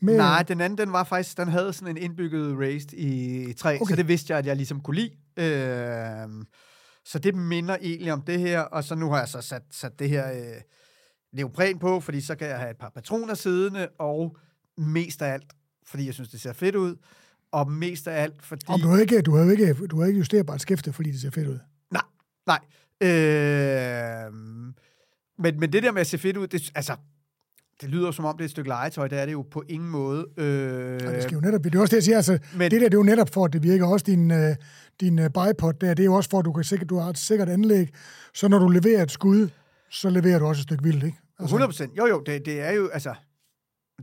Med, 0.00 0.16
Nej, 0.16 0.42
den 0.42 0.60
anden, 0.60 0.78
den 0.78 0.92
var 0.92 1.04
faktisk, 1.04 1.36
den 1.36 1.48
havde 1.48 1.72
sådan 1.72 1.96
en 1.96 2.02
indbygget 2.02 2.58
raised 2.58 2.92
i 2.92 3.52
træ, 3.52 3.74
okay. 3.74 3.80
Okay. 3.80 3.92
så 3.92 3.96
det 3.96 4.08
vidste 4.08 4.30
jeg, 4.30 4.38
at 4.38 4.46
jeg 4.46 4.56
ligesom 4.56 4.80
kunne 4.80 4.96
lide. 4.96 5.10
Øh, 5.36 6.28
så 7.04 7.18
det 7.18 7.34
minder 7.34 7.76
egentlig 7.80 8.12
om 8.12 8.22
det 8.22 8.40
her, 8.40 8.60
og 8.60 8.84
så 8.84 8.94
nu 8.94 9.10
har 9.10 9.18
jeg 9.18 9.28
så 9.28 9.40
sat, 9.40 9.62
sat 9.70 9.98
det 9.98 10.08
her 10.08 10.32
øh, 10.32 10.60
neopren 11.32 11.78
på, 11.78 12.00
fordi 12.00 12.20
så 12.20 12.34
kan 12.34 12.48
jeg 12.48 12.58
have 12.58 12.70
et 12.70 12.76
par 12.76 12.90
patroner 12.94 13.34
siddende, 13.34 13.88
og 13.98 14.36
mest 14.76 15.22
af 15.22 15.32
alt, 15.32 15.52
fordi 15.86 16.06
jeg 16.06 16.14
synes, 16.14 16.28
det 16.28 16.40
ser 16.40 16.52
fedt 16.52 16.76
ud, 16.76 16.96
og 17.52 17.70
mest 17.72 18.08
af 18.08 18.22
alt, 18.22 18.42
fordi... 18.42 18.64
Og 18.68 18.78
du 18.78 18.88
har 18.88 18.98
ikke, 18.98 19.22
du 19.22 19.34
har 19.36 19.50
ikke, 19.50 19.74
du 19.74 20.00
har 20.00 20.06
ikke 20.06 20.18
justerbart 20.18 20.60
skæfte, 20.60 20.92
fordi 20.92 21.10
det 21.10 21.20
ser 21.20 21.30
fedt 21.30 21.48
ud. 21.48 21.58
Nej, 21.90 22.02
nej. 22.46 22.58
Øh, 23.08 24.32
men, 25.38 25.60
men 25.60 25.72
det 25.72 25.82
der 25.82 25.92
med 25.92 26.00
at 26.00 26.06
se 26.06 26.18
fedt 26.18 26.36
ud, 26.36 26.46
det, 26.46 26.70
altså, 26.74 26.96
det 27.80 27.90
lyder 27.90 28.10
som 28.10 28.24
om, 28.24 28.36
det 28.36 28.40
er 28.40 28.44
et 28.44 28.50
stykke 28.50 28.68
legetøj. 28.68 29.08
Det 29.08 29.18
er 29.20 29.26
det 29.26 29.32
jo 29.32 29.42
på 29.42 29.62
ingen 29.68 29.90
måde. 29.90 30.26
Øh, 30.36 31.00
Og 31.06 31.12
det 31.14 31.22
skal 31.22 31.34
jo 31.34 31.40
netop, 31.40 31.64
det 31.64 31.74
er 31.74 31.80
også 31.80 31.90
det, 31.90 31.96
jeg 31.96 32.02
siger, 32.04 32.16
altså, 32.16 32.38
Men- 32.54 32.70
det 32.70 32.80
der, 32.80 32.88
det 32.88 32.94
er 32.94 32.98
jo 32.98 33.02
netop 33.02 33.28
for, 33.34 33.44
at 33.44 33.52
det 33.52 33.62
virker 33.62 33.86
også 33.86 34.04
din, 34.08 34.30
øh, 34.30 34.56
din 35.00 35.18
øh, 35.18 35.26
bipod 35.30 35.72
der, 35.72 35.94
det 35.94 36.00
er 36.02 36.04
jo 36.04 36.14
også 36.14 36.30
for, 36.30 36.38
at 36.38 36.44
du, 36.44 36.52
kan 36.52 36.64
sikkert, 36.64 36.88
du 36.90 36.98
har 36.98 37.10
et 37.10 37.18
sikkert 37.18 37.48
anlæg, 37.48 37.88
så 38.34 38.48
når 38.48 38.58
du 38.58 38.68
leverer 38.68 39.02
et 39.02 39.10
skud, 39.10 39.48
så 39.90 40.10
leverer 40.10 40.38
du 40.38 40.44
også 40.46 40.60
et 40.60 40.62
stykke 40.62 40.82
vildt, 40.84 41.04
ikke? 41.04 41.18
100 41.42 41.68
procent. 41.68 41.96
Jo, 41.98 42.06
jo, 42.06 42.22
det, 42.26 42.46
det 42.46 42.60
er 42.60 42.72
jo, 42.72 42.88
altså, 42.88 43.14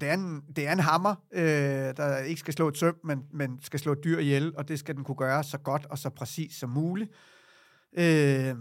det 0.02 0.10
er 0.10 0.14
en, 0.14 0.42
det 0.56 0.68
er 0.68 0.72
en 0.72 0.80
hammer, 0.80 1.16
øh, 1.32 1.44
der 1.98 2.18
ikke 2.18 2.40
skal 2.40 2.54
slå 2.54 2.68
et 2.68 2.78
søm, 2.78 3.00
men, 3.04 3.24
men 3.34 3.60
skal 3.62 3.80
slå 3.80 3.92
et 3.92 4.04
dyr 4.04 4.20
ihjel, 4.20 4.54
og 4.58 4.68
det 4.68 4.80
skal 4.80 4.96
den 4.96 5.04
kunne 5.04 5.16
gøre 5.16 5.44
så 5.44 5.58
godt 5.58 5.86
og 5.86 5.98
så 5.98 6.10
præcis 6.10 6.56
som 6.56 6.70
muligt. 6.70 7.12
Øh, 7.98 8.56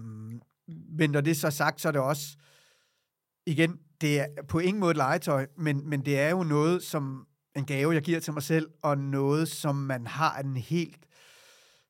men 0.98 1.10
når 1.10 1.20
det 1.20 1.30
er 1.30 1.34
så 1.34 1.50
sagt, 1.50 1.80
så 1.80 1.88
er 1.88 1.92
det 1.92 2.00
også, 2.00 2.36
igen, 3.46 3.78
det 4.00 4.20
er 4.20 4.26
på 4.48 4.58
ingen 4.58 4.80
måde 4.80 4.90
et 4.90 4.96
legetøj, 4.96 5.46
men, 5.56 5.88
men 5.88 6.04
det 6.04 6.18
er 6.18 6.30
jo 6.30 6.42
noget, 6.42 6.82
som 6.82 7.26
en 7.56 7.64
gave, 7.64 7.92
jeg 7.92 8.02
giver 8.02 8.20
til 8.20 8.32
mig 8.32 8.42
selv, 8.42 8.70
og 8.82 8.98
noget, 8.98 9.48
som 9.48 9.76
man 9.76 10.06
har 10.06 10.38
en 10.38 10.56
helt 10.56 11.06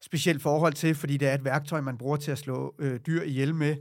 specielt 0.01 0.43
forhold 0.43 0.73
til, 0.73 0.95
fordi 0.95 1.17
det 1.17 1.29
er 1.29 1.35
et 1.35 1.45
værktøj, 1.45 1.81
man 1.81 1.99
bruger 1.99 2.17
til 2.17 2.31
at 2.31 2.39
slå 2.39 2.75
øh, 2.79 3.01
dyr 3.07 3.23
ihjel 3.23 3.55
med. 3.55 3.77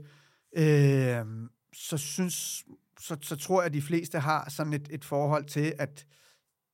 Øh, 0.57 1.25
så 1.73 1.97
synes 1.97 2.65
så, 2.99 3.17
så 3.21 3.35
tror 3.35 3.61
jeg, 3.61 3.65
at 3.65 3.73
de 3.73 3.81
fleste 3.81 4.19
har 4.19 4.49
sådan 4.49 4.73
et, 4.73 4.87
et 4.91 5.05
forhold 5.05 5.45
til, 5.45 5.73
at, 5.79 6.05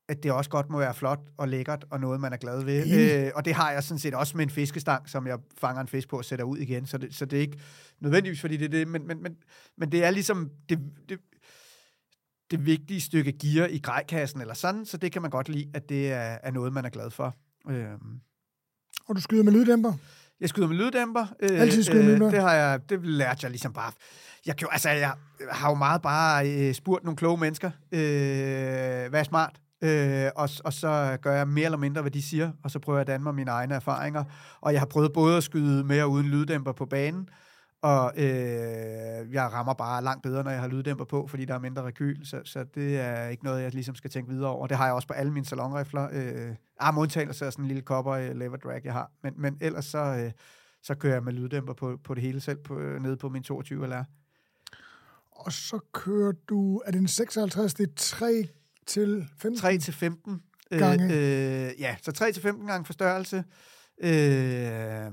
at 0.08 0.22
det 0.22 0.32
også 0.32 0.50
godt 0.50 0.70
må 0.70 0.78
være 0.78 0.94
flot 0.94 1.20
og 1.36 1.48
lækkert, 1.48 1.84
og 1.90 2.00
noget, 2.00 2.20
man 2.20 2.32
er 2.32 2.36
glad 2.36 2.64
ved. 2.64 2.86
Enig. 2.86 3.26
Øh, 3.26 3.32
og 3.34 3.44
det 3.44 3.54
har 3.54 3.72
jeg 3.72 3.84
sådan 3.84 3.98
set 3.98 4.14
også 4.14 4.36
med 4.36 4.44
en 4.44 4.50
fiskestang, 4.50 5.08
som 5.08 5.26
jeg 5.26 5.38
fanger 5.58 5.80
en 5.80 5.88
fisk 5.88 6.08
på 6.08 6.18
og 6.18 6.24
sætter 6.24 6.44
ud 6.44 6.58
igen. 6.58 6.86
Så 6.86 6.98
det, 6.98 7.14
så 7.14 7.24
det 7.24 7.36
er 7.36 7.40
ikke 7.40 7.60
nødvendigvis, 8.00 8.40
fordi 8.40 8.56
det 8.56 8.64
er 8.64 8.68
det, 8.68 8.88
men, 8.88 9.06
men, 9.06 9.22
men, 9.22 9.36
men 9.76 9.92
det 9.92 10.04
er 10.04 10.10
ligesom 10.10 10.50
det, 10.68 10.78
det, 11.08 11.18
det 12.50 12.66
vigtige 12.66 13.00
stykke 13.00 13.32
gear 13.32 13.66
i 13.66 13.78
grejkassen 13.78 14.40
eller 14.40 14.54
sådan, 14.54 14.86
så 14.86 14.96
det 14.96 15.12
kan 15.12 15.22
man 15.22 15.30
godt 15.30 15.48
lide, 15.48 15.70
at 15.74 15.88
det 15.88 16.12
er, 16.12 16.38
er 16.42 16.50
noget, 16.50 16.72
man 16.72 16.84
er 16.84 16.88
glad 16.90 17.10
for. 17.10 17.34
Øh, 17.68 17.88
Og 19.08 19.16
du 19.16 19.20
skyder 19.20 19.42
med 19.42 19.52
lyddæmper. 19.52 19.92
Jeg 20.44 20.48
skyder 20.48 20.68
med 20.68 20.76
lyddæmper. 20.76 21.26
Øh, 21.40 21.60
Altid 21.60 21.82
skyder 21.82 22.02
med 22.02 22.04
lyddæmper? 22.04 22.30
Det 22.30 22.40
har 22.40 22.54
jeg, 22.54 22.80
det 22.88 23.06
lærte 23.06 23.38
jeg 23.42 23.50
ligesom 23.50 23.72
bare. 23.72 23.92
Jeg, 24.46 24.56
kan 24.56 24.68
altså, 24.72 24.90
jeg 24.90 25.12
har 25.50 25.68
jo 25.68 25.74
meget 25.74 26.02
bare 26.02 26.50
øh, 26.50 26.74
spurgt 26.74 27.04
nogle 27.04 27.16
kloge 27.16 27.38
mennesker, 27.38 27.70
øh, 27.92 29.10
hvad 29.10 29.20
er 29.20 29.22
smart? 29.22 29.56
Øh, 29.84 30.30
og, 30.36 30.48
og 30.64 30.72
så 30.72 31.16
gør 31.22 31.36
jeg 31.36 31.48
mere 31.48 31.64
eller 31.64 31.78
mindre, 31.78 32.02
hvad 32.02 32.10
de 32.10 32.22
siger, 32.22 32.50
og 32.64 32.70
så 32.70 32.78
prøver 32.78 32.98
jeg 32.98 33.00
at 33.00 33.06
danne 33.06 33.24
mig 33.24 33.34
mine 33.34 33.50
egne 33.50 33.74
erfaringer. 33.74 34.24
Og 34.60 34.72
jeg 34.72 34.80
har 34.80 34.86
prøvet 34.86 35.12
både 35.12 35.36
at 35.36 35.44
skyde 35.44 35.84
med 35.84 36.02
og 36.02 36.10
uden 36.10 36.26
lyddæmper 36.26 36.72
på 36.72 36.86
banen, 36.86 37.28
og 37.84 38.12
øh, 38.16 39.32
jeg 39.32 39.52
rammer 39.52 39.74
bare 39.74 40.04
langt 40.04 40.22
bedre, 40.22 40.44
når 40.44 40.50
jeg 40.50 40.60
har 40.60 40.68
lyddæmper 40.68 41.04
på, 41.04 41.26
fordi 41.26 41.44
der 41.44 41.54
er 41.54 41.58
mindre 41.58 41.82
rekyl, 41.82 42.24
så, 42.24 42.40
så 42.44 42.64
det 42.74 43.00
er 43.00 43.28
ikke 43.28 43.44
noget, 43.44 43.62
jeg 43.62 43.72
ligesom 43.74 43.94
skal 43.94 44.10
tænke 44.10 44.30
videre 44.30 44.50
over. 44.50 44.66
Det 44.66 44.76
har 44.76 44.84
jeg 44.84 44.94
også 44.94 45.08
på 45.08 45.14
alle 45.14 45.32
mine 45.32 45.46
salonrifler. 45.46 46.08
Øh, 46.12 46.54
ah, 46.80 46.94
med 46.94 47.02
undtagelse 47.02 47.46
af 47.46 47.52
sådan 47.52 47.64
en 47.64 47.68
lille 47.68 47.82
kopper 47.82 48.12
øh, 48.12 48.36
lever 48.36 48.56
drag, 48.56 48.80
jeg 48.84 48.92
har. 48.92 49.10
Men, 49.22 49.34
men 49.36 49.58
ellers 49.60 49.84
så, 49.84 49.98
øh, 49.98 50.32
så 50.82 50.94
kører 50.94 51.14
jeg 51.14 51.24
med 51.24 51.32
lyddæmper 51.32 51.72
på, 51.72 51.98
på 52.04 52.14
det 52.14 52.22
hele 52.22 52.40
selv, 52.40 52.58
på, 52.58 52.78
øh, 52.78 53.02
nede 53.02 53.16
på 53.16 53.28
min 53.28 53.42
22 53.42 53.86
LR. 53.86 54.02
Og 55.30 55.52
så 55.52 55.78
kører 55.92 56.32
du, 56.48 56.78
er 56.78 56.90
det 56.90 57.00
en 57.00 57.08
56, 57.08 57.74
det 57.74 57.88
er 57.88 57.92
3 57.96 58.48
til 58.86 59.28
15? 59.38 59.60
3 59.60 59.78
til 59.78 59.94
15 59.94 60.42
Gange. 60.70 61.04
Øh, 61.04 61.66
øh, 61.66 61.80
ja, 61.80 61.96
så 62.02 62.12
3 62.12 62.32
til 62.32 62.42
15 62.42 62.66
gange 62.66 62.84
forstørrelse. 62.84 63.44
Øh, 63.98 65.12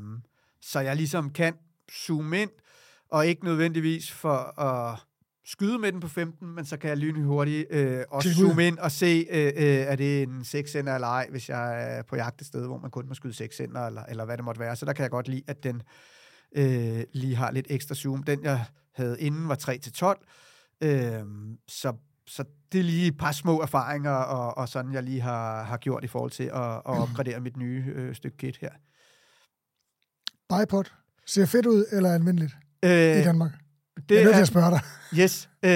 så 0.61 0.79
jeg 0.79 0.95
ligesom 0.95 1.29
kan 1.29 1.53
zoome 1.91 2.41
ind, 2.41 2.49
og 3.11 3.27
ikke 3.27 3.45
nødvendigvis 3.45 4.11
for 4.11 4.59
at 4.59 4.99
skyde 5.45 5.79
med 5.79 5.91
den 5.91 5.99
på 5.99 6.07
15, 6.07 6.55
men 6.55 6.65
så 6.65 6.77
kan 6.77 6.89
jeg 6.89 6.97
lynhurtigt 6.97 7.67
øh, 7.69 8.03
også 8.09 8.33
zoome 8.33 8.67
ind 8.67 8.77
og 8.77 8.91
se, 8.91 9.25
øh, 9.29 9.45
øh, 9.45 9.51
er 9.63 9.95
det 9.95 10.23
en 10.23 10.43
6 10.43 10.75
eller 10.75 11.07
ej, 11.07 11.27
hvis 11.29 11.49
jeg 11.49 11.97
er 11.97 12.01
på 12.01 12.15
jagt 12.15 12.41
et 12.41 12.47
sted, 12.47 12.67
hvor 12.67 12.77
man 12.77 12.91
kun 12.91 13.07
må 13.07 13.13
skyde 13.13 13.33
6 13.33 13.59
eller, 13.59 14.03
eller 14.03 14.25
hvad 14.25 14.37
det 14.37 14.45
måtte 14.45 14.59
være. 14.59 14.75
Så 14.75 14.85
der 14.85 14.93
kan 14.93 15.03
jeg 15.03 15.11
godt 15.11 15.27
lide, 15.27 15.43
at 15.47 15.63
den 15.63 15.81
øh, 16.55 17.03
lige 17.13 17.35
har 17.35 17.51
lidt 17.51 17.67
ekstra 17.69 17.95
zoom. 17.95 18.23
Den, 18.23 18.43
jeg 18.43 18.65
havde 18.95 19.21
inden, 19.21 19.49
var 19.49 19.55
3 19.55 19.77
til 19.77 19.93
12. 19.93 20.27
Øh, 20.83 21.23
så, 21.67 21.93
så 22.27 22.43
det 22.71 22.79
er 22.79 22.83
lige 22.83 23.07
et 23.07 23.17
par 23.17 23.31
små 23.31 23.61
erfaringer, 23.61 24.11
og, 24.11 24.57
og 24.57 24.69
sådan 24.69 24.93
jeg 24.93 25.03
lige 25.03 25.21
har, 25.21 25.63
har 25.63 25.77
gjort 25.77 26.03
i 26.03 26.07
forhold 26.07 26.31
til 26.31 26.43
at, 26.43 26.75
at 26.75 26.81
opgradere 26.85 27.39
mit 27.39 27.57
nye 27.57 27.83
øh, 27.95 28.15
stykke 28.15 28.37
kit 28.37 28.57
her. 28.57 28.71
Bipod. 30.49 30.83
Ser 31.25 31.45
fedt 31.45 31.65
ud, 31.65 31.85
eller 31.91 32.13
almindeligt 32.13 32.55
i 32.83 32.87
Øh, 32.87 33.23
Danmark? 33.25 33.51
Det 34.09 34.15
jeg 34.15 34.21
er 34.21 34.23
nødt 34.23 34.35
til 34.35 34.41
at 34.41 34.47
spørge 34.47 34.71
dig. 34.71 34.81
yes, 35.19 35.49
øh, 35.63 35.69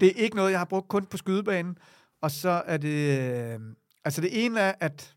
det 0.00 0.02
er 0.02 0.12
ikke 0.16 0.36
noget, 0.36 0.50
jeg 0.50 0.60
har 0.60 0.64
brugt 0.64 0.88
kun 0.88 1.06
på 1.06 1.16
skydebanen. 1.16 1.76
Og 2.22 2.30
så 2.30 2.62
er 2.66 2.76
det... 2.76 3.18
Øh, 3.20 3.58
altså 4.04 4.20
det 4.20 4.44
ene 4.44 4.60
er, 4.60 4.72
at 4.80 5.14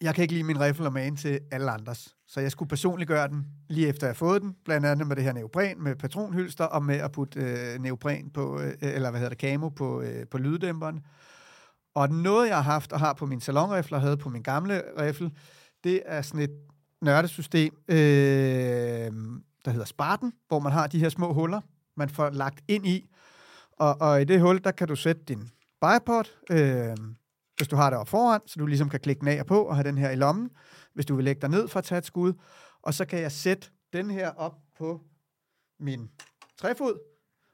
jeg 0.00 0.14
kan 0.14 0.22
ikke 0.22 0.34
lide 0.34 0.44
min 0.44 0.60
riffel 0.60 0.86
og 0.86 0.92
mane 0.92 1.16
til 1.16 1.40
alle 1.52 1.70
andres. 1.70 2.14
Så 2.28 2.40
jeg 2.40 2.50
skulle 2.50 2.68
personligt 2.68 3.08
gøre 3.08 3.28
den, 3.28 3.44
lige 3.68 3.88
efter 3.88 4.06
jeg 4.06 4.12
har 4.12 4.14
fået 4.14 4.42
den. 4.42 4.54
Blandt 4.64 4.86
andet 4.86 5.06
med 5.06 5.16
det 5.16 5.24
her 5.24 5.32
neopren, 5.32 5.82
med 5.82 5.96
patronhylster, 5.96 6.64
og 6.64 6.82
med 6.84 6.96
at 6.96 7.12
putte 7.12 7.40
øh, 7.40 7.78
neopren 7.82 8.30
på, 8.30 8.60
øh, 8.60 8.74
eller 8.80 9.10
hvad 9.10 9.20
hedder 9.20 9.34
det, 9.34 9.40
camo 9.40 9.68
på, 9.68 10.00
øh, 10.02 10.26
på 10.30 10.38
lyddæmperen. 10.38 11.00
Og 11.94 12.08
noget, 12.10 12.48
jeg 12.48 12.56
har 12.56 12.62
haft 12.62 12.92
og 12.92 13.00
har 13.00 13.12
på 13.12 13.26
min 13.26 13.40
salonrifle, 13.40 13.96
og 13.96 14.00
havde 14.00 14.16
på 14.16 14.28
min 14.28 14.42
gamle 14.42 14.82
riffel, 15.00 15.30
det 15.84 16.02
er 16.06 16.22
sådan 16.22 16.40
et 16.40 16.50
nørdesystem, 17.02 17.74
øh, 17.88 19.10
der 19.66 19.72
hedder 19.72 19.86
Spartan, 19.86 20.32
hvor 20.48 20.58
man 20.58 20.72
har 20.72 20.86
de 20.86 20.98
her 20.98 21.08
små 21.08 21.32
huller, 21.32 21.60
man 21.96 22.08
får 22.08 22.30
lagt 22.30 22.64
ind 22.68 22.86
i. 22.86 23.10
Og, 23.72 24.00
og 24.00 24.22
i 24.22 24.24
det 24.24 24.40
hul, 24.40 24.64
der 24.64 24.70
kan 24.70 24.88
du 24.88 24.96
sætte 24.96 25.22
din 25.22 25.50
bipod, 25.80 26.24
øh, 26.50 26.96
hvis 27.56 27.68
du 27.68 27.76
har 27.76 27.90
det 27.90 27.98
op 27.98 28.08
foran, 28.08 28.40
så 28.46 28.58
du 28.58 28.66
ligesom 28.66 28.88
kan 28.88 29.00
klikke 29.00 29.20
den 29.20 29.28
af 29.28 29.40
og 29.40 29.46
på 29.46 29.62
og 29.62 29.76
have 29.76 29.88
den 29.88 29.98
her 29.98 30.10
i 30.10 30.16
lommen, 30.16 30.50
hvis 30.94 31.06
du 31.06 31.14
vil 31.16 31.24
lægge 31.24 31.40
dig 31.40 31.50
ned 31.50 31.68
for 31.68 31.78
at 31.78 31.84
tage 31.84 31.98
et 31.98 32.06
skud. 32.06 32.32
Og 32.82 32.94
så 32.94 33.04
kan 33.04 33.20
jeg 33.20 33.32
sætte 33.32 33.68
den 33.92 34.10
her 34.10 34.30
op 34.30 34.54
på 34.78 35.00
min 35.78 36.10
træfod, 36.58 36.98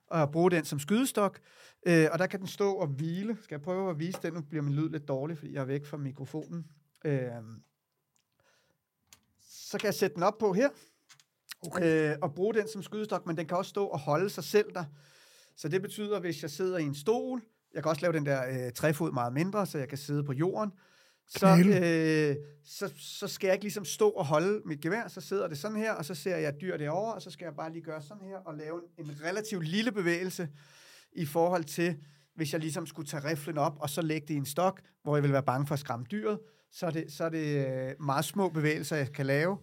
og 0.06 0.32
bruge 0.32 0.50
den 0.50 0.64
som 0.64 0.78
skydestok. 0.78 1.38
Øh, 1.86 2.08
og 2.12 2.18
der 2.18 2.26
kan 2.26 2.40
den 2.40 2.48
stå 2.48 2.72
og 2.72 2.86
hvile. 2.86 3.36
Skal 3.42 3.54
jeg 3.54 3.62
prøve 3.62 3.90
at 3.90 3.98
vise 3.98 4.18
den? 4.22 4.32
Nu 4.32 4.40
bliver 4.40 4.62
min 4.62 4.74
lyd 4.74 4.88
lidt 4.88 5.08
dårlig, 5.08 5.38
fordi 5.38 5.52
jeg 5.52 5.60
er 5.60 5.64
væk 5.64 5.86
fra 5.86 5.96
mikrofonen. 5.96 6.66
Øh, 7.04 7.30
så 9.40 9.78
kan 9.78 9.86
jeg 9.86 9.94
sætte 9.94 10.14
den 10.14 10.22
op 10.22 10.38
på 10.38 10.52
her, 10.52 10.68
okay. 11.66 12.10
øh, 12.10 12.16
og 12.22 12.34
bruge 12.34 12.54
den 12.54 12.68
som 12.68 12.82
skydestok, 12.82 13.26
men 13.26 13.36
den 13.36 13.46
kan 13.46 13.56
også 13.56 13.68
stå 13.68 13.86
og 13.86 13.98
holde 13.98 14.30
sig 14.30 14.44
selv 14.44 14.74
der. 14.74 14.84
Så 15.56 15.68
det 15.68 15.82
betyder, 15.82 16.20
hvis 16.20 16.42
jeg 16.42 16.50
sidder 16.50 16.78
i 16.78 16.82
en 16.82 16.94
stol, 16.94 17.42
jeg 17.74 17.82
kan 17.82 17.90
også 17.90 18.02
lave 18.02 18.12
den 18.12 18.26
der 18.26 18.66
øh, 18.66 18.72
træfod 18.72 19.12
meget 19.12 19.32
mindre, 19.32 19.66
så 19.66 19.78
jeg 19.78 19.88
kan 19.88 19.98
sidde 19.98 20.24
på 20.24 20.32
jorden, 20.32 20.72
så, 21.28 21.46
øh, 21.46 22.36
så, 22.64 22.92
så 22.96 23.28
skal 23.28 23.46
jeg 23.46 23.54
ikke 23.54 23.64
ligesom 23.64 23.84
stå 23.84 24.08
og 24.08 24.26
holde 24.26 24.62
mit 24.64 24.80
gevær, 24.80 25.08
så 25.08 25.20
sidder 25.20 25.48
det 25.48 25.58
sådan 25.58 25.76
her, 25.76 25.92
og 25.92 26.04
så 26.04 26.14
ser 26.14 26.36
jeg 26.36 26.48
et 26.48 26.60
dyr 26.60 26.76
derovre, 26.76 27.14
og 27.14 27.22
så 27.22 27.30
skal 27.30 27.44
jeg 27.44 27.54
bare 27.54 27.72
lige 27.72 27.82
gøre 27.82 28.02
sådan 28.02 28.24
her, 28.24 28.36
og 28.36 28.54
lave 28.54 28.80
en, 28.98 29.04
en 29.04 29.16
relativt 29.24 29.68
lille 29.68 29.92
bevægelse 29.92 30.48
i 31.12 31.26
forhold 31.26 31.64
til, 31.64 31.96
hvis 32.34 32.52
jeg 32.52 32.60
ligesom 32.60 32.86
skulle 32.86 33.08
tage 33.08 33.30
riflen 33.30 33.58
op, 33.58 33.76
og 33.80 33.90
så 33.90 34.02
lægge 34.02 34.26
det 34.26 34.34
i 34.34 34.36
en 34.36 34.46
stok, 34.46 34.80
hvor 35.02 35.16
jeg 35.16 35.22
vil 35.22 35.32
være 35.32 35.42
bange 35.42 35.66
for 35.66 35.74
at 35.74 35.78
skræmme 35.78 36.06
dyret, 36.10 36.38
så 36.70 36.86
er 36.86 36.90
det, 36.90 37.12
så 37.12 37.24
er 37.24 37.28
det 37.28 37.66
øh, 37.66 37.94
meget 38.00 38.24
små 38.24 38.48
bevægelser, 38.48 38.96
jeg 38.96 39.12
kan 39.12 39.26
lave, 39.26 39.58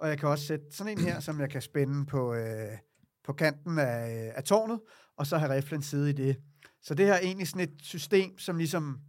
og 0.00 0.08
jeg 0.08 0.18
kan 0.18 0.28
også 0.28 0.44
sætte 0.44 0.64
sådan 0.70 0.98
en 0.98 1.04
her, 1.04 1.20
som 1.20 1.40
jeg 1.40 1.50
kan 1.50 1.62
spænde 1.62 2.06
på, 2.06 2.34
øh, 2.34 2.78
på 3.24 3.32
kanten 3.32 3.78
af, 3.78 4.26
øh, 4.26 4.32
af 4.36 4.44
tårnet, 4.44 4.80
og 5.16 5.26
så 5.26 5.38
have 5.38 5.54
riflen 5.54 5.82
side 5.82 6.10
i 6.10 6.12
det. 6.12 6.36
Så 6.82 6.94
det 6.94 7.06
her 7.06 7.12
er 7.12 7.20
egentlig 7.20 7.48
sådan 7.48 7.68
et 7.68 7.74
system, 7.82 8.38
som 8.38 8.56
ligesom 8.56 9.00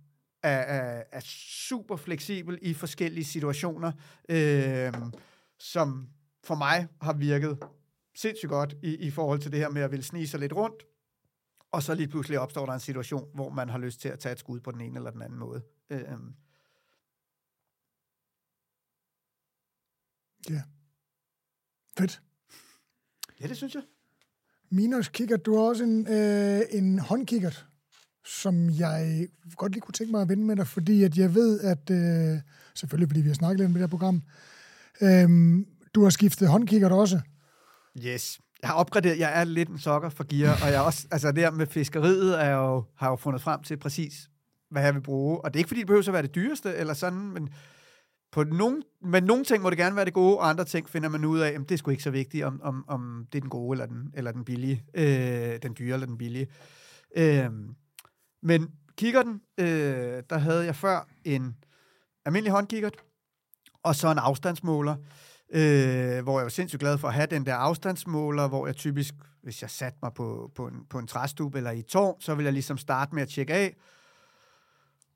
er, 0.44 0.58
er, 0.58 1.04
er 1.12 1.22
super 1.68 1.96
fleksibel 1.96 2.60
i 2.62 2.74
forskellige 2.74 3.26
situationer, 3.26 3.92
øh, 4.30 4.94
som 5.60 6.10
for 6.44 6.56
mig 6.56 6.88
har 7.02 7.14
virket 7.14 7.58
sindssygt 8.16 8.50
godt 8.50 8.76
i, 8.84 8.96
i 8.96 9.12
forhold 9.12 9.40
til 9.40 9.52
det 9.52 9.60
her 9.60 9.70
med 9.70 9.82
at 9.82 9.92
ville 9.92 10.04
snige 10.04 10.28
sig 10.28 10.40
lidt 10.40 10.54
rundt, 10.54 10.84
og 11.72 11.84
så 11.84 11.96
lige 11.96 12.08
pludselig 12.08 12.40
opstår 12.40 12.66
der 12.66 12.74
en 12.74 12.80
situation, 12.80 13.30
hvor 13.34 13.50
man 13.50 13.70
har 13.70 13.78
lyst 13.78 14.02
til 14.02 14.10
at 14.10 14.20
tage 14.20 14.34
et 14.34 14.40
skud 14.40 14.60
på 14.60 14.72
den 14.72 14.82
ene 14.82 14.96
eller 14.96 15.12
den 15.12 15.22
anden 15.22 15.40
måde. 15.40 15.62
Øh, 15.90 16.12
øhm. 16.12 16.34
Ja. 20.50 20.62
Fedt. 22.02 22.22
ja, 23.42 23.48
det 23.48 23.58
synes 23.58 23.76
jeg. 23.76 23.84
Minos 24.72 25.08
kikkert, 25.08 25.46
du 25.46 25.56
har 25.56 25.62
også 25.62 25.84
en, 25.84 26.08
øh, 26.08 26.62
en 26.72 27.00
håndkikkert, 27.00 27.66
som 28.26 28.70
jeg 28.70 29.28
godt 29.56 29.72
lige 29.72 29.82
kunne 29.82 29.94
tænke 29.94 30.12
mig 30.12 30.22
at 30.22 30.30
vende 30.30 30.46
med 30.46 30.56
dig, 30.56 30.68
fordi 30.68 31.04
at 31.04 31.18
jeg 31.18 31.36
ved, 31.36 31.60
at, 31.60 31.90
øh, 31.90 32.42
selvfølgelig 32.76 33.10
fordi 33.10 33.22
vi 33.22 33.28
har 33.28 33.34
snakket 33.34 33.60
lidt 33.60 33.68
om 33.68 33.74
det 33.74 33.82
her 33.82 33.88
program, 33.88 34.22
øh, 35.02 35.60
du 35.96 36.04
har 36.04 36.10
skiftet 36.10 36.48
håndkikkert 36.48 36.92
også. 36.92 37.22
Yes. 37.98 38.40
Jeg 38.62 38.70
har 38.70 38.76
opgraderet, 38.76 39.20
jeg 39.20 39.40
er 39.40 39.44
lidt 39.44 39.70
en 39.70 39.80
sokker 39.80 40.10
for 40.10 40.24
gear, 40.24 40.54
og 40.64 40.68
jeg 40.68 40.76
er 40.76 40.80
også, 40.80 41.08
altså 41.12 41.32
det 41.32 41.44
her 41.44 41.52
med 41.52 41.68
fiskeriet 41.68 42.44
er 42.44 42.50
jo, 42.50 42.84
har 42.98 43.08
jeg 43.08 43.12
jo 43.12 43.16
fundet 43.16 43.42
frem 43.42 43.64
til 43.64 43.78
præcis, 43.78 44.30
hvad 44.72 44.84
jeg 44.84 44.94
vil 44.94 45.02
bruge. 45.02 45.42
Og 45.42 45.54
det 45.54 45.58
er 45.58 45.60
ikke, 45.60 45.68
fordi 45.68 45.80
det 45.80 45.88
behøver 45.88 46.08
at 46.08 46.14
være 46.14 46.22
det 46.22 46.36
dyreste, 46.36 46.76
eller 46.76 46.94
sådan, 46.94 47.20
men 47.20 47.50
på 48.32 48.44
nogen, 48.44 48.84
men 49.02 49.24
nogle 49.24 49.44
ting 49.44 49.64
må 49.64 49.70
det 49.70 49.78
gerne 49.78 49.96
være 49.96 50.06
det 50.06 50.14
gode, 50.14 50.38
og 50.38 50.50
andre 50.50 50.66
ting 50.66 50.90
finder 50.90 51.10
man 51.10 51.26
ud 51.26 51.40
af, 51.40 51.50
at 51.50 51.60
det 51.60 51.72
er 51.72 51.78
sgu 51.78 51.92
ikke 51.92 52.04
så 52.04 52.12
vigtigt, 52.12 52.46
om, 52.46 52.62
om, 52.64 52.86
om 52.88 53.28
det 53.32 53.38
er 53.38 53.42
den 53.42 53.50
gode 53.50 53.74
eller 53.74 53.86
den, 53.86 54.12
eller 54.14 54.32
den 54.32 54.46
billige, 54.46 54.84
øh, 54.94 55.60
den 55.62 55.76
dyre 55.80 55.94
eller 55.94 56.08
den 56.08 56.18
billige. 56.18 56.48
Øh, 57.18 57.50
Men 58.44 58.72
kikkerten, 58.98 59.42
øh, 59.58 60.24
der 60.30 60.38
havde 60.38 60.66
jeg 60.66 60.76
før 60.76 61.08
en 61.24 61.56
almindelig 62.26 62.52
håndkikkert, 62.52 62.96
og 63.84 63.96
så 63.96 64.12
en 64.12 64.18
afstandsmåler, 64.18 64.96
øh, 65.54 66.24
hvor 66.24 66.40
jeg 66.40 66.44
var 66.44 66.50
sindssygt 66.50 66.80
glad 66.80 66.98
for 66.98 67.08
at 67.08 67.14
have 67.14 67.28
den 67.28 67.46
der 67.46 67.56
afstandsmåler, 67.56 68.48
hvor 68.48 68.66
jeg 68.66 68.76
typisk, 68.76 69.14
hvis 69.44 69.62
jeg 69.62 69.70
satte 69.70 70.00
mig 70.02 70.14
på, 70.14 70.52
på, 70.56 70.68
en, 70.68 70.86
på 70.90 71.00
en 71.00 71.08
træstube 71.08 71.58
eller 71.58 71.72
i 71.72 71.80
et 71.80 71.86
tårn, 71.86 72.22
så 72.22 72.36
vil 72.36 72.44
jeg 72.44 72.54
ligesom 72.54 72.78
starte 72.78 73.16
med 73.16 73.24
at 73.24 73.30
tjekke 73.30 73.54
af, 73.54 73.76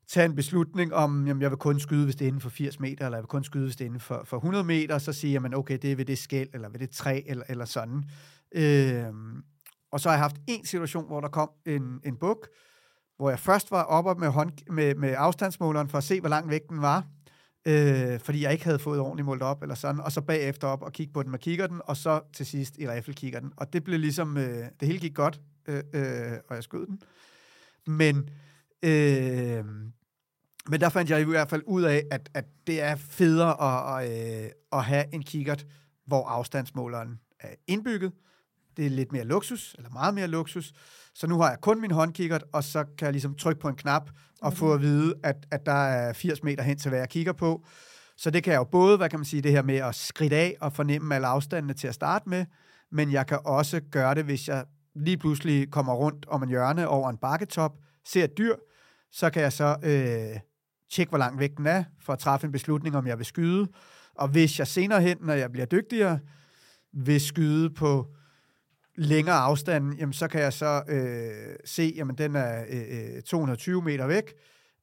tage 0.08 0.26
en 0.26 0.34
beslutning 0.34 0.94
om, 0.94 1.26
jamen 1.26 1.42
jeg 1.42 1.50
vil 1.50 1.58
kun 1.58 1.80
skyde, 1.80 2.04
hvis 2.04 2.16
det 2.16 2.24
er 2.24 2.28
inden 2.28 2.40
for 2.40 2.50
80 2.50 2.80
meter, 2.80 3.04
eller 3.04 3.18
jeg 3.18 3.22
vil 3.22 3.28
kun 3.28 3.44
skyde, 3.44 3.64
hvis 3.64 3.76
det 3.76 3.84
er 3.84 3.86
inden 3.86 4.00
for, 4.00 4.22
for 4.24 4.36
100 4.36 4.64
meter, 4.64 4.98
så 4.98 5.12
siger 5.12 5.40
man, 5.40 5.54
okay, 5.54 5.78
det 5.82 5.92
er 5.92 5.96
ved 5.96 6.04
det 6.04 6.18
skæld, 6.18 6.48
eller 6.54 6.68
ved 6.68 6.78
det 6.78 6.90
træ, 6.90 7.22
eller, 7.26 7.44
eller 7.48 7.64
sådan. 7.64 8.04
Øh, 8.54 9.12
og 9.92 10.00
så 10.00 10.08
har 10.08 10.16
jeg 10.16 10.22
haft 10.22 10.36
en 10.46 10.66
situation, 10.66 11.06
hvor 11.06 11.20
der 11.20 11.28
kom 11.28 11.50
en, 11.66 12.00
en 12.04 12.16
buk, 12.16 12.48
hvor 13.16 13.30
jeg 13.30 13.38
først 13.38 13.70
var 13.70 13.82
oppe 13.82 14.20
med, 14.20 14.28
hånd, 14.28 14.52
med, 14.70 14.94
med 14.94 15.14
afstandsmåleren 15.18 15.88
for 15.88 15.98
at 15.98 16.04
se, 16.04 16.20
hvor 16.20 16.28
langt 16.28 16.50
væk 16.50 16.68
den 16.68 16.82
var, 16.82 17.06
øh, 17.66 18.20
fordi 18.20 18.42
jeg 18.42 18.52
ikke 18.52 18.64
havde 18.64 18.78
fået 18.78 19.00
ordentligt 19.00 19.26
målt 19.26 19.42
op, 19.42 19.62
eller 19.62 19.74
sådan, 19.74 20.00
og 20.00 20.12
så 20.12 20.20
bagefter 20.20 20.68
op 20.68 20.82
og 20.82 20.92
kigge 20.92 21.12
på 21.12 21.22
den 21.22 21.30
med 21.30 21.38
kigger 21.38 21.66
den, 21.66 21.80
og 21.84 21.96
så 21.96 22.20
til 22.32 22.46
sidst 22.46 22.78
i 22.78 23.12
kigger 23.12 23.40
den. 23.40 23.52
Og 23.56 23.72
det 23.72 23.84
blev 23.84 23.98
ligesom, 23.98 24.36
øh, 24.36 24.64
det 24.80 24.88
hele 24.88 24.98
gik 24.98 25.14
godt, 25.14 25.40
øh, 25.68 25.82
øh, 25.94 26.32
og 26.48 26.54
jeg 26.54 26.62
skød 26.62 26.86
den. 26.86 27.00
Men, 27.86 28.30
øh, 28.82 29.64
men 30.68 30.80
der 30.80 30.88
fandt 30.88 31.10
jeg 31.10 31.20
i 31.20 31.24
hvert 31.24 31.50
fald 31.50 31.62
ud 31.66 31.82
af, 31.82 32.02
at, 32.10 32.28
at 32.34 32.44
det 32.66 32.82
er 32.82 32.96
federe 32.96 33.62
at, 33.62 34.04
at, 34.04 34.44
øh, 34.44 34.50
at 34.72 34.84
have 34.84 35.04
en 35.14 35.22
kikkert, 35.22 35.66
hvor 36.06 36.26
afstandsmåleren 36.26 37.20
er 37.40 37.54
indbygget. 37.66 38.12
Det 38.76 38.86
er 38.86 38.90
lidt 38.90 39.12
mere 39.12 39.24
luksus, 39.24 39.74
eller 39.78 39.90
meget 39.90 40.14
mere 40.14 40.26
luksus. 40.26 40.72
Så 41.14 41.26
nu 41.26 41.40
har 41.40 41.48
jeg 41.48 41.58
kun 41.60 41.80
min 41.80 41.90
håndkikkert, 41.90 42.44
og 42.52 42.64
så 42.64 42.84
kan 42.98 43.04
jeg 43.04 43.12
ligesom 43.12 43.34
trykke 43.34 43.60
på 43.60 43.68
en 43.68 43.76
knap 43.76 44.10
og 44.42 44.52
få 44.52 44.74
at 44.74 44.80
vide, 44.80 45.14
at, 45.22 45.36
at 45.50 45.66
der 45.66 45.72
er 45.72 46.12
80 46.12 46.42
meter 46.42 46.62
hen 46.62 46.78
til, 46.78 46.88
hvad 46.88 46.98
jeg 46.98 47.08
kigger 47.08 47.32
på. 47.32 47.64
Så 48.16 48.30
det 48.30 48.44
kan 48.44 48.52
jeg 48.52 48.58
jo 48.58 48.64
både, 48.64 48.96
hvad 48.96 49.08
kan 49.08 49.18
man 49.18 49.24
sige, 49.24 49.42
det 49.42 49.52
her 49.52 49.62
med 49.62 49.76
at 49.76 49.94
skridte 49.94 50.36
af 50.36 50.56
og 50.60 50.72
fornemme 50.72 51.14
alle 51.14 51.26
afstandene 51.26 51.74
til 51.74 51.88
at 51.88 51.94
starte 51.94 52.28
med, 52.28 52.46
men 52.92 53.12
jeg 53.12 53.26
kan 53.26 53.38
også 53.44 53.80
gøre 53.90 54.14
det, 54.14 54.24
hvis 54.24 54.48
jeg 54.48 54.64
lige 54.94 55.18
pludselig 55.18 55.70
kommer 55.70 55.94
rundt 55.94 56.26
om 56.28 56.42
en 56.42 56.48
hjørne 56.48 56.88
over 56.88 57.10
en 57.10 57.16
bakketop, 57.16 57.72
ser 58.06 58.24
et 58.24 58.38
dyr, 58.38 58.54
så 59.12 59.30
kan 59.30 59.42
jeg 59.42 59.52
så 59.52 59.76
øh, 59.82 60.40
tjekke, 60.92 61.10
hvor 61.10 61.18
langt 61.18 61.40
væk 61.40 61.56
den 61.56 61.66
er, 61.66 61.84
for 62.00 62.12
at 62.12 62.18
træffe 62.18 62.46
en 62.46 62.52
beslutning, 62.52 62.96
om 62.96 63.06
jeg 63.06 63.18
vil 63.18 63.26
skyde. 63.26 63.68
Og 64.14 64.28
hvis 64.28 64.58
jeg 64.58 64.66
senere 64.66 65.02
hen, 65.02 65.16
når 65.20 65.32
jeg 65.32 65.52
bliver 65.52 65.66
dygtigere, 65.66 66.18
vil 66.92 67.20
skyde 67.20 67.70
på 67.70 68.06
længere 68.94 69.36
afstand, 69.36 69.94
jamen 69.98 70.12
så 70.12 70.28
kan 70.28 70.40
jeg 70.40 70.52
så 70.52 70.82
øh, 70.88 71.56
se, 71.64 71.92
jamen 71.96 72.18
den 72.18 72.36
er 72.36 72.64
øh, 72.68 73.22
220 73.22 73.82
meter 73.82 74.06
væk, 74.06 74.34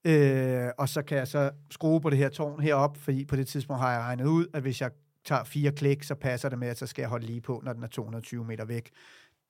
øh, 0.06 0.70
og 0.78 0.90
så 0.90 1.02
kan 1.02 1.18
jeg 1.18 1.28
så 1.28 1.52
skrue 1.72 2.02
på 2.02 2.10
det 2.10 2.18
her 2.18 2.30
tårn 2.30 2.62
herop, 2.62 2.98
fordi 2.98 3.26
på 3.26 3.36
det 3.36 3.48
tidspunkt 3.48 3.82
har 3.82 3.92
jeg 3.92 4.02
regnet 4.02 4.26
ud, 4.26 4.48
at 4.54 4.62
hvis 4.62 4.82
jeg 4.82 4.92
tager 5.26 5.44
fire 5.44 5.72
klik, 5.72 6.04
så 6.04 6.16
passer 6.16 6.50
det 6.50 6.60
med, 6.60 6.68
at 6.68 6.78
så 6.78 6.88
skal 6.88 7.02
jeg 7.02 7.10
holde 7.10 7.26
lige 7.26 7.42
på, 7.42 7.62
når 7.66 7.74
den 7.74 7.84
er 7.84 7.88
220 7.88 8.46
meter 8.46 8.66
væk. 8.66 8.90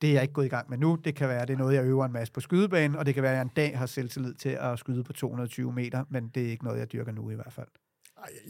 Det 0.03 0.09
er 0.09 0.13
jeg 0.13 0.21
ikke 0.21 0.33
gået 0.33 0.45
i 0.45 0.49
gang 0.49 0.69
med 0.69 0.77
nu. 0.77 0.97
Det 1.03 1.15
kan 1.15 1.29
være, 1.29 1.45
det 1.45 1.53
er 1.53 1.57
noget, 1.57 1.75
jeg 1.75 1.83
øver 1.83 2.05
en 2.05 2.13
masse 2.13 2.33
på 2.33 2.39
skydebanen, 2.39 2.95
og 2.95 3.05
det 3.05 3.13
kan 3.13 3.23
være, 3.23 3.31
at 3.31 3.35
jeg 3.35 3.41
en 3.41 3.51
dag 3.55 3.77
har 3.77 3.85
selvtillid 3.85 4.33
til 4.33 4.49
at 4.49 4.79
skyde 4.79 5.03
på 5.03 5.13
220 5.13 5.73
meter, 5.73 6.03
men 6.09 6.31
det 6.35 6.43
er 6.45 6.51
ikke 6.51 6.63
noget, 6.63 6.79
jeg 6.79 6.91
dyrker 6.91 7.11
nu 7.11 7.29
i 7.29 7.35
hvert 7.35 7.53
fald. 7.53 7.67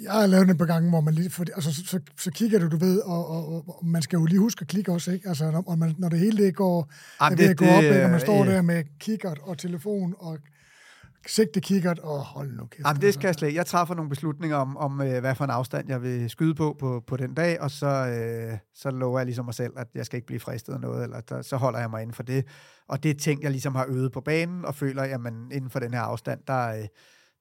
Jeg 0.03 0.11
har 0.11 0.27
lavet 0.27 0.49
et 0.49 0.57
par 0.57 0.65
gange, 0.65 0.89
hvor 0.89 1.01
man 1.01 1.13
lige, 1.13 1.29
for, 1.29 1.45
altså, 1.55 1.73
så, 1.73 1.85
så, 1.85 1.99
så 2.19 2.31
kigger 2.31 2.59
du, 2.59 2.67
du 2.67 2.77
ved, 2.77 2.99
og, 2.99 3.27
og, 3.27 3.63
og, 3.67 3.85
man 3.85 4.01
skal 4.01 4.17
jo 4.17 4.25
lige 4.25 4.39
huske 4.39 4.61
at 4.61 4.67
klikke 4.67 4.91
også, 4.91 5.11
ikke? 5.11 5.29
Altså, 5.29 5.51
når, 5.51 5.75
man, 5.75 5.95
når 5.97 6.09
det 6.09 6.19
hele 6.19 6.45
det 6.45 6.55
går, 6.55 6.91
Jamen, 7.21 7.37
det, 7.37 7.49
det, 7.49 7.57
går 7.57 7.65
op, 7.65 7.83
ikke? 7.83 8.03
og 8.03 8.09
man 8.09 8.19
står 8.19 8.41
øh, 8.41 8.47
der 8.47 8.61
med 8.61 8.83
kikkert 8.99 9.39
og 9.41 9.57
telefon 9.57 10.15
og 10.17 10.37
sigte 11.27 11.61
kikkert, 11.61 11.99
og 11.99 12.19
hold 12.19 12.51
nu 12.51 12.65
kæft. 12.65 12.87
Jamen, 12.87 13.01
det 13.01 13.13
skal 13.13 13.27
jeg 13.27 13.35
slet 13.35 13.53
Jeg 13.53 13.65
træffer 13.65 13.95
nogle 13.95 14.09
beslutninger 14.09 14.57
om, 14.57 14.77
om 14.77 15.01
øh, 15.01 15.19
hvad 15.19 15.35
for 15.35 15.43
en 15.43 15.49
afstand 15.49 15.89
jeg 15.89 16.01
vil 16.01 16.29
skyde 16.29 16.55
på 16.55 16.75
på, 16.79 17.03
på 17.07 17.17
den 17.17 17.33
dag, 17.33 17.61
og 17.61 17.71
så, 17.71 17.87
øh, 17.87 18.57
så 18.73 18.91
lover 18.91 19.19
jeg 19.19 19.25
ligesom 19.25 19.45
mig 19.45 19.53
selv, 19.53 19.73
at 19.77 19.87
jeg 19.95 20.05
skal 20.05 20.17
ikke 20.17 20.27
blive 20.27 20.39
fristet 20.39 20.73
af 20.73 20.79
noget, 20.79 21.03
eller 21.03 21.21
der, 21.21 21.41
så 21.41 21.57
holder 21.57 21.79
jeg 21.79 21.89
mig 21.89 22.01
inden 22.01 22.13
for 22.13 22.23
det. 22.23 22.45
Og 22.87 23.03
det 23.03 23.11
er 23.11 23.15
ting, 23.15 23.43
jeg 23.43 23.51
ligesom 23.51 23.75
har 23.75 23.85
øvet 23.89 24.11
på 24.11 24.21
banen, 24.21 24.65
og 24.65 24.75
føler, 24.75 25.03
jamen 25.03 25.51
inden 25.51 25.69
for 25.69 25.79
den 25.79 25.93
her 25.93 26.01
afstand, 26.01 26.39
der, 26.47 26.67
øh, 26.67 26.87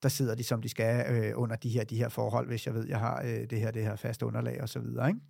der 0.02 0.08
sidder 0.08 0.34
de, 0.34 0.44
som 0.44 0.62
de 0.62 0.68
skal 0.68 1.04
øh, 1.14 1.32
under 1.34 1.56
de 1.56 1.68
her, 1.68 1.84
de 1.84 1.96
her 1.96 2.08
forhold, 2.08 2.46
hvis 2.46 2.66
jeg 2.66 2.74
ved, 2.74 2.88
jeg 2.88 2.98
har 2.98 3.22
øh, 3.24 3.50
det 3.50 3.60
her, 3.60 3.70
det 3.70 3.82
her 3.82 3.96
faste 3.96 4.26
underlag 4.26 4.62
og 4.62 4.68
så 4.68 4.78
videre, 4.78 5.08
ikke? 5.08 5.20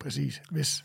Præcis, 0.00 0.42
hvis. 0.50 0.84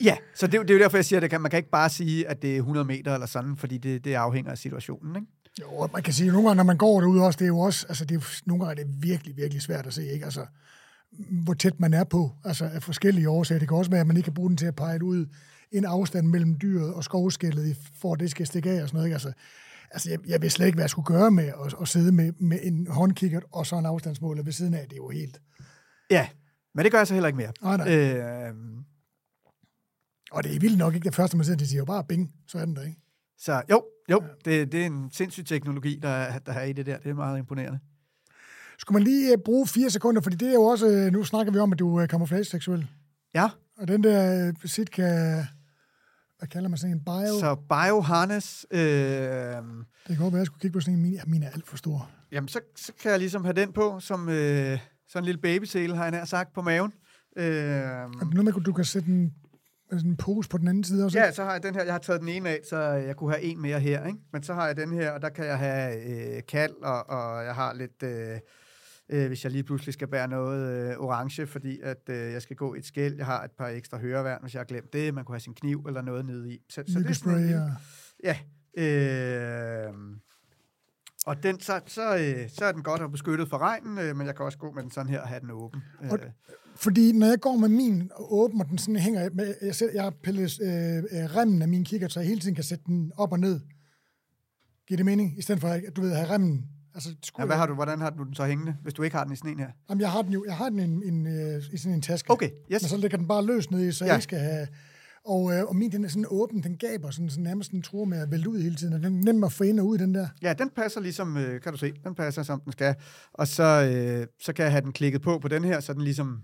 Ja, 0.00 0.16
så 0.34 0.46
det, 0.46 0.60
det 0.60 0.70
er 0.70 0.74
jo 0.74 0.80
derfor, 0.80 0.96
jeg 0.96 1.04
siger, 1.04 1.20
at 1.20 1.40
man 1.40 1.50
kan 1.50 1.56
ikke 1.56 1.70
bare 1.70 1.88
sige, 1.88 2.28
at 2.28 2.42
det 2.42 2.52
er 2.52 2.56
100 2.56 2.86
meter 2.86 3.14
eller 3.14 3.26
sådan, 3.26 3.56
fordi 3.56 3.78
det, 3.78 4.04
det 4.04 4.14
afhænger 4.14 4.50
af 4.50 4.58
situationen, 4.58 5.16
ikke? 5.16 5.28
Jo, 5.60 5.88
man 5.92 6.02
kan 6.02 6.12
sige, 6.12 6.26
at 6.26 6.32
nogle 6.32 6.48
gange, 6.48 6.56
når 6.56 6.64
man 6.64 6.76
går 6.76 7.00
derude 7.00 7.22
også, 7.22 7.36
det 7.36 7.44
er 7.44 7.48
jo 7.48 7.58
også, 7.58 7.86
altså 7.88 8.04
det 8.04 8.14
er, 8.14 8.40
nogle 8.46 8.64
gange 8.64 8.80
er 8.80 8.84
det 8.84 9.02
virkelig, 9.02 9.36
virkelig 9.36 9.62
svært 9.62 9.86
at 9.86 9.94
se, 9.94 10.06
ikke? 10.06 10.24
Altså, 10.24 10.46
hvor 11.44 11.54
tæt 11.54 11.80
man 11.80 11.94
er 11.94 12.04
på, 12.04 12.30
altså 12.44 12.64
af 12.64 12.82
forskellige 12.82 13.28
årsager. 13.28 13.58
Det 13.58 13.68
kan 13.68 13.76
også 13.76 13.90
være, 13.90 14.00
at 14.00 14.06
man 14.06 14.16
ikke 14.16 14.24
kan 14.24 14.34
bruge 14.34 14.48
den 14.48 14.56
til 14.56 14.66
at 14.66 14.76
pege 14.76 15.04
ud 15.04 15.26
en 15.72 15.84
afstand 15.84 16.26
mellem 16.26 16.58
dyret 16.58 16.94
og 16.94 17.04
skovskældet, 17.04 17.76
for 18.00 18.12
at 18.12 18.20
det 18.20 18.30
skal 18.30 18.46
stikke 18.46 18.70
af 18.70 18.82
og 18.82 18.88
sådan 18.88 18.96
noget, 18.96 19.06
ikke? 19.06 19.14
Altså, 19.14 19.32
altså 19.90 20.10
jeg, 20.10 20.18
jeg 20.26 20.42
ved 20.42 20.50
slet 20.50 20.66
ikke, 20.66 20.76
hvad 20.76 20.82
jeg 20.82 20.90
skulle 20.90 21.06
gøre 21.06 21.30
med 21.30 21.44
at, 21.44 21.74
at 21.80 21.88
sidde 21.88 22.12
med, 22.12 22.32
med 22.32 22.58
en 22.62 22.86
håndkikkert 22.86 23.44
og 23.52 23.66
så 23.66 23.78
en 23.78 23.86
afstandsmåler 23.86 24.42
ved 24.42 24.52
siden 24.52 24.74
af. 24.74 24.84
Det 24.84 24.92
er 24.92 24.96
jo 24.96 25.08
helt... 25.08 25.40
Ja, 26.10 26.28
men 26.74 26.84
det 26.84 26.92
gør 26.92 26.98
jeg 26.98 27.06
så 27.06 27.14
heller 27.14 27.26
ikke 27.28 27.36
mere. 27.36 27.52
Nej, 27.62 27.76
nej. 27.76 27.96
Øh, 27.96 28.54
og 30.30 30.44
det 30.44 30.56
er 30.56 30.60
vildt 30.60 30.78
nok 30.78 30.94
ikke 30.94 31.04
det 31.04 31.14
første, 31.14 31.36
man 31.36 31.44
siger, 31.44 31.56
de 31.56 31.66
siger 31.66 31.78
jo 31.78 31.84
bare 31.84 32.04
bing, 32.04 32.32
så 32.46 32.58
er 32.58 32.64
den 32.64 32.76
der, 32.76 32.82
ikke? 32.82 33.00
Så 33.38 33.62
jo, 33.70 33.84
jo, 34.10 34.22
ja. 34.22 34.50
det, 34.50 34.72
det 34.72 34.82
er 34.82 34.86
en 34.86 35.10
sindssyg 35.12 35.46
teknologi, 35.46 35.98
der, 36.02 36.38
der 36.38 36.52
er 36.52 36.64
i 36.64 36.72
det 36.72 36.86
der. 36.86 36.98
Det 36.98 37.10
er 37.10 37.14
meget 37.14 37.38
imponerende. 37.38 37.78
Skulle 38.78 38.96
man 38.96 39.02
lige 39.02 39.38
uh, 39.38 39.42
bruge 39.44 39.66
fire 39.66 39.90
sekunder, 39.90 40.20
fordi 40.20 40.36
det 40.36 40.48
er 40.48 40.54
jo 40.54 40.62
også, 40.62 40.86
uh, 40.86 41.12
nu 41.12 41.24
snakker 41.24 41.52
vi 41.52 41.58
om, 41.58 41.72
at 41.72 41.78
du 41.78 41.96
er 41.96 42.06
camouflage-seksuel. 42.06 42.86
Ja. 43.34 43.48
Og 43.78 43.88
den 43.88 44.04
der 44.04 44.52
sitka 44.64 45.44
hvad 46.38 46.48
kalder 46.48 46.68
man 46.68 46.78
sådan 46.78 46.96
en 46.96 47.04
bio? 47.04 47.38
Så 47.40 47.54
bioharness. 47.54 48.66
Øh, 48.70 48.80
det 48.80 49.56
kan 50.06 50.16
godt 50.16 50.32
være, 50.32 50.38
jeg 50.38 50.46
skulle 50.46 50.60
kigge 50.60 50.72
på 50.72 50.80
sådan 50.80 50.94
en. 50.94 51.02
Min, 51.02 51.18
min 51.26 51.42
er 51.42 51.50
alt 51.50 51.66
for 51.66 51.76
stor. 51.76 52.10
Jamen, 52.32 52.48
så, 52.48 52.60
så 52.76 52.92
kan 53.02 53.10
jeg 53.10 53.18
ligesom 53.18 53.44
have 53.44 53.52
den 53.52 53.72
på, 53.72 54.00
som 54.00 54.28
øh, 54.28 54.78
sådan 55.08 55.22
en 55.22 55.24
lille 55.24 55.40
babysele, 55.40 55.96
har 55.96 56.02
jeg 56.02 56.10
nær 56.10 56.24
sagt, 56.24 56.52
på 56.52 56.62
maven. 56.62 56.92
Øh, 57.36 57.44
er 57.44 58.08
det 58.08 58.34
noget 58.34 58.44
med, 58.44 58.54
at 58.56 58.66
du 58.66 58.72
kan 58.72 58.84
sætte 58.84 59.08
en, 59.08 59.34
sådan 59.90 60.10
en 60.10 60.16
pose 60.16 60.48
på 60.48 60.58
den 60.58 60.68
anden 60.68 60.84
side 60.84 61.04
også? 61.04 61.18
Ja, 61.18 61.32
så 61.32 61.44
har 61.44 61.52
jeg 61.52 61.62
den 61.62 61.74
her. 61.74 61.84
Jeg 61.84 61.94
har 61.94 61.98
taget 61.98 62.20
den 62.20 62.28
ene 62.28 62.48
af, 62.48 62.60
så 62.68 62.78
jeg 62.78 63.16
kunne 63.16 63.30
have 63.30 63.42
en 63.42 63.62
mere 63.62 63.80
her. 63.80 64.06
Ikke? 64.06 64.18
Men 64.32 64.42
så 64.42 64.54
har 64.54 64.66
jeg 64.66 64.76
den 64.76 64.92
her, 64.92 65.10
og 65.10 65.22
der 65.22 65.28
kan 65.28 65.46
jeg 65.46 65.58
have 65.58 66.36
øh, 66.36 66.42
kald, 66.48 66.74
og, 66.82 67.10
og 67.10 67.44
jeg 67.44 67.54
har 67.54 67.74
lidt... 67.74 68.02
Øh, 68.02 68.38
øh, 69.08 69.26
hvis 69.26 69.44
jeg 69.44 69.52
lige 69.52 69.64
pludselig 69.64 69.94
skal 69.94 70.08
bære 70.08 70.28
noget 70.28 70.90
øh, 70.90 70.96
orange, 70.96 71.46
fordi 71.46 71.80
at 71.82 72.02
øh, 72.08 72.32
jeg 72.32 72.42
skal 72.42 72.56
gå 72.56 72.74
et 72.74 72.86
skæld. 72.86 73.16
Jeg 73.16 73.26
har 73.26 73.44
et 73.44 73.50
par 73.58 73.68
ekstra 73.68 73.98
høreværn, 73.98 74.38
hvis 74.42 74.54
jeg 74.54 74.60
har 74.60 74.64
glemt 74.64 74.92
det. 74.92 75.14
Man 75.14 75.24
kunne 75.24 75.34
have 75.34 75.40
sin 75.40 75.54
kniv 75.54 75.84
eller 75.88 76.02
noget 76.02 76.24
nede 76.24 76.52
i. 76.52 76.58
Så, 76.70 76.84
så 76.88 76.98
det 76.98 77.10
er 77.10 77.14
sådan 77.14 77.38
en, 77.38 77.60
ja. 78.24 78.38
Øh, 78.78 79.92
og 81.26 81.42
den, 81.42 81.60
så, 81.60 81.80
så, 81.86 82.16
øh, 82.16 82.50
så 82.50 82.64
er 82.64 82.72
den 82.72 82.82
godt 82.82 83.02
og 83.02 83.10
beskyttet 83.10 83.48
for 83.48 83.58
regnen, 83.58 83.98
øh, 83.98 84.16
men 84.16 84.26
jeg 84.26 84.36
kan 84.36 84.44
også 84.44 84.58
gå 84.58 84.72
med 84.72 84.82
den 84.82 84.90
sådan 84.90 85.10
her 85.10 85.20
og 85.20 85.28
have 85.28 85.40
den 85.40 85.50
åben. 85.50 85.82
Og, 86.10 86.18
øh. 86.18 86.30
Fordi 86.76 87.12
når 87.12 87.26
jeg 87.26 87.40
går 87.40 87.56
med 87.56 87.68
min 87.68 88.10
og 88.14 88.52
den 88.70 88.78
sådan 88.78 88.96
hænger, 88.96 89.30
med, 89.34 89.54
jeg, 89.62 89.74
sætter, 89.74 89.94
jeg 89.94 90.02
har 90.02 90.14
pillet 90.22 90.60
øh, 90.62 90.96
øh, 90.96 91.36
remmen 91.36 91.62
af 91.62 91.68
min 91.68 91.84
kigger, 91.84 92.08
så 92.08 92.20
jeg 92.20 92.28
hele 92.28 92.40
tiden 92.40 92.54
kan 92.54 92.64
sætte 92.64 92.84
den 92.86 93.12
op 93.16 93.32
og 93.32 93.40
ned. 93.40 93.60
Giver 94.88 94.96
det 94.96 95.06
mening? 95.06 95.38
I 95.38 95.42
stedet 95.42 95.60
for, 95.60 95.68
at 95.68 95.82
du 95.96 96.00
ved, 96.00 96.10
at 96.10 96.16
have 96.16 96.30
remmen 96.30 96.64
Altså, 96.96 97.10
ja, 97.38 97.44
hvad 97.44 97.56
har 97.56 97.66
du, 97.66 97.74
hvordan 97.74 98.00
har 98.00 98.10
du 98.10 98.24
den 98.24 98.34
så 98.34 98.44
hængende, 98.44 98.76
hvis 98.82 98.94
du 98.94 99.02
ikke 99.02 99.16
har 99.16 99.24
den 99.24 99.32
i 99.32 99.36
sådan 99.36 99.50
en 99.50 99.58
her? 99.58 99.68
Jamen, 99.90 100.00
jeg 100.00 100.10
har 100.10 100.22
den 100.22 100.32
jo 100.32 100.44
jeg 100.46 100.56
har 100.56 100.68
den 100.68 100.78
i, 100.78 100.82
en, 100.82 101.02
en, 101.02 101.26
øh, 101.26 101.62
i 101.72 101.76
sådan 101.76 101.94
en 101.94 102.02
taske. 102.02 102.30
Okay, 102.30 102.50
yes. 102.72 102.82
Men 102.82 102.88
så 102.88 102.96
ligger 102.96 103.18
den 103.18 103.28
bare 103.28 103.46
løs 103.46 103.70
ned 103.70 103.80
i, 103.80 103.92
så 103.92 104.04
ja. 104.04 104.08
jeg 104.08 104.16
ikke 104.16 104.22
skal 104.22 104.38
have... 104.38 104.68
Og, 105.24 105.52
øh, 105.52 105.64
og 105.64 105.76
min, 105.76 105.92
den 105.92 106.04
er 106.04 106.08
sådan 106.08 106.26
åben, 106.28 106.62
den 106.62 106.76
gaber 106.76 107.10
sådan, 107.10 107.30
sådan 107.30 107.44
nærmest 107.44 107.72
en 107.72 107.82
tror 107.82 108.04
med 108.04 108.18
at 108.18 108.30
vælte 108.30 108.50
ud 108.50 108.60
hele 108.60 108.74
tiden, 108.74 108.94
og 108.94 109.02
den 109.02 109.18
er 109.18 109.32
nem 109.32 109.44
at 109.44 109.52
få 109.52 109.64
ind 109.64 109.80
og 109.80 109.86
ud, 109.86 109.98
den 109.98 110.14
der. 110.14 110.28
Ja, 110.42 110.52
den 110.52 110.70
passer 110.70 111.00
ligesom, 111.00 111.36
øh, 111.36 111.60
kan 111.60 111.72
du 111.72 111.78
se, 111.78 111.92
den 112.04 112.14
passer 112.14 112.42
som 112.42 112.60
den 112.60 112.72
skal. 112.72 112.94
Og 113.32 113.48
så, 113.48 113.62
øh, 113.62 114.26
så 114.40 114.52
kan 114.52 114.62
jeg 114.62 114.72
have 114.72 114.82
den 114.82 114.92
klikket 114.92 115.22
på 115.22 115.38
på 115.38 115.48
den 115.48 115.64
her, 115.64 115.80
så 115.80 115.92
den 115.92 116.02
ligesom 116.02 116.42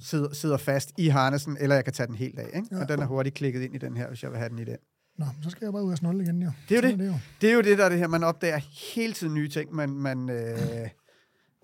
sidder, 0.00 0.34
sidder 0.34 0.56
fast 0.56 0.92
i 0.98 1.08
harnesen, 1.08 1.56
eller 1.60 1.74
jeg 1.74 1.84
kan 1.84 1.92
tage 1.92 2.06
den 2.06 2.14
helt 2.14 2.38
af, 2.38 2.50
ikke? 2.54 2.68
Ja. 2.70 2.80
Og 2.80 2.88
den 2.88 3.00
er 3.00 3.06
hurtigt 3.06 3.34
klikket 3.34 3.62
ind 3.62 3.74
i 3.74 3.78
den 3.78 3.96
her, 3.96 4.08
hvis 4.08 4.22
jeg 4.22 4.30
vil 4.30 4.38
have 4.38 4.48
den 4.48 4.58
i 4.58 4.64
den. 4.64 4.76
Nå, 5.18 5.26
så 5.42 5.50
skal 5.50 5.66
jeg 5.66 5.72
bare 5.72 5.84
ud 5.84 5.92
og 5.92 5.98
snolle 5.98 6.22
igen, 6.22 6.42
jo. 6.42 6.50
Det 6.68 6.78
er 6.78 6.82
jo 6.82 6.88
det. 6.88 6.98
det, 6.98 7.06
er 7.06 7.10
jo. 7.12 7.18
det 7.40 7.50
er 7.50 7.54
jo 7.54 7.60
det, 7.60 7.78
der 7.78 7.84
er 7.84 7.88
det 7.88 7.98
her. 7.98 8.08
Man 8.08 8.24
opdager 8.24 8.58
hele 8.94 9.12
tiden 9.12 9.34
nye 9.34 9.48
ting, 9.48 9.74
man, 9.74 9.90
man, 9.90 10.30
øh, 10.30 10.88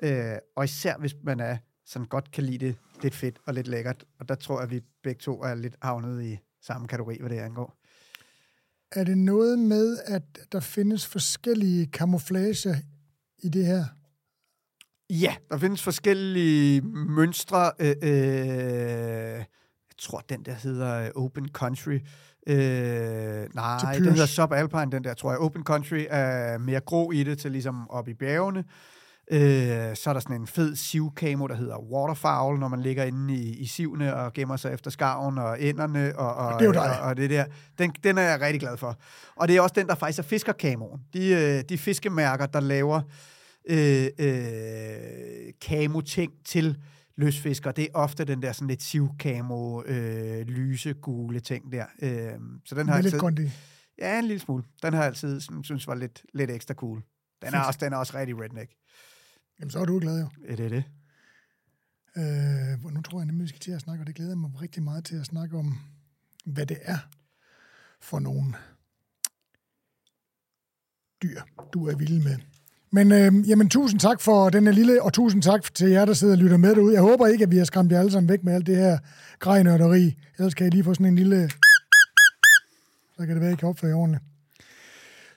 øh, 0.03 0.37
og 0.57 0.64
især 0.64 0.97
hvis 0.99 1.14
man 1.24 1.41
er 1.41 1.57
sådan 1.87 2.09
godt 2.09 2.31
kan 2.31 2.45
lide 2.45 2.66
det 2.66 2.77
lidt 3.03 3.14
fedt 3.14 3.39
og 3.47 3.55
lidt 3.55 3.68
lækkert. 3.68 4.05
Og 4.20 4.29
der 4.29 4.35
tror 4.35 4.57
jeg, 4.57 4.62
at 4.62 4.70
vi 4.70 4.81
begge 5.03 5.20
to 5.20 5.43
er 5.43 5.55
lidt 5.55 5.77
havnet 5.83 6.24
i 6.24 6.39
samme 6.62 6.89
kategori, 6.89 7.16
hvad 7.20 7.31
det 7.31 7.39
angår. 7.39 7.79
Er 8.93 9.05
det 9.05 9.18
noget 9.18 9.59
med, 9.59 9.99
at 10.07 10.22
der 10.53 10.61
findes 10.61 11.07
forskellige 11.07 11.87
camouflage 11.87 12.77
i 13.39 13.49
det 13.49 13.66
her? 13.66 13.85
Ja, 15.11 15.34
der 15.50 15.59
findes 15.59 15.82
forskellige 15.82 16.80
mønstre. 17.09 17.72
Øh, 17.78 17.94
øh, 18.02 19.44
tror, 19.98 20.22
den 20.28 20.42
der 20.42 20.54
hedder 20.54 21.04
øh, 21.04 21.24
Open 21.24 21.48
Country. 21.48 21.98
Øh, 22.46 22.57
nej, 23.54 23.94
den 23.94 24.04
hedder 24.04 24.26
Subalpine, 24.26 24.90
den 24.90 25.04
der, 25.04 25.14
tror 25.14 25.30
jeg. 25.30 25.40
Open 25.40 25.64
Country 25.64 26.04
er 26.11 26.59
mere 26.59 26.80
grå 26.80 27.11
i 27.11 27.22
det, 27.22 27.38
til 27.38 27.52
ligesom 27.52 27.90
op 27.90 28.09
i 28.09 28.14
bjergene. 28.14 28.64
Øh, 29.30 29.96
så 29.96 30.11
er 30.11 30.12
der 30.12 30.20
sådan 30.20 30.40
en 30.40 30.46
fed 30.46 30.76
sivkamo, 30.76 31.46
der 31.46 31.54
hedder 31.54 31.78
Waterfowl, 31.78 32.59
når 32.59 32.68
man 32.68 32.80
ligger 32.80 33.04
inde 33.04 33.34
i, 33.34 33.57
i 33.57 33.66
sivene 33.66 34.16
og 34.16 34.32
gemmer 34.32 34.57
sig 34.57 34.72
efter 34.72 34.90
skarven 34.90 35.38
og 35.38 35.57
ænderne 35.61 36.18
og, 36.18 36.34
og, 36.34 36.61
det 36.61 36.76
er 36.76 36.80
og, 36.80 37.09
og 37.09 37.16
det 37.16 37.30
der. 37.30 37.44
Den, 37.78 37.94
den 38.04 38.18
er 38.18 38.22
jeg 38.22 38.40
rigtig 38.40 38.61
glad 38.61 38.76
for. 38.76 38.96
Og 39.36 39.48
det 39.48 39.57
er 39.57 39.61
også 39.61 39.74
den, 39.78 39.86
der 39.86 39.94
faktisk 39.94 40.18
er 40.18 40.22
fiskerkamoen. 40.22 41.00
De, 41.12 41.28
øh, 41.28 41.64
de 41.68 41.78
fiskemærker, 41.78 42.46
der 42.46 42.61
laver 42.61 43.00
øh, 43.66 44.06
øh, 44.18 45.52
kamo-ting 45.60 46.32
til 46.44 46.82
løsfisker, 47.16 47.72
det 47.72 47.84
er 47.84 47.88
ofte 47.94 48.24
den 48.24 48.42
der 48.42 48.52
sådan 48.52 48.68
lidt 48.68 48.82
sivkamo, 48.82 49.82
øh, 49.82 50.46
lyse, 50.46 50.94
gule 50.94 51.40
ting 51.40 51.72
der. 51.72 51.86
Øh, 52.02 52.40
så 52.64 52.74
den 52.74 52.88
har 52.88 52.96
lidt 52.96 53.06
altid, 53.06 53.18
Gondi. 53.18 53.50
ja, 53.98 54.18
en 54.18 54.24
lille 54.24 54.40
smule. 54.40 54.64
Den 54.82 54.92
har 54.92 55.00
jeg 55.00 55.08
altid 55.08 55.40
sådan, 55.40 55.64
synes 55.64 55.86
var 55.86 55.94
lidt, 55.94 56.22
lidt 56.34 56.50
ekstra 56.50 56.74
cool. 56.74 57.02
Den 57.42 57.54
er, 57.54 57.60
også, 57.60 57.78
den 57.82 57.92
er 57.92 57.96
også 57.96 58.18
rigtig 58.18 58.40
redneck. 58.40 58.72
Jamen, 59.60 59.70
så 59.70 59.78
er 59.78 59.84
du 59.84 59.98
glad 59.98 60.20
jo. 60.20 60.28
Er 60.48 60.56
det 60.56 60.70
det? 60.70 60.84
Øh, 62.16 62.92
nu 62.94 63.02
tror 63.02 63.18
jeg 63.18 63.26
nemlig, 63.26 63.42
vi 63.42 63.48
skal 63.48 63.60
til 63.60 63.72
at 63.72 63.80
snakke, 63.80 64.02
og 64.02 64.06
det 64.06 64.14
glæder 64.14 64.30
jeg 64.30 64.38
mig 64.38 64.50
rigtig 64.62 64.82
meget 64.82 65.04
til 65.04 65.16
at 65.16 65.26
snakke 65.26 65.56
om, 65.56 65.78
hvad 66.44 66.66
det 66.66 66.78
er 66.82 66.98
for 68.00 68.18
nogle 68.18 68.54
dyr, 71.22 71.40
du 71.72 71.86
er 71.86 71.96
vild 71.96 72.22
med. 72.24 72.38
Men 72.93 73.12
øh, 73.12 73.49
jamen, 73.49 73.68
tusind 73.68 74.01
tak 74.01 74.20
for 74.20 74.51
den 74.51 74.66
her 74.66 74.72
lille, 74.72 75.03
og 75.03 75.12
tusind 75.12 75.43
tak 75.43 75.74
til 75.74 75.89
jer, 75.89 76.05
der 76.05 76.12
sidder 76.12 76.34
og 76.34 76.39
lytter 76.39 76.57
med 76.57 76.74
derude. 76.74 76.95
Jeg 76.95 77.03
håber 77.03 77.26
ikke, 77.26 77.43
at 77.43 77.51
vi 77.51 77.57
har 77.57 77.64
skræmt 77.64 77.93
jer 77.93 77.99
alle 77.99 78.12
sammen 78.12 78.28
væk 78.28 78.45
med 78.45 78.55
alt 78.55 78.66
det 78.66 78.76
her 78.76 78.99
grejnørderi. 79.39 80.16
Ellers 80.39 80.55
kan 80.55 80.66
I 80.66 80.70
lige 80.70 80.84
få 80.84 80.95
sådan 80.95 81.07
en 81.07 81.16
lille... 81.16 81.51
Så 83.18 83.26
kan 83.26 83.28
det 83.28 83.41
være, 83.41 83.53
I 83.53 83.57
kan 83.57 83.68
opføre 83.68 83.89
jer 83.89 83.97
ordentligt. 83.97 84.24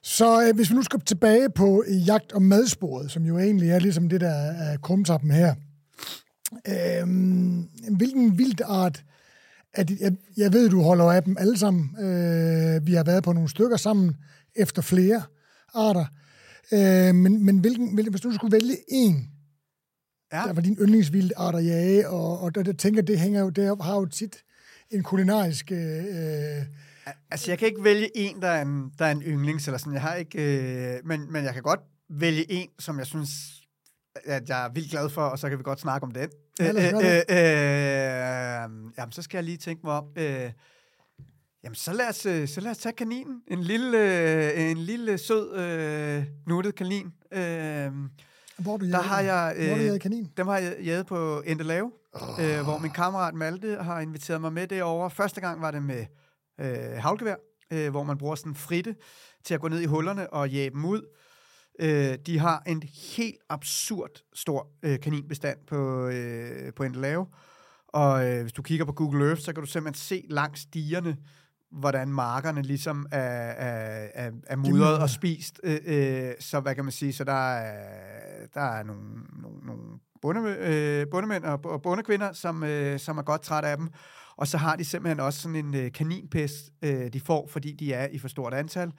Så 0.04 0.47
øh, 0.47 0.56
hvis 0.56 0.70
vi 0.70 0.76
nu 0.76 0.84
skal 0.84 1.00
tilbage 1.00 1.50
på 1.50 1.84
øh, 1.88 2.08
jagt- 2.08 2.32
og 2.32 2.41
madsporet, 2.41 3.12
som 3.12 3.24
jo 3.24 3.38
egentlig 3.38 3.70
er 3.70 3.80
ligesom 3.80 4.10
det, 4.10 4.22
der 4.22 4.34
er 4.34 4.78
krumtappen 4.78 5.32
her. 5.32 5.56
Øh, 6.68 7.08
hvilken 7.97 8.38
vild 8.38 8.62
art 8.66 9.04
At, 9.74 9.91
jeg, 10.00 10.12
jeg 10.38 10.54
ved, 10.54 10.70
du 10.70 10.82
holder 10.82 11.06
af 11.06 11.24
dem 11.24 11.36
alle 11.39 11.58
sammen. 11.58 11.95
Øh, 12.00 12.88
vi 12.88 12.93
har 12.93 13.04
været 13.04 13.24
på 13.24 13.34
nogle 13.34 13.50
stykker 13.50 13.78
sammen 13.78 14.16
efter 14.56 14.82
flere 14.82 15.22
arter. 15.74 16.06
Øh, 16.74 17.15
men 17.15 17.45
men 17.45 17.59
hvilken, 17.59 17.93
hvilken, 17.93 18.13
hvis 18.13 18.22
du 18.22 18.32
skulle 18.32 18.51
vælge 18.51 18.78
en, 18.88 19.30
Ja. 20.34 20.38
der 20.38 20.53
var 20.53 20.61
din 20.61 20.76
yndlingsvilde 20.82 21.38
art 21.38 21.55
at 21.55 21.65
jage, 21.65 22.09
og, 22.09 22.39
og 22.39 22.55
der, 22.55 22.63
der 22.63 22.74
tænker, 22.74 23.01
det 23.01 23.20
hænger 23.20 23.41
jo, 23.41 23.49
det 23.49 23.84
har 23.84 23.95
jo 23.95 24.05
tit 24.05 24.43
en 24.91 25.03
kulinarisk... 25.03 25.72
Øh, 25.72 26.65
Altså, 27.32 27.51
jeg 27.51 27.59
kan 27.59 27.67
ikke 27.67 27.84
vælge 27.84 28.17
en, 28.17 28.41
der 28.41 28.47
er 28.47 28.61
en, 28.61 28.91
der 28.99 29.05
er 29.05 29.11
en 29.11 29.22
yndlings, 29.22 29.67
eller 29.67 29.78
sådan. 29.78 29.93
Jeg 29.93 30.01
har 30.01 30.15
ikke... 30.15 30.39
Øh, 30.97 30.99
men, 31.05 31.32
men 31.32 31.43
jeg 31.45 31.53
kan 31.53 31.63
godt 31.63 31.80
vælge 32.09 32.51
en, 32.51 32.70
som 32.80 32.97
jeg 32.99 33.05
synes, 33.07 33.30
at 34.26 34.49
jeg 34.49 34.65
er 34.65 34.70
vildt 34.70 34.91
glad 34.91 35.09
for, 35.09 35.22
og 35.22 35.39
så 35.39 35.49
kan 35.49 35.57
vi 35.57 35.63
godt 35.63 35.80
snakke 35.80 36.05
om 36.05 36.11
den. 36.11 36.30
Ja, 36.59 36.70
øh, 36.70 36.76
gøre 36.76 37.15
øh, 37.15 38.63
øh, 38.63 38.91
jamen, 38.97 39.11
så 39.11 39.22
skal 39.22 39.38
jeg 39.38 39.43
lige 39.43 39.57
tænke 39.57 39.82
mig 39.84 39.93
om. 39.93 40.05
Øh, 40.15 40.51
jamen, 41.64 41.76
så 41.76 41.93
lad, 41.93 42.10
os, 42.10 42.26
øh, 42.26 42.47
så 42.47 42.62
lad 42.62 42.72
os 42.72 42.78
tage 42.78 42.93
kaninen. 42.93 43.41
En 43.47 43.64
lille, 43.64 43.97
øh, 44.55 44.72
en 44.72 44.78
lille 44.78 45.18
sød, 45.18 45.55
øh, 45.55 46.24
nuttet 46.47 46.76
kanin. 46.76 47.14
Øh, 47.32 47.91
hvor 48.57 48.78
du 48.78 48.86
der 48.86 49.01
har 49.01 49.20
jeg... 49.22 49.53
Hvor 49.55 49.76
Øh, 49.76 49.86
jaget 49.86 50.01
kanin? 50.01 50.32
dem 50.38 50.47
har 50.47 50.57
jeg 50.57 50.78
jaget 50.84 51.05
på 51.05 51.41
Endelave, 51.45 51.91
oh. 52.14 52.45
øh, 52.45 52.64
hvor 52.64 52.78
min 52.78 52.91
kammerat 52.91 53.34
Malte 53.34 53.76
har 53.76 53.99
inviteret 53.99 54.41
mig 54.41 54.53
med 54.53 54.68
derovre. 54.68 55.10
Første 55.10 55.41
gang 55.41 55.62
var 55.62 55.72
det 55.72 55.84
med 55.84 56.05
øh, 56.60 56.97
havlgevær, 56.97 57.36
øh, 57.72 57.89
hvor 57.89 58.03
man 58.03 58.18
bruger 58.18 58.36
sådan 58.36 58.55
fritte 58.55 58.95
til 59.43 59.53
at 59.53 59.62
gå 59.62 59.68
ned 59.68 59.80
i 59.80 59.86
hullerne 59.86 60.34
og 60.34 60.49
jage 60.49 60.70
dem 60.70 60.86
ud. 60.86 61.01
Øh, 61.80 62.18
de 62.26 62.39
har 62.39 62.64
en 62.68 62.84
helt 63.18 63.38
absurd 63.49 64.24
stor 64.34 64.68
øh, 64.84 64.99
kaninbestand 64.99 65.57
på, 65.68 66.07
øh, 66.07 66.74
på 66.74 66.84
Endelave. 66.84 67.26
Og 67.88 68.28
øh, 68.28 68.41
hvis 68.41 68.53
du 68.53 68.62
kigger 68.62 68.86
på 68.86 68.91
Google 68.91 69.26
Earth, 69.28 69.41
så 69.41 69.53
kan 69.53 69.64
du 69.64 69.70
simpelthen 69.70 69.99
se 69.99 70.26
langs 70.30 70.62
stierne, 70.62 71.18
hvordan 71.72 72.07
markerne 72.07 72.61
ligesom 72.61 73.05
er, 73.11 73.20
er, 73.20 74.07
er, 74.13 74.32
er 74.47 74.55
mudret 74.55 74.99
og 74.99 75.09
spist. 75.09 75.59
Øh, 75.63 75.78
øh, 75.86 76.32
så 76.39 76.59
hvad 76.59 76.76
kan 76.76 76.84
man 76.86 76.91
sige, 76.91 77.13
så 77.13 77.24
der 77.24 77.53
er, 77.53 77.86
der 78.53 78.61
er 78.61 78.84
nogle, 78.84 79.01
nogle, 79.41 79.57
nogle 79.65 79.84
bonde, 80.22 80.55
øh, 80.59 81.05
bondemænd 81.11 81.43
og, 81.43 81.59
og 81.63 81.82
bondekvinder, 81.82 82.34
som, 82.34 82.63
øh, 82.63 82.99
som 82.99 83.17
er 83.17 83.22
godt 83.22 83.41
træt 83.41 83.63
af 83.63 83.78
dem. 83.78 83.89
Og 84.38 84.47
så 84.47 84.57
har 84.57 84.76
de 84.76 84.86
simpelthen 84.86 85.20
også 85.20 85.41
sådan 85.41 85.55
en 85.55 85.76
øh, 85.76 85.91
kaninpest, 85.91 86.55
øh, 86.82 87.13
de 87.13 87.20
får, 87.20 87.47
fordi 87.47 87.76
de 87.80 87.93
er 87.93 88.07
i 88.07 88.20
for 88.20 88.28
stort 88.28 88.53
antal. 88.53 88.91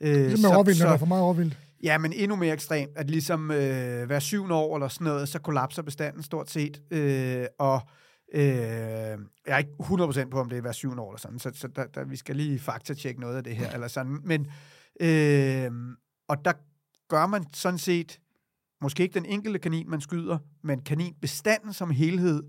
Øh, 0.00 0.14
Det 0.14 0.32
er 0.32 0.48
med 0.48 0.56
overvildt, 0.56 0.80
når 0.80 0.86
der 0.86 0.94
er 0.94 0.98
for 0.98 1.06
meget 1.06 1.24
overvildt. 1.24 1.58
Ja, 1.82 1.98
men 1.98 2.12
endnu 2.12 2.36
mere 2.36 2.52
ekstremt, 2.52 2.90
at 2.96 3.10
ligesom 3.10 3.50
øh, 3.50 4.06
hver 4.06 4.18
syvende 4.18 4.54
år 4.54 4.76
eller 4.76 4.88
sådan 4.88 5.04
noget, 5.04 5.28
så 5.28 5.38
kollapser 5.38 5.82
bestanden 5.82 6.22
stort 6.22 6.50
set. 6.50 6.80
Øh, 6.90 7.46
og 7.58 7.80
øh, 8.34 8.42
jeg 9.46 9.54
er 9.54 9.58
ikke 9.58 9.70
100% 9.80 10.28
på, 10.30 10.40
om 10.40 10.48
det 10.48 10.56
er 10.56 10.60
hver 10.60 10.72
syvende 10.72 11.02
år 11.02 11.10
eller 11.10 11.18
sådan, 11.18 11.38
så, 11.38 11.50
så 11.54 11.68
der, 11.68 11.86
der, 11.86 12.04
vi 12.04 12.16
skal 12.16 12.36
lige 12.36 12.58
faktatjekke 12.58 13.20
noget 13.20 13.36
af 13.36 13.44
det 13.44 13.56
her, 13.56 13.70
eller 13.70 13.88
sådan. 13.88 14.18
Men, 14.24 14.46
øh, 15.00 15.70
og 16.28 16.44
der 16.44 16.52
gør 17.08 17.26
man 17.26 17.44
sådan 17.54 17.78
set, 17.78 18.20
måske 18.80 19.02
ikke 19.02 19.14
den 19.14 19.26
enkelte 19.26 19.58
kanin, 19.58 19.90
man 19.90 20.00
skyder, 20.00 20.38
men 20.62 20.80
kaninbestanden 20.80 21.72
som 21.72 21.90
helhed, 21.90 22.42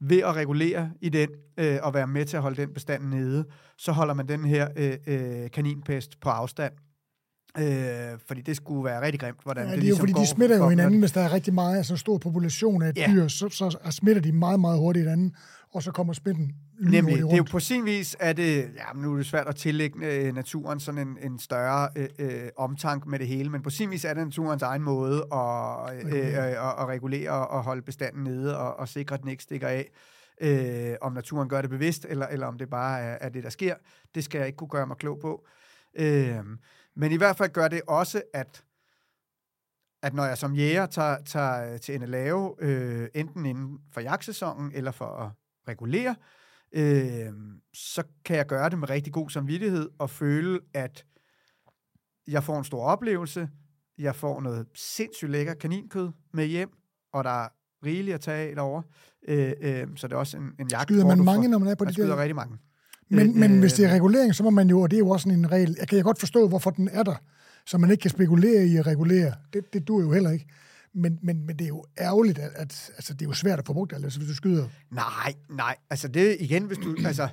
ved 0.00 0.18
at 0.18 0.36
regulere 0.36 0.90
i 1.00 1.08
den, 1.08 1.28
øh, 1.58 1.78
og 1.82 1.94
være 1.94 2.06
med 2.06 2.24
til 2.24 2.36
at 2.36 2.42
holde 2.42 2.62
den 2.62 2.74
bestand 2.74 3.04
nede, 3.04 3.44
så 3.78 3.92
holder 3.92 4.14
man 4.14 4.28
den 4.28 4.44
her 4.44 4.68
øh, 4.76 4.96
øh, 5.06 5.50
kaninpest 5.50 6.20
på 6.20 6.28
afstand. 6.28 6.72
Øh, 7.58 8.18
fordi 8.26 8.40
det 8.40 8.56
skulle 8.56 8.84
være 8.84 9.00
rigtig 9.02 9.20
grimt, 9.20 9.38
hvordan 9.42 9.64
Ja, 9.64 9.70
det, 9.70 9.76
det 9.76 9.84
ligesom 9.84 10.00
fordi, 10.00 10.12
går 10.12 10.20
de 10.20 10.26
smitter 10.26 10.56
jo 10.56 10.68
hinanden, 10.68 11.00
hvis 11.00 11.12
der 11.12 11.20
er 11.20 11.32
rigtig 11.32 11.54
meget, 11.54 11.76
altså 11.76 11.92
en 11.94 11.98
stor 11.98 12.18
population 12.18 12.82
af 12.82 12.92
Ja. 12.96 13.06
dyr, 13.12 13.28
så, 13.28 13.48
så 13.48 13.78
smitter 13.90 14.22
de 14.22 14.32
meget, 14.32 14.60
meget 14.60 14.78
hurtigt 14.78 15.04
hinanden, 15.04 15.34
og 15.74 15.82
så 15.82 15.90
kommer 15.92 16.12
smitten 16.12 16.52
Nemlig, 16.80 17.16
det 17.16 17.32
er 17.32 17.36
jo 17.36 17.42
på 17.50 17.60
sin 17.60 17.84
vis, 17.84 18.16
at 18.20 18.36
det, 18.36 18.56
ja, 18.56 19.00
nu 19.00 19.12
er 19.12 19.16
det 19.16 19.26
svært 19.26 19.46
at 19.46 19.56
tillægge 19.56 20.06
øh, 20.06 20.34
naturen 20.34 20.80
sådan 20.80 21.08
en, 21.08 21.18
en 21.22 21.38
større 21.38 21.88
øh, 21.96 22.08
øh, 22.18 22.48
omtank 22.56 23.06
med 23.06 23.18
det 23.18 23.26
hele, 23.26 23.50
men 23.50 23.62
på 23.62 23.70
sin 23.70 23.90
vis 23.90 24.04
er 24.04 24.14
det 24.14 24.24
naturens 24.24 24.62
egen 24.62 24.82
måde 24.82 25.26
at, 25.32 25.94
øh, 26.06 26.12
øh, 26.12 26.38
at, 26.38 26.74
at 26.78 26.86
regulere 26.88 27.48
og 27.48 27.62
holde 27.62 27.82
bestanden 27.82 28.24
nede 28.24 28.58
og, 28.58 28.78
og 28.78 28.88
sikre, 28.88 29.14
at 29.14 29.20
den 29.20 29.28
ikke 29.30 29.42
stikker 29.42 29.68
af. 29.68 29.90
Øh, 30.40 30.94
om 31.00 31.12
naturen 31.12 31.48
gør 31.48 31.60
det 31.60 31.70
bevidst, 31.70 32.06
eller, 32.08 32.26
eller 32.26 32.46
om 32.46 32.58
det 32.58 32.70
bare 32.70 33.00
er, 33.00 33.18
er 33.20 33.28
det, 33.28 33.44
der 33.44 33.50
sker, 33.50 33.74
det 34.14 34.24
skal 34.24 34.38
jeg 34.38 34.46
ikke 34.46 34.56
kunne 34.56 34.68
gøre 34.68 34.86
mig 34.86 34.96
klog 34.96 35.18
på. 35.18 35.46
Øh, 35.98 36.36
men 37.00 37.12
i 37.12 37.16
hvert 37.16 37.36
fald 37.36 37.52
gør 37.52 37.68
det 37.68 37.82
også, 37.88 38.22
at 38.34 38.64
at 40.02 40.14
når 40.14 40.24
jeg 40.24 40.38
som 40.38 40.54
jæger 40.54 40.86
tager, 40.86 41.24
tager 41.24 41.78
til 41.78 41.94
Endelave, 41.94 42.54
øh, 42.58 43.08
enten 43.14 43.46
inden 43.46 43.78
for 43.92 44.00
jagtsæsonen 44.00 44.72
eller 44.74 44.90
for 44.90 45.06
at 45.06 45.30
regulere, 45.68 46.16
øh, 46.72 47.32
så 47.74 48.02
kan 48.24 48.36
jeg 48.36 48.46
gøre 48.46 48.70
det 48.70 48.78
med 48.78 48.90
rigtig 48.90 49.12
god 49.12 49.30
samvittighed 49.30 49.90
og 49.98 50.10
føle, 50.10 50.60
at 50.74 51.06
jeg 52.28 52.44
får 52.44 52.58
en 52.58 52.64
stor 52.64 52.84
oplevelse, 52.84 53.48
jeg 53.98 54.14
får 54.14 54.40
noget 54.40 54.66
sindssygt 54.74 55.30
lækker 55.30 55.54
kaninkød 55.54 56.10
med 56.32 56.46
hjem, 56.46 56.70
og 57.12 57.24
der 57.24 57.44
er 57.44 57.48
rigeligt 57.84 58.14
at 58.14 58.20
tage 58.20 58.48
af 58.50 58.54
derovre. 58.54 58.82
Øh, 59.28 59.52
øh, 59.60 59.86
så 59.96 60.08
det 60.08 60.14
er 60.14 60.18
også 60.18 60.36
en, 60.36 60.52
en 60.58 60.68
jagt, 60.70 60.88
Skyder 60.88 61.06
man 61.06 61.24
mange, 61.24 61.44
får, 61.44 61.50
når 61.50 61.58
man 61.58 61.68
er 61.68 61.74
på 61.74 61.84
man 61.84 61.88
de 61.88 61.94
skyder 61.94 62.08
der? 62.08 62.22
rigtig 62.22 62.36
mange. 62.36 62.58
Men, 63.10 63.28
Øh, 63.28 63.34
men 63.34 63.60
hvis 63.60 63.72
det 63.72 63.84
er 63.84 63.88
øh, 63.88 63.94
regulering, 63.94 64.34
så 64.34 64.42
må 64.42 64.50
man 64.50 64.70
jo, 64.70 64.80
og 64.80 64.90
det 64.90 64.96
er 64.96 64.98
jo 64.98 65.08
også 65.08 65.24
sådan 65.24 65.38
en 65.38 65.52
regel, 65.52 65.76
jeg 65.78 65.88
kan 65.88 65.96
jeg 65.96 66.04
godt 66.04 66.18
forstå, 66.18 66.48
hvorfor 66.48 66.70
den 66.70 66.88
er 66.88 67.02
der, 67.02 67.14
så 67.66 67.78
man 67.78 67.90
ikke 67.90 68.02
kan 68.02 68.10
spekulere 68.10 68.66
i 68.66 68.76
at 68.76 68.86
regulere. 68.86 69.34
Det, 69.52 69.72
det 69.72 69.88
duer 69.88 70.02
jo 70.02 70.12
heller 70.12 70.30
ikke. 70.30 70.46
Men, 70.94 71.18
men, 71.22 71.46
men 71.46 71.58
det 71.58 71.64
er 71.64 71.68
jo 71.68 71.84
ærgerligt, 71.98 72.38
at, 72.38 72.50
at 72.54 72.90
altså, 72.96 73.14
det 73.14 73.22
er 73.22 73.26
jo 73.26 73.32
svært 73.32 73.58
at 73.58 73.66
få 73.66 73.72
brugt 73.72 73.92
alt, 73.92 74.04
altså, 74.04 74.18
hvis 74.18 74.28
du 74.28 74.34
skyder. 74.34 74.68
Nej, 74.90 75.34
nej. 75.50 75.76
Altså 75.90 76.08
det 76.08 76.36
igen, 76.40 76.64
hvis 76.64 76.78
du... 76.78 76.96
altså, 77.06 77.28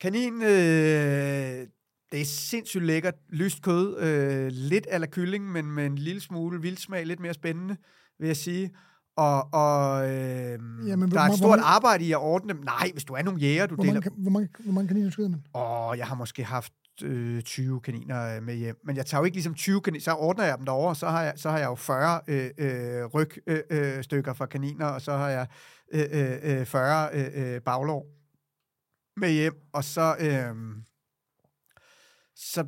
kanin, 0.00 0.42
øh, 0.42 1.66
det 2.12 2.20
er 2.20 2.24
sindssygt 2.24 2.84
lækkert, 2.84 3.14
lyst 3.28 3.62
kød. 3.62 3.98
Øh, 3.98 4.46
lidt 4.50 4.86
ala 4.90 5.06
kylling, 5.06 5.52
men 5.52 5.70
med 5.70 5.86
en 5.86 5.98
lille 5.98 6.20
smule 6.20 6.62
vildsmag, 6.62 7.06
lidt 7.06 7.20
mere 7.20 7.34
spændende, 7.34 7.76
vil 8.18 8.26
jeg 8.26 8.36
sige. 8.36 8.70
Og, 9.16 9.54
og 9.54 10.10
øh, 10.10 10.58
Jamen, 10.88 11.10
der 11.10 11.20
er 11.20 11.24
et 11.30 11.38
stort 11.38 11.50
mange- 11.50 11.64
arbejde 11.64 12.04
i 12.04 12.12
at 12.12 12.18
ordne 12.18 12.54
dem. 12.54 12.62
Nej, 12.64 12.90
hvis 12.92 13.04
du 13.04 13.12
er 13.12 13.22
nogle 13.22 13.40
jæger, 13.40 13.66
du 13.66 13.74
Hvor 13.74 13.84
deler... 13.84 13.94
mange, 14.00 14.10
hvor, 14.22 14.30
mange, 14.30 14.48
hvor 14.64 14.72
mange 14.72 14.88
kaniner 14.88 15.10
skyder 15.10 15.28
man? 15.28 15.42
Åh, 15.54 15.98
jeg 15.98 16.06
har 16.06 16.14
måske 16.14 16.44
haft 16.44 16.72
øh, 17.02 17.42
20 17.42 17.80
kaniner 17.80 18.36
øh, 18.36 18.42
med 18.42 18.54
hjem. 18.54 18.76
Men 18.84 18.96
jeg 18.96 19.06
tager 19.06 19.20
jo 19.20 19.24
ikke 19.24 19.36
ligesom 19.36 19.54
20 19.54 19.80
kaniner, 19.80 20.02
så 20.02 20.12
ordner 20.14 20.44
jeg 20.44 20.58
dem 20.58 20.64
derovre, 20.66 20.88
og 20.88 20.96
så 20.96 21.08
har 21.08 21.22
jeg, 21.22 21.32
så 21.36 21.50
har 21.50 21.58
jeg 21.58 21.66
jo 21.66 21.74
40 21.74 22.20
øh, 22.28 22.50
øh, 22.58 23.04
ryg 23.04 23.30
øh, 23.46 23.60
øh, 23.70 24.04
stykker 24.04 24.32
fra 24.32 24.46
kaniner, 24.46 24.86
og 24.86 25.00
så 25.02 25.12
har 25.16 25.28
jeg 25.28 25.46
øh, 25.92 26.04
øh, 26.12 26.60
øh, 26.60 26.66
40 26.66 27.08
øh, 27.12 27.54
øh, 27.54 27.60
baglov 27.60 28.06
med 29.16 29.30
hjem, 29.32 29.54
og 29.72 29.84
så, 29.84 30.16
øh, 30.20 30.54
så, 32.36 32.66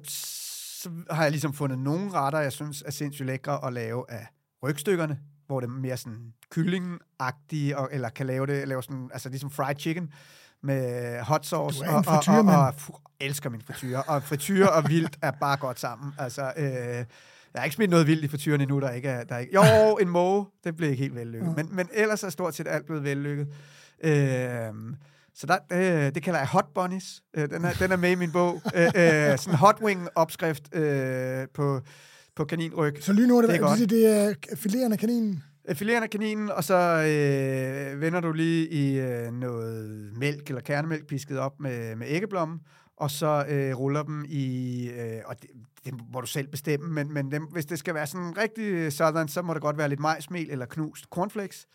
så 0.82 0.90
har 1.10 1.22
jeg 1.22 1.30
ligesom 1.30 1.52
fundet 1.52 1.78
nogle 1.78 2.10
retter, 2.12 2.38
jeg 2.38 2.52
synes 2.52 2.82
er 2.86 2.90
sindssygt 2.90 3.26
lækre 3.26 3.66
at 3.66 3.72
lave 3.72 4.10
af 4.10 4.26
rygstykkerne, 4.62 5.18
hvor 5.46 5.60
det 5.60 5.66
er 5.66 5.70
mere 5.70 5.96
sådan 5.96 6.32
kyllingagtige, 6.50 7.78
og, 7.78 7.88
eller 7.92 8.08
kan 8.08 8.26
lave 8.26 8.46
det, 8.46 8.68
lave 8.68 8.82
sådan, 8.82 9.10
altså 9.12 9.28
ligesom 9.28 9.50
fried 9.50 9.76
chicken, 9.78 10.12
med 10.62 11.20
hot 11.20 11.46
sauce. 11.46 11.78
Du 11.78 11.84
er 11.84 11.88
en 11.88 11.94
og, 11.94 12.04
og, 12.28 12.56
og, 12.56 12.66
og, 12.66 12.74
fu- 12.74 13.16
elsker 13.20 13.50
min 13.50 13.62
frityre. 13.66 14.02
Og 14.02 14.22
frityre 14.22 14.70
og 14.70 14.88
vildt 14.88 15.18
er 15.22 15.30
bare 15.30 15.56
godt 15.56 15.80
sammen. 15.80 16.12
Altså, 16.18 16.52
øh, 16.56 16.66
jeg 16.66 17.06
har 17.56 17.64
ikke 17.64 17.74
smidt 17.74 17.90
noget 17.90 18.06
vildt 18.06 18.24
i 18.24 18.28
frityren 18.28 18.60
endnu, 18.60 18.80
der 18.80 18.90
ikke 18.90 19.08
er... 19.08 19.24
Der 19.24 19.38
ikke, 19.38 19.54
jo, 19.54 19.96
en 19.96 20.08
måge, 20.08 20.46
det 20.64 20.76
blev 20.76 20.90
ikke 20.90 21.02
helt 21.02 21.14
vellykket. 21.14 21.56
Men, 21.56 21.76
men 21.76 21.88
ellers 21.92 22.22
er 22.24 22.30
stort 22.30 22.54
set 22.54 22.68
alt 22.68 22.86
blevet 22.86 23.04
vellykket. 23.04 23.48
Øh, 24.04 24.72
så 25.34 25.46
der, 25.46 25.58
det, 25.70 26.14
det 26.14 26.22
kalder 26.22 26.40
jeg 26.40 26.48
hot 26.48 26.66
bunnies. 26.74 27.22
Øh, 27.36 27.50
den, 27.50 27.64
er, 27.64 27.72
den 27.72 27.92
er 27.92 27.96
med 27.96 28.10
i 28.10 28.14
min 28.14 28.32
bog. 28.32 28.62
Øh, 28.74 28.84
øh, 28.84 28.92
sådan 28.92 29.52
en 29.52 29.54
hot 29.56 29.80
wing 29.82 30.08
opskrift 30.14 30.74
øh, 30.74 31.46
på, 31.54 31.80
på 32.36 32.44
kaninryg. 32.44 32.96
Så 33.00 33.12
er 33.12 33.16
det, 33.16 33.30
er 33.32 33.40
det, 33.46 33.60
godt. 33.60 33.90
det, 33.90 34.06
er 34.52 34.56
fileren 34.56 34.92
af 34.92 34.98
kaninen. 34.98 35.42
Øh, 35.68 35.76
Fileren 35.76 36.02
af 36.02 36.10
kaninen, 36.10 36.50
og 36.50 36.64
så 36.64 36.74
øh, 36.74 38.00
vender 38.00 38.20
du 38.20 38.32
lige 38.32 38.68
i 38.68 38.98
øh, 38.98 39.32
noget 39.32 40.12
mælk 40.18 40.48
eller 40.48 40.60
kernemælk 40.60 41.06
pisket 41.06 41.38
op 41.38 41.60
med, 41.60 41.96
med 41.96 42.06
æggeblomme, 42.10 42.58
og 42.96 43.10
så 43.10 43.44
øh, 43.48 43.78
ruller 43.78 44.02
dem 44.02 44.24
i, 44.28 44.88
øh, 44.88 45.20
og 45.24 45.42
det, 45.42 45.50
det 45.84 45.94
må 46.12 46.20
du 46.20 46.26
selv 46.26 46.48
bestemme, 46.48 46.94
men, 46.94 47.12
men 47.12 47.30
dem, 47.30 47.42
hvis 47.42 47.66
det 47.66 47.78
skal 47.78 47.94
være 47.94 48.06
sådan 48.06 48.38
rigtig 48.38 48.92
sådan, 48.92 49.28
så 49.28 49.42
må 49.42 49.54
det 49.54 49.62
godt 49.62 49.78
være 49.78 49.88
lidt 49.88 50.00
majsmel 50.00 50.50
eller 50.50 50.66
knust 50.66 51.04
cornflakes, 51.04 51.66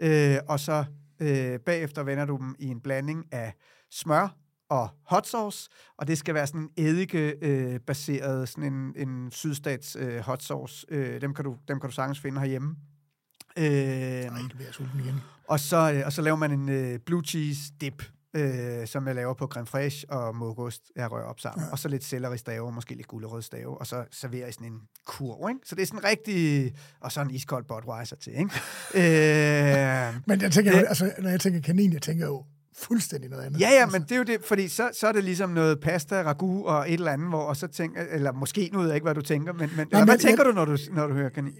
øh, 0.00 0.36
og 0.48 0.60
så 0.60 0.84
øh, 1.20 1.58
bagefter 1.58 2.02
vender 2.02 2.24
du 2.24 2.36
dem 2.36 2.56
i 2.58 2.66
en 2.66 2.80
blanding 2.80 3.24
af 3.32 3.54
smør 3.90 4.36
og 4.68 4.88
hot 5.02 5.26
sauce, 5.26 5.68
og 5.98 6.06
det 6.06 6.18
skal 6.18 6.34
være 6.34 6.46
sådan 6.46 6.60
en 6.60 6.70
eddike-baseret, 6.86 7.74
øh, 7.74 7.80
baseret, 7.80 8.48
sådan 8.48 8.72
en, 8.72 9.08
en 9.08 9.30
sydstats 9.30 9.96
øh, 10.00 10.18
hot 10.18 10.42
sauce. 10.42 10.86
Øh, 10.88 11.20
dem, 11.20 11.34
kan 11.34 11.44
du, 11.44 11.56
dem 11.68 11.80
kan 11.80 11.90
du 11.90 11.94
sagtens 11.94 12.20
finde 12.20 12.40
herhjemme. 12.40 12.76
Øh, 13.56 13.64
Nej, 13.64 14.38
det 14.42 14.52
bliver 14.54 14.66
jeg 14.66 14.74
sulten 14.74 15.00
igen. 15.00 15.20
og, 15.48 15.60
så, 15.60 15.92
øh, 15.92 16.02
og 16.06 16.12
så 16.12 16.22
laver 16.22 16.36
man 16.36 16.52
en 16.52 16.68
øh, 16.68 16.98
blue 16.98 17.22
cheese 17.24 17.60
dip, 17.80 18.02
øh, 18.36 18.86
som 18.86 19.06
jeg 19.06 19.14
laver 19.14 19.34
på 19.34 19.46
creme 19.46 19.66
fraiche 19.66 20.10
og 20.10 20.36
mokost, 20.36 20.82
jeg 20.96 21.12
rører 21.12 21.24
op 21.24 21.40
sammen. 21.40 21.66
Ja. 21.66 21.72
Og 21.72 21.78
så 21.78 21.88
lidt 21.88 22.04
selleristave, 22.04 22.72
måske 22.72 22.94
lidt 22.94 23.06
gulerødstave, 23.06 23.78
og 23.78 23.86
så 23.86 24.04
serverer 24.10 24.44
jeg 24.44 24.54
sådan 24.54 24.72
en 24.72 24.80
kurv, 25.06 25.48
ikke? 25.48 25.60
Så 25.64 25.74
det 25.74 25.82
er 25.82 25.86
sådan 25.86 26.04
rigtig... 26.04 26.72
Og 27.00 27.12
så 27.12 27.20
en 27.20 27.30
iskold 27.30 27.64
Budweiser 27.64 28.16
til, 28.16 28.32
ikke? 28.32 28.50
øh, 29.00 30.14
Men 30.26 30.40
jeg 30.40 30.52
tænker, 30.52 30.72
det... 30.72 30.84
altså, 30.88 31.12
når 31.18 31.30
jeg 31.30 31.40
tænker 31.40 31.60
kanin, 31.60 31.92
jeg 31.92 32.02
tænker 32.02 32.26
jo 32.26 32.44
fuldstændig 32.82 33.30
noget 33.30 33.44
andet. 33.44 33.60
Ja, 33.60 33.68
ja, 33.68 33.74
altså, 33.82 33.98
men 33.98 34.02
det 34.02 34.12
er 34.12 34.16
jo 34.16 34.22
det, 34.22 34.36
fordi 34.44 34.68
så, 34.68 34.88
så 35.00 35.06
er 35.06 35.12
det 35.12 35.24
ligesom 35.24 35.50
noget 35.50 35.80
pasta, 35.80 36.22
ragu 36.22 36.64
og 36.66 36.88
et 36.90 36.94
eller 36.94 37.12
andet, 37.12 37.28
hvor, 37.28 37.38
og 37.42 37.56
så 37.56 37.66
tænker, 37.66 38.02
eller 38.12 38.32
måske 38.32 38.70
nu 38.72 38.78
ved 38.78 38.86
jeg 38.86 38.94
ikke, 38.96 39.04
hvad 39.04 39.14
du 39.14 39.22
tænker, 39.22 39.52
men, 39.52 39.60
men, 39.60 39.80
eller, 39.80 39.98
men 39.98 40.04
hvad 40.04 40.14
jeg- 40.14 40.20
tænker 40.20 40.44
du, 40.44 40.52
når 40.52 40.64
du, 40.64 40.76
når 40.92 41.06
du 41.06 41.14
hører 41.14 41.28
kanin? 41.28 41.52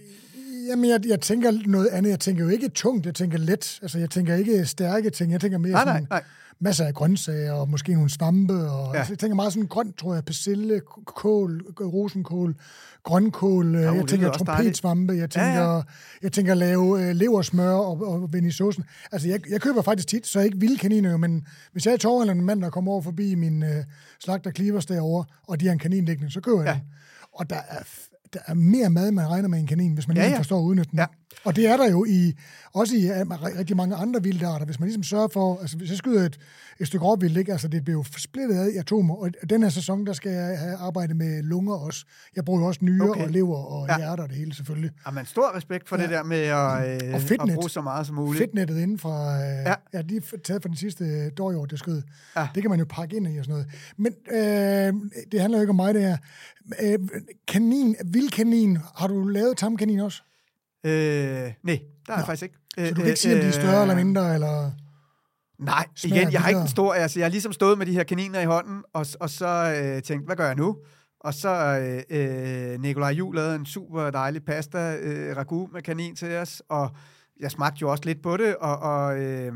Jamen, 0.69 0.89
jeg, 0.89 0.99
jeg 1.07 1.19
tænker 1.21 1.51
noget 1.65 1.87
andet. 1.87 2.09
Jeg 2.09 2.19
tænker 2.19 2.43
jo 2.43 2.49
ikke 2.49 2.69
tungt, 2.69 3.05
jeg 3.05 3.15
tænker 3.15 3.37
let. 3.37 3.79
Altså, 3.81 3.99
jeg 3.99 4.09
tænker 4.09 4.35
ikke 4.35 4.65
stærke 4.65 5.09
ting. 5.09 5.31
Jeg 5.31 5.41
tænker 5.41 5.57
mere 5.57 5.71
Nej, 5.71 5.85
nej, 5.85 5.93
sådan 5.93 6.07
nej. 6.09 6.23
Masser 6.61 6.85
af 6.85 6.93
grøntsager 6.93 7.51
og 7.53 7.69
måske 7.69 7.93
nogle 7.93 8.09
svampe. 8.09 8.53
Og, 8.53 8.85
Ja. 8.87 8.91
ja. 8.93 8.97
altså, 8.97 9.13
jeg 9.13 9.19
tænker 9.19 9.35
meget 9.35 9.53
sådan 9.53 9.67
grønt, 9.67 9.97
tror 9.97 10.13
jeg. 10.13 10.25
Persille, 10.25 10.81
kål, 11.05 11.61
rosenkål, 11.81 12.55
grønkål. 13.03 13.73
Det 13.73 13.81
jeg 13.95 14.05
tænker 14.07 14.31
trompetsvampe. 14.31 15.13
Jeg 15.13 15.35
Ja, 15.35 15.41
ja. 15.43 15.45
tænker, 15.53 15.75
ja, 15.75 15.81
jeg 16.21 16.31
tænker 16.31 16.53
lave 16.53 17.01
øh, 17.09 17.15
leversmør 17.15 17.71
og, 17.73 18.07
og 18.07 18.33
vende 18.33 18.49
i 18.49 18.51
saucen. 18.51 18.83
Altså, 19.11 19.27
jeg, 19.27 19.49
jeg 19.49 19.61
køber 19.61 19.81
faktisk 19.81 20.07
tit, 20.07 20.27
så 20.27 20.39
ikke 20.39 20.59
vilde 20.59 20.77
kaniner, 20.77 21.17
men 21.17 21.47
hvis 21.71 21.85
jeg 21.85 21.91
er 21.91 21.95
i 21.95 21.99
Torvald 21.99 22.29
en 22.29 22.45
mand, 22.45 22.61
der 22.61 22.69
kommer 22.69 22.91
over 22.91 23.01
forbi 23.01 23.35
min 23.35 23.63
øh, 23.63 23.83
slagter 24.19 24.51
Clivers 24.51 24.85
derovre, 24.85 25.25
og 25.47 25.59
de 25.59 25.65
har 25.65 25.73
en 25.73 25.79
kanin 25.79 26.29
så 26.29 26.41
køber 26.41 26.57
jeg 26.57 26.65
Ja. 26.65 26.71
ja. 26.71 26.79
den. 26.79 26.83
Og 27.33 27.49
der 27.49 27.55
er, 27.69 27.83
der 28.33 28.39
er 28.47 28.53
mere 28.53 28.89
mad, 28.89 29.11
man 29.11 29.27
regner 29.29 29.47
med 29.49 29.59
en 29.59 29.67
kanin, 29.67 29.93
hvis 29.93 30.07
man 30.07 30.17
Ja, 30.17 30.23
ja, 30.23 30.27
ja. 30.27 30.33
ja. 30.33 30.39
forstår 30.39 30.59
at 30.59 30.63
udnytte 30.63 30.91
den. 30.91 30.99
Ja. 30.99 31.05
Og 31.43 31.55
det 31.55 31.67
er 31.67 31.77
der 31.77 31.89
jo 31.91 32.05
i, 32.05 32.33
også 32.73 32.95
i 32.95 33.05
øh, 33.09 33.31
rigtig 33.59 33.75
mange 33.77 33.95
andre 33.95 34.23
vildarter, 34.23 34.65
hvis 34.65 34.79
man 34.79 34.87
ligesom 34.87 35.03
sørger 35.03 35.27
for, 35.33 35.57
altså 35.61 35.77
hvis 35.77 35.89
jeg 35.89 35.97
skyder 35.97 36.25
et, 36.25 36.39
et 36.79 36.87
stykke 36.87 37.05
råvildt, 37.05 37.37
ikke? 37.37 37.51
altså 37.51 37.67
det 37.67 37.83
bliver 37.83 37.97
jo 37.97 38.03
splittet 38.17 38.55
ad 38.55 38.69
i 38.69 38.77
atomer, 38.77 39.15
og 39.15 39.29
den 39.49 39.63
her 39.63 39.69
sæson, 39.69 40.05
der 40.05 40.13
skal 40.13 40.31
jeg 40.31 40.59
have 40.59 40.75
arbejdet 40.75 41.15
med 41.15 41.43
lunger 41.43 41.73
også. 41.75 42.05
Jeg 42.35 42.45
bruger 42.45 42.59
jo 42.61 42.65
også 42.67 42.79
nyrer 42.83 43.09
Okay. 43.09 43.21
og 43.23 43.29
lever 43.29 43.57
og 43.57 43.87
Ja. 43.87 43.93
ja. 43.93 43.97
hjerter 43.99 44.23
og 44.23 44.29
det 44.29 44.37
hele 44.37 44.53
selvfølgelig. 44.55 44.91
Jamen, 45.07 45.25
stor 45.25 45.55
respekt 45.55 45.89
for 45.89 45.95
ja. 45.97 46.01
det 46.03 46.09
der 46.09 46.23
med 46.23 46.37
at, 46.37 47.03
øh, 47.03 47.09
Og 47.09 47.15
at 47.15 47.21
fedtnet. 47.21 47.55
bruge 47.55 47.69
så 47.69 47.81
meget 47.81 48.05
som 48.07 48.15
muligt. 48.15 48.41
Fedtnettet 48.43 48.77
inden 48.79 48.99
fra, 48.99 49.35
øh, 49.35 49.41
Ja. 49.41 49.69
ja. 49.69 49.73
ja, 49.93 50.01
de 50.01 50.15
er 50.17 50.21
taget 50.43 50.61
fra 50.63 50.67
den 50.69 50.77
sidste 50.77 51.29
dårjord, 51.29 51.69
det 51.69 51.79
skød. 51.79 52.01
Ja. 52.35 52.41
Ja. 52.41 52.47
Det 52.55 52.63
kan 52.63 52.69
man 52.69 52.79
jo 52.79 52.85
pakke 52.89 53.15
ind 53.15 53.27
i 53.35 53.37
og 53.37 53.45
sådan 53.45 53.51
noget. 53.51 53.67
Men 53.97 54.13
øh, 54.31 54.93
det 55.31 55.41
handler 55.41 55.57
jo 55.57 55.61
ikke 55.61 55.69
om 55.69 55.75
mig, 55.75 55.93
det 55.93 56.01
her. 56.01 56.17
Øh, 56.81 56.99
kanin, 57.47 57.95
vildkanin, 58.19 58.77
har 58.95 59.07
du 59.07 59.27
lavet 59.27 59.57
tamkanin 59.57 59.99
også? 59.99 60.23
Øh, 60.85 60.91
nej, 60.91 61.53
det 61.63 61.81
har 62.09 62.15
jeg 62.17 62.25
faktisk 62.25 62.43
ikke. 62.43 62.55
Så 62.77 62.93
du 62.93 62.95
kan 62.95 63.05
ikke 63.05 63.19
sige, 63.19 63.35
om 63.35 63.41
de 63.41 63.47
er 63.47 63.51
større 63.51 63.81
eller 63.81 63.95
mindre, 63.95 64.33
eller... 64.33 64.71
Nej, 65.59 65.85
igen, 66.03 66.31
jeg 66.31 66.41
har 66.41 66.49
ikke 66.49 66.61
en 66.61 66.67
stor... 66.67 66.93
Altså, 66.93 67.19
jeg 67.19 67.25
har 67.25 67.31
ligesom 67.31 67.53
stået 67.53 67.77
med 67.77 67.85
de 67.85 67.91
her 67.91 68.03
kaniner 68.03 68.39
i 68.39 68.45
hånden, 68.45 68.83
og, 68.93 69.05
og 69.19 69.29
så 69.29 69.47
øh, 69.47 70.01
tænkt, 70.01 70.25
hvad 70.25 70.35
gør 70.35 70.45
jeg 70.45 70.55
nu? 70.55 70.77
Og 71.19 71.33
så 71.33 71.49
øh, 71.49 72.03
øh, 72.09 72.81
Nikolaj 72.81 73.11
Juhl 73.11 73.35
lavede 73.35 73.55
en 73.55 73.65
super 73.65 74.09
dejlig 74.09 74.43
pasta 74.45 74.95
øh, 74.95 75.37
ragu 75.37 75.69
med 75.73 75.81
kanin 75.81 76.15
til 76.15 76.35
os, 76.37 76.61
og 76.69 76.89
jeg 77.39 77.51
smagte 77.51 77.77
jo 77.81 77.91
også 77.91 78.03
lidt 78.05 78.21
på 78.21 78.37
det, 78.37 78.55
og, 78.55 78.79
og, 78.79 79.19
øh, 79.19 79.53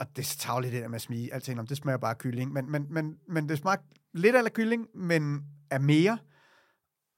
og 0.00 0.06
det 0.16 0.22
er 0.22 0.36
tavligt 0.38 0.72
det 0.72 0.82
der 0.82 0.88
med 0.88 0.94
at 0.96 1.02
smige 1.02 1.34
alting 1.34 1.60
om, 1.60 1.66
det 1.66 1.76
smager 1.76 1.98
bare 1.98 2.14
kylling, 2.14 2.52
men, 2.52 2.70
men, 2.70 2.86
men, 2.90 3.14
men 3.28 3.48
det 3.48 3.58
smagte 3.58 3.86
lidt 4.14 4.36
af 4.36 4.52
kylling, 4.52 4.86
men 4.94 5.42
af 5.70 5.80
mere, 5.80 6.18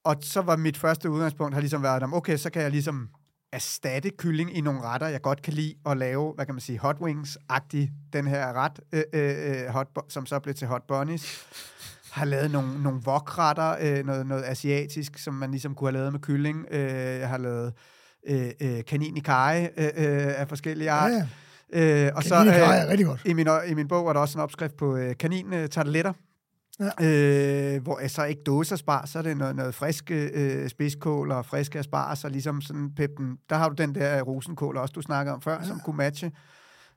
og 0.06 0.16
så 0.22 0.40
var 0.40 0.56
mit 0.56 0.76
første 0.76 1.10
udgangspunkt 1.10 1.54
har 1.54 1.60
ligesom 1.60 1.82
været, 1.82 2.02
om, 2.02 2.14
okay, 2.14 2.36
så 2.36 2.50
kan 2.50 2.62
jeg 2.62 2.70
ligesom 2.70 3.08
erstatte 3.52 4.10
kylling 4.10 4.56
i 4.56 4.60
nogle 4.60 4.80
retter, 4.80 5.06
jeg 5.06 5.22
godt 5.22 5.42
kan 5.42 5.52
lide 5.52 5.74
at 5.86 5.96
lave, 5.96 6.32
hvad 6.34 6.46
kan 6.46 6.54
man 6.54 6.60
sige, 6.60 6.78
hot 6.78 6.96
wings-agtig, 7.00 7.90
den 8.12 8.26
her 8.26 8.52
ret, 8.52 8.80
øh, 8.92 9.02
øh, 9.12 9.66
hot, 9.68 9.88
bu- 9.98 10.06
som 10.08 10.26
så 10.26 10.38
blev 10.38 10.54
til 10.54 10.66
hot 10.68 10.82
bunnies. 10.88 11.46
Har 12.10 12.24
lavet 12.24 12.50
nogle, 12.50 12.82
nogle 12.82 13.00
wok-retter, 13.06 13.76
øh, 13.80 14.06
noget, 14.06 14.26
noget 14.26 14.44
asiatisk, 14.44 15.18
som 15.18 15.34
man 15.34 15.50
ligesom 15.50 15.74
kunne 15.74 15.88
have 15.88 15.98
lavet 15.98 16.12
med 16.12 16.20
kylling. 16.20 16.66
Øh, 16.70 17.20
jeg 17.20 17.28
har 17.28 17.38
lavet 17.38 17.72
øh, 18.28 18.50
øh, 18.60 18.84
kanin 18.84 19.16
i 19.16 19.20
kaj 19.20 19.70
øh, 19.76 19.84
øh, 19.84 20.40
af 20.40 20.48
forskellige 20.48 20.90
art. 20.90 21.12
Ja, 21.12 21.26
Øh, 21.72 22.10
og 22.14 22.22
så, 22.22 22.28
så, 22.28 22.34
kanin 22.34 22.48
øh, 22.48 22.60
er 22.60 22.88
rigtig 22.88 23.06
godt. 23.06 23.20
i 23.24 23.32
min, 23.32 23.48
I 23.68 23.74
min 23.74 23.88
bog 23.88 24.08
er 24.08 24.12
der 24.12 24.20
også 24.20 24.38
en 24.38 24.42
opskrift 24.42 24.76
på 24.76 24.96
øh, 24.96 25.14
kanin-tarteletter, 25.20 26.12
Ja. 26.80 27.74
øh, 27.74 27.82
hvor 27.82 28.00
jeg 28.00 28.10
så 28.10 28.24
ikke 28.24 28.42
dåser 28.42 28.76
spar, 28.76 29.06
så 29.06 29.18
er 29.18 29.22
det 29.22 29.36
noget, 29.36 29.56
noget 29.56 29.74
friske 29.74 30.14
øh, 30.14 30.68
spidskål 30.68 31.30
og 31.30 31.46
friske 31.46 31.78
asparges, 31.78 32.24
og 32.24 32.30
ligesom 32.30 32.60
sådan 32.60 32.90
peppen. 32.96 33.38
Der 33.50 33.56
har 33.56 33.68
du 33.68 33.74
den 33.74 33.94
der 33.94 34.22
rosenkål 34.22 34.76
også, 34.76 34.92
du 34.92 35.02
snakkede 35.02 35.34
om 35.34 35.42
før, 35.42 35.58
ja. 35.60 35.66
som 35.66 35.80
kunne 35.80 35.96
matche. 35.96 36.32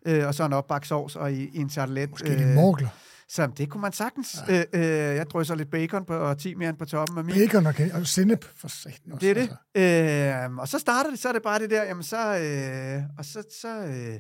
Øh, 0.06 0.28
og 0.28 0.36
så 0.36 0.46
en 0.46 0.54
opbagt 0.54 0.88
sovs 0.88 1.16
og 1.16 1.34
i, 1.34 1.50
i 1.54 1.58
en 1.58 1.70
tartelet. 1.70 2.10
Måske 2.10 2.36
lidt 2.36 2.56
morgler. 2.56 2.88
så 3.30 3.48
det 3.58 3.70
kunne 3.70 3.82
man 3.82 3.94
sagtens. 3.94 4.38
Ja. 4.48 4.60
Øh, 4.60 4.66
øh, 4.74 5.16
jeg 5.16 5.30
drysser 5.30 5.56
lidt 5.56 5.72
bacon 5.72 6.06
på, 6.06 6.14
og 6.14 6.38
timian 6.38 6.76
på 6.76 6.86
toppen 6.86 7.18
af 7.18 7.24
min. 7.24 7.36
Bacon 7.36 7.66
og, 7.66 7.74
og 7.94 8.08
sennep 8.08 8.46
for 8.56 8.68
satan 8.68 9.12
også. 9.12 9.20
Det 9.26 9.30
er 9.30 9.34
det. 9.34 9.50
Altså. 9.76 10.50
Øh, 10.50 10.58
og 10.58 10.68
så 10.68 10.80
starter 10.80 11.10
det, 11.10 11.20
så 11.20 11.30
er 11.30 11.34
det 11.34 11.42
bare 11.42 11.60
det 11.60 11.70
der, 11.70 11.84
jamen 11.84 12.04
så, 12.04 12.38
øh, 12.38 13.04
og 13.18 13.26
så, 13.26 13.44
så, 13.62 13.80
øh, 13.80 14.20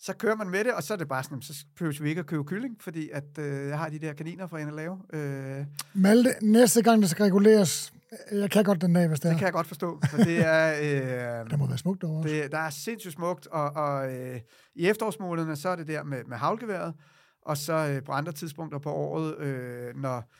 så 0.00 0.12
kører 0.16 0.36
man 0.36 0.50
med 0.50 0.64
det, 0.64 0.72
og 0.74 0.82
så 0.82 0.92
er 0.92 0.98
det 0.98 1.08
bare 1.08 1.22
sådan, 1.22 1.42
så 1.42 1.64
behøver 1.78 2.02
vi 2.02 2.08
ikke 2.08 2.18
at 2.18 2.26
købe 2.26 2.44
kylling, 2.44 2.76
fordi 2.82 3.10
at, 3.10 3.38
øh, 3.38 3.68
jeg 3.68 3.78
har 3.78 3.88
de 3.88 3.98
der 3.98 4.12
kaniner 4.12 4.46
fra 4.46 4.60
en 4.60 4.68
at 4.68 4.74
lave. 4.74 4.98
Øh, 5.12 5.64
Malte, 5.94 6.34
næste 6.42 6.82
gang, 6.82 7.02
det 7.02 7.10
skal 7.10 7.24
reguleres, 7.24 7.92
jeg 8.32 8.50
kan 8.50 8.64
godt 8.64 8.80
den 8.80 8.94
dag, 8.94 9.08
hvis 9.08 9.20
det 9.20 9.26
er. 9.26 9.30
det 9.30 9.38
kan 9.38 9.44
jeg 9.44 9.52
godt 9.52 9.66
forstå, 9.66 10.00
for 10.10 10.16
det 10.16 10.38
er... 10.46 10.70
Øh, 10.80 11.50
Der 11.50 11.56
må 11.56 11.66
være 11.66 11.78
smukt 11.78 12.04
over. 12.04 12.22
Det... 12.22 12.42
det, 12.42 12.52
der 12.52 12.58
er 12.58 12.70
sindssygt 12.70 13.14
smukt, 13.14 13.46
og, 13.46 13.70
og 13.70 14.12
øh, 14.14 14.40
i 14.74 14.86
efterårsmånederne, 14.86 15.56
så 15.56 15.68
er 15.68 15.76
det 15.76 15.88
der 15.88 16.02
med, 16.02 16.24
med 16.24 16.36
havlgeværet, 16.36 16.94
og 17.42 17.56
så 17.56 17.72
øh, 17.72 18.02
på 18.04 18.12
andre 18.12 18.32
tidspunkter 18.32 18.78
på 18.78 18.92
året, 18.92 19.38
øh, 19.38 19.96
når, 19.96 20.30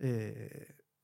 øh, 0.00 0.30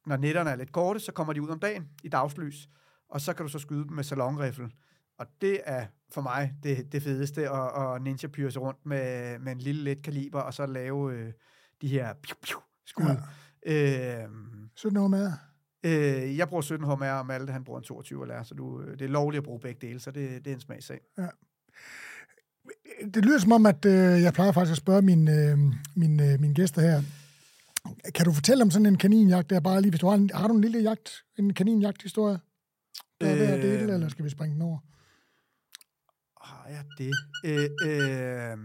når 0.06 0.16
netterne 0.16 0.50
er 0.50 0.56
lidt 0.56 0.72
korte, 0.72 1.00
så 1.00 1.12
kommer 1.12 1.32
de 1.32 1.42
ud 1.42 1.48
om 1.48 1.58
dagen 1.58 1.88
i 2.04 2.08
dagslys, 2.08 2.68
og 3.08 3.20
så 3.20 3.32
kan 3.32 3.46
du 3.46 3.52
så 3.52 3.58
skyde 3.58 3.84
dem 3.84 3.92
med 3.92 4.04
salonriffel. 4.04 4.72
Og 5.18 5.26
det 5.40 5.60
er 5.64 5.86
for 6.10 6.20
mig 6.20 6.54
det, 6.62 6.92
det 6.92 7.02
fedeste, 7.02 7.50
og, 7.50 7.70
og 7.72 8.02
ninja 8.02 8.28
pyrse 8.28 8.58
rundt 8.58 8.86
med, 8.86 9.38
med 9.38 9.52
en 9.52 9.58
lille 9.58 9.82
let 9.82 10.02
kaliber, 10.02 10.40
og 10.40 10.54
så 10.54 10.66
lave 10.66 11.12
øh, 11.14 11.32
de 11.82 11.88
her 11.88 12.14
piu, 12.22 12.36
piu, 12.42 12.58
skud. 12.86 13.16
Ja. 13.66 14.22
Øh, 14.24 14.28
17 14.76 14.96
år 14.96 15.08
med. 15.08 15.32
øh, 15.84 16.36
jeg 16.36 16.48
bruger 16.48 16.62
17 16.62 16.86
HMR, 16.86 17.06
og 17.06 17.26
Malte 17.26 17.52
han 17.52 17.64
bruger 17.64 17.80
en 17.80 17.84
22 17.84 18.26
LR, 18.26 18.42
så 18.42 18.54
du, 18.54 18.82
øh, 18.82 18.98
det 18.98 19.02
er 19.02 19.08
lovligt 19.08 19.40
at 19.40 19.44
bruge 19.44 19.60
begge 19.60 19.86
dele, 19.86 20.00
så 20.00 20.10
det, 20.10 20.44
det 20.44 20.50
er 20.50 20.54
en 20.54 20.60
smagssag. 20.60 21.00
Det 23.14 23.24
lyder 23.24 23.38
som 23.38 23.52
om, 23.52 23.66
at 23.66 23.84
øh, 23.84 24.22
jeg 24.22 24.32
plejer 24.32 24.52
faktisk 24.52 24.70
at 24.72 24.76
spørge 24.76 25.02
mine, 25.02 25.32
øh, 25.32 25.58
mine, 25.96 26.32
øh, 26.32 26.40
mine 26.40 26.54
gæster 26.54 26.82
her. 26.82 27.02
Kan 28.14 28.24
du 28.24 28.32
fortælle 28.32 28.62
om 28.62 28.70
sådan 28.70 28.86
en 28.86 28.98
kaninjagt, 28.98 29.50
der 29.50 29.60
bare 29.60 29.80
lige, 29.80 29.90
hvis 29.90 30.00
du 30.00 30.06
har, 30.08 30.14
en, 30.14 30.30
har 30.34 30.48
du 30.48 30.54
en 30.54 30.60
lille 30.60 30.78
jagt, 30.78 31.24
en 31.38 31.54
kaninjagt-historie? 31.54 32.38
Der 33.20 33.26
er 33.26 33.34
ved 33.34 33.46
at 33.46 33.62
dele, 33.62 33.82
Øh, 33.82 33.94
eller 33.94 34.08
skal 34.08 34.24
vi 34.24 34.30
springe 34.30 34.54
den 34.54 34.62
over? 34.62 34.78
Har 36.46 36.68
jeg 36.68 36.84
det? 36.98 37.14
Øh, 37.44 37.70
øh, 37.88 38.58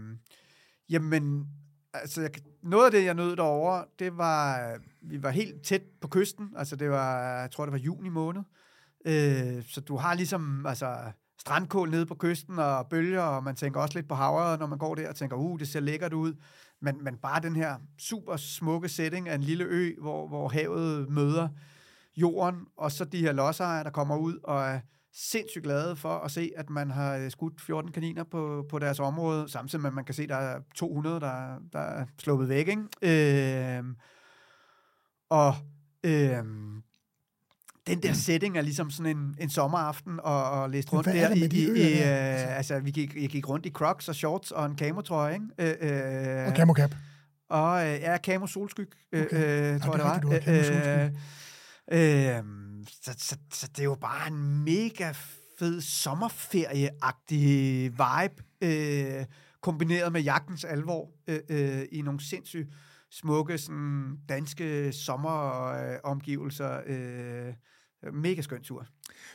jamen, 0.88 1.46
altså, 1.92 2.20
jeg, 2.20 2.30
noget 2.62 2.84
af 2.84 2.90
det, 2.90 3.04
jeg 3.04 3.14
nød 3.14 3.36
derovre, 3.36 3.84
det 3.98 4.16
var, 4.16 4.76
vi 5.02 5.22
var 5.22 5.30
helt 5.30 5.64
tæt 5.64 5.82
på 6.00 6.08
kysten, 6.08 6.48
altså 6.56 6.76
det 6.76 6.90
var, 6.90 7.40
jeg 7.40 7.50
tror, 7.50 7.64
det 7.64 7.72
var 7.72 7.78
juni 7.78 8.08
måned, 8.08 8.42
øh, 9.06 9.64
så 9.68 9.80
du 9.80 9.96
har 9.96 10.14
ligesom, 10.14 10.66
altså, 10.66 11.12
strandkål 11.42 11.90
nede 11.90 12.06
på 12.06 12.14
kysten 12.14 12.58
og 12.58 12.86
bølger, 12.88 13.22
og 13.22 13.44
man 13.44 13.56
tænker 13.56 13.80
også 13.80 13.98
lidt 13.98 14.08
på 14.08 14.14
havret, 14.14 14.58
når 14.58 14.66
man 14.66 14.78
går 14.78 14.94
der 14.94 15.08
og 15.08 15.16
tænker, 15.16 15.36
uh, 15.36 15.58
det 15.58 15.68
ser 15.68 15.80
lækkert 15.80 16.12
ud. 16.12 16.34
Men, 16.80 17.04
men 17.04 17.16
bare 17.16 17.40
den 17.40 17.56
her 17.56 17.76
super 17.98 18.36
smukke 18.36 18.88
setting 18.88 19.28
af 19.28 19.34
en 19.34 19.40
lille 19.40 19.64
ø, 19.64 19.94
hvor, 20.00 20.28
hvor 20.28 20.48
havet 20.48 21.10
møder 21.10 21.48
jorden, 22.16 22.66
og 22.76 22.92
så 22.92 23.04
de 23.04 23.20
her 23.20 23.32
lodsejere, 23.32 23.84
der 23.84 23.90
kommer 23.90 24.16
ud 24.16 24.38
og 24.44 24.62
er 24.62 24.80
sindssygt 25.14 25.64
glade 25.64 25.96
for 25.96 26.18
at 26.18 26.30
se, 26.30 26.52
at 26.56 26.70
man 26.70 26.90
har 26.90 27.16
øh, 27.16 27.30
skudt 27.30 27.60
14 27.60 27.92
kaniner 27.92 28.24
på, 28.24 28.66
på 28.70 28.78
deres 28.78 29.00
område, 29.00 29.48
samtidig 29.48 29.82
med, 29.82 29.90
at 29.90 29.94
man 29.94 30.04
kan 30.04 30.14
se, 30.14 30.22
at 30.22 30.28
der 30.28 30.36
er 30.36 30.60
200, 30.74 31.20
der, 31.20 31.58
der 31.72 31.78
er 31.78 32.06
sluppet 32.18 32.48
væk. 32.48 32.68
Ikke? 32.68 33.78
Øh, 33.78 33.84
og 35.30 35.54
øh, 36.04 36.44
den 37.86 38.02
der 38.02 38.12
setting 38.12 38.58
er 38.58 38.62
ligesom 38.62 38.90
sådan 38.90 39.16
en, 39.16 39.36
en 39.40 39.50
sommeraften 39.50 40.20
og, 40.22 40.50
og 40.50 40.70
læst 40.70 40.92
rundt 40.92 41.06
der. 41.06 41.30
i, 41.30 41.38
i, 41.38 41.64
i, 41.64 41.92
øh, 41.92 42.56
altså, 42.56 42.80
vi 42.80 42.90
gik, 42.90 43.16
jeg 43.22 43.28
gik 43.28 43.48
rundt 43.48 43.66
i 43.66 43.70
crocs 43.70 44.08
og 44.08 44.14
shorts 44.14 44.50
og 44.50 44.66
en 44.66 44.78
camotrøje, 44.78 45.34
ikke? 45.34 45.76
Øh, 45.86 46.46
og 46.46 46.56
camo 46.56 46.74
cap. 46.74 46.94
Og 47.48 47.86
øh, 47.86 48.00
ja, 48.00 48.18
camo 48.18 48.46
solskyg, 48.46 48.90
øh, 49.12 49.22
okay. 49.22 49.74
øh, 49.74 49.80
tror 49.80 49.96
jeg, 49.96 50.22
det 50.22 50.46
var. 50.46 51.04
Øh, 51.04 51.10
øh, 51.92 52.42
så, 53.02 53.14
så, 53.18 53.36
så 53.52 53.68
det 53.68 53.78
er 53.78 53.84
jo 53.84 53.94
bare 53.94 54.28
en 54.28 54.64
mega 54.64 55.12
fed 55.58 55.80
sommerferieagtig 55.80 57.92
vibe, 57.92 58.42
øh, 58.60 59.24
kombineret 59.60 60.12
med 60.12 60.20
jagtens 60.20 60.64
alvor 60.64 61.10
øh, 61.26 61.40
øh, 61.48 61.82
i 61.92 62.02
nogle 62.02 62.20
sindssygt 62.20 62.68
smukke 63.10 63.58
sådan, 63.58 64.18
danske 64.28 64.92
sommeromgivelser. 64.92 66.80
Øh, 66.86 67.54
mega 68.12 68.42
skøn 68.42 68.62
tur. 68.62 68.86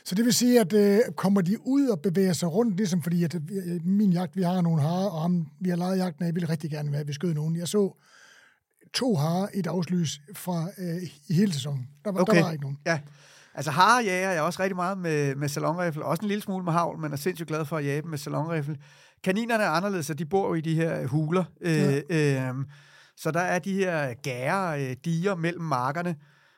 Så 0.04 0.14
det 0.14 0.24
vil 0.24 0.32
sige, 0.32 0.60
at 0.60 0.72
øh, 0.72 1.00
kommer 1.16 1.40
de 1.40 1.66
ud 1.66 1.88
og 1.88 2.00
bevæger 2.00 2.32
sig 2.32 2.52
rundt, 2.52 2.76
ligesom 2.76 3.02
fordi, 3.02 3.24
at 3.24 3.34
øh, 3.34 3.40
min 3.84 4.12
jagt, 4.12 4.36
vi 4.36 4.42
har 4.42 4.60
nogle 4.60 4.82
harer, 4.82 5.10
og 5.10 5.22
ham, 5.22 5.46
vi 5.60 5.68
har 5.68 5.76
lejet 5.76 5.98
jagten 5.98 6.24
af, 6.24 6.34
vil 6.34 6.46
rigtig 6.46 6.70
gerne 6.70 6.92
være, 6.92 7.00
at 7.00 7.08
vi 7.08 7.12
skød 7.12 7.34
nogen. 7.34 7.56
Jeg 7.56 7.68
så 7.68 7.96
to 8.94 9.14
harer 9.14 9.48
i 9.54 9.62
dagslys 9.62 10.20
fra 10.34 10.68
øh, 10.78 11.02
i 11.28 11.34
hele 11.34 11.52
sæsonen. 11.52 11.88
Der 12.04 12.12
var, 12.12 12.20
okay. 12.20 12.36
der 12.36 12.42
var 12.42 12.52
ikke 12.52 12.62
nogen. 12.62 12.78
Ja. 12.86 13.00
Altså 13.54 13.70
harejæger 13.70 14.28
er 14.28 14.40
også 14.40 14.62
rigtig 14.62 14.76
meget 14.76 14.98
med, 14.98 15.34
med 15.34 15.48
salonrifle, 15.48 16.04
også 16.04 16.22
en 16.22 16.28
lille 16.28 16.42
smule 16.42 16.64
med 16.64 16.72
havl, 16.72 16.98
men 16.98 17.12
er 17.12 17.16
sindssygt 17.16 17.48
glad 17.48 17.64
for 17.64 17.76
at 17.76 17.84
jage 17.84 18.02
dem 18.02 18.10
med 18.10 18.18
salonrifle. 18.18 18.76
Kaninerne 19.24 19.64
er 19.64 19.68
anderledes, 19.68 20.06
så 20.06 20.14
de 20.14 20.26
bor 20.26 20.48
jo 20.48 20.54
i 20.54 20.60
de 20.60 20.74
her 20.74 21.06
huler. 21.06 21.44
Ja. 21.60 22.00
Øh, 22.10 22.48
øh, 22.48 22.54
så 23.16 23.30
der 23.30 23.40
er 23.40 23.58
de 23.58 23.72
her 23.72 24.14
gære 24.14 24.84
øh, 24.84 24.96
diger 25.04 25.34
mellem 25.34 25.62
markerne, 25.62 26.16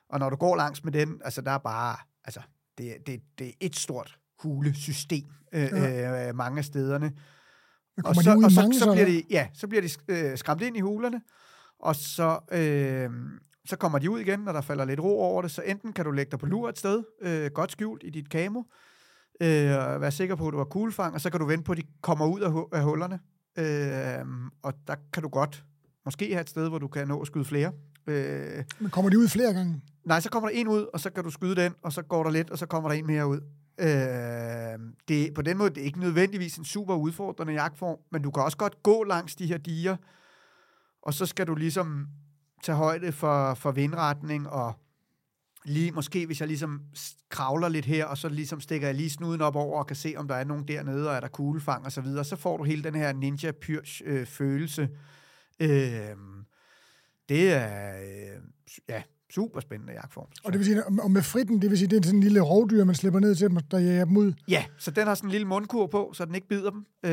og 0.09 0.19
når 0.19 0.31
du 0.31 0.37
går 0.37 0.57
langs 0.57 0.85
med 0.85 0.93
den, 0.93 1.21
altså 1.25 1.41
der 1.41 1.51
er 1.51 1.59
bare, 1.59 1.97
altså 2.25 2.41
det, 2.79 2.95
det, 3.07 3.21
det 3.39 3.47
er 3.47 3.53
et 3.61 3.77
stort 3.77 4.19
hulesystem 4.43 5.25
øh, 5.53 5.63
ja. 5.63 6.29
øh, 6.29 6.35
mange 6.35 6.59
af 6.59 6.65
stederne. 6.65 7.13
Og 8.05 8.15
så, 8.15 8.21
og 8.45 8.51
så, 8.51 8.61
mange, 8.61 8.79
så, 8.79 8.93
bliver 8.93 9.07
de, 9.07 9.23
ja, 9.31 9.49
så 9.55 9.69
bliver 9.69 9.83
de 9.83 9.89
øh, 10.09 10.39
skræmt 10.39 10.63
ind 10.63 10.77
i 10.77 10.81
hulerne, 10.81 11.21
og 11.83 11.97
så, 11.97 12.39
øh, 12.53 13.11
så 13.67 13.77
kommer 13.77 13.99
de 13.99 14.11
ud 14.11 14.21
igen, 14.21 14.41
når 14.41 14.53
der 14.53 14.61
falder 14.61 14.85
lidt 14.85 15.01
ro 15.01 15.21
over 15.21 15.43
det. 15.43 15.51
Så 15.51 15.63
enten 15.63 15.93
kan 15.93 16.05
du 16.05 16.11
lægge 16.11 16.31
dig 16.31 16.39
på 16.39 16.47
lur 16.47 16.69
et 16.69 16.79
sted, 16.79 17.03
øh, 17.23 17.51
godt 17.51 17.73
skjult 17.73 18.03
i 18.05 18.11
dit 18.11 18.31
kamo, 18.31 18.63
øh, 19.43 19.77
og 19.79 20.01
være 20.01 20.11
sikker 20.11 20.35
på, 20.35 20.47
at 20.47 20.53
du 20.53 20.59
har 20.59 20.65
kuglefang, 20.65 21.15
og 21.15 21.21
så 21.21 21.31
kan 21.31 21.41
du 21.41 21.47
vente 21.47 21.65
på, 21.65 21.73
at 21.73 21.79
de 21.79 21.83
kommer 22.01 22.27
ud 22.27 22.41
af, 22.41 22.79
af 22.79 22.85
hullerne. 22.85 23.19
Øh, 23.59 24.27
og 24.63 24.73
der 24.87 24.95
kan 25.13 25.23
du 25.23 25.29
godt 25.29 25.65
måske 26.05 26.33
have 26.33 26.41
et 26.41 26.51
sted, 26.51 26.69
hvor 26.69 26.79
du 26.79 26.89
kan 26.89 27.09
nå 27.09 27.21
at 27.21 27.27
skyde 27.27 27.45
flere. 27.45 27.73
Øh, 28.07 28.65
Men 28.79 28.91
kommer 28.91 29.11
de 29.11 29.19
ud 29.19 29.29
flere 29.29 29.53
gange? 29.53 29.83
Nej, 30.05 30.21
så 30.21 30.31
kommer 30.31 30.49
der 30.49 30.57
en 30.57 30.69
ud, 30.69 30.87
og 30.93 31.01
så 31.01 31.11
kan 31.11 31.25
du 31.25 31.31
skyde 31.31 31.57
den, 31.57 31.75
og 31.83 31.93
så 31.93 32.03
går 32.03 32.23
der 32.23 32.31
lidt, 32.31 32.51
og 32.51 32.59
så 32.59 32.67
kommer 32.67 32.91
der 32.91 32.97
en 32.97 33.07
mere 33.07 33.27
ud. 33.27 33.41
Øh, 33.81 34.79
det, 35.09 35.35
på 35.35 35.43
den 35.43 35.59
måde 35.59 35.71
det 35.71 35.81
er 35.81 35.85
ikke 35.85 36.01
nødvendigvis 36.01 36.57
en 36.57 36.65
super 36.65 36.95
udfordrende 36.95 37.53
jagtform, 37.53 37.97
men 38.13 38.23
du 38.23 38.31
kan 38.31 38.43
også 38.43 38.57
godt 38.57 38.83
gå 38.83 39.05
langs 39.05 39.37
de 39.37 39.47
her 39.47 39.59
diger, 39.59 39.97
og 41.03 41.15
så 41.15 41.27
skal 41.27 41.47
du 41.47 41.55
ligesom 41.55 42.09
tage 42.63 42.77
højde 42.77 43.13
for, 43.13 43.55
for 43.55 43.71
vindretning, 43.73 44.49
og 44.49 44.73
lige 45.65 45.93
måske 45.93 46.27
hvis 46.27 46.41
jeg 46.41 46.49
ligesom 46.49 46.81
kravler 47.29 47.69
lidt 47.69 47.85
her, 47.87 48.05
og 48.05 48.19
så 48.19 48.29
ligesom 48.29 48.61
stikker 48.61 48.89
jeg 48.89 48.95
lige 48.95 49.11
snuden 49.11 49.41
op 49.41 49.57
over 49.57 49.79
og 49.79 49.87
kan 49.87 49.97
se, 49.97 50.15
om 50.17 50.29
der 50.29 50.35
er 50.35 50.45
nogen 50.45 50.69
dernede, 50.69 51.09
og 51.09 51.17
er 51.17 51.21
der 51.21 51.29
kuglefang 51.29 51.85
og 51.85 51.93
så 51.93 52.01
videre, 52.01 52.25
så 52.25 52.37
får 52.37 52.57
du 52.57 52.65
hele 52.65 52.85
den 52.85 52.95
her 52.95 53.13
ninja 53.13 53.53
pyrs 53.53 54.03
øh, 54.05 54.27
følelse. 54.27 54.89
Øh, 55.61 56.17
det 57.29 57.53
er 57.53 58.01
øh, 58.01 58.43
ja, 58.89 59.03
super 59.35 59.61
spændende 59.61 59.93
jagtform. 59.93 60.27
Og 60.45 60.53
det 60.53 60.59
vil 60.59 60.67
sige, 60.67 60.87
og 60.87 61.11
med 61.11 61.23
fritten, 61.23 61.63
det 61.63 61.71
vil 61.71 61.79
sige, 61.79 61.89
det 61.89 61.97
er 61.97 62.03
sådan 62.03 62.19
en 62.19 62.23
lille 62.23 62.41
rovdyr, 62.41 62.85
man 62.85 62.95
slipper 62.95 63.21
ned 63.21 63.35
til 63.35 63.49
dem, 63.49 63.57
der 63.57 63.79
jager 63.79 64.05
dem 64.05 64.17
ud? 64.17 64.33
Ja, 64.49 64.65
så 64.79 64.91
den 64.91 65.07
har 65.07 65.15
sådan 65.15 65.29
en 65.29 65.33
lille 65.33 65.47
mundkur 65.47 65.87
på, 65.87 66.11
så 66.15 66.25
den 66.25 66.35
ikke 66.35 66.49
bider 66.49 66.71
dem. 66.71 66.87
Øh, 67.05 67.11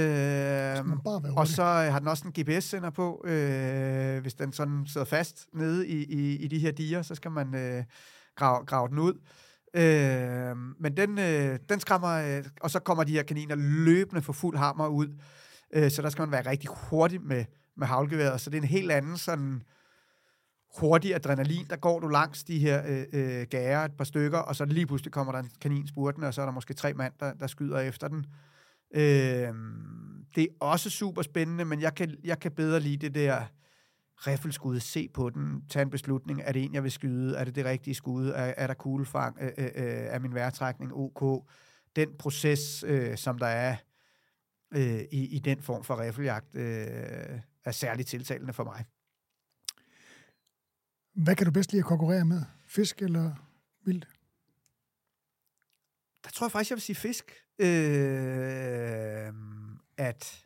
så 0.77 0.97
bare 1.03 1.33
og 1.37 1.47
så 1.47 1.63
har 1.63 1.99
den 1.99 2.07
også 2.07 2.23
en 2.27 2.43
GPS-sender 2.43 2.89
på. 2.89 3.23
Øh, 3.27 4.21
hvis 4.21 4.33
den 4.33 4.53
sådan 4.53 4.83
sidder 4.87 5.05
fast 5.05 5.47
nede 5.53 5.87
i, 5.87 6.03
i, 6.03 6.37
i 6.37 6.47
de 6.47 6.59
her 6.59 6.71
diger, 6.71 7.01
så 7.01 7.15
skal 7.15 7.31
man 7.31 7.55
øh, 7.55 7.83
grave, 8.35 8.65
grave 8.65 8.87
den 8.87 8.99
ud. 8.99 9.13
Øh, 9.73 10.57
men 10.79 10.97
den, 10.97 11.19
øh, 11.19 11.59
den 11.69 11.79
skræmmer, 11.79 12.37
øh, 12.37 12.45
og 12.61 12.71
så 12.71 12.79
kommer 12.79 13.03
de 13.03 13.11
her 13.11 13.23
kaniner 13.23 13.55
løbende 13.55 14.21
for 14.21 14.33
fuld 14.33 14.57
hammer 14.57 14.87
ud. 14.87 15.07
Øh, 15.73 15.91
så 15.91 16.01
der 16.01 16.09
skal 16.09 16.21
man 16.21 16.31
være 16.31 16.49
rigtig 16.49 16.69
hurtig 16.69 17.21
med, 17.21 17.45
med 17.77 17.87
havlgeværet. 17.87 18.41
Så 18.41 18.49
det 18.49 18.57
er 18.57 18.61
en 18.61 18.67
helt 18.67 18.91
anden 18.91 19.17
sådan 19.17 19.61
hurtig 20.79 21.15
adrenalin, 21.15 21.65
der 21.69 21.75
går 21.75 21.99
du 21.99 22.07
langs 22.07 22.43
de 22.43 22.59
her 22.59 22.83
øh, 22.87 23.05
øh, 23.13 23.47
gære 23.49 23.85
et 23.85 23.97
par 23.97 24.03
stykker, 24.03 24.37
og 24.37 24.55
så 24.55 24.65
lige 24.65 24.87
pludselig 24.87 25.11
kommer 25.11 25.33
der 25.33 25.39
en 25.39 25.51
kanin 25.61 25.87
spurtende, 25.87 26.27
og 26.27 26.33
så 26.33 26.41
er 26.41 26.45
der 26.45 26.53
måske 26.53 26.73
tre 26.73 26.93
mand, 26.93 27.13
der, 27.19 27.33
der 27.33 27.47
skyder 27.47 27.79
efter 27.79 28.07
den. 28.07 28.25
Øh, 28.95 29.53
det 30.35 30.43
er 30.43 30.47
også 30.59 30.89
super 30.89 31.21
spændende, 31.21 31.65
men 31.65 31.81
jeg 31.81 31.95
kan, 31.95 32.15
jeg 32.23 32.39
kan 32.39 32.51
bedre 32.51 32.79
lide 32.79 32.97
det 32.97 33.15
der 33.15 33.41
riffelskud, 34.17 34.79
se 34.79 35.09
på 35.13 35.29
den, 35.29 35.63
tage 35.69 35.83
en 35.83 35.89
beslutning, 35.89 36.41
er 36.43 36.51
det 36.51 36.63
en, 36.63 36.73
jeg 36.73 36.83
vil 36.83 36.91
skyde, 36.91 37.37
er 37.37 37.43
det 37.43 37.55
det 37.55 37.65
rigtige 37.65 37.93
skud, 37.93 38.27
er, 38.27 38.53
er 38.57 38.67
der 38.67 38.73
kuglefang, 38.73 39.37
øh, 39.41 39.51
øh, 39.57 39.65
øh 39.65 39.71
er 39.85 40.19
min 40.19 40.33
vejrtrækning 40.33 40.93
ok, 40.93 41.45
den 41.95 42.09
proces, 42.19 42.83
øh, 42.87 43.17
som 43.17 43.39
der 43.39 43.47
er 43.47 43.75
øh, 44.75 44.99
i, 45.11 45.35
i 45.35 45.39
den 45.39 45.61
form 45.61 45.83
for 45.83 46.01
riffeljagt, 46.01 46.55
øh, 46.55 47.39
er 47.65 47.71
særligt 47.71 48.09
tiltalende 48.09 48.53
for 48.53 48.63
mig. 48.63 48.85
Hvad 51.17 51.35
kan 51.35 51.45
du 51.45 51.51
bedst 51.51 51.71
lide 51.71 51.79
at 51.79 51.85
konkurrere 51.85 52.25
med? 52.25 52.41
Fisk 52.67 53.01
eller 53.01 53.31
vildt? 53.85 54.07
Der 56.23 56.29
tror 56.31 56.45
jeg 56.45 56.51
faktisk, 56.51 56.69
jeg 56.69 56.75
vil 56.75 56.81
sige 56.81 56.95
fisk. 56.95 57.31
Øh, 57.59 59.33
at 59.97 60.43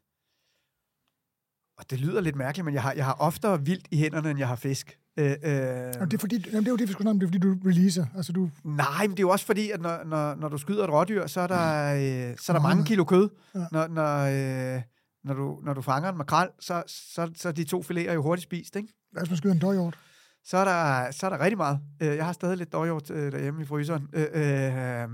og 1.77 1.89
det 1.89 1.99
lyder 1.99 2.21
lidt 2.21 2.35
mærkeligt, 2.35 2.65
men 2.65 2.73
jeg 2.73 2.81
har, 2.81 2.93
jeg 2.93 3.05
har 3.05 3.13
oftere 3.13 3.65
vildt 3.65 3.87
i 3.91 3.97
hænderne, 3.97 4.29
end 4.29 4.39
jeg 4.39 4.47
har 4.47 4.55
fisk. 4.55 4.99
Øh, 5.17 5.31
øh, 5.31 5.93
og 5.99 6.11
det 6.11 6.13
er, 6.13 6.17
fordi, 6.19 6.35
jamen 6.45 6.59
det 6.59 6.67
er 6.67 6.71
jo 6.71 6.75
det, 6.75 6.87
vi 6.87 6.93
skulle 6.93 7.09
om, 7.09 7.19
det 7.19 7.25
er 7.25 7.31
fordi, 7.31 7.39
du 7.39 7.57
releaser. 7.65 8.05
Altså, 8.15 8.33
du... 8.33 8.49
Nej, 8.63 9.07
men 9.07 9.11
det 9.11 9.19
er 9.19 9.23
jo 9.23 9.29
også 9.29 9.45
fordi, 9.45 9.71
at 9.71 9.81
når, 9.81 10.03
når, 10.03 10.35
når 10.35 10.49
du 10.49 10.57
skyder 10.57 10.83
et 10.83 10.89
rådyr, 10.89 11.27
så 11.27 11.41
er 11.41 11.47
der, 11.47 11.93
øh, 11.93 12.37
så 12.37 12.51
er 12.51 12.57
der 12.57 12.63
mange 12.63 12.85
kilo 12.85 13.03
kød. 13.03 13.29
Ja. 13.55 13.65
Når, 13.71 13.87
når, 13.87 14.75
øh, 14.75 14.81
når, 15.23 15.33
du, 15.33 15.59
når 15.63 15.73
du 15.73 15.81
fanger 15.81 16.09
en 16.09 16.17
makrel, 16.17 16.49
så, 16.59 16.83
så, 16.87 17.31
så 17.35 17.47
er 17.47 17.51
de 17.53 17.63
to 17.63 17.83
fileter 17.83 18.13
jo 18.13 18.21
hurtigt 18.21 18.43
spist, 18.43 18.75
ikke? 18.75 18.93
Hvad 19.11 19.21
hvis 19.21 19.29
man 19.29 19.37
skyder 19.37 19.53
en 19.53 19.59
døjhjort? 19.59 19.99
Så 20.43 20.57
er 20.57 20.65
der, 20.65 21.11
så 21.11 21.25
er 21.25 21.29
der 21.29 21.39
rigtig 21.39 21.57
meget. 21.57 21.79
Øh, 22.01 22.15
jeg 22.15 22.25
har 22.25 22.33
stadig 22.33 22.57
lidt 22.57 22.73
dårhjort 22.73 23.09
øh, 23.09 23.31
derhjemme 23.31 23.61
i 23.61 23.65
fryseren. 23.65 24.09
Øh, 24.13 24.27
øh, 24.33 25.09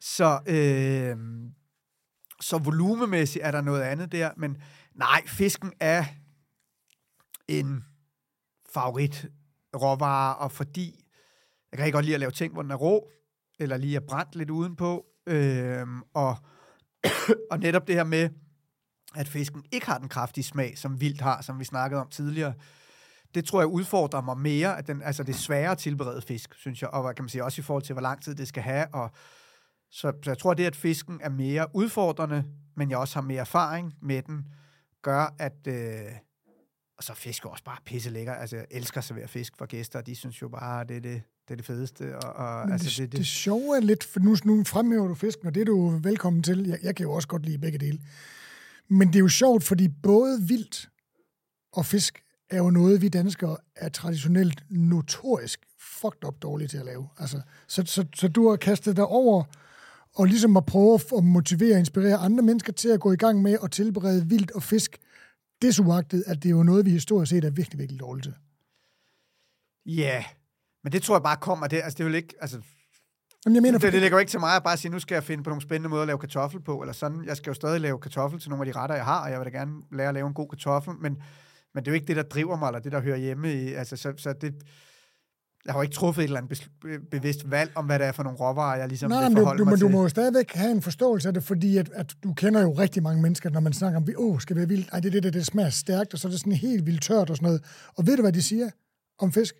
så, 0.00 0.40
øh, 0.46 1.16
så 2.40 2.58
volumemæssigt 2.58 3.44
er 3.44 3.50
der 3.50 3.60
noget 3.60 3.82
andet 3.82 4.12
der, 4.12 4.30
men 4.36 4.56
nej, 4.94 5.22
fisken 5.26 5.72
er 5.80 6.04
en 7.48 7.84
favorit 8.74 9.26
råvare, 9.76 10.36
og 10.36 10.52
fordi 10.52 11.04
jeg 11.72 11.78
kan 11.78 11.86
ikke 11.86 11.96
godt 11.96 12.04
lide 12.04 12.14
at 12.14 12.20
lave 12.20 12.32
ting, 12.32 12.52
hvor 12.52 12.62
den 12.62 12.70
er 12.70 12.76
rå, 12.76 13.10
eller 13.58 13.76
lige 13.76 13.96
er 13.96 14.00
brændt 14.08 14.36
lidt 14.36 14.50
udenpå, 14.50 15.06
øh, 15.26 15.86
og, 16.14 16.36
og 17.50 17.58
netop 17.58 17.86
det 17.86 17.94
her 17.94 18.04
med, 18.04 18.30
at 19.14 19.28
fisken 19.28 19.64
ikke 19.72 19.86
har 19.86 19.98
den 19.98 20.08
kraftige 20.08 20.44
smag, 20.44 20.78
som 20.78 21.00
vildt 21.00 21.20
har, 21.20 21.42
som 21.42 21.58
vi 21.58 21.64
snakkede 21.64 22.00
om 22.00 22.08
tidligere, 22.08 22.54
øh, 22.56 22.85
det 23.34 23.44
tror 23.44 23.60
jeg 23.60 23.66
udfordrer 23.66 24.20
mig 24.20 24.38
mere, 24.38 24.78
at 24.78 24.86
den, 24.86 25.02
altså 25.02 25.22
det 25.22 25.34
er 25.34 25.38
sværere 25.38 25.70
at 25.70 25.78
tilberede 25.78 26.22
fisk, 26.22 26.54
synes 26.54 26.82
jeg, 26.82 26.90
og 26.90 27.14
kan 27.14 27.22
man 27.22 27.28
sige, 27.28 27.44
også 27.44 27.60
i 27.60 27.62
forhold 27.62 27.82
til, 27.82 27.92
hvor 27.92 28.02
lang 28.02 28.22
tid 28.22 28.34
det 28.34 28.48
skal 28.48 28.62
have, 28.62 28.86
og 28.94 29.10
så, 29.90 30.12
så 30.22 30.30
jeg 30.30 30.38
tror, 30.38 30.54
det, 30.54 30.64
at 30.64 30.76
fisken 30.76 31.20
er 31.22 31.30
mere 31.30 31.66
udfordrende, 31.74 32.44
men 32.76 32.90
jeg 32.90 32.98
også 32.98 33.14
har 33.14 33.22
mere 33.22 33.40
erfaring 33.40 33.94
med 34.02 34.22
den, 34.22 34.46
gør, 35.02 35.34
at 35.38 35.66
øh, 35.66 36.12
og 36.98 37.04
så 37.04 37.14
fisk 37.14 37.44
er 37.44 37.48
også 37.48 37.64
bare 37.64 37.78
pisse 37.84 38.10
lækker. 38.10 38.34
Altså, 38.34 38.56
jeg 38.56 38.66
elsker 38.70 38.98
at 38.98 39.04
servere 39.04 39.28
fisk 39.28 39.56
for 39.56 39.66
gæster, 39.66 39.98
og 39.98 40.06
de 40.06 40.16
synes 40.16 40.42
jo 40.42 40.48
bare, 40.48 40.84
det 40.84 40.96
er 40.96 41.00
det, 41.00 41.22
det, 41.48 41.54
er 41.54 41.56
det 41.56 41.64
fedeste. 41.64 42.16
Og, 42.18 42.32
og, 42.32 42.72
altså, 42.72 42.88
det, 42.88 42.96
det, 42.96 43.12
det, 43.12 43.18
det 43.18 43.26
sjove 43.26 43.76
er 43.76 43.80
lidt, 43.80 44.04
for 44.04 44.20
nu, 44.20 44.36
nu 44.44 44.64
fremhæver 44.64 45.08
du 45.08 45.14
fisken, 45.14 45.46
og 45.46 45.54
det 45.54 45.60
er 45.60 45.64
du 45.64 45.88
velkommen 45.88 46.42
til. 46.42 46.66
Jeg, 46.66 46.78
jeg 46.82 46.96
kan 46.96 47.04
jo 47.04 47.12
også 47.12 47.28
godt 47.28 47.46
lide 47.46 47.58
begge 47.58 47.78
dele. 47.78 48.00
Men 48.88 49.08
det 49.08 49.16
er 49.16 49.20
jo 49.20 49.28
sjovt, 49.28 49.64
fordi 49.64 49.88
både 49.88 50.42
vildt 50.42 50.88
og 51.72 51.86
fisk 51.86 52.22
er 52.50 52.58
jo 52.58 52.70
noget, 52.70 53.02
vi 53.02 53.08
danskere 53.08 53.56
er 53.76 53.88
traditionelt 53.88 54.64
notorisk 54.70 55.60
fucked 55.78 56.24
up 56.24 56.42
dårlige 56.42 56.68
til 56.68 56.78
at 56.78 56.84
lave. 56.84 57.08
Altså, 57.18 57.40
så, 57.68 57.82
så, 57.86 58.04
så 58.14 58.28
du 58.28 58.48
har 58.48 58.56
kastet 58.56 58.96
dig 58.96 59.06
over 59.06 59.44
og 60.14 60.26
ligesom 60.26 60.56
at 60.56 60.66
prøve 60.66 61.00
at 61.16 61.24
motivere 61.24 61.74
og 61.74 61.78
inspirere 61.78 62.16
andre 62.16 62.42
mennesker 62.42 62.72
til 62.72 62.88
at 62.88 63.00
gå 63.00 63.12
i 63.12 63.16
gang 63.16 63.42
med 63.42 63.58
at 63.62 63.70
tilberede 63.70 64.26
vildt 64.26 64.50
og 64.50 64.62
fisk, 64.62 64.98
desuagtet, 65.62 66.24
at 66.26 66.42
det 66.42 66.48
er 66.48 66.56
jo 66.56 66.62
noget, 66.62 66.84
vi 66.84 66.90
historisk 66.90 67.30
set 67.30 67.44
er 67.44 67.50
virkelig, 67.50 67.78
virkelig 67.78 68.00
dårligt 68.00 68.24
til. 68.24 68.34
Ja, 69.86 70.14
yeah. 70.14 70.24
men 70.84 70.92
det 70.92 71.02
tror 71.02 71.14
jeg 71.16 71.22
bare 71.22 71.36
kommer 71.36 71.66
det. 71.66 71.76
Altså, 71.76 71.98
det 71.98 72.04
er 72.04 72.08
jo 72.08 72.14
ikke, 72.14 72.34
altså, 72.40 72.60
Jamen, 73.44 73.54
jeg 73.54 73.62
mener, 73.62 73.78
det, 73.78 73.92
det 73.92 74.00
ligger 74.00 74.16
jo 74.16 74.20
ikke 74.20 74.30
til 74.30 74.40
mig 74.40 74.56
at 74.56 74.62
bare 74.62 74.76
sige, 74.76 74.92
nu 74.92 74.98
skal 74.98 75.14
jeg 75.14 75.24
finde 75.24 75.44
på 75.44 75.50
nogle 75.50 75.62
spændende 75.62 75.88
måder 75.88 76.02
at 76.02 76.06
lave 76.06 76.18
kartoffel 76.18 76.60
på, 76.60 76.80
eller 76.80 76.92
sådan. 76.92 77.24
Jeg 77.24 77.36
skal 77.36 77.50
jo 77.50 77.54
stadig 77.54 77.80
lave 77.80 77.98
kartoffel 77.98 78.40
til 78.40 78.50
nogle 78.50 78.66
af 78.66 78.72
de 78.72 78.78
retter, 78.78 78.96
jeg 78.96 79.04
har, 79.04 79.24
og 79.24 79.30
jeg 79.30 79.40
vil 79.40 79.52
da 79.52 79.58
gerne 79.58 79.82
lære 79.92 80.08
at 80.08 80.14
lave 80.14 80.26
en 80.26 80.34
god 80.34 80.48
kartoffel, 80.48 80.94
men, 81.00 81.22
men 81.76 81.84
det 81.84 81.90
er 81.90 81.92
jo 81.92 81.94
ikke 81.94 82.06
det, 82.06 82.16
der 82.16 82.22
driver 82.22 82.56
mig, 82.56 82.66
eller 82.66 82.80
det, 82.80 82.92
der 82.92 83.00
hører 83.00 83.16
hjemme 83.16 83.52
i. 83.52 83.72
Altså, 83.72 83.96
så, 83.96 84.12
så 84.16 84.32
det, 84.32 84.54
jeg 85.64 85.72
har 85.74 85.78
jo 85.78 85.82
ikke 85.82 85.94
truffet 85.94 86.22
et 86.22 86.24
eller 86.24 86.40
andet 86.40 87.10
bevidst 87.10 87.50
valg 87.50 87.72
om, 87.74 87.86
hvad 87.86 87.98
det 87.98 88.06
er 88.06 88.12
for 88.12 88.22
nogle 88.22 88.38
råvarer, 88.38 88.76
jeg 88.78 88.88
ligesom 88.88 89.10
Nej, 89.10 89.28
vil 89.28 89.36
forholde 89.36 89.58
du, 89.58 89.64
mig 89.64 89.70
men 89.72 89.78
til. 89.78 89.86
du 89.86 89.92
må 89.92 90.02
jo 90.02 90.08
stadigvæk 90.08 90.52
have 90.52 90.70
en 90.70 90.82
forståelse 90.82 91.28
af 91.28 91.34
det, 91.34 91.44
fordi 91.44 91.76
at, 91.76 91.90
at 91.94 92.14
du 92.22 92.34
kender 92.34 92.60
jo 92.60 92.72
rigtig 92.72 93.02
mange 93.02 93.22
mennesker, 93.22 93.50
når 93.50 93.60
man 93.60 93.72
snakker 93.72 93.96
om, 93.96 94.06
åh, 94.16 94.34
oh, 94.34 94.40
skal 94.40 94.56
være 94.56 94.68
vildt, 94.68 94.88
ej, 94.92 95.00
det 95.00 95.12
det, 95.12 95.22
det, 95.22 95.34
det 95.34 95.46
smager 95.46 95.70
stærkt, 95.70 96.14
og 96.14 96.18
så 96.18 96.28
er 96.28 96.30
det 96.30 96.40
sådan 96.40 96.52
helt 96.52 96.86
vildt 96.86 97.02
tørt 97.02 97.30
og 97.30 97.36
sådan 97.36 97.46
noget. 97.46 97.64
Og 97.96 98.06
ved 98.06 98.16
du, 98.16 98.22
hvad 98.22 98.32
de 98.32 98.42
siger 98.42 98.70
om 99.18 99.32
fisk? 99.32 99.54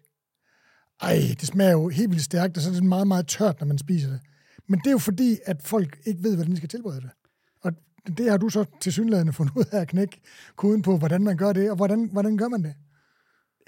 Ej, 1.02 1.20
det 1.40 1.48
smager 1.48 1.72
jo 1.72 1.88
helt 1.88 2.10
vildt 2.10 2.24
stærkt, 2.24 2.56
og 2.56 2.62
så 2.62 2.68
er 2.70 2.74
det 2.74 2.84
meget, 2.84 3.06
meget 3.06 3.26
tørt, 3.26 3.60
når 3.60 3.66
man 3.66 3.78
spiser 3.78 4.08
det. 4.08 4.20
Men 4.68 4.78
det 4.78 4.86
er 4.86 4.92
jo 4.92 4.98
fordi, 4.98 5.38
at 5.44 5.62
folk 5.62 5.98
ikke 6.06 6.22
ved, 6.22 6.34
hvordan 6.34 6.52
de 6.52 6.56
skal 6.56 6.68
tilberede 6.68 7.00
det. 7.00 7.10
Det 8.06 8.30
har 8.30 8.36
du 8.36 8.48
så 8.48 8.64
til 8.80 8.92
synligheden 8.92 9.32
fundet 9.32 9.56
ud 9.56 9.64
af 9.72 9.80
at 9.80 9.88
knække 9.88 10.20
koden 10.56 10.82
på, 10.82 10.96
hvordan 10.96 11.22
man 11.22 11.36
gør 11.36 11.52
det, 11.52 11.70
og 11.70 11.76
hvordan, 11.76 12.08
hvordan 12.12 12.36
gør 12.36 12.48
man 12.48 12.62
det? 12.62 12.74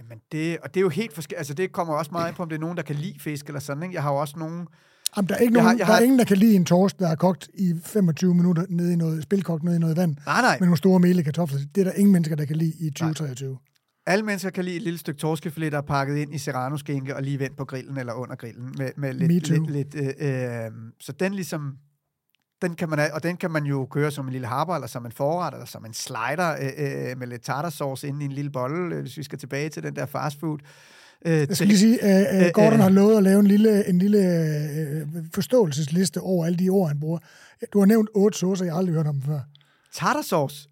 Jamen 0.01 0.19
det, 0.33 0.59
og 0.59 0.75
det 0.75 0.81
er 0.81 0.83
jo 0.83 0.89
helt 0.89 1.15
forskelligt. 1.15 1.39
Altså 1.39 1.55
det 1.55 1.73
kommer 1.73 1.95
også 1.95 2.11
meget 2.13 2.35
på, 2.35 2.43
om 2.43 2.49
det 2.49 2.57
er 2.57 2.61
nogen, 2.61 2.77
der 2.77 2.83
kan 2.83 2.97
lide 2.97 3.21
fisk 3.21 3.47
eller 3.47 3.61
sådan. 3.61 3.83
Ikke? 3.83 3.95
Jeg 3.95 4.03
har 4.03 4.13
jo 4.13 4.17
også 4.17 4.39
nogen... 4.39 4.67
Jamen, 5.17 5.29
der 5.29 5.35
er, 5.35 5.39
ikke 5.39 5.55
nogen, 5.55 5.69
har, 5.69 5.77
der 5.77 5.85
har... 5.85 5.97
er 5.97 6.01
ingen, 6.01 6.19
der 6.19 6.25
kan 6.25 6.37
lide 6.37 6.57
en 6.57 6.65
torsk, 6.65 6.99
der 6.99 7.09
er 7.09 7.15
kogt 7.15 7.49
i 7.55 7.75
25 7.85 8.35
minutter 8.35 8.65
nede 8.69 8.93
i 8.93 8.97
noget, 8.97 9.23
spilkogt 9.23 9.63
nede 9.63 9.77
i 9.77 9.79
noget 9.79 9.97
vand. 9.97 10.17
Nej, 10.27 10.43
nej. 10.43 10.57
Med 10.61 10.67
nogle 10.67 10.77
store 10.77 11.01
mele 11.01 11.25
kartofler. 11.25 11.61
Det 11.75 11.81
er 11.81 11.85
der 11.85 11.93
ingen 11.93 12.13
mennesker, 12.13 12.37
der 12.37 12.45
kan 12.45 12.57
lide 12.57 12.73
i 12.81 12.91
2023. 12.91 13.49
Nej. 13.49 13.59
Alle 14.07 14.25
mennesker 14.25 14.51
kan 14.51 14.65
lide 14.65 14.77
et 14.77 14.83
lille 14.83 14.99
stykke 14.99 15.21
torskefilet, 15.21 15.73
der 15.73 15.79
er 15.79 15.83
pakket 15.83 16.17
ind 16.17 16.35
i 16.35 16.39
serrano-skinke 16.39 17.17
og 17.17 17.23
lige 17.23 17.39
vendt 17.39 17.57
på 17.57 17.65
grillen 17.65 17.99
eller 17.99 18.13
under 18.13 18.37
grillen. 18.37 18.75
Med, 18.79 18.91
med 18.97 19.15
lidt, 19.15 19.49
lidt, 19.49 19.71
lidt, 19.71 19.95
øh, 19.95 20.65
øh, 20.65 20.71
så 21.01 21.13
den 21.13 21.35
ligesom 21.35 21.77
den 22.63 22.75
kan 22.75 22.89
man, 22.89 22.99
og 23.13 23.23
den 23.23 23.37
kan 23.37 23.51
man 23.51 23.65
jo 23.65 23.87
køre 23.91 24.11
som 24.11 24.27
en 24.27 24.33
lille 24.33 24.47
harper, 24.47 24.75
eller 24.75 24.87
som 24.87 25.07
en 25.07 25.13
forret, 25.13 25.55
eller 25.55 25.67
som 25.67 25.85
en 25.85 25.95
slider 25.95 26.57
øh, 26.61 27.11
øh, 27.11 27.19
med 27.19 27.27
lidt 27.27 27.43
tartarsauce 27.43 28.09
inde 28.09 28.23
i 28.23 28.25
en 28.25 28.33
lille 28.33 28.51
bolle, 28.51 28.95
øh, 28.95 29.01
hvis 29.03 29.17
vi 29.17 29.23
skal 29.23 29.39
tilbage 29.39 29.69
til 29.69 29.83
den 29.83 29.97
der 29.97 30.07
fastfood. 30.07 30.59
Øh, 31.27 31.33
jeg 31.33 31.57
skal 31.57 31.69
lige 31.69 31.79
sige, 31.79 32.03
at 32.03 32.47
uh, 32.47 32.53
Gordon 32.53 32.73
øh, 32.73 32.79
har 32.81 32.89
lovet 32.89 33.17
at 33.17 33.23
lave 33.23 33.41
en 33.41 33.47
lille, 33.47 33.89
en 33.89 33.99
lille 33.99 34.19
uh, 35.17 35.25
forståelsesliste 35.35 36.21
over 36.21 36.47
alle 36.47 36.59
de 36.59 36.69
ord, 36.69 36.89
han 36.89 37.01
bruger. 37.01 37.19
Du 37.73 37.79
har 37.79 37.87
nævnt 37.87 38.09
otte 38.15 38.39
saucer, 38.39 38.65
jeg 38.65 38.75
har 38.75 38.79
aldrig 38.79 38.95
hørt 38.95 39.07
om 39.07 39.23
før. 39.23 39.41
Tartarsauce? 39.95 40.69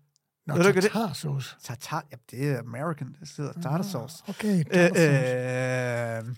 Nå, 0.46 0.62
tartarsauce. 0.62 1.56
Tartar, 1.64 2.04
ja, 2.12 2.16
det 2.30 2.50
er 2.50 2.58
American, 2.58 3.16
det 3.20 3.32
hedder 3.36 3.52
tartarsauce. 3.52 4.16
Okay, 4.28 4.64
tartarsauce. 4.64 5.00
Øh, 5.02 6.28
øh, 6.28 6.34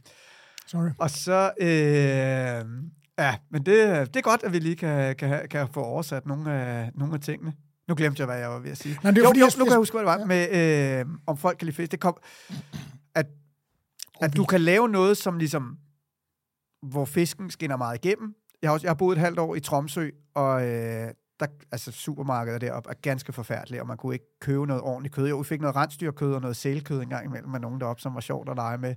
Sorry. 0.67 0.91
Og 0.99 1.11
så, 1.11 1.51
øh, 1.61 2.65
Ja, 3.19 3.37
men 3.51 3.67
det, 3.67 4.15
det 4.15 4.17
er 4.17 4.23
godt, 4.23 4.43
at 4.43 4.53
vi 4.53 4.59
lige 4.59 4.77
kan, 4.77 5.17
kan, 5.17 5.49
kan 5.49 5.69
få 5.73 5.83
oversat 5.83 6.27
nogle 6.27 6.53
af, 6.53 6.91
nogle 6.95 7.15
af 7.15 7.21
tingene. 7.21 7.53
Nu 7.89 7.95
glemte 7.95 8.21
jeg, 8.21 8.27
hvad 8.27 8.39
jeg 8.39 8.51
var 8.51 8.59
ved 8.59 8.71
at 8.71 8.79
sige. 8.79 8.99
Nej, 9.03 9.11
det 9.11 9.19
er, 9.19 9.23
jo, 9.23 9.29
fordi, 9.29 9.41
jo, 9.41 9.47
jeg, 9.47 9.59
nu 9.59 9.65
kan 9.65 9.71
jeg 9.71 9.79
huske, 9.79 9.99
hvad 9.99 10.13
det 10.13 10.21
var 10.21 10.27
med, 10.27 11.01
øh, 11.01 11.07
om 11.27 11.37
folk 11.37 11.59
kan 11.59 11.67
lide 11.67 11.77
fisk. 11.77 11.93
Det 11.93 12.01
kom, 12.01 12.17
at, 13.15 13.27
at 14.21 14.37
du 14.37 14.45
kan 14.45 14.61
lave 14.61 14.89
noget, 14.89 15.17
som 15.17 15.39
ligesom, 15.39 15.79
hvor 16.83 17.05
fisken 17.05 17.51
skinner 17.51 17.77
meget 17.77 18.05
igennem. 18.05 18.35
Jeg 18.63 18.71
har, 18.71 18.75
også, 18.75 18.85
jeg 18.87 18.91
har 18.91 18.95
boet 18.95 19.17
et 19.17 19.21
halvt 19.21 19.39
år 19.39 19.55
i 19.55 19.61
Tromsø, 19.61 20.11
og 20.35 20.67
øh, 20.67 21.11
der, 21.41 21.47
altså 21.73 21.93
supermarkeder 21.93 22.59
deroppe 22.59 22.91
er 22.91 22.95
ganske 23.03 23.33
forfærdelige, 23.33 23.83
og 23.83 23.87
man 23.87 23.97
kunne 23.97 24.15
ikke 24.15 24.39
købe 24.41 24.67
noget 24.67 24.83
ordentligt 24.83 25.15
kød. 25.15 25.29
Jo, 25.29 25.39
vi 25.39 25.45
fik 25.45 25.61
noget 25.61 25.77
rensdyrkød 25.77 26.35
og 26.35 26.41
noget 26.41 26.57
sælkød 26.57 27.03
en 27.03 27.09
gang 27.09 27.27
imellem 27.27 27.51
med 27.51 27.61
nogen 27.61 27.81
deroppe, 27.81 28.03
som 28.03 28.15
var 28.15 28.21
sjovt 28.21 28.49
at 28.49 28.57
lege 28.57 28.79
med. 28.79 28.95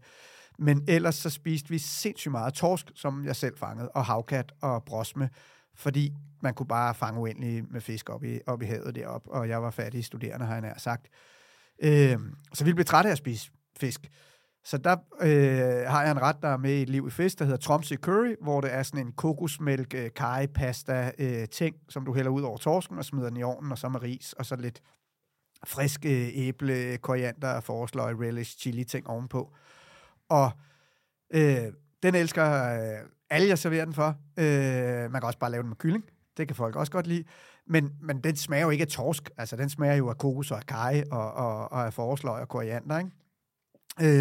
Men 0.60 0.84
ellers 0.88 1.15
så 1.15 1.30
spiste 1.30 1.69
vi 1.69 1.78
sindssygt 1.78 2.32
meget 2.32 2.53
torsk, 2.53 2.91
som 2.95 3.26
jeg 3.26 3.36
selv 3.36 3.57
fangede, 3.57 3.90
og 3.90 4.06
havkat 4.06 4.52
og 4.61 4.84
brosme, 4.84 5.30
fordi 5.76 6.14
man 6.41 6.53
kunne 6.53 6.68
bare 6.68 6.95
fange 6.95 7.19
uendeligt 7.19 7.72
med 7.72 7.82
fisk 7.82 8.10
op 8.10 8.23
i, 8.23 8.40
op 8.48 8.61
i 8.61 8.65
havet 8.65 8.95
deroppe, 8.95 9.32
og 9.32 9.49
jeg 9.49 9.64
var 9.64 9.72
fattig 9.72 10.06
studerende, 10.06 10.45
har 10.45 10.53
jeg 10.53 10.61
nær 10.61 10.78
sagt. 10.78 11.07
Øh, 11.84 12.19
så 12.53 12.65
vi 12.65 12.73
blev 12.73 12.86
trætte 12.86 13.07
af 13.07 13.11
at 13.11 13.18
spise 13.18 13.52
fisk. 13.78 14.10
Så 14.64 14.78
der 14.78 14.98
øh, 15.22 15.90
har 15.90 16.02
jeg 16.02 16.11
en 16.11 16.22
ret, 16.22 16.36
der 16.41 16.48
er 16.48 16.57
med 16.57 16.73
i 16.73 16.82
et 16.82 16.90
liv 16.90 17.07
i 17.07 17.11
fisk, 17.11 17.40
der 17.40 17.45
hedder 17.45 17.60
Tromsø 17.60 17.95
Curry, 17.95 18.36
hvor 18.41 18.61
det 18.61 18.73
er 18.73 18.84
sådan 18.84 19.06
en 19.06 19.11
kokosmælk, 19.14 19.94
øh, 19.94 20.10
kaj, 20.15 20.48
pasta, 20.48 21.11
øh, 21.18 21.48
ting, 21.48 21.76
som 21.90 22.06
du 22.06 22.14
hælder 22.14 22.32
ud 22.32 22.41
over 22.41 22.57
torsken 22.57 22.98
og 22.98 23.06
smider 23.06 23.30
den 23.30 23.38
i 23.38 23.44
ovnen, 23.44 23.72
og 23.72 23.78
så 23.78 23.90
med 23.90 24.02
ris, 24.02 24.34
og 24.34 24.45
så 24.45 24.56
lidt 24.56 24.82
frisk 25.65 26.06
øh, 26.06 26.30
æble, 26.34 26.98
koriander, 26.98 27.60
forsløg, 27.60 28.19
relish, 28.19 28.57
chili 28.57 28.84
ting 28.84 29.07
ovenpå. 29.07 29.53
Og 30.32 30.52
øh, 31.34 31.74
den 32.03 32.16
elsker 32.16 32.45
øh, 32.45 33.08
alle, 33.30 33.48
jeg 33.48 33.60
serverer 33.60 33.86
den 33.86 33.94
for. 33.94 34.16
Øh, 34.38 35.12
man 35.12 35.22
kan 35.22 35.24
også 35.24 35.40
bare 35.40 35.52
lave 35.52 35.62
den 35.62 35.70
med 35.70 35.78
kylling. 35.78 36.03
Det 36.38 36.48
kan 36.48 36.56
folk 36.56 36.76
også 36.76 36.91
godt 36.91 37.08
lide. 37.08 37.24
Men, 37.68 37.91
men 38.02 38.22
den 38.22 38.36
smager 38.36 38.64
jo 38.64 38.70
ikke 38.70 38.82
af 38.82 38.88
torsk. 38.88 39.30
Altså, 39.38 39.56
den 39.56 39.70
smager 39.70 39.95
jo 39.95 40.10
af 40.10 40.18
kokos 40.18 40.52
og 40.52 40.58
af 40.58 40.66
kaj 40.66 41.03
og, 41.12 41.34
og, 41.34 41.72
og 41.72 41.86
af 41.86 41.94
forårsløg 41.94 42.41
og 42.41 42.49
koriander, 42.49 42.98
ikke? 42.98 43.12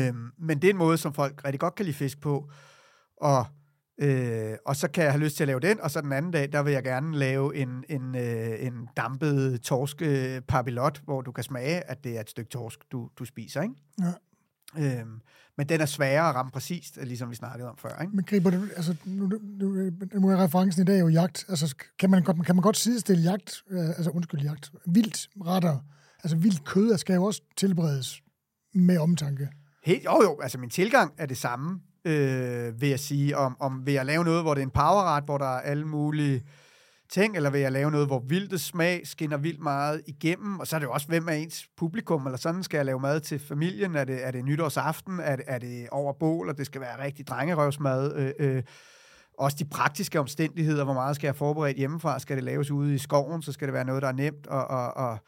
Øh, 0.08 0.14
men 0.38 0.62
det 0.62 0.64
er 0.64 0.72
en 0.72 0.78
måde, 0.78 0.98
som 0.98 1.14
folk 1.14 1.44
rigtig 1.44 1.60
godt 1.60 1.74
kan 1.74 1.84
lide 1.84 1.96
fisk 1.96 2.20
på. 2.20 2.50
Og, 3.16 3.46
øh, 3.98 4.56
og 4.66 4.76
så 4.76 4.88
kan 4.90 5.04
jeg 5.04 5.12
have 5.12 5.24
lyst 5.24 5.36
til 5.36 5.44
at 5.44 5.48
lave 5.48 5.60
den, 5.60 5.80
og 5.80 5.90
så 5.90 6.00
den 6.00 6.12
anden 6.12 6.30
dag, 6.30 6.52
der 6.52 6.62
vil 6.62 6.72
jeg 6.72 6.82
gerne 6.82 7.18
lave 7.18 7.56
en, 7.56 7.84
en, 7.88 8.16
øh, 8.16 8.66
en 8.66 8.88
dampet 8.96 9.60
torske 9.62 10.36
øh, 10.36 10.40
papillot, 10.40 11.00
hvor 11.04 11.20
du 11.20 11.32
kan 11.32 11.44
smage, 11.44 11.90
at 11.90 12.04
det 12.04 12.16
er 12.16 12.20
et 12.20 12.30
stykke 12.30 12.50
torsk, 12.50 12.78
du, 12.92 13.08
du 13.18 13.24
spiser, 13.24 13.62
ikke? 13.62 13.74
Ja. 14.00 14.12
Øhm, 14.78 15.20
men 15.56 15.68
den 15.68 15.80
er 15.80 15.86
sværere 15.86 16.28
at 16.28 16.34
ramme 16.34 16.50
præcist, 16.52 16.98
ligesom 17.02 17.30
vi 17.30 17.34
snakkede 17.34 17.70
om 17.70 17.76
før. 17.76 18.00
Ikke? 18.02 18.16
Men 18.16 18.24
griber 18.24 18.50
du, 18.50 18.62
altså, 18.76 18.96
nu, 19.04 19.26
nu, 19.26 19.90
nu 20.14 20.28
er 20.28 20.44
referencen 20.44 20.82
i 20.82 20.84
dag 20.84 21.00
jo 21.00 21.08
jagt. 21.08 21.44
Altså, 21.48 21.74
kan 21.98 22.10
man 22.10 22.22
godt, 22.22 22.46
kan 22.46 22.54
man 22.54 22.62
godt 22.62 22.76
sidestille 22.76 23.22
jagt, 23.22 23.62
øh, 23.70 23.88
altså 23.88 24.10
undskyld 24.10 24.40
jagt, 24.40 24.72
vildt 24.86 25.28
retter, 25.46 25.78
altså 26.22 26.36
vildt 26.36 26.64
kød, 26.64 26.98
skal 26.98 27.14
jo 27.14 27.24
også 27.24 27.42
tilberedes 27.56 28.22
med 28.74 28.98
omtanke. 28.98 29.48
Helt, 29.84 30.04
jo 30.04 30.22
jo, 30.22 30.40
altså 30.40 30.58
min 30.58 30.70
tilgang 30.70 31.12
er 31.18 31.26
det 31.26 31.36
samme, 31.36 31.80
øh, 32.04 32.80
vil 32.80 32.88
jeg 32.88 33.00
sige, 33.00 33.36
om, 33.36 33.56
om 33.60 33.86
vil 33.86 33.94
jeg 33.94 34.06
lave 34.06 34.24
noget, 34.24 34.42
hvor 34.42 34.54
det 34.54 34.60
er 34.60 34.66
en 34.66 34.70
powerret, 34.70 35.24
hvor 35.24 35.38
der 35.38 35.56
er 35.56 35.60
alle 35.60 35.84
mulige 35.84 36.42
ting, 37.12 37.36
eller 37.36 37.50
vil 37.50 37.60
jeg 37.60 37.72
lave 37.72 37.90
noget, 37.90 38.06
hvor 38.06 38.18
vilde 38.28 38.58
smag 38.58 39.06
skinner 39.06 39.36
vildt 39.36 39.60
meget 39.60 40.02
igennem, 40.06 40.60
og 40.60 40.66
så 40.66 40.76
er 40.76 40.80
det 40.80 40.86
jo 40.86 40.92
også, 40.92 41.06
hvem 41.06 41.28
er 41.28 41.32
ens 41.32 41.68
publikum, 41.76 42.26
eller 42.26 42.38
sådan 42.38 42.62
skal 42.62 42.78
jeg 42.78 42.86
lave 42.86 43.00
mad 43.00 43.20
til 43.20 43.38
familien, 43.38 43.94
er 43.94 44.04
det, 44.04 44.26
er 44.26 44.30
det 44.30 44.44
nytårsaften, 44.44 45.20
er 45.20 45.36
det, 45.36 45.44
er 45.48 45.58
det 45.58 45.88
over 45.90 46.12
bål, 46.12 46.48
og 46.48 46.58
det 46.58 46.66
skal 46.66 46.80
være 46.80 47.04
rigtig 47.04 47.26
drengerøvsmad, 47.26 48.16
øh, 48.16 48.32
øh, 48.38 48.62
også 49.38 49.56
de 49.60 49.64
praktiske 49.64 50.20
omstændigheder, 50.20 50.84
hvor 50.84 50.94
meget 50.94 51.16
skal 51.16 51.28
jeg 51.28 51.36
forberede 51.36 51.74
hjemmefra, 51.74 52.18
skal 52.18 52.36
det 52.36 52.44
laves 52.44 52.70
ude 52.70 52.94
i 52.94 52.98
skoven, 52.98 53.42
så 53.42 53.52
skal 53.52 53.68
det 53.68 53.74
være 53.74 53.84
noget, 53.84 54.02
der 54.02 54.08
er 54.08 54.12
nemt, 54.12 54.46
og, 54.46 54.68
og, 54.68 54.96
og 54.96 55.18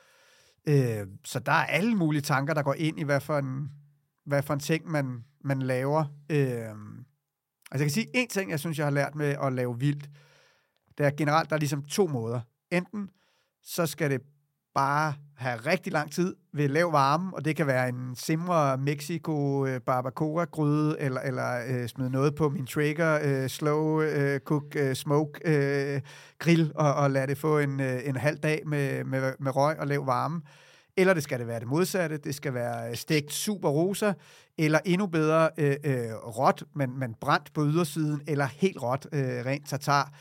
øh, 0.68 1.06
så 1.24 1.38
der 1.38 1.52
er 1.52 1.66
alle 1.66 1.94
mulige 1.94 2.22
tanker, 2.22 2.54
der 2.54 2.62
går 2.62 2.74
ind 2.74 3.00
i, 3.00 3.02
hvad 3.02 3.20
for 3.20 3.38
en, 3.38 3.70
hvad 4.26 4.42
for 4.42 4.54
en 4.54 4.60
ting, 4.60 4.90
man, 4.90 5.24
man 5.44 5.62
laver. 5.62 6.04
Øh, 6.30 6.38
altså 6.38 6.74
jeg 7.72 7.80
kan 7.80 7.90
sige, 7.90 8.16
en 8.16 8.28
ting, 8.28 8.50
jeg 8.50 8.60
synes, 8.60 8.78
jeg 8.78 8.86
har 8.86 8.90
lært 8.90 9.14
med 9.14 9.36
at 9.42 9.52
lave 9.52 9.78
vildt, 9.78 10.08
det 10.98 11.06
er 11.06 11.10
generelt, 11.10 11.50
der 11.50 11.56
er 11.56 11.60
ligesom 11.60 11.82
to 11.82 12.06
måder. 12.06 12.40
Enten 12.70 13.10
så 13.62 13.86
skal 13.86 14.10
det 14.10 14.20
bare 14.74 15.14
have 15.36 15.56
rigtig 15.56 15.92
lang 15.92 16.12
tid 16.12 16.36
ved 16.52 16.68
lav 16.68 16.92
varme, 16.92 17.34
og 17.34 17.44
det 17.44 17.56
kan 17.56 17.66
være 17.66 17.88
en 17.88 18.14
simre 18.16 18.78
Mexico 18.78 19.66
øh, 19.66 19.80
barbacoa 19.80 20.44
gryde 20.44 20.96
eller, 21.00 21.20
eller 21.20 21.62
øh, 21.68 21.88
smide 21.88 22.10
noget 22.10 22.34
på 22.34 22.48
min 22.48 22.66
Traeger 22.66 23.18
øh, 23.22 23.48
slow 23.48 24.00
øh, 24.00 24.40
cook 24.40 24.76
øh, 24.76 24.94
smoke 24.94 25.40
øh, 25.44 26.00
grill, 26.38 26.72
og, 26.74 26.94
og 26.94 27.10
lade 27.10 27.26
det 27.26 27.38
få 27.38 27.58
en, 27.58 27.80
øh, 27.80 28.00
en 28.04 28.16
halv 28.16 28.38
dag 28.38 28.62
med, 28.66 29.04
med, 29.04 29.32
med 29.40 29.56
røg 29.56 29.78
og 29.78 29.86
lav 29.86 30.06
varme. 30.06 30.40
Eller 30.96 31.14
det 31.14 31.22
skal 31.22 31.38
det 31.38 31.46
være 31.46 31.60
det 31.60 31.68
modsatte, 31.68 32.16
det 32.16 32.34
skal 32.34 32.54
være 32.54 32.90
øh, 32.90 32.96
stegt 32.96 33.32
super 33.32 33.68
rosa, 33.68 34.12
eller 34.58 34.78
endnu 34.84 35.06
bedre 35.06 35.50
øh, 35.58 35.76
øh, 35.84 36.14
råt, 36.14 36.64
men, 36.74 36.98
men 36.98 37.14
brændt 37.20 37.52
på 37.52 37.64
ydersiden, 37.64 38.20
eller 38.26 38.46
helt 38.46 38.82
råt, 38.82 39.06
øh, 39.12 39.46
rent 39.46 39.68
tartar 39.68 40.12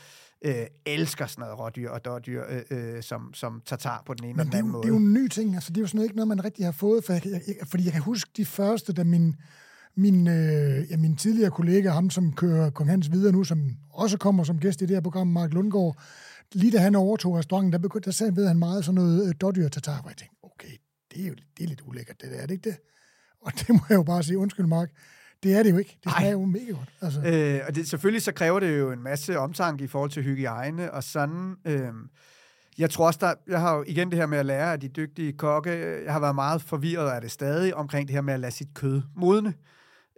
øh, 0.44 0.66
elsker 0.86 1.26
sådan 1.26 1.42
noget 1.42 1.58
rådyr 1.58 1.90
og 1.90 2.04
dårdyr, 2.04 2.42
øh, 2.48 2.62
øh, 2.70 3.02
som, 3.02 3.34
som 3.34 3.62
tatar 3.66 4.02
på 4.06 4.14
den 4.14 4.24
ene 4.24 4.32
Men 4.32 4.40
eller 4.40 4.50
den 4.50 4.58
anden 4.58 4.72
måde. 4.72 4.82
det 4.82 4.88
er 4.88 4.92
jo 4.92 4.98
en 4.98 5.12
ny 5.12 5.28
ting. 5.28 5.54
Altså, 5.54 5.70
det 5.70 5.76
er 5.76 5.80
jo 5.80 5.86
sådan 5.86 5.96
noget, 5.96 6.06
ikke 6.06 6.16
noget, 6.16 6.28
man 6.28 6.44
rigtig 6.44 6.64
har 6.64 6.72
fået. 6.72 7.04
For 7.04 7.12
jeg, 7.12 7.22
jeg, 7.24 7.40
fordi 7.66 7.84
jeg 7.84 7.92
kan 7.92 8.02
huske 8.02 8.30
de 8.36 8.44
første, 8.44 8.92
da 8.92 9.04
min, 9.04 9.36
min, 9.94 10.28
øh, 10.28 10.90
ja, 10.90 10.96
min 10.96 11.16
tidligere 11.16 11.50
kollega, 11.50 11.90
ham 11.90 12.10
som 12.10 12.32
kører 12.32 12.70
Kong 12.70 12.90
Hans 12.90 13.12
videre 13.12 13.32
nu, 13.32 13.44
som 13.44 13.76
også 13.90 14.18
kommer 14.18 14.44
som 14.44 14.58
gæst 14.58 14.82
i 14.82 14.86
det 14.86 14.96
her 14.96 15.00
program, 15.00 15.26
Mark 15.26 15.52
Lundgaard, 15.52 15.96
lige 16.52 16.72
da 16.72 16.78
han 16.78 16.94
overtog 16.94 17.36
restauranten, 17.36 17.72
der, 17.72 17.78
begyndte, 17.78 18.06
der 18.06 18.12
sagde 18.12 18.36
ved 18.36 18.46
han 18.46 18.58
meget 18.58 18.84
sådan 18.84 18.94
noget 18.94 19.28
øh, 19.28 19.34
dårdyr 19.40 19.68
tatar, 19.68 20.00
hvor 20.00 20.10
jeg 20.10 20.16
tænkte, 20.16 20.36
okay, 20.42 20.76
det 21.14 21.22
er 21.22 21.28
jo 21.28 21.34
det 21.58 21.64
er 21.64 21.68
lidt 21.68 21.82
ulækkert, 21.86 22.20
det 22.20 22.30
der, 22.30 22.36
er 22.36 22.46
det 22.46 22.54
ikke 22.54 22.70
det? 22.70 22.78
Og 23.40 23.52
det 23.58 23.68
må 23.68 23.80
jeg 23.88 23.96
jo 23.96 24.02
bare 24.02 24.22
sige, 24.22 24.38
undskyld 24.38 24.66
Mark, 24.66 24.90
det 25.42 25.54
er 25.54 25.62
det 25.62 25.70
jo 25.70 25.78
ikke. 25.78 25.98
Det 26.04 26.12
smager 26.12 26.32
jo 26.32 26.44
mega 26.44 26.72
godt. 26.72 26.88
Altså. 27.00 27.20
Øh, 27.20 27.60
og 27.68 27.74
det, 27.74 27.88
selvfølgelig 27.88 28.22
så 28.22 28.32
kræver 28.32 28.60
det 28.60 28.78
jo 28.78 28.92
en 28.92 29.02
masse 29.02 29.38
omtanke 29.38 29.84
i 29.84 29.86
forhold 29.86 30.10
til 30.10 30.22
hygiejne 30.22 30.92
og 30.92 31.04
sådan. 31.04 31.56
Øh, 31.64 31.92
jeg 32.78 32.90
tror 32.90 33.06
også, 33.06 33.18
der, 33.22 33.34
jeg 33.48 33.60
har 33.60 33.76
jo 33.76 33.84
igen 33.86 34.10
det 34.10 34.18
her 34.18 34.26
med 34.26 34.38
at 34.38 34.46
lære 34.46 34.72
af 34.72 34.80
de 34.80 34.88
dygtige 34.88 35.32
kokke. 35.32 35.70
Jeg 36.04 36.12
har 36.12 36.20
været 36.20 36.34
meget 36.34 36.62
forvirret 36.62 37.10
af 37.10 37.20
det 37.20 37.30
stadig 37.30 37.74
omkring 37.74 38.08
det 38.08 38.14
her 38.14 38.22
med 38.22 38.34
at 38.34 38.40
lade 38.40 38.52
sit 38.52 38.74
kød 38.74 39.02
modne. 39.16 39.54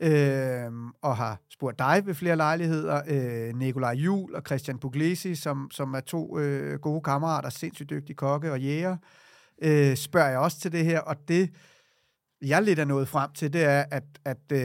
Øh, 0.03 0.73
og 1.03 1.17
har 1.17 1.41
spurgt 1.51 1.79
dig 1.79 2.03
ved 2.05 2.15
flere 2.15 2.37
lejligheder, 2.37 3.03
øh, 3.09 3.55
Nikolaj 3.55 3.93
Jul 3.93 4.35
og 4.35 4.43
Christian 4.47 4.79
Puglisi, 4.79 5.35
som, 5.35 5.69
som 5.73 5.95
er 5.95 6.01
to 6.01 6.39
øh, 6.39 6.79
gode 6.79 7.01
kammerater, 7.01 7.51
sindssygt 7.51 7.91
dygtige 7.91 8.17
kokke 8.17 8.53
og 8.53 8.61
jæger, 8.61 8.97
øh, 9.63 9.97
spørger 9.97 10.29
jeg 10.29 10.39
også 10.39 10.61
til 10.61 10.73
det 10.73 10.85
her, 10.85 11.01
og 11.01 11.17
det 11.29 11.51
jeg 12.45 12.63
lidt 12.63 12.79
er 12.79 12.85
nået 12.85 13.09
frem 13.09 13.31
til, 13.35 13.53
det 13.53 13.65
er, 13.65 13.85
at, 13.91 14.05
at 14.25 14.53
øh, 14.53 14.59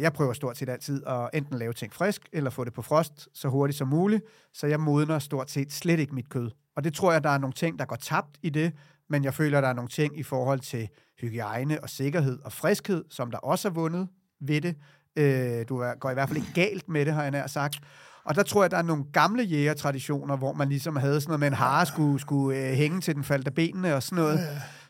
jeg 0.00 0.12
prøver 0.12 0.32
stort 0.32 0.56
set 0.56 0.68
altid 0.68 1.02
at 1.06 1.30
enten 1.34 1.58
lave 1.58 1.72
ting 1.72 1.92
frisk, 1.94 2.22
eller 2.32 2.50
få 2.50 2.64
det 2.64 2.72
på 2.72 2.82
frost 2.82 3.28
så 3.34 3.48
hurtigt 3.48 3.78
som 3.78 3.88
muligt, 3.88 4.22
så 4.54 4.66
jeg 4.66 4.80
modner 4.80 5.18
stort 5.18 5.50
set 5.50 5.72
slet 5.72 6.00
ikke 6.00 6.14
mit 6.14 6.28
kød. 6.28 6.50
Og 6.76 6.84
det 6.84 6.94
tror 6.94 7.12
jeg, 7.12 7.24
der 7.24 7.30
er 7.30 7.38
nogle 7.38 7.52
ting, 7.52 7.78
der 7.78 7.84
går 7.84 7.96
tabt 7.96 8.38
i 8.42 8.50
det, 8.50 8.72
men 9.10 9.24
jeg 9.24 9.34
føler, 9.34 9.60
der 9.60 9.68
er 9.68 9.72
nogle 9.72 9.88
ting 9.88 10.18
i 10.18 10.22
forhold 10.22 10.60
til 10.60 10.88
hygiejne 11.20 11.82
og 11.82 11.90
sikkerhed 11.90 12.38
og 12.44 12.52
friskhed, 12.52 13.04
som 13.10 13.30
der 13.30 13.38
også 13.38 13.68
er 13.68 13.72
vundet 13.72 14.08
ved 14.40 14.60
det. 14.60 14.76
Øh, 15.16 15.64
du 15.68 15.84
går 16.00 16.10
i 16.10 16.14
hvert 16.14 16.28
fald 16.28 16.38
ikke 16.38 16.52
galt 16.54 16.88
med 16.88 17.04
det, 17.06 17.14
har 17.14 17.22
jeg 17.22 17.30
nær 17.30 17.46
sagt. 17.46 17.78
Og 18.24 18.34
der 18.34 18.42
tror 18.42 18.62
jeg, 18.62 18.70
der 18.70 18.76
er 18.76 18.82
nogle 18.82 19.04
gamle 19.12 19.42
jægertraditioner, 19.42 20.36
hvor 20.36 20.52
man 20.52 20.68
ligesom 20.68 20.96
havde 20.96 21.20
sådan 21.20 21.30
noget 21.30 21.40
med 21.40 21.48
en 21.48 21.54
hare 21.54 21.86
skulle, 21.86 22.20
skulle 22.20 22.58
øh, 22.58 22.72
hænge 22.72 23.00
til 23.00 23.14
den 23.14 23.24
faldt 23.24 23.46
af 23.46 23.54
benene 23.54 23.94
og 23.94 24.02
sådan 24.02 24.24
noget. 24.24 24.40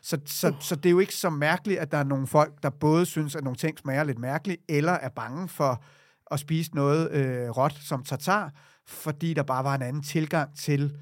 Så, 0.03 0.17
så, 0.25 0.53
så 0.59 0.75
det 0.75 0.85
er 0.85 0.91
jo 0.91 0.99
ikke 0.99 1.15
så 1.15 1.29
mærkeligt, 1.29 1.79
at 1.79 1.91
der 1.91 1.97
er 1.97 2.03
nogle 2.03 2.27
folk, 2.27 2.63
der 2.63 2.69
både 2.69 3.05
synes, 3.05 3.35
at 3.35 3.43
nogle 3.43 3.57
ting 3.57 3.79
smager 3.79 4.03
lidt 4.03 4.19
mærkeligt, 4.19 4.61
eller 4.69 4.91
er 4.91 5.09
bange 5.09 5.49
for 5.49 5.83
at 6.31 6.39
spise 6.39 6.75
noget 6.75 7.11
øh, 7.11 7.49
råt 7.49 7.73
som 7.73 8.03
tartar, 8.03 8.51
fordi 8.87 9.33
der 9.33 9.43
bare 9.43 9.63
var 9.63 9.75
en 9.75 9.81
anden 9.81 10.03
tilgang 10.03 10.57
til, 10.57 10.97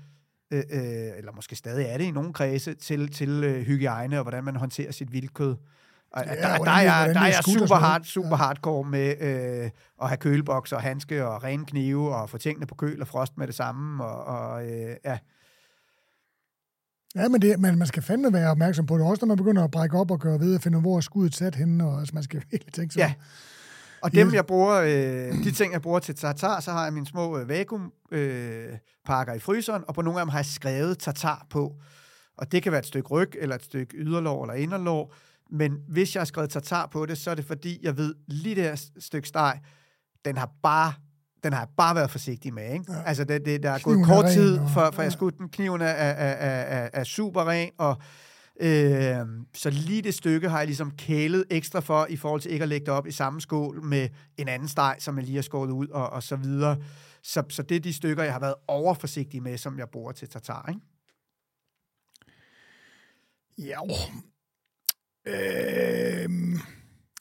øh, 0.52 0.64
øh, 0.72 1.18
eller 1.18 1.32
måske 1.36 1.56
stadig 1.56 1.86
er 1.86 1.98
det 1.98 2.06
i 2.06 2.12
nogle 2.12 2.34
kredse, 2.34 2.74
til, 2.74 3.12
til 3.12 3.44
øh, 3.44 3.62
hygiejne 3.62 4.18
og 4.18 4.24
hvordan 4.24 4.44
man 4.44 4.56
håndterer 4.56 4.92
sit 4.92 5.14
vildkød. 5.14 5.56
Og 6.14 6.24
ja, 6.26 6.36
der, 6.36 6.58
der, 6.58 6.64
der, 6.64 6.72
er, 6.72 7.14
der 7.14 7.20
er 7.20 7.26
jeg 7.26 7.44
super, 7.44 7.76
hard, 7.76 8.04
super 8.04 8.36
hardcore 8.36 8.84
med 8.84 9.16
øh, 9.22 9.70
at 10.02 10.08
have 10.08 10.18
køleboks 10.18 10.72
og 10.72 10.82
handske 10.82 11.28
og 11.28 11.44
rene 11.44 11.66
knive 11.66 12.16
og 12.16 12.30
få 12.30 12.38
tingene 12.38 12.66
på 12.66 12.76
køl 12.76 13.02
og 13.02 13.08
frost 13.08 13.38
med 13.38 13.48
det 13.48 13.56
samme. 13.56 14.04
Og, 14.04 14.24
og 14.24 14.66
øh, 14.66 14.96
ja. 15.06 15.18
Ja, 17.16 17.28
men, 17.28 17.42
det, 17.42 17.60
men 17.60 17.78
man 17.78 17.88
skal 17.88 18.04
fandme 18.04 18.34
være 18.34 18.52
opmærksom 18.52 18.86
på 18.86 18.98
det, 18.98 19.06
også 19.06 19.26
når 19.26 19.28
man 19.28 19.38
begynder 19.38 19.64
at 19.64 19.72
brække 19.72 19.98
op 19.98 20.12
og 20.12 20.20
gøre 20.20 20.40
ved 20.40 20.56
at 20.56 20.62
finde, 20.62 20.80
hvor 20.80 20.98
er 20.98 21.02
skuddet 21.02 21.36
sat 21.36 21.56
henne, 21.56 21.88
og 21.88 22.00
altså, 22.00 22.16
man 22.16 22.24
skal 22.24 22.44
virkelig 22.52 22.74
tænke 22.74 22.94
sig 22.94 23.00
Ja, 23.00 23.14
og 24.02 24.12
dem, 24.12 24.34
jeg 24.34 24.46
bruger, 24.46 24.76
øh, 24.76 25.44
de 25.44 25.52
ting, 25.52 25.74
jeg 25.74 25.82
bruger 25.82 26.00
til 26.00 26.16
tartar, 26.16 26.60
så 26.60 26.72
har 26.72 26.84
jeg 26.84 26.94
mine 26.94 27.08
små 27.08 27.38
øh, 27.38 27.50
vakuumpakker 27.50 29.34
øh, 29.34 29.36
i 29.36 29.40
fryseren, 29.40 29.84
og 29.88 29.96
på 29.96 30.02
nogle 30.02 30.20
af 30.20 30.26
dem 30.26 30.30
har 30.30 30.38
jeg 30.40 30.46
skrevet 30.46 31.00
tartar 31.00 31.46
på. 31.50 31.76
Og 32.38 32.52
det 32.52 32.64
kan 32.64 32.72
være 32.72 32.80
et 32.80 32.88
stykke 32.88 33.10
ryg, 33.10 33.32
eller 33.40 33.56
et 33.56 33.64
stykke 33.64 33.98
yderlår, 33.98 34.44
eller 34.44 34.54
inderlår, 34.54 35.16
men 35.52 35.78
hvis 35.88 36.16
jeg 36.16 36.22
har 36.22 36.26
skrevet 36.26 36.50
tartar 36.50 36.86
på 36.86 37.06
det, 37.06 37.18
så 37.18 37.32
er 37.32 37.36
det 37.36 37.46
fordi, 37.46 37.80
jeg 37.84 37.98
ved, 37.98 38.16
lige 38.28 38.56
det 38.56 38.64
her 38.64 38.84
stykke 39.00 39.28
steg, 39.28 39.60
den 40.26 40.38
har 40.38 40.52
bare 40.64 40.94
den 41.44 41.54
har 41.54 41.60
jeg 41.60 41.70
bare 41.78 41.96
været 41.96 42.12
forsigtig 42.12 42.54
med. 42.54 42.74
Ikke? 42.74 42.86
Ja. 42.90 43.04
Altså, 43.06 43.24
det, 43.24 43.46
det, 43.46 43.64
der 43.64 43.72
er 43.72 43.80
gået 43.80 44.06
kort 44.06 44.26
tid, 44.26 44.58
for, 44.58 44.92
for 44.92 45.02
ja. 45.02 45.02
jeg 45.02 45.12
skulle 45.12 45.38
den. 45.38 45.50
Kniven 45.50 45.82
er, 45.82 45.86
er, 45.86 46.12
er, 46.12 46.62
er, 46.62 46.90
er 46.94 47.04
super 47.04 47.48
ren, 47.50 47.72
og 47.78 47.98
øh, 48.62 49.26
så 49.54 49.70
lige 49.70 50.02
det 50.02 50.14
stykke 50.14 50.50
har 50.50 50.58
jeg 50.58 50.68
ligesom 50.68 50.92
kælet 50.92 51.46
ekstra 51.50 51.80
for, 51.80 52.08
i 52.10 52.18
forhold 52.18 52.42
til 52.42 52.52
ikke 52.52 52.64
at 52.64 52.70
lægge 52.70 52.86
det 52.86 52.94
op 52.94 53.08
i 53.08 53.12
samme 53.12 53.42
skål 53.42 53.84
med 53.84 54.10
en 54.38 54.48
anden 54.48 54.68
steg, 54.68 54.96
som 55.00 55.18
jeg 55.18 55.26
lige 55.26 55.36
har 55.36 55.42
skåret 55.42 55.72
ud, 55.72 55.88
og, 55.88 56.10
og 56.10 56.24
så 56.24 56.36
videre. 56.36 56.78
Så, 57.24 57.44
så 57.50 57.64
det 57.64 57.76
er 57.76 57.80
de 57.80 57.94
stykker, 57.94 58.24
jeg 58.24 58.34
har 58.34 58.40
været 58.40 58.56
overforsigtig 58.68 59.44
med, 59.44 59.58
som 59.58 59.80
jeg 59.80 59.90
bruger 59.90 60.12
til 60.12 60.30
tartar. 60.30 60.66
Ikke? 60.70 60.82
Ja, 63.58 63.80
Øh, 65.28 66.30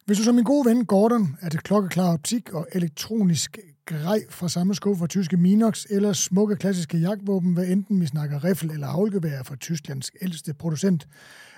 hvis 0.07 0.19
du 0.19 0.25
som 0.25 0.35
min 0.35 0.45
gode 0.45 0.69
ven 0.69 0.87
Gordon 0.87 1.37
er 1.41 1.49
det 1.49 1.63
klokkeklar 1.63 2.13
optik 2.13 2.53
og 2.53 2.69
elektronisk 2.73 3.59
grej 3.87 4.25
fra 4.31 4.49
samme 4.49 4.75
skuffe 4.75 5.01
fra 5.01 5.07
tyske 5.07 5.37
Minox 5.37 5.85
eller 5.91 6.13
smukke 6.13 6.57
klassiske 6.57 6.99
jagtvåben, 6.99 7.53
hvad 7.53 7.67
enten 7.67 8.01
vi 8.01 8.07
snakker 8.07 8.45
riffel 8.45 8.71
eller 8.71 8.87
havlgevær 8.87 9.43
fra 9.43 9.57
Tysklands 9.57 10.11
ældste 10.23 10.55
producent 10.55 11.09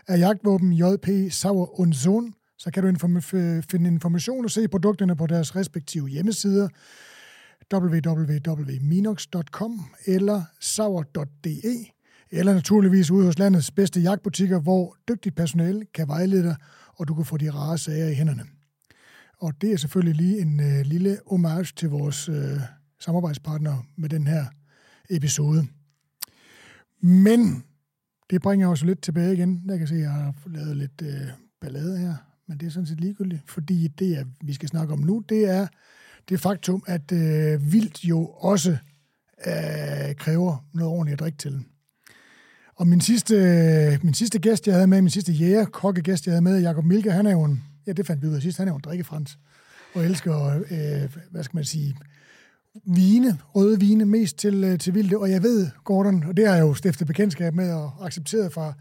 af 0.09 0.19
jagtvåben 0.19 0.73
JP 0.73 1.09
Sauer 1.31 1.81
und 1.81 1.95
Sohn, 1.95 2.35
så 2.59 2.71
kan 2.71 2.83
du 2.83 2.89
inform- 2.89 3.63
finde 3.71 3.91
information 3.91 4.45
og 4.45 4.51
se 4.51 4.69
produkterne 4.69 5.17
på 5.17 5.27
deres 5.27 5.57
respektive 5.57 6.09
hjemmesider 6.09 6.69
www.minox.com 7.75 9.81
eller 10.07 10.43
sauer.de 10.61 11.87
eller 12.31 12.55
naturligvis 12.55 13.11
ude 13.11 13.27
hos 13.27 13.39
landets 13.39 13.71
bedste 13.71 14.01
jagtbutikker, 14.01 14.61
hvor 14.61 14.97
dygtigt 15.09 15.37
personale 15.37 15.87
kan 15.95 16.09
vejlede 16.09 16.43
dig, 16.43 16.57
og 16.97 17.09
du 17.09 17.15
kan 17.15 17.25
få 17.25 17.37
de 17.37 17.51
rare 17.51 17.79
sager 17.79 18.09
i 18.09 18.15
hænderne. 18.15 18.62
Og 19.43 19.61
det 19.61 19.73
er 19.73 19.77
selvfølgelig 19.77 20.15
lige 20.15 20.41
en 20.41 20.61
øh, 20.61 20.81
lille 20.85 21.19
homage 21.27 21.73
til 21.77 21.89
vores 21.89 22.29
øh, 22.29 22.61
samarbejdspartner 23.01 23.87
med 23.97 24.09
den 24.09 24.27
her 24.27 24.45
episode. 25.11 25.67
Men 27.01 27.65
det 28.31 28.43
bringer 28.43 28.69
os 28.69 28.85
lidt 28.85 29.03
tilbage 29.03 29.33
igen. 29.33 29.63
Jeg 29.67 29.79
kan 29.79 29.87
se, 29.87 29.95
at 29.95 30.01
jeg 30.01 30.11
har 30.11 30.35
lavet 30.47 30.77
lidt 30.77 31.03
øh, 31.03 31.29
ballade 31.61 31.99
her, 31.99 32.15
men 32.49 32.59
det 32.59 32.67
er 32.67 32.71
sådan 32.71 32.87
set 32.87 33.01
ligegyldigt, 33.01 33.51
fordi 33.51 33.89
det, 33.89 34.19
er, 34.19 34.25
vi 34.45 34.53
skal 34.53 34.69
snakke 34.69 34.93
om 34.93 34.99
nu, 34.99 35.25
det 35.29 35.49
er 35.51 35.67
det 36.29 36.41
faktum, 36.41 36.83
at 36.87 37.13
øh, 37.13 37.73
vildt 37.73 38.05
jo 38.05 38.27
også 38.27 38.77
øh, 39.47 40.15
kræver 40.17 40.67
noget 40.75 40.93
ordentligt 40.93 41.15
at 41.15 41.21
drikke 41.21 41.39
til. 41.39 41.65
Og 42.77 42.87
min 42.87 43.01
sidste, 43.01 43.35
øh, 43.35 44.05
min 44.05 44.15
sidste 44.15 44.39
gæst, 44.39 44.67
jeg 44.67 44.75
havde 44.75 44.87
med, 44.87 45.03
min 45.03 45.11
sidste 45.11 45.33
jæger, 45.33 45.65
kokkegæst, 45.65 46.27
jeg 46.27 46.33
havde 46.33 46.43
med, 46.43 46.61
Jakob 46.61 46.85
Milke, 46.85 47.13
han 47.13 47.27
er 47.27 47.33
jo 47.33 47.45
en, 47.45 47.63
ja, 47.87 47.93
det 47.93 48.07
fandt 48.07 48.23
vi 48.23 48.29
ud 48.29 48.35
af 48.35 48.43
sidst, 48.43 48.59
han 48.59 48.69
er 48.69 48.73
jo 48.73 48.77
en 48.77 48.83
drikkefrans, 48.85 49.39
og 49.95 50.05
elsker, 50.05 50.63
øh, 50.71 51.17
hvad 51.31 51.45
skal 51.45 51.57
man 51.57 51.65
sige, 51.65 51.97
vine, 52.85 53.39
røde 53.55 53.81
vine, 53.81 54.05
mest 54.05 54.37
til, 54.39 54.65
øh, 54.65 54.79
til 54.79 54.95
vilde. 54.95 55.17
Og 55.17 55.31
jeg 55.31 55.43
ved, 55.43 55.71
Gordon, 55.85 56.25
og 56.25 56.37
det 56.37 56.49
har 56.49 56.55
jeg 56.55 56.63
jo 56.63 56.75
stiftet 56.75 57.07
bekendtskab 57.07 57.55
med 57.55 57.73
og 57.73 58.07
accepteret 58.07 58.53
fra 58.53 58.73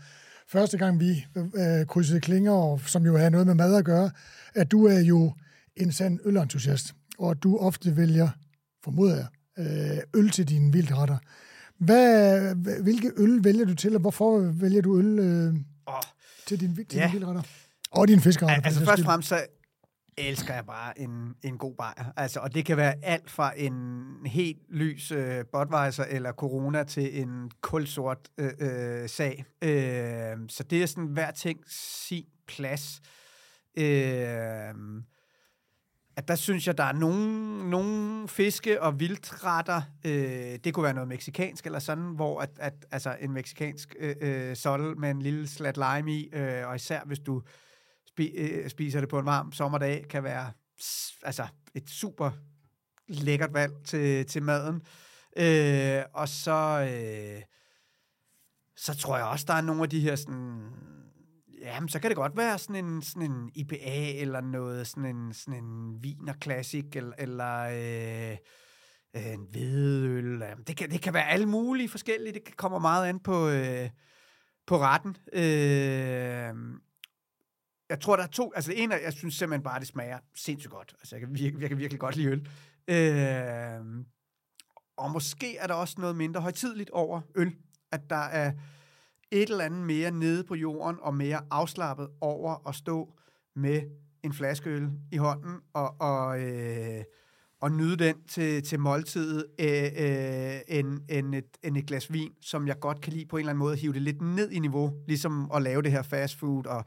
første 0.47 0.77
gang, 0.77 0.99
vi 0.99 1.25
øh, 1.35 1.85
krydsede 1.87 2.19
klinger, 2.19 2.51
og 2.51 2.81
som 2.85 3.05
jo 3.05 3.17
har 3.17 3.29
noget 3.29 3.47
med 3.47 3.55
mad 3.55 3.75
at 3.75 3.85
gøre, 3.85 4.11
at 4.55 4.71
du 4.71 4.85
er 4.85 4.99
jo 4.99 5.33
en 5.75 5.91
sand 5.91 6.19
ølentusiast, 6.25 6.95
og 7.17 7.31
at 7.31 7.43
du 7.43 7.57
ofte 7.57 7.97
vælger, 7.97 8.29
formoder 8.83 9.15
jeg, 9.15 9.27
øh, 9.57 10.21
øl 10.21 10.29
til 10.29 10.49
dine 10.49 10.73
vildretter. 10.73 11.17
Hvad, 11.77 12.55
hvilke 12.81 13.11
øl 13.17 13.43
vælger 13.43 13.65
du 13.65 13.75
til, 13.75 13.95
og 13.95 14.01
hvorfor 14.01 14.39
vælger 14.39 14.81
du 14.81 14.99
øl 14.99 15.19
øh, 15.19 15.55
oh. 15.85 15.93
til 16.47 16.59
din, 16.59 16.75
til 16.75 16.97
ja. 16.97 17.11
vildretter? 17.11 17.41
Og 17.91 18.07
din 18.07 18.19
fiskeretter. 18.19 18.65
Altså 18.65 18.85
først 18.85 18.99
og 18.99 19.05
fremmest 19.05 19.29
så 19.29 19.45
elsker 20.17 20.53
jeg 20.53 20.65
bare 20.65 20.99
en, 20.99 21.33
en 21.43 21.57
god 21.57 21.75
bajer. 21.75 22.13
Altså, 22.17 22.39
og 22.39 22.53
det 22.53 22.65
kan 22.65 22.77
være 22.77 22.93
alt 23.03 23.29
fra 23.29 23.53
en 23.57 24.03
helt 24.25 24.59
lys 24.69 25.11
øh, 25.11 25.45
Budweiser 25.51 26.03
eller 26.03 26.31
Corona 26.31 26.83
til 26.83 27.21
en 27.21 27.51
kulsort 27.61 28.29
øh, 28.37 28.51
øh, 28.59 29.09
sag. 29.09 29.45
Øh, 29.61 30.37
så 30.49 30.63
det 30.63 30.83
er 30.83 30.85
sådan 30.85 31.05
hver 31.05 31.31
ting 31.31 31.59
sin 31.67 32.25
plads. 32.47 33.01
Øh, 33.77 34.73
at 36.15 36.27
der 36.27 36.35
synes 36.35 36.67
jeg, 36.67 36.77
der 36.77 36.83
er 36.83 36.93
nogle, 36.93 37.69
nogle 37.69 38.27
fiske- 38.27 38.81
og 38.81 38.99
vildretter, 38.99 39.81
øh, 40.05 40.59
det 40.63 40.73
kunne 40.73 40.83
være 40.83 40.93
noget 40.93 41.07
meksikansk 41.07 41.65
eller 41.65 41.79
sådan, 41.79 42.03
hvor 42.03 42.39
at, 42.39 42.49
at, 42.59 42.73
altså 42.91 43.15
en 43.19 43.31
meksikansk 43.31 43.95
øh, 43.99 44.15
øh, 44.21 44.55
sol 44.55 44.99
med 44.99 45.11
en 45.11 45.21
lille 45.21 45.47
slat 45.47 45.77
lime 45.77 46.11
i, 46.11 46.29
øh, 46.33 46.67
og 46.67 46.75
især 46.75 47.01
hvis 47.05 47.19
du 47.19 47.41
spi, 48.13 48.27
øh, 48.27 48.69
spiser 48.69 48.99
det 48.99 49.09
på 49.09 49.19
en 49.19 49.25
varm 49.25 49.51
sommerdag, 49.51 50.05
kan 50.09 50.23
være 50.23 50.51
altså 51.23 51.47
et 51.75 51.89
super 51.89 52.31
lækkert 53.07 53.53
valg 53.53 53.73
til, 53.85 54.25
til 54.25 54.43
maden. 54.43 54.81
Øh, 55.37 56.03
og 56.13 56.29
så, 56.29 56.87
øh, 56.91 57.41
så 58.75 58.97
tror 58.97 59.17
jeg 59.17 59.25
også, 59.25 59.45
der 59.47 59.53
er 59.53 59.61
nogle 59.61 59.83
af 59.83 59.89
de 59.89 59.99
her 59.99 60.15
sådan 60.15 60.61
Jamen, 61.61 61.89
så 61.89 61.99
kan 61.99 62.09
det 62.09 62.17
godt 62.17 62.37
være 62.37 62.57
sådan 62.57 62.85
en, 62.85 63.01
sådan 63.01 63.31
en 63.31 63.51
IPA, 63.55 64.21
eller 64.21 64.41
noget, 64.41 64.87
sådan 64.87 65.15
en, 65.15 65.33
sådan 65.33 65.63
en 65.63 66.03
viner 66.03 66.33
Classic, 66.43 66.85
eller, 66.95 67.13
eller 67.17 67.59
øh, 67.61 68.37
øh 69.15 69.33
en 69.33 69.47
hvedøl. 69.51 70.43
Det 70.67 70.77
kan, 70.77 70.91
det 70.91 71.01
kan 71.01 71.13
være 71.13 71.27
alle 71.27 71.45
mulige 71.45 71.89
forskellige. 71.89 72.33
Det 72.33 72.57
kommer 72.57 72.79
meget 72.79 73.07
an 73.07 73.19
på, 73.19 73.49
øh, 73.49 73.89
på 74.67 74.77
retten. 74.77 75.17
Øh, 75.33 76.53
jeg 77.91 77.99
tror, 77.99 78.15
der 78.15 78.23
er 78.23 78.27
to. 78.27 78.51
Altså, 78.55 78.73
en 78.75 78.91
af, 78.91 79.01
jeg 79.03 79.13
synes 79.13 79.35
simpelthen 79.35 79.63
bare, 79.63 79.79
det 79.79 79.87
smager 79.87 80.19
sindssygt 80.35 80.71
godt. 80.71 80.95
Altså, 80.99 81.15
jeg 81.15 81.19
kan 81.19 81.29
virkelig, 81.35 81.61
jeg 81.61 81.69
kan 81.69 81.77
virkelig 81.77 81.99
godt 81.99 82.15
lide 82.15 82.27
øl. 82.27 82.47
Øh, 82.87 84.03
og 84.97 85.11
måske 85.11 85.57
er 85.57 85.67
der 85.67 85.73
også 85.73 85.95
noget 85.97 86.15
mindre 86.15 86.41
højtidligt 86.41 86.89
over 86.89 87.21
øl. 87.35 87.55
At 87.91 88.01
der 88.09 88.15
er 88.15 88.51
et 89.31 89.49
eller 89.49 89.63
andet 89.63 89.85
mere 89.85 90.11
nede 90.11 90.43
på 90.43 90.55
jorden 90.55 90.97
og 91.01 91.13
mere 91.13 91.41
afslappet 91.51 92.09
over 92.21 92.67
at 92.69 92.75
stå 92.75 93.13
med 93.55 93.81
en 94.23 94.33
flaske 94.33 94.69
øl 94.69 94.89
i 95.11 95.17
hånden 95.17 95.59
og, 95.73 96.01
og, 96.01 96.41
øh, 96.41 97.03
og 97.61 97.71
nyde 97.71 97.97
den 97.97 98.23
til, 98.23 98.63
til 98.63 98.79
måltidet 98.79 99.45
øh, 99.59 99.83
øh, 99.83 100.59
end, 100.67 100.99
end, 101.09 101.35
et, 101.35 101.57
end 101.63 101.77
et 101.77 101.85
glas 101.85 102.13
vin, 102.13 102.31
som 102.41 102.67
jeg 102.67 102.79
godt 102.79 103.01
kan 103.01 103.13
lide 103.13 103.25
på 103.25 103.37
en 103.37 103.39
eller 103.39 103.49
anden 103.49 103.59
måde, 103.59 103.75
hive 103.75 103.93
det 103.93 104.01
lidt 104.01 104.21
ned 104.21 104.51
i 104.51 104.59
niveau, 104.59 104.93
ligesom 105.07 105.51
at 105.53 105.61
lave 105.61 105.81
det 105.81 105.91
her 105.91 106.01
fast 106.01 106.39
food, 106.39 106.65
og, 106.65 106.85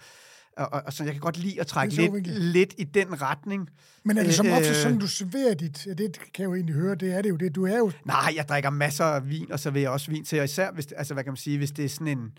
og, 0.56 0.72
og, 0.72 0.82
og 0.86 0.92
så 0.92 1.04
jeg 1.04 1.12
kan 1.12 1.20
godt 1.20 1.36
lide 1.36 1.60
at 1.60 1.66
trække 1.66 1.94
lidt, 1.94 2.26
lidt 2.26 2.74
i 2.78 2.84
den 2.84 3.22
retning. 3.22 3.68
Men 4.04 4.18
er 4.18 4.22
det 4.22 4.34
som 4.34 4.46
Øh, 4.46 4.56
ofte 4.56 4.74
sådan, 4.74 4.98
du 4.98 5.06
serverer 5.06 5.54
dit... 5.54 5.86
Ja, 5.86 5.92
det 5.92 6.12
kan 6.18 6.30
jeg 6.38 6.44
jo 6.44 6.54
egentlig 6.54 6.74
høre, 6.74 6.94
det 6.94 7.14
er 7.14 7.22
det 7.22 7.30
jo 7.30 7.36
det. 7.36 7.54
Du 7.54 7.66
er 7.66 7.78
jo... 7.78 7.92
Nej, 8.04 8.32
jeg 8.36 8.48
drikker 8.48 8.70
masser 8.70 9.04
af 9.04 9.28
vin, 9.30 9.52
og 9.52 9.60
så 9.60 9.70
vil 9.70 9.82
jeg 9.82 9.90
også 9.90 10.10
vin 10.10 10.24
til, 10.24 10.38
og 10.38 10.44
især 10.44 10.70
hvis, 10.70 10.86
altså 10.86 11.14
hvad 11.14 11.24
kan 11.24 11.30
man 11.32 11.36
sige, 11.36 11.58
hvis 11.58 11.70
det 11.70 11.84
er 11.84 11.88
sådan 11.88 12.08
en, 12.08 12.32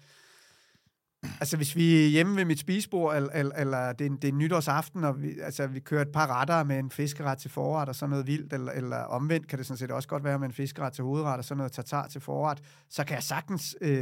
altså 1.39 1.57
hvis 1.57 1.75
vi 1.75 2.05
er 2.05 2.07
hjemme 2.07 2.35
ved 2.35 2.45
mit 2.45 2.59
spisebord, 2.59 3.15
eller, 3.15 3.29
eller, 3.29 3.55
eller 3.55 3.93
det, 3.93 4.11
er, 4.11 4.15
det 4.21 4.27
er 4.27 4.33
nytårsaften, 4.33 5.03
og 5.03 5.21
vi, 5.21 5.39
altså, 5.39 5.67
vi 5.67 5.79
kører 5.79 6.01
et 6.01 6.11
par 6.11 6.41
retter 6.41 6.63
med 6.63 6.79
en 6.79 6.91
fiskeret 6.91 7.37
til 7.37 7.51
forret, 7.51 7.89
og 7.89 7.95
sådan 7.95 8.09
noget 8.09 8.27
vildt, 8.27 8.53
eller, 8.53 8.71
eller 8.71 8.97
omvendt 8.97 9.47
kan 9.47 9.59
det 9.59 9.65
sådan 9.65 9.77
set 9.77 9.91
også 9.91 10.07
godt 10.07 10.23
være 10.23 10.39
med 10.39 10.47
en 10.47 10.53
fiskeret 10.53 10.93
til 10.93 11.03
hovedret, 11.03 11.37
og 11.37 11.45
sådan 11.45 11.57
noget 11.57 11.71
tartar 11.71 12.07
til 12.07 12.21
forret, 12.21 12.61
så 12.89 13.03
kan 13.03 13.15
jeg 13.15 13.23
sagtens 13.23 13.75
øh, 13.81 13.99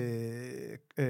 øh, 0.98 1.08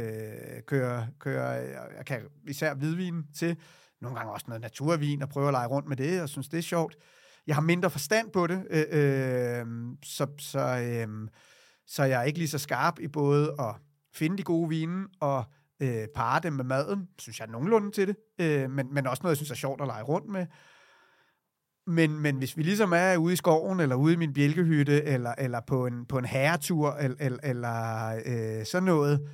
køre, 0.67 1.07
køre, 1.19 1.63
øh, 1.63 1.69
jeg 1.97 2.05
kan 2.05 2.19
især 2.47 2.73
hvidvin 2.73 3.23
til, 3.35 3.57
nogle 4.01 4.17
gange 4.17 4.33
også 4.33 4.45
noget 4.47 4.61
naturvin, 4.61 5.21
og 5.21 5.29
prøve 5.29 5.47
at 5.47 5.53
lege 5.53 5.67
rundt 5.67 5.87
med 5.87 5.97
det, 5.97 6.21
og 6.21 6.29
synes, 6.29 6.49
det 6.49 6.57
er 6.57 6.61
sjovt. 6.61 6.95
Jeg 7.47 7.55
har 7.55 7.61
mindre 7.61 7.89
forstand 7.89 8.31
på 8.31 8.47
det, 8.47 8.67
øh, 8.69 8.85
øh, 8.91 9.65
så, 10.03 10.27
så, 10.37 10.59
øh, 10.59 11.29
så 11.87 12.03
jeg 12.03 12.19
er 12.19 12.23
ikke 12.23 12.39
lige 12.39 12.49
så 12.49 12.57
skarp 12.57 12.99
i 12.99 13.07
både 13.07 13.55
at 13.59 13.75
finde 14.13 14.37
de 14.37 14.43
gode 14.43 14.69
vine 14.69 15.07
og 15.19 15.43
øh, 15.83 16.07
parre 16.15 16.39
dem 16.39 16.53
med 16.53 16.63
maden. 16.63 17.07
Synes 17.19 17.39
jeg 17.39 17.47
er 17.47 17.51
nogenlunde 17.51 17.91
til 17.91 18.07
det, 18.07 18.15
øh, 18.41 18.71
men, 18.71 18.93
men 18.93 19.07
også 19.07 19.23
noget, 19.23 19.31
jeg 19.31 19.37
synes 19.37 19.51
er 19.51 19.55
sjovt 19.55 19.81
at 19.81 19.87
lege 19.87 20.03
rundt 20.03 20.29
med. 20.29 20.45
Men, 21.87 22.19
men 22.19 22.37
hvis 22.37 22.57
vi 22.57 22.63
ligesom 22.63 22.93
er 22.93 23.17
ude 23.17 23.33
i 23.33 23.35
skoven, 23.35 23.79
eller 23.79 23.95
ude 23.95 24.13
i 24.13 24.17
min 24.17 24.33
bjælkehytte, 24.33 25.03
eller, 25.03 25.33
eller 25.37 25.59
på, 25.67 25.87
en, 25.87 26.05
på 26.05 26.17
en 26.17 26.25
herretur, 26.25 26.91
eller, 26.91 27.17
eller, 27.19 27.39
eller 27.43 28.15
øh, 28.25 28.65
sådan 28.65 28.83
noget, 28.83 29.29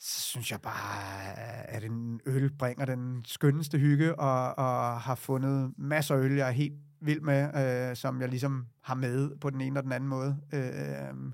så 0.00 0.20
synes 0.20 0.50
jeg 0.50 0.60
bare, 0.60 1.38
at 1.68 1.84
en 1.84 2.20
øl 2.26 2.52
bringer 2.58 2.84
den 2.84 3.24
skønneste 3.24 3.78
hygge, 3.78 4.18
og, 4.18 4.58
og 4.58 5.00
har 5.00 5.14
fundet 5.14 5.72
masser 5.78 6.14
af 6.14 6.18
øl, 6.18 6.32
jeg 6.32 6.48
er 6.48 6.52
helt 6.52 6.78
vild 7.00 7.20
med, 7.20 7.50
øh, 7.90 7.96
som 7.96 8.20
jeg 8.20 8.28
ligesom 8.28 8.66
har 8.82 8.94
med 8.94 9.36
på 9.40 9.50
den 9.50 9.60
ene 9.60 9.80
og 9.80 9.84
den 9.84 9.92
anden 9.92 10.08
måde. 10.08 10.36
Øh, 10.52 11.32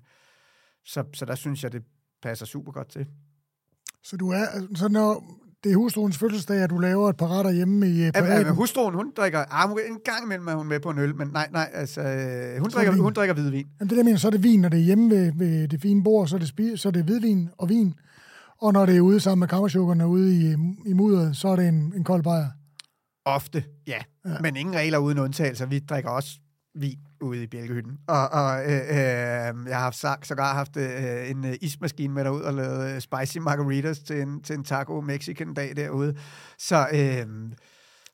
så, 0.84 1.04
så 1.14 1.24
der 1.24 1.34
synes 1.34 1.64
jeg, 1.64 1.72
det 1.72 1.82
passer 2.22 2.46
super 2.46 2.72
godt 2.72 2.88
til. 2.88 3.06
Så 4.04 4.16
du 4.16 4.30
er... 4.30 4.44
Så 4.74 4.88
når 4.88 5.24
det 5.64 5.72
er 5.72 5.76
hustruens 5.76 6.18
fødselsdag, 6.18 6.56
at 6.62 6.70
du 6.70 6.78
laver 6.78 7.08
et 7.10 7.16
par 7.16 7.28
retter 7.28 7.50
hjemme 7.50 7.86
i 7.86 7.90
øh, 7.90 7.98
Ja, 7.98 8.10
privaten. 8.10 8.46
men 8.46 8.54
hustruen, 8.54 8.94
hun 8.94 9.12
drikker... 9.16 9.44
Ah, 9.50 9.68
hun- 9.68 9.78
en 9.90 9.98
gang 10.04 10.24
imellem 10.24 10.48
er 10.48 10.54
hun 10.54 10.68
med 10.68 10.80
på 10.80 10.90
en 10.90 10.98
øl, 10.98 11.16
men 11.16 11.28
nej, 11.32 11.48
nej, 11.52 11.70
altså... 11.72 12.00
øh, 12.00 12.60
Hun, 12.60 12.70
drikker, 12.70 12.92
vin. 12.92 13.00
hun 13.02 13.12
drikker 13.12 13.34
hvidvin. 13.34 13.66
Jamen, 13.80 13.90
det 13.90 13.98
der 13.98 14.04
mener, 14.04 14.18
så 14.18 14.26
er 14.26 14.30
det 14.30 14.42
vin, 14.42 14.60
når 14.60 14.68
det 14.68 14.78
er 14.80 14.84
hjemme 14.84 15.10
ved, 15.10 15.32
ved 15.36 15.68
det 15.68 15.80
fine 15.82 16.04
bord, 16.04 16.28
så 16.28 16.36
er 16.36 16.38
det, 16.38 16.48
spi, 16.48 16.76
så 16.76 16.88
er 16.88 16.92
det 16.92 17.04
hvidvin 17.04 17.48
og 17.58 17.68
vin. 17.68 17.94
Og 18.62 18.72
når 18.72 18.86
det 18.86 18.96
er 18.96 19.00
ude 19.00 19.20
sammen 19.20 19.40
med 19.40 19.48
kammersukkerne 19.48 20.06
ude 20.08 20.36
i, 20.36 20.52
i 20.86 20.92
mudderet, 20.92 21.36
så 21.36 21.48
er 21.48 21.56
det 21.56 21.68
en, 21.68 21.92
en 21.96 22.04
kold 22.04 22.22
bajer. 22.22 22.46
Ofte, 23.24 23.64
ja. 23.86 23.98
ja. 24.26 24.30
Men 24.40 24.56
ingen 24.56 24.74
regler 24.74 24.98
uden 24.98 25.18
undtagelser. 25.18 25.66
Vi 25.66 25.78
drikker 25.78 26.10
også 26.10 26.30
vin 26.74 26.98
ude 27.20 27.42
i 27.42 27.46
bjælkehytten. 27.46 27.98
Og, 28.06 28.28
og 28.28 28.64
øh, 28.64 28.70
øh, 28.70 28.96
jeg 29.68 29.78
har 29.78 29.78
haft 29.78 30.26
sågar 30.26 30.54
haft 30.54 30.76
øh, 30.76 31.30
en 31.30 31.44
øh, 31.44 31.54
ismaskine 31.60 32.14
med 32.14 32.24
derud 32.24 32.40
og 32.40 32.54
lavet 32.54 32.94
øh, 32.94 33.00
spicy 33.00 33.38
margaritas 33.38 33.98
til 33.98 34.20
en, 34.20 34.42
til 34.42 34.54
en 34.54 34.64
taco 34.64 35.00
mexican 35.00 35.54
dag 35.54 35.76
derude. 35.76 36.16
Så, 36.58 36.86
øh, 36.92 37.26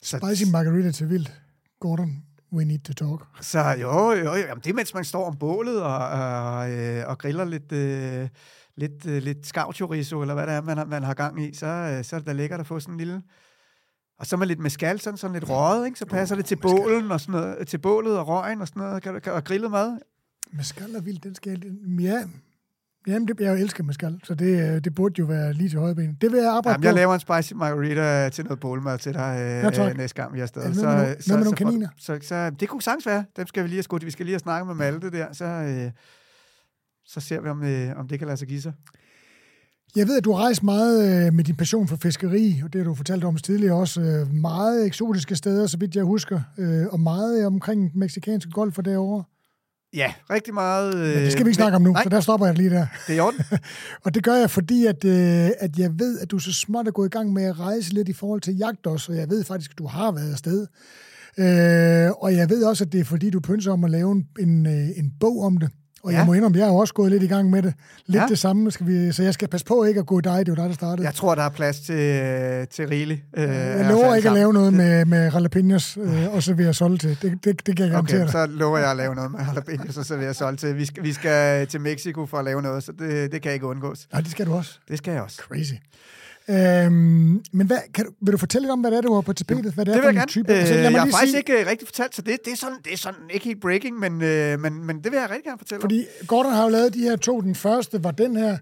så, 0.02 0.18
Spicy 0.18 0.50
margarita 0.50 0.90
til 0.90 1.10
vildt. 1.10 1.40
Gordon, 1.80 2.22
we 2.52 2.64
need 2.64 2.78
to 2.78 2.92
talk. 2.92 3.26
så 3.40 3.60
jo, 3.80 4.12
jo, 4.12 4.24
jo 4.24 4.34
jamen, 4.34 4.62
det 4.64 4.70
er 4.70 4.74
mens 4.74 4.94
man 4.94 5.04
står 5.04 5.26
om 5.26 5.36
bålet 5.36 5.82
og, 5.82 6.08
og, 6.08 6.70
øh, 6.70 7.08
og 7.08 7.18
griller 7.18 7.44
lidt... 7.44 7.72
Øh, 7.72 8.28
lidt, 8.76 9.06
øh, 9.06 9.22
lidt 9.22 9.46
skavchorizo, 9.46 10.20
eller 10.20 10.34
hvad 10.34 10.46
det 10.46 10.54
er, 10.54 10.60
man 10.60 10.78
har, 10.78 10.84
man 10.84 11.02
har 11.02 11.14
gang 11.14 11.42
i, 11.42 11.54
så, 11.54 11.66
øh, 11.66 12.04
så 12.04 12.16
er 12.16 12.20
det 12.20 12.26
da 12.26 12.32
lækkert 12.32 12.60
at 12.60 12.66
få 12.66 12.80
sådan 12.80 12.94
en 12.94 12.98
lille... 12.98 13.22
Og 14.20 14.26
så 14.26 14.36
med 14.36 14.46
lidt 14.46 14.58
mescal, 14.58 15.00
sådan, 15.00 15.16
sådan 15.16 15.34
lidt 15.34 15.48
røget, 15.50 15.86
ikke? 15.86 15.98
så 15.98 16.06
passer 16.06 16.36
det 16.36 16.44
til 16.44 16.56
bålen 16.56 17.10
og 17.12 17.20
sådan 17.20 17.40
noget, 17.40 17.68
til 17.68 17.78
bålet 17.78 18.18
og 18.18 18.28
røgen 18.28 18.60
og 18.60 18.68
sådan 18.68 18.82
noget, 18.82 19.02
kan, 19.02 19.20
kan, 19.20 19.32
og 19.32 19.44
grillet 19.44 19.70
mad. 19.70 19.98
Mescal 20.52 20.94
er 20.94 21.00
vildt, 21.00 21.24
den 21.24 21.34
skal 21.34 21.50
jeg... 21.50 21.72
Ja, 22.00 22.22
Jamen, 23.06 23.28
det, 23.28 23.40
jeg 23.40 23.60
elsker 23.60 23.84
mescal, 23.84 24.20
så 24.24 24.34
det, 24.34 24.74
øh, 24.74 24.84
det 24.84 24.94
burde 24.94 25.14
jo 25.18 25.24
være 25.24 25.52
lige 25.52 25.68
til 25.68 25.78
højben. 25.78 26.18
Det 26.20 26.32
vil 26.32 26.38
jeg 26.40 26.48
arbejde 26.52 26.72
Jamen, 26.74 26.84
jeg 26.84 26.92
på. 26.92 26.96
laver 26.96 27.14
en 27.14 27.20
spicy 27.20 27.52
margarita 27.54 28.28
til 28.28 28.44
noget 28.44 28.60
bålmad 28.60 28.98
til 28.98 29.14
dig 29.14 29.36
øh, 29.40 29.78
Ja, 29.78 29.90
øh, 29.90 29.96
næste 29.96 30.22
gang, 30.22 30.34
vi 30.34 30.38
er 30.38 30.42
afsted. 30.42 30.62
Er 30.62 30.66
det 30.66 30.76
noget 30.76 30.96
med 30.96 31.04
nogle- 31.06 31.16
noget 31.26 31.38
med 31.38 31.44
nogle 31.44 31.56
kaniner? 31.56 31.88
Så, 31.98 32.18
så, 32.22 32.28
så, 32.28 32.50
det 32.50 32.68
kunne 32.68 32.82
sagtens 32.82 33.06
være. 33.06 33.24
Dem 33.36 33.46
skal 33.46 33.62
vi 33.62 33.68
lige 33.68 33.76
have 33.76 33.82
skudt. 33.82 34.04
Vi 34.06 34.10
skal 34.10 34.26
lige 34.26 34.34
have 34.34 34.38
snakket 34.40 34.66
med 34.66 34.74
Malte 34.74 35.10
der, 35.10 35.32
så, 35.32 35.44
øh, 35.44 35.90
så 37.04 37.20
ser 37.20 37.40
vi, 37.40 37.48
om, 37.48 37.62
øh, 37.62 37.98
om 37.98 38.08
det 38.08 38.18
kan 38.18 38.26
lade 38.28 38.36
sig 38.36 38.48
give 38.48 38.60
sig. 38.60 38.72
Jeg 39.96 40.08
ved, 40.08 40.16
at 40.18 40.24
du 40.24 40.32
har 40.32 40.42
rejst 40.44 40.62
meget 40.62 41.26
øh, 41.26 41.34
med 41.34 41.44
din 41.44 41.56
passion 41.56 41.88
for 41.88 41.96
fiskeri, 41.96 42.60
og 42.64 42.72
det 42.72 42.80
har 42.80 42.84
du 42.84 42.94
fortalt 42.94 43.24
om 43.24 43.36
tidligere 43.36 43.74
også. 43.74 44.00
Øh, 44.00 44.34
meget 44.34 44.86
eksotiske 44.86 45.36
steder, 45.36 45.66
så 45.66 45.76
vidt 45.78 45.96
jeg 45.96 46.04
husker, 46.04 46.40
øh, 46.58 46.86
og 46.90 47.00
meget 47.00 47.46
omkring 47.46 47.92
den 47.92 48.00
meksikanske 48.00 48.50
golf 48.50 48.78
og 48.78 48.84
derovre. 48.84 49.24
Ja, 49.94 50.12
rigtig 50.30 50.54
meget. 50.54 50.94
Øh, 50.94 51.14
Men 51.14 51.24
det 51.24 51.32
skal 51.32 51.44
vi 51.44 51.48
ikke 51.48 51.54
snakke 51.56 51.76
om 51.76 51.82
nu, 51.82 51.92
Nej, 51.92 52.02
så 52.02 52.08
der 52.08 52.20
stopper 52.20 52.46
jeg 52.46 52.56
lige 52.56 52.70
der. 52.70 52.86
det 53.06 53.12
er 53.12 53.16
i 53.16 53.20
orden. 53.20 53.40
Og 54.04 54.14
det 54.14 54.24
gør 54.24 54.34
jeg, 54.34 54.50
fordi 54.50 54.86
at, 54.86 55.04
øh, 55.04 55.50
at 55.58 55.78
jeg 55.78 55.98
ved, 55.98 56.18
at 56.18 56.30
du 56.30 56.38
så 56.38 56.52
småt 56.52 56.86
er 56.86 56.90
gået 56.90 57.06
i 57.06 57.10
gang 57.10 57.32
med 57.32 57.44
at 57.44 57.60
rejse 57.60 57.92
lidt 57.94 58.08
i 58.08 58.12
forhold 58.12 58.40
til 58.40 58.56
jagt 58.56 58.86
også, 58.86 59.12
og 59.12 59.18
jeg 59.18 59.30
ved 59.30 59.44
faktisk, 59.44 59.70
at 59.70 59.78
du 59.78 59.86
har 59.86 60.12
været 60.12 60.32
afsted. 60.32 60.66
Øh, 61.38 62.10
og 62.22 62.36
jeg 62.36 62.50
ved 62.50 62.64
også, 62.64 62.84
at 62.84 62.92
det 62.92 63.00
er 63.00 63.04
fordi, 63.04 63.30
du 63.30 63.40
pynser 63.40 63.72
om 63.72 63.84
at 63.84 63.90
lave 63.90 64.12
en, 64.12 64.26
en, 64.40 64.66
en 64.66 65.12
bog 65.20 65.42
om 65.42 65.56
det. 65.56 65.70
Og 66.02 66.12
ja. 66.12 66.18
Jeg 66.18 66.26
må 66.26 66.34
indrømme, 66.34 66.58
jeg 66.58 66.68
jo 66.68 66.76
også 66.76 66.94
gået 66.94 67.10
lidt 67.12 67.22
i 67.22 67.26
gang 67.26 67.50
med 67.50 67.62
det. 67.62 67.74
Lidt 68.06 68.22
ja. 68.22 68.26
Det 68.28 68.38
samme, 68.38 68.70
skal 68.70 68.86
vi, 68.86 69.12
så 69.12 69.22
jeg 69.22 69.34
skal 69.34 69.48
passe 69.48 69.66
på 69.66 69.84
ikke 69.84 70.00
at 70.00 70.06
gå 70.06 70.20
dig. 70.20 70.38
Det 70.38 70.48
er 70.48 70.52
jo 70.52 70.54
dig, 70.54 70.64
der 70.68 70.74
startede. 70.74 71.06
Jeg 71.06 71.14
tror, 71.14 71.34
der 71.34 71.42
er 71.42 71.48
plads 71.48 71.80
til, 71.80 71.94
øh, 71.94 72.66
til 72.66 72.88
rigeligt. 72.88 73.22
Øh, 73.36 73.44
jeg 73.48 73.86
lover 73.90 74.14
ikke 74.14 74.28
at 74.28 74.34
lave 74.34 74.52
noget 74.52 74.72
med, 74.72 75.04
med 75.04 75.32
jalapenos 75.32 75.98
øh, 76.00 76.34
og 76.34 76.42
servere 76.42 76.74
sol 76.74 76.98
til. 76.98 77.18
Det, 77.22 77.44
det, 77.44 77.66
det 77.66 77.76
kan 77.76 77.84
jeg 77.84 77.92
garantere 77.92 78.22
Okay, 78.22 78.32
så 78.32 78.46
lover 78.46 78.78
jeg 78.78 78.90
at 78.90 78.96
lave 78.96 79.14
noget 79.14 79.30
med 79.30 79.40
jalapenos, 79.40 79.96
og 79.96 80.04
så 80.04 80.16
vil 80.16 80.24
jeg 80.24 80.36
solgt 80.36 80.60
til. 80.60 80.76
Vi 80.76 80.84
skal, 80.84 81.02
vi 81.02 81.12
skal 81.12 81.66
til 81.66 81.80
Mexico 81.80 82.26
for 82.26 82.38
at 82.38 82.44
lave 82.44 82.62
noget, 82.62 82.82
så 82.84 82.92
det, 82.98 83.32
det 83.32 83.42
kan 83.42 83.52
ikke 83.52 83.66
undgås. 83.66 84.08
Nej, 84.12 84.20
det 84.20 84.30
skal 84.30 84.46
du 84.46 84.54
også. 84.54 84.78
Det 84.88 84.98
skal 84.98 85.12
jeg 85.12 85.22
også. 85.22 85.42
Crazy. 85.48 85.74
Øhm, 86.48 87.42
men 87.52 87.66
hvad, 87.66 87.78
kan 87.94 88.04
du, 88.04 88.10
vil 88.22 88.32
du 88.32 88.38
fortælle 88.38 88.64
lidt 88.66 88.72
om, 88.72 88.80
hvad 88.80 88.90
det 88.90 88.96
er, 88.96 89.00
du 89.00 89.14
har 89.14 89.20
på 89.20 89.32
tapetet? 89.32 89.74
Hvad 89.74 89.84
det, 89.84 89.94
Det 89.94 89.98
er 89.98 90.00
vil 90.00 90.06
jeg 90.06 90.14
gerne. 90.14 90.26
type? 90.30 90.52
Øh, 90.52 90.58
Altså, 90.58 90.74
jeg 90.74 90.90
har 90.90 91.06
faktisk 91.06 91.30
sige- 91.30 91.36
ikke 91.38 91.60
øh, 91.60 91.66
rigtig 91.66 91.88
fortalt, 91.88 92.16
så 92.16 92.22
det, 92.22 92.36
det, 92.44 92.52
er 92.52 92.56
sådan, 92.56 92.76
det 92.84 92.92
er 92.92 92.96
sådan 92.96 93.20
ikke 93.30 93.44
helt 93.44 93.60
breaking, 93.60 93.98
men, 93.98 94.22
øh, 94.22 94.60
men, 94.60 94.84
men 94.86 94.96
det 94.96 95.04
vil 95.12 95.18
jeg 95.18 95.30
rigtig 95.30 95.44
gerne 95.44 95.58
fortælle 95.58 95.78
om. 95.78 95.80
Fordi 95.82 96.04
Gordon 96.26 96.52
har 96.52 96.62
jo 96.64 96.68
lavet 96.68 96.94
de 96.94 96.98
her 97.02 97.16
to. 97.16 97.40
Den 97.40 97.54
første 97.54 98.04
var 98.04 98.10
den 98.10 98.36
her. 98.36 98.58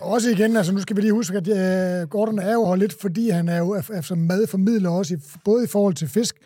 Også 0.00 0.30
igen, 0.30 0.56
altså 0.56 0.72
nu 0.72 0.80
skal 0.80 0.96
vi 0.96 1.00
lige 1.00 1.12
huske, 1.12 1.36
at 1.36 2.02
uh, 2.02 2.08
Gordon 2.10 2.38
er 2.38 2.52
jo 2.52 2.66
her 2.68 2.76
lidt, 2.76 2.94
fordi 3.00 3.30
han 3.30 3.48
er 3.48 3.58
jo 3.58 3.82
som 4.02 4.18
madformidler 4.18 4.90
også, 4.90 5.14
i, 5.14 5.16
både 5.44 5.64
i 5.64 5.66
forhold 5.66 5.94
til 5.94 6.08
fisk. 6.08 6.36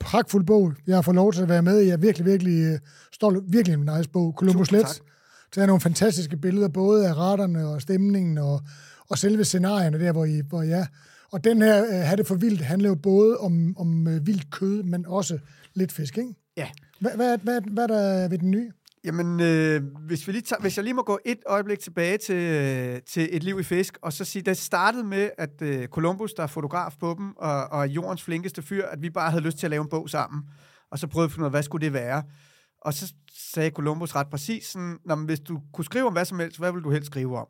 Pragtfuld 0.00 0.44
bog. 0.46 0.72
Jeg 0.86 0.94
har 0.96 1.02
fået 1.02 1.14
lov 1.14 1.32
til 1.32 1.42
at 1.42 1.48
være 1.48 1.62
med 1.62 1.80
i. 1.82 1.86
Jeg 1.86 1.92
er 1.92 1.96
virkelig, 1.96 2.26
virkelig 2.26 2.72
uh, 2.72 2.78
stolt. 3.12 3.44
Virkelig 3.48 3.74
en 3.74 3.90
nice 3.96 4.10
bog. 4.10 4.34
Columbus 4.38 4.68
Tusind 4.68 4.78
Let. 4.78 5.02
Så 5.54 5.60
er 5.62 5.66
nogle 5.66 5.80
fantastiske 5.80 6.36
billeder, 6.36 6.68
både 6.68 7.08
af 7.08 7.14
retterne 7.14 7.68
og 7.68 7.82
stemningen 7.82 8.38
og, 8.38 8.60
og 9.10 9.18
selve 9.18 9.44
scenarierne 9.44 10.00
der, 10.00 10.12
hvor 10.12 10.24
I, 10.24 10.40
hvor 10.48 10.62
I 10.62 10.70
er. 10.70 10.86
Og 11.32 11.44
den 11.44 11.62
her, 11.62 11.82
uh, 11.82 11.88
have 11.88 12.16
det 12.16 12.26
for 12.26 12.34
vildt, 12.34 12.60
handler 12.60 12.88
jo 12.88 12.94
både 12.94 13.36
om, 13.36 13.76
om 13.78 14.06
uh, 14.06 14.26
vildt 14.26 14.50
kød, 14.50 14.82
men 14.82 15.06
også 15.06 15.38
lidt 15.74 15.92
fisk, 15.92 16.18
ikke? 16.18 16.34
Ja. 16.56 16.68
Hvad, 17.00 17.10
hvad, 17.16 17.38
hvad, 17.38 17.60
hvad 17.60 17.84
er 17.84 17.86
der 17.86 18.28
ved 18.28 18.38
den 18.38 18.50
nye? 18.50 18.70
Jamen, 19.04 19.40
øh, 19.40 19.82
hvis, 20.06 20.26
vi 20.26 20.32
lige 20.32 20.42
tager, 20.42 20.60
hvis 20.60 20.76
jeg 20.76 20.84
lige 20.84 20.94
må 20.94 21.02
gå 21.02 21.18
et 21.24 21.38
øjeblik 21.46 21.78
tilbage 21.78 22.18
til, 22.18 22.36
øh, 22.36 23.00
til 23.02 23.28
et 23.32 23.42
liv 23.42 23.60
i 23.60 23.62
fisk, 23.62 23.98
og 24.02 24.12
så 24.12 24.24
sige, 24.24 24.42
det 24.42 24.56
startede 24.56 25.04
med, 25.04 25.30
at 25.38 25.62
øh, 25.62 25.88
Columbus, 25.88 26.32
der 26.32 26.42
er 26.42 26.46
fotograf 26.46 26.92
på 27.00 27.14
dem, 27.18 27.36
og, 27.36 27.64
og 27.64 27.88
jordens 27.88 28.22
flinkeste 28.22 28.62
fyr, 28.62 28.86
at 28.86 29.02
vi 29.02 29.10
bare 29.10 29.30
havde 29.30 29.44
lyst 29.44 29.58
til 29.58 29.66
at 29.66 29.70
lave 29.70 29.82
en 29.82 29.88
bog 29.88 30.10
sammen. 30.10 30.42
Og 30.90 30.98
så 30.98 31.06
prøvede 31.06 31.28
vi 31.28 31.30
at 31.30 31.34
finde 31.34 31.42
ud 31.42 31.46
af, 31.46 31.52
hvad 31.52 31.62
skulle 31.62 31.84
det 31.84 31.92
være? 31.92 32.22
Og 32.82 32.94
så 32.94 33.12
sagde 33.52 33.70
Columbus 33.70 34.14
ret 34.14 34.30
præcis, 34.30 34.66
sådan, 34.66 34.98
"Nå, 35.04 35.14
men 35.14 35.26
hvis 35.26 35.40
du 35.40 35.60
kunne 35.72 35.84
skrive 35.84 36.06
om 36.06 36.12
hvad 36.12 36.24
som 36.24 36.38
helst, 36.38 36.58
hvad 36.58 36.72
ville 36.72 36.84
du 36.84 36.90
helst 36.90 37.06
skrive 37.06 37.38
om? 37.38 37.46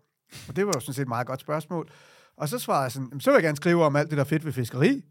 Og 0.48 0.56
det 0.56 0.66
var 0.66 0.72
jo 0.76 0.80
sådan 0.80 0.94
set 0.94 1.02
et 1.02 1.08
meget 1.08 1.26
godt 1.26 1.40
spørgsmål. 1.40 1.90
Og 2.36 2.48
så 2.48 2.58
svarede 2.58 2.82
jeg 2.82 2.92
sådan, 2.92 3.08
"Jamen, 3.08 3.20
så 3.20 3.30
vil 3.30 3.36
jeg 3.36 3.42
gerne 3.42 3.56
skrive 3.56 3.84
om 3.84 3.96
alt 3.96 4.10
det, 4.10 4.16
der 4.16 4.24
er 4.24 4.28
fedt 4.28 4.44
ved 4.44 4.52
fiskeri. 4.52 5.02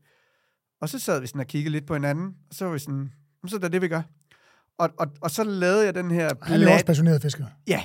Og 0.81 0.89
så 0.89 0.99
sad 0.99 1.21
vi 1.21 1.27
sådan 1.27 1.41
og 1.41 1.47
kiggede 1.47 1.71
lidt 1.71 1.87
på 1.87 1.93
hinanden, 1.93 2.25
og 2.49 2.55
så 2.55 2.65
var 2.65 2.73
vi 2.73 2.79
sådan, 2.79 2.95
"Jamen, 3.43 3.49
så 3.49 3.55
er 3.55 3.59
det 3.59 3.71
det, 3.71 3.81
vi 3.81 3.87
gør. 3.87 4.01
Og, 4.79 4.89
og, 4.99 5.07
og 5.21 5.31
så 5.31 5.43
lavede 5.43 5.85
jeg 5.85 5.95
den 5.95 6.11
her... 6.11 6.29
Han 6.41 6.61
er 6.61 6.73
også 6.73 6.85
passioneret 6.85 7.21
fisker. 7.21 7.45
Ja, 7.67 7.83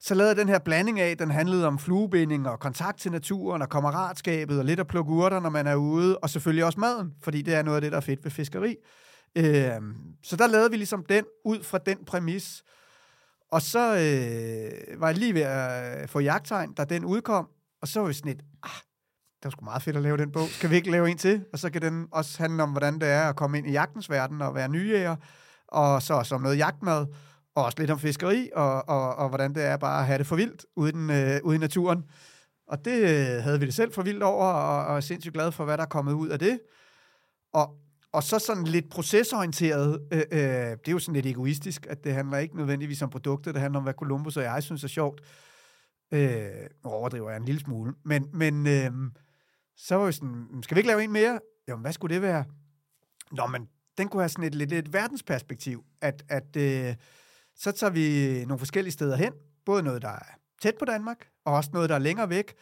så 0.00 0.14
lavede 0.14 0.28
jeg 0.28 0.36
den 0.36 0.48
her 0.48 0.58
blanding 0.58 1.00
af, 1.00 1.16
den 1.16 1.30
handlede 1.30 1.66
om 1.66 1.78
fluebinding 1.78 2.48
og 2.48 2.60
kontakt 2.60 2.98
til 3.00 3.12
naturen 3.12 3.62
og 3.62 3.68
kammeratskabet 3.68 4.58
og 4.58 4.64
lidt 4.64 4.80
at 4.80 4.86
plukke 4.86 5.12
urter, 5.12 5.40
når 5.40 5.50
man 5.50 5.66
er 5.66 5.74
ude, 5.74 6.18
og 6.18 6.30
selvfølgelig 6.30 6.64
også 6.64 6.80
maden, 6.80 7.12
fordi 7.22 7.42
det 7.42 7.54
er 7.54 7.62
noget 7.62 7.76
af 7.76 7.80
det, 7.82 7.92
der 7.92 7.98
er 7.98 8.02
fedt 8.02 8.24
ved 8.24 8.30
fiskeri. 8.30 8.76
Øhm, 9.36 9.94
så 10.22 10.36
der 10.36 10.46
lavede 10.46 10.70
vi 10.70 10.76
ligesom 10.76 11.04
den 11.08 11.24
ud 11.44 11.62
fra 11.62 11.78
den 11.78 11.98
præmis. 12.06 12.62
Og 13.50 13.62
så 13.62 13.78
øh, 13.78 15.00
var 15.00 15.06
jeg 15.06 15.16
lige 15.16 15.34
ved 15.34 15.42
at 15.42 16.02
øh, 16.02 16.08
få 16.08 16.20
jagttegn, 16.20 16.72
da 16.72 16.84
den 16.84 17.04
udkom, 17.04 17.48
og 17.82 17.88
så 17.88 18.00
var 18.00 18.06
vi 18.06 18.14
sådan 18.14 18.32
et, 18.32 18.42
ah, 18.62 18.70
var 19.42 19.50
sgu 19.50 19.64
meget 19.64 19.82
fedt 19.82 19.96
at 19.96 20.02
lave 20.02 20.16
den 20.16 20.32
bog. 20.32 20.48
Skal 20.48 20.70
vi 20.70 20.76
ikke 20.76 20.90
lave 20.90 21.10
en 21.10 21.18
til? 21.18 21.44
Og 21.52 21.58
så 21.58 21.70
kan 21.70 21.82
den 21.82 22.08
også 22.12 22.38
handle 22.38 22.62
om, 22.62 22.70
hvordan 22.70 23.00
det 23.00 23.08
er 23.08 23.28
at 23.28 23.36
komme 23.36 23.58
ind 23.58 23.66
i 23.66 23.72
jagtens 23.72 24.10
verden 24.10 24.42
og 24.42 24.54
være 24.54 24.68
nyjæger, 24.68 25.16
og 25.68 26.02
så 26.02 26.14
også 26.14 26.34
om 26.34 26.40
noget 26.40 26.58
jagtmad, 26.58 27.06
og 27.54 27.64
også 27.64 27.78
lidt 27.78 27.90
om 27.90 27.98
fiskeri, 27.98 28.50
og, 28.54 28.88
og, 28.88 29.14
og 29.14 29.28
hvordan 29.28 29.54
det 29.54 29.64
er 29.64 29.76
bare 29.76 30.00
at 30.00 30.06
have 30.06 30.18
det 30.18 30.26
for 30.26 30.36
vildt 30.36 30.66
uden, 30.76 31.10
øh, 31.10 31.40
ude 31.42 31.56
i 31.56 31.58
naturen. 31.58 32.04
Og 32.68 32.84
det 32.84 33.00
øh, 33.00 33.42
havde 33.42 33.60
vi 33.60 33.66
det 33.66 33.74
selv 33.74 33.92
for 33.92 34.02
vildt 34.02 34.22
over, 34.22 34.46
og, 34.46 34.86
og 34.86 34.96
er 34.96 35.00
sindssygt 35.00 35.34
glad 35.34 35.52
for, 35.52 35.64
hvad 35.64 35.76
der 35.76 35.84
er 35.84 35.88
kommet 35.88 36.12
ud 36.12 36.28
af 36.28 36.38
det. 36.38 36.60
Og, 37.52 37.74
og 38.12 38.22
så 38.22 38.38
sådan 38.38 38.64
lidt 38.64 38.90
procesorienteret, 38.90 40.08
øh, 40.12 40.18
øh, 40.18 40.40
det 40.40 40.88
er 40.88 40.92
jo 40.92 40.98
sådan 40.98 41.14
lidt 41.14 41.26
egoistisk, 41.26 41.86
at 41.90 42.04
det 42.04 42.14
handler 42.14 42.38
ikke 42.38 42.56
nødvendigvis 42.56 43.02
om 43.02 43.10
produktet, 43.10 43.54
det 43.54 43.62
handler 43.62 43.78
om, 43.78 43.82
hvad 43.82 43.94
Columbus 43.94 44.36
og 44.36 44.42
jeg 44.42 44.62
synes 44.62 44.84
er 44.84 44.88
sjovt. 44.88 45.20
Øh, 46.12 46.50
nu 46.84 46.90
overdriver 46.90 47.30
jeg 47.30 47.36
en 47.36 47.44
lille 47.44 47.60
smule, 47.60 47.94
men, 48.04 48.26
men 48.32 48.66
øh, 48.66 48.90
så 49.76 49.94
var 49.94 50.06
vi 50.06 50.12
sådan, 50.12 50.46
skal 50.62 50.74
vi 50.74 50.78
ikke 50.78 50.88
lave 50.88 51.04
en 51.04 51.12
mere? 51.12 51.40
Jamen, 51.68 51.82
hvad 51.82 51.92
skulle 51.92 52.14
det 52.14 52.22
være? 52.22 52.44
Nå, 53.32 53.46
men 53.46 53.68
den 53.98 54.08
kunne 54.08 54.22
have 54.22 54.28
sådan 54.28 54.44
et 54.44 54.54
lidt 54.54 54.72
et 54.72 54.92
verdensperspektiv, 54.92 55.84
at, 56.00 56.24
at 56.28 56.56
øh, 56.56 56.94
så 57.56 57.72
tager 57.72 57.90
vi 57.90 58.44
nogle 58.44 58.58
forskellige 58.58 58.92
steder 58.92 59.16
hen, 59.16 59.32
både 59.64 59.82
noget, 59.82 60.02
der 60.02 60.08
er 60.08 60.36
tæt 60.62 60.74
på 60.78 60.84
Danmark, 60.84 61.28
og 61.44 61.54
også 61.54 61.70
noget, 61.72 61.88
der 61.88 61.94
er 61.94 61.98
længere 61.98 62.28
væk, 62.30 62.54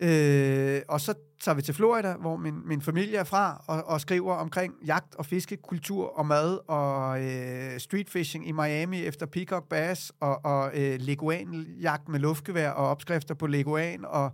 Øh, 0.00 0.82
og 0.88 1.00
så 1.00 1.14
tager 1.40 1.54
vi 1.54 1.62
til 1.62 1.74
Florida, 1.74 2.14
hvor 2.20 2.36
min, 2.36 2.54
min 2.68 2.82
familie 2.82 3.18
er 3.18 3.24
fra, 3.24 3.64
og, 3.66 3.84
og 3.84 4.00
skriver 4.00 4.34
omkring 4.34 4.74
jagt 4.86 5.14
og 5.14 5.26
fiske, 5.26 5.56
kultur 5.56 6.18
og 6.18 6.26
mad 6.26 6.58
og 6.68 7.22
øh, 7.22 7.80
street 7.80 8.10
fishing 8.10 8.48
i 8.48 8.52
Miami 8.52 9.04
efter 9.04 9.26
peacock 9.26 9.68
bass 9.68 10.12
og, 10.20 10.44
og 10.44 10.70
øh, 10.74 11.00
leguanjagt 11.00 12.08
med 12.08 12.20
luftgevær 12.20 12.70
og 12.70 12.88
opskrifter 12.88 13.34
på 13.34 13.46
leguan 13.46 14.04
og, 14.04 14.32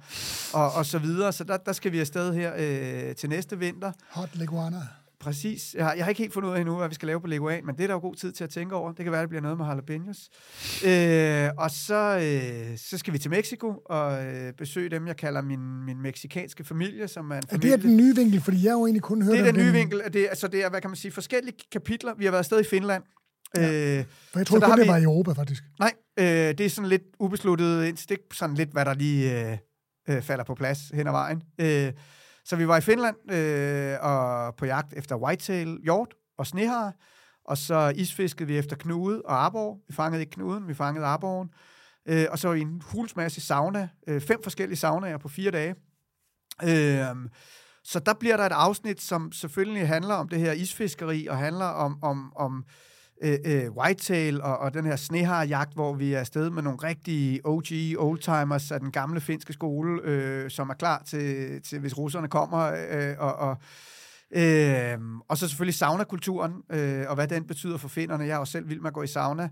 og, 0.54 0.72
og 0.72 0.86
så 0.86 0.98
videre. 0.98 1.32
Så 1.32 1.44
der, 1.44 1.56
der 1.56 1.72
skal 1.72 1.92
vi 1.92 2.00
afsted 2.00 2.34
her 2.34 2.52
øh, 2.58 3.14
til 3.14 3.28
næste 3.28 3.58
vinter. 3.58 3.92
Hot 4.10 4.30
leguaner. 4.34 5.01
Præcis. 5.22 5.74
Jeg 5.74 5.84
har, 5.84 5.94
jeg 5.94 6.04
har 6.04 6.08
ikke 6.08 6.22
helt 6.22 6.32
fundet 6.32 6.48
ud 6.50 6.54
af 6.54 6.60
endnu, 6.60 6.76
hvad 6.76 6.88
vi 6.88 6.94
skal 6.94 7.06
lave 7.06 7.20
på 7.20 7.26
Leguan, 7.26 7.66
men 7.66 7.74
det 7.74 7.82
er 7.82 7.86
der 7.86 7.94
jo 7.94 8.00
god 8.00 8.14
tid 8.14 8.32
til 8.32 8.44
at 8.44 8.50
tænke 8.50 8.74
over. 8.74 8.92
Det 8.92 9.04
kan 9.04 9.12
være, 9.12 9.20
det 9.20 9.28
bliver 9.28 9.42
noget 9.42 9.58
med 9.58 9.66
jalapenos. 9.66 10.18
Øh, 10.86 11.50
og 11.58 11.70
så, 11.70 12.18
øh, 12.18 12.78
så 12.78 12.98
skal 12.98 13.12
vi 13.12 13.18
til 13.18 13.30
Mexico 13.30 13.74
og 13.86 14.24
øh, 14.26 14.52
besøge 14.52 14.90
dem, 14.90 15.06
jeg 15.06 15.16
kalder 15.16 15.42
min, 15.42 15.84
min 15.84 16.02
meksikanske 16.02 16.64
familie, 16.64 17.08
som 17.08 17.30
er 17.30 17.36
en 17.36 17.42
familie. 17.50 17.72
Er 17.72 17.76
det 17.76 17.84
den 17.84 17.96
nye 17.96 18.16
vinkel? 18.16 18.40
Fordi 18.40 18.64
jeg 18.64 18.72
har 18.72 18.78
jo 18.78 18.86
egentlig 18.86 19.02
kun 19.02 19.22
hørt 19.22 19.32
Det 19.32 19.40
er 19.40 19.52
den 19.52 19.56
nye 19.66 19.72
vinkel. 19.72 20.00
Det 20.12 20.24
er, 20.24 20.28
altså, 20.28 20.48
det 20.48 20.64
er, 20.64 20.70
hvad 20.70 20.80
kan 20.80 20.90
man 20.90 20.96
sige, 20.96 21.12
forskellige 21.12 21.56
kapitler. 21.72 22.14
Vi 22.14 22.24
har 22.24 22.30
været 22.30 22.38
afsted 22.38 22.60
i 22.60 22.64
Finland. 22.64 23.02
Ja. 23.56 23.98
Øh, 23.98 24.04
For 24.32 24.38
jeg 24.38 24.46
tror 24.46 24.60
har 24.60 24.76
det 24.76 24.88
var 24.88 24.96
i 24.96 25.02
Europa, 25.02 25.32
faktisk. 25.32 25.62
Nej, 25.78 25.92
øh, 26.18 26.24
det 26.26 26.60
er 26.60 26.68
sådan 26.70 26.88
lidt 26.88 27.02
ubesluttet 27.20 27.84
indtil 27.84 28.08
det 28.08 28.18
er 28.18 28.34
sådan 28.34 28.56
lidt, 28.56 28.72
hvad 28.72 28.84
der 28.84 28.94
lige 28.94 29.50
øh, 29.50 29.58
øh, 30.08 30.22
falder 30.22 30.44
på 30.44 30.54
plads 30.54 30.78
hen 30.94 31.06
ad 31.06 31.12
vejen. 31.12 31.42
Øh, 31.60 31.92
så 32.44 32.56
vi 32.56 32.68
var 32.68 32.76
i 32.76 32.80
Finland 32.80 33.32
øh, 33.32 33.96
og 34.00 34.54
på 34.56 34.66
jagt 34.66 34.92
efter 34.92 35.16
whitetail, 35.16 35.78
hjort 35.82 36.14
og 36.38 36.46
snehare, 36.46 36.92
og 37.44 37.58
så 37.58 37.92
isfiskede 37.96 38.46
vi 38.46 38.58
efter 38.58 38.76
knude 38.76 39.22
og 39.24 39.44
arbor. 39.44 39.78
Vi 39.88 39.94
fangede 39.94 40.20
ikke 40.20 40.32
knuden, 40.32 40.68
vi 40.68 40.74
fangede 40.74 41.06
arboren. 41.06 41.48
Øh, 42.08 42.26
og 42.30 42.38
så 42.38 42.48
var 42.48 42.54
vi 42.54 42.60
i 42.60 42.62
en 42.62 42.82
hulsmasse 42.84 43.40
sauna, 43.40 43.88
øh, 44.06 44.20
fem 44.20 44.42
forskellige 44.42 44.78
saunaer 44.78 45.18
på 45.18 45.28
fire 45.28 45.50
dage. 45.50 45.74
Øh, 46.62 47.16
så 47.84 47.98
der 47.98 48.14
bliver 48.14 48.36
der 48.36 48.44
et 48.44 48.52
afsnit, 48.52 49.02
som 49.02 49.32
selvfølgelig 49.32 49.88
handler 49.88 50.14
om 50.14 50.28
det 50.28 50.38
her 50.38 50.52
isfiskeri, 50.52 51.26
og 51.26 51.38
handler 51.38 51.66
om, 51.66 52.02
om, 52.02 52.32
om 52.36 52.64
øh, 52.68 52.91
Øh, 53.24 53.38
øh, 53.44 53.70
whitetail 53.70 54.42
og, 54.42 54.58
og 54.58 54.74
den 54.74 54.84
her 54.84 54.96
sneharjagt, 54.96 55.74
hvor 55.74 55.94
vi 55.94 56.12
er 56.12 56.20
afsted 56.20 56.50
med 56.50 56.62
nogle 56.62 56.78
rigtige 56.82 57.40
OG 57.44 57.64
oldtimers 57.98 58.70
af 58.70 58.80
den 58.80 58.90
gamle 58.90 59.20
finske 59.20 59.52
skole, 59.52 60.00
øh, 60.04 60.50
som 60.50 60.70
er 60.70 60.74
klar 60.74 61.02
til, 61.06 61.62
til 61.62 61.78
hvis 61.78 61.98
russerne 61.98 62.28
kommer. 62.28 62.72
Øh, 62.90 63.14
og, 63.18 63.34
og, 63.34 63.56
øh, 64.30 64.98
og 65.28 65.38
så 65.38 65.48
selvfølgelig 65.48 65.74
saunakulturen, 65.74 66.52
øh, 66.70 67.04
og 67.08 67.14
hvad 67.14 67.28
den 67.28 67.46
betyder 67.46 67.76
for 67.76 67.88
finnerne. 67.88 68.24
Jeg 68.24 68.34
er 68.34 68.38
jo 68.38 68.44
selv 68.44 68.68
vild 68.68 68.80
med 68.80 68.90
at 68.90 68.94
gå 68.94 69.02
i 69.02 69.06
sauna. 69.06 69.48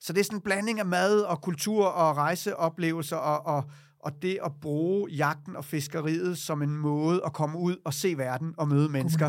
Så 0.00 0.12
det 0.12 0.20
er 0.20 0.24
sådan 0.24 0.38
en 0.38 0.42
blanding 0.42 0.80
af 0.80 0.86
mad 0.86 1.20
og 1.20 1.40
kultur 1.40 1.86
og 1.86 2.16
rejseoplevelser 2.16 3.16
og, 3.16 3.46
og, 3.56 3.64
og 4.00 4.12
det 4.22 4.38
at 4.44 4.52
bruge 4.62 5.10
jagten 5.10 5.56
og 5.56 5.64
fiskeriet 5.64 6.38
som 6.38 6.62
en 6.62 6.76
måde 6.76 7.20
at 7.26 7.32
komme 7.32 7.58
ud 7.58 7.76
og 7.84 7.94
se 7.94 8.18
verden 8.18 8.54
og 8.56 8.68
møde 8.68 8.88
mennesker. 8.88 9.28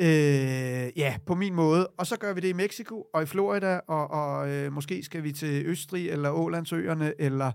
Øh, 0.00 0.98
ja, 0.98 1.16
på 1.26 1.34
min 1.34 1.54
måde. 1.54 1.86
Og 1.86 2.06
så 2.06 2.16
gør 2.18 2.32
vi 2.32 2.40
det 2.40 2.48
i 2.48 2.52
Mexico 2.52 3.06
og 3.14 3.22
i 3.22 3.26
Florida, 3.26 3.80
og, 3.88 4.10
og 4.10 4.50
øh, 4.50 4.72
måske 4.72 5.02
skal 5.02 5.22
vi 5.22 5.32
til 5.32 5.66
Østrig, 5.66 6.10
eller 6.10 6.30
Ålandsøerne, 6.30 7.12
eller 7.18 7.52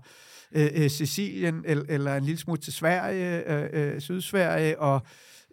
øh, 0.52 0.68
øh, 0.74 0.90
Sicilien, 0.90 1.62
eller, 1.66 1.84
eller 1.88 2.16
en 2.16 2.24
lille 2.24 2.38
smut 2.38 2.60
til 2.60 2.72
Sverige, 2.72 3.52
øh, 3.52 3.94
øh, 3.94 4.00
Sydsverige, 4.00 4.78
og 4.78 5.02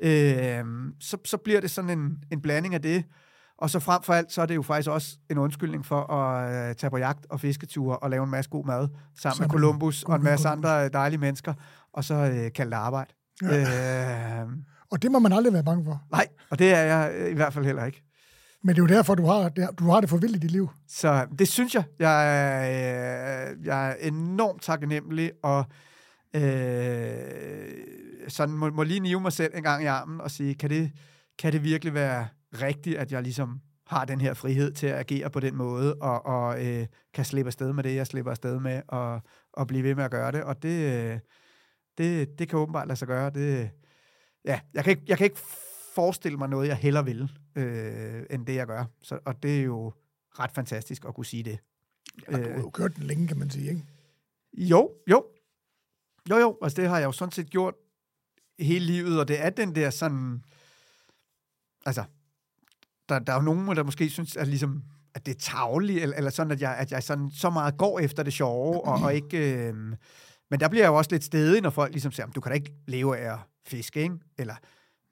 øh, 0.01 0.63
så, 0.99 1.17
så 1.25 1.37
bliver 1.37 1.61
det 1.61 1.71
sådan 1.71 1.99
en, 1.99 2.17
en 2.31 2.41
blanding 2.41 2.73
af 2.73 2.81
det. 2.81 3.03
Og 3.61 3.69
så 3.69 3.79
frem 3.79 4.03
for 4.03 4.13
alt, 4.13 4.31
så 4.31 4.41
er 4.41 4.45
det 4.45 4.55
jo 4.55 4.61
faktisk 4.61 4.89
også 4.89 5.17
en 5.31 5.37
undskyldning 5.37 5.85
for 5.85 6.13
at 6.13 6.69
øh, 6.69 6.75
tage 6.75 6.91
på 6.91 6.97
jagt 6.97 7.25
og 7.29 7.39
fisketure 7.39 7.97
og 7.97 8.09
lave 8.09 8.23
en 8.23 8.29
masse 8.29 8.49
god 8.51 8.65
mad 8.65 8.87
sammen 8.87 8.97
Sammen 9.21 9.41
med 9.43 9.49
Columbus 9.49 10.03
og 10.03 10.15
en 10.15 10.23
masse 10.23 10.47
andre 10.47 10.85
øh, 10.85 10.93
dejlige 10.93 11.19
mennesker, 11.19 11.53
og 11.93 12.03
så 12.03 12.13
øh, 12.15 12.51
kalde 12.53 12.71
det 12.71 12.77
arbejde. 12.77 13.13
Ja. 13.41 14.41
Øh, 14.41 14.47
Og 14.91 15.01
det 15.01 15.11
må 15.11 15.19
man 15.19 15.33
aldrig 15.33 15.53
være 15.53 15.63
bange 15.63 15.85
for. 15.85 16.03
nej, 16.11 16.27
og 16.49 16.59
det 16.59 16.73
er 16.73 16.79
jeg 16.81 17.11
øh, 17.15 17.31
i 17.31 17.33
hvert 17.33 17.53
fald 17.53 17.65
heller 17.65 17.85
ikke. 17.85 18.03
Men 18.63 18.75
det 18.75 18.81
er 18.81 18.83
jo 18.83 18.97
derfor, 18.97 19.15
du 19.15 19.25
har, 19.25 19.49
det- 19.49 19.69
du 19.79 19.89
har 19.89 20.01
det 20.01 20.09
for 20.09 20.17
vildt 20.17 20.35
i 20.35 20.39
dit 20.39 20.51
liv. 20.51 20.69
Så 20.87 21.27
det 21.39 21.47
synes 21.47 21.75
jeg. 21.75 21.83
Jeg 21.99 22.27
er, 22.35 23.51
øh, 23.51 23.65
jeg 23.65 23.89
er 23.89 23.95
enormt 24.01 24.61
taknemmelig, 24.61 25.31
og 25.43 25.65
øh, 26.35 27.13
sådan 28.27 28.55
må, 28.55 28.69
må 28.69 28.83
lige 28.83 28.99
nive 28.99 29.19
mig 29.19 29.31
selv 29.33 29.51
en 29.55 29.63
gang 29.63 29.83
i 29.83 29.85
armen 29.85 30.21
og 30.21 30.31
sige, 30.31 30.55
kan 30.55 30.69
det, 30.69 30.91
kan 31.39 31.53
det 31.53 31.63
virkelig 31.63 31.93
være 31.93 32.27
rigtigt, 32.53 32.97
at 32.97 33.11
jeg 33.11 33.23
ligesom 33.23 33.61
har 33.87 34.05
den 34.05 34.21
her 34.21 34.33
frihed 34.33 34.71
til 34.71 34.87
at 34.87 34.99
agere 34.99 35.29
på 35.29 35.39
den 35.39 35.55
måde, 35.55 35.95
og, 35.95 36.25
og 36.25 36.65
øh, 36.65 36.87
kan 37.13 37.25
slippe 37.25 37.47
afsted 37.49 37.73
med 37.73 37.83
det, 37.83 37.95
jeg 37.95 38.07
slipper 38.07 38.31
afsted 38.31 38.59
med, 38.59 38.81
og, 38.87 39.21
og 39.53 39.67
blive 39.67 39.83
ved 39.83 39.95
med 39.95 40.03
at 40.03 40.11
gøre 40.11 40.31
det. 40.31 40.43
Og 40.43 40.63
det, 40.63 40.93
øh, 40.93 41.19
det, 41.97 42.39
det 42.39 42.49
kan 42.49 42.59
åbenbart 42.59 42.87
lade 42.87 42.99
sig 42.99 43.07
gøre. 43.07 43.29
Det, 43.29 43.69
ja, 44.45 44.59
jeg 44.73 44.83
kan, 44.83 44.91
ikke, 44.91 45.03
jeg 45.07 45.17
kan 45.17 45.25
ikke 45.25 45.39
forestille 45.95 46.37
mig 46.37 46.49
noget, 46.49 46.67
jeg 46.67 46.77
heller 46.77 47.01
vil, 47.01 47.31
øh, 47.55 48.23
end 48.29 48.45
det, 48.45 48.55
jeg 48.55 48.67
gør. 48.67 48.85
Så, 49.01 49.19
og 49.25 49.43
det 49.43 49.59
er 49.59 49.63
jo 49.63 49.93
ret 50.39 50.51
fantastisk 50.51 51.05
at 51.07 51.15
kunne 51.15 51.25
sige 51.25 51.43
det. 51.43 51.59
Og 52.27 52.33
du 52.33 52.49
har 52.49 52.59
jo 52.59 52.69
kørt 52.69 52.95
den 52.95 53.03
længe, 53.03 53.27
kan 53.27 53.37
man 53.37 53.49
sige, 53.49 53.69
ikke? 53.69 53.85
Jo, 54.53 54.91
jo. 55.09 55.25
Jo, 56.29 56.37
jo. 56.37 56.57
Altså, 56.61 56.81
det 56.81 56.89
har 56.89 56.99
jeg 56.99 57.05
jo 57.05 57.11
sådan 57.11 57.31
set 57.31 57.49
gjort 57.49 57.73
hele 58.59 58.85
livet, 58.85 59.19
og 59.19 59.27
det 59.27 59.45
er 59.45 59.49
den 59.49 59.75
der 59.75 59.89
sådan... 59.89 60.43
Altså, 61.85 62.03
der, 63.09 63.19
der 63.19 63.33
er 63.33 63.37
jo 63.37 63.43
nogen, 63.43 63.67
der 63.67 63.83
måske 63.83 64.09
synes, 64.09 64.37
at, 64.37 64.47
ligesom, 64.47 64.83
at 65.15 65.25
det 65.25 65.35
er 65.35 65.39
tavligt, 65.39 66.03
eller, 66.03 66.15
eller 66.15 66.29
sådan, 66.31 66.51
at 66.51 66.61
jeg, 66.61 66.75
at 66.77 66.91
jeg 66.91 67.03
sådan, 67.03 67.29
så 67.29 67.49
meget 67.49 67.77
går 67.77 67.99
efter 67.99 68.23
det 68.23 68.33
sjove, 68.33 68.85
og, 68.85 69.03
og 69.03 69.15
ikke... 69.15 69.67
Øh, 69.67 69.75
men 70.51 70.59
der 70.59 70.69
bliver 70.69 70.83
jeg 70.83 70.89
jo 70.89 70.95
også 70.95 71.11
lidt 71.11 71.23
stedig, 71.23 71.61
når 71.61 71.69
folk 71.69 71.91
ligesom 71.91 72.11
siger, 72.11 72.27
du 72.27 72.41
kan 72.41 72.49
da 72.49 72.55
ikke 72.55 72.73
leve 72.87 73.17
af 73.17 73.33
at 73.33 73.39
fiske, 73.67 74.01
ikke? 74.01 74.15
Eller 74.37 74.55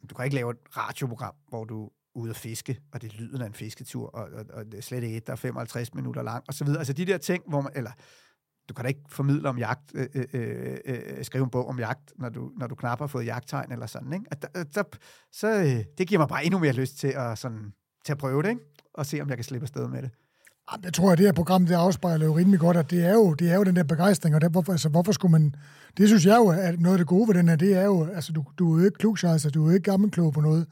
du 0.09 0.15
kan 0.15 0.25
ikke 0.25 0.35
lave 0.35 0.51
et 0.51 0.57
radioprogram, 0.77 1.33
hvor 1.49 1.65
du 1.65 1.85
er 1.85 1.89
ude 2.15 2.29
at 2.29 2.35
fiske, 2.35 2.79
og 2.91 3.01
det 3.01 3.13
er 3.13 3.17
lyden 3.17 3.41
af 3.41 3.45
en 3.45 3.53
fisketur, 3.53 4.09
og, 4.09 4.29
og, 4.33 4.45
og 4.53 4.65
det 4.65 4.73
er 4.73 4.81
slet 4.81 5.03
ikke 5.03 5.17
et, 5.17 5.27
der 5.27 5.33
er 5.33 5.37
55 5.37 5.93
minutter 5.93 6.21
lang, 6.21 6.43
og 6.47 6.53
så 6.53 6.65
videre. 6.65 6.79
Altså 6.79 6.93
de 6.93 7.05
der 7.05 7.17
ting, 7.17 7.43
hvor 7.47 7.61
man, 7.61 7.71
eller 7.75 7.91
du 8.69 8.73
kan 8.73 8.85
da 8.85 8.87
ikke 8.87 9.01
formidle 9.09 9.49
om 9.49 9.57
jagt, 9.57 9.91
øh, 9.95 10.07
øh, 10.13 10.25
øh, 10.33 10.77
øh 10.85 11.23
skrive 11.25 11.43
en 11.43 11.49
bog 11.49 11.67
om 11.67 11.79
jagt, 11.79 12.13
når 12.17 12.29
du, 12.29 12.51
når 12.57 12.67
du 12.67 12.75
knap 12.75 12.99
har 12.99 13.07
fået 13.07 13.25
jagttegn 13.25 13.71
eller 13.71 13.85
sådan, 13.85 14.13
ikke? 14.13 14.25
At, 14.31 14.45
at, 14.53 14.55
at, 14.55 14.73
så 14.73 14.83
så, 15.31 15.83
det 15.97 16.07
giver 16.07 16.19
mig 16.19 16.27
bare 16.27 16.45
endnu 16.45 16.59
mere 16.59 16.73
lyst 16.73 16.97
til 16.97 17.07
at, 17.07 17.37
sådan, 17.37 17.73
til 18.07 18.13
at 18.13 18.17
prøve 18.17 18.43
det, 18.43 18.49
ikke? 18.49 18.61
Og 18.93 19.05
se, 19.05 19.21
om 19.21 19.29
jeg 19.29 19.37
kan 19.37 19.43
slippe 19.43 19.63
afsted 19.63 19.87
med 19.87 20.01
det. 20.01 20.09
Jamen, 20.71 20.83
Jeg 20.83 20.93
tror, 20.93 21.11
at 21.11 21.17
det 21.17 21.25
her 21.25 21.33
program, 21.33 21.65
det 21.65 21.75
afspejler 21.75 22.25
jo 22.25 22.37
rimelig 22.37 22.59
godt, 22.59 22.77
at 22.77 22.91
det 22.91 23.05
er 23.05 23.13
jo, 23.13 23.33
det 23.33 23.51
er 23.51 23.55
jo 23.55 23.63
den 23.63 23.75
der 23.75 23.83
begejstring, 23.83 24.35
og 24.35 24.41
det, 24.41 24.51
hvorfor, 24.51 24.71
altså, 24.71 24.89
hvorfor 24.89 25.11
skulle 25.11 25.31
man... 25.31 25.55
Det 25.97 26.07
synes 26.07 26.25
jeg 26.25 26.37
jo, 26.37 26.49
at 26.49 26.79
noget 26.79 26.95
af 26.95 26.97
det 26.97 27.07
gode 27.07 27.27
ved 27.27 27.35
den 27.35 27.49
her, 27.49 27.55
det 27.55 27.73
er 27.73 27.85
jo, 27.85 28.05
altså 28.05 28.33
du, 28.33 28.43
du 28.59 28.75
er 28.75 28.79
jo 28.79 28.85
ikke 28.85 29.27
altså 29.27 29.49
du 29.49 29.63
er 29.63 29.67
jo 29.67 29.73
ikke 29.73 29.91
gammelklog 29.91 30.33
på 30.33 30.41
noget. 30.41 30.67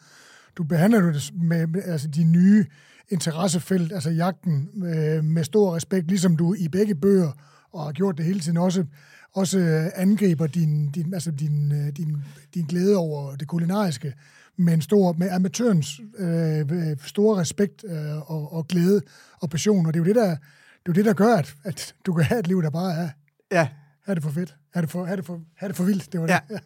Du 0.57 0.64
behandler 0.64 1.02
jo 1.02 1.07
det 1.07 1.32
med, 1.34 1.68
med 1.68 1.82
altså, 1.86 2.07
de 2.07 2.24
nye 2.24 2.66
interessefelt, 3.10 3.94
altså 3.94 4.10
jagten, 4.10 4.70
med, 4.74 5.22
med 5.22 5.44
stor 5.44 5.76
respekt, 5.76 6.07
ligesom 6.07 6.38
du 6.38 6.53
i 6.53 6.68
begge 6.68 6.95
bøger, 6.95 7.32
og 7.74 7.84
har 7.84 7.91
gjort 7.91 8.18
det 8.18 8.26
hele 8.26 8.40
tiden, 8.40 8.57
også, 8.57 8.86
også 9.34 9.60
øh, 9.60 9.86
angriber 9.95 10.48
din, 10.48 10.91
din, 10.91 11.14
altså 11.14 11.32
din, 11.32 11.72
øh, 11.72 11.88
din, 11.98 12.18
din 12.53 12.66
glæde 12.66 12.98
over 12.98 13.36
det 13.36 13.48
kulinariske, 13.48 14.14
med 14.57 14.73
en 14.73 14.82
stor, 14.82 15.14
med 15.14 15.30
amatørens 15.30 16.02
øh, 16.18 16.98
store 17.06 17.40
respekt 17.40 17.84
øh, 17.88 18.32
og, 18.32 18.53
og 18.53 18.68
glæde 18.68 19.02
og 19.41 19.49
passion, 19.49 19.86
og 19.86 19.94
det 19.94 19.99
er 19.99 20.03
jo 20.03 20.07
det, 20.07 20.15
der, 20.15 20.30
det 20.30 20.36
er 20.36 20.82
jo 20.88 20.94
det, 20.94 21.06
der 21.06 21.14
gør, 21.14 21.36
at, 21.36 21.56
at 21.64 21.95
du 22.06 22.14
kan 22.14 22.23
have 22.26 22.40
et 22.40 22.48
liv, 22.48 22.61
der 22.61 22.69
bare 22.69 22.94
er, 22.94 23.10
Ja, 23.52 23.69
er 24.06 24.14
det 24.14 24.23
for 24.23 24.30
fedt, 24.32 24.56
er 24.73 24.82
det 24.82 24.90
for, 24.90 25.06
er 25.06 25.15
det 25.15 25.26
for, 25.26 25.41
er 25.60 25.68
det 25.68 25.76
for 25.77 25.84
vildt, 25.84 26.11
det 26.14 26.22
var 26.22 26.27
Ja. 26.27 26.40
det. 26.49 26.60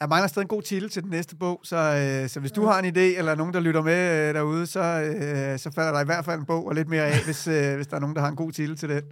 jeg 0.00 0.08
mangler 0.08 0.26
stadig 0.28 0.44
en 0.44 0.48
god 0.48 0.62
titel 0.62 0.88
til 0.90 1.02
den 1.02 1.10
næste 1.10 1.36
bog, 1.36 1.60
så, 1.64 1.76
øh, 1.76 2.28
så 2.28 2.40
hvis 2.40 2.52
du 2.52 2.64
har 2.66 2.78
en 2.78 2.84
idé, 2.96 3.00
eller 3.18 3.34
nogen, 3.34 3.54
der 3.54 3.60
lytter 3.60 3.82
med 3.82 4.28
øh, 4.28 4.34
derude, 4.34 4.66
så, 4.66 4.80
øh, 4.80 5.58
så 5.58 5.70
falder 5.70 5.92
der 5.92 6.00
i 6.00 6.04
hvert 6.04 6.24
fald 6.24 6.40
en 6.40 6.46
bog 6.46 6.66
og 6.66 6.74
lidt 6.74 6.88
mere 6.88 7.02
af, 7.06 7.24
hvis, 7.24 7.46
øh, 7.48 7.74
hvis 7.74 7.86
der 7.86 7.96
er 7.96 8.00
nogen, 8.00 8.16
der 8.16 8.22
har 8.22 8.28
en 8.28 8.36
god 8.36 8.52
titel 8.52 8.76
til 8.76 8.88
den. 8.88 9.02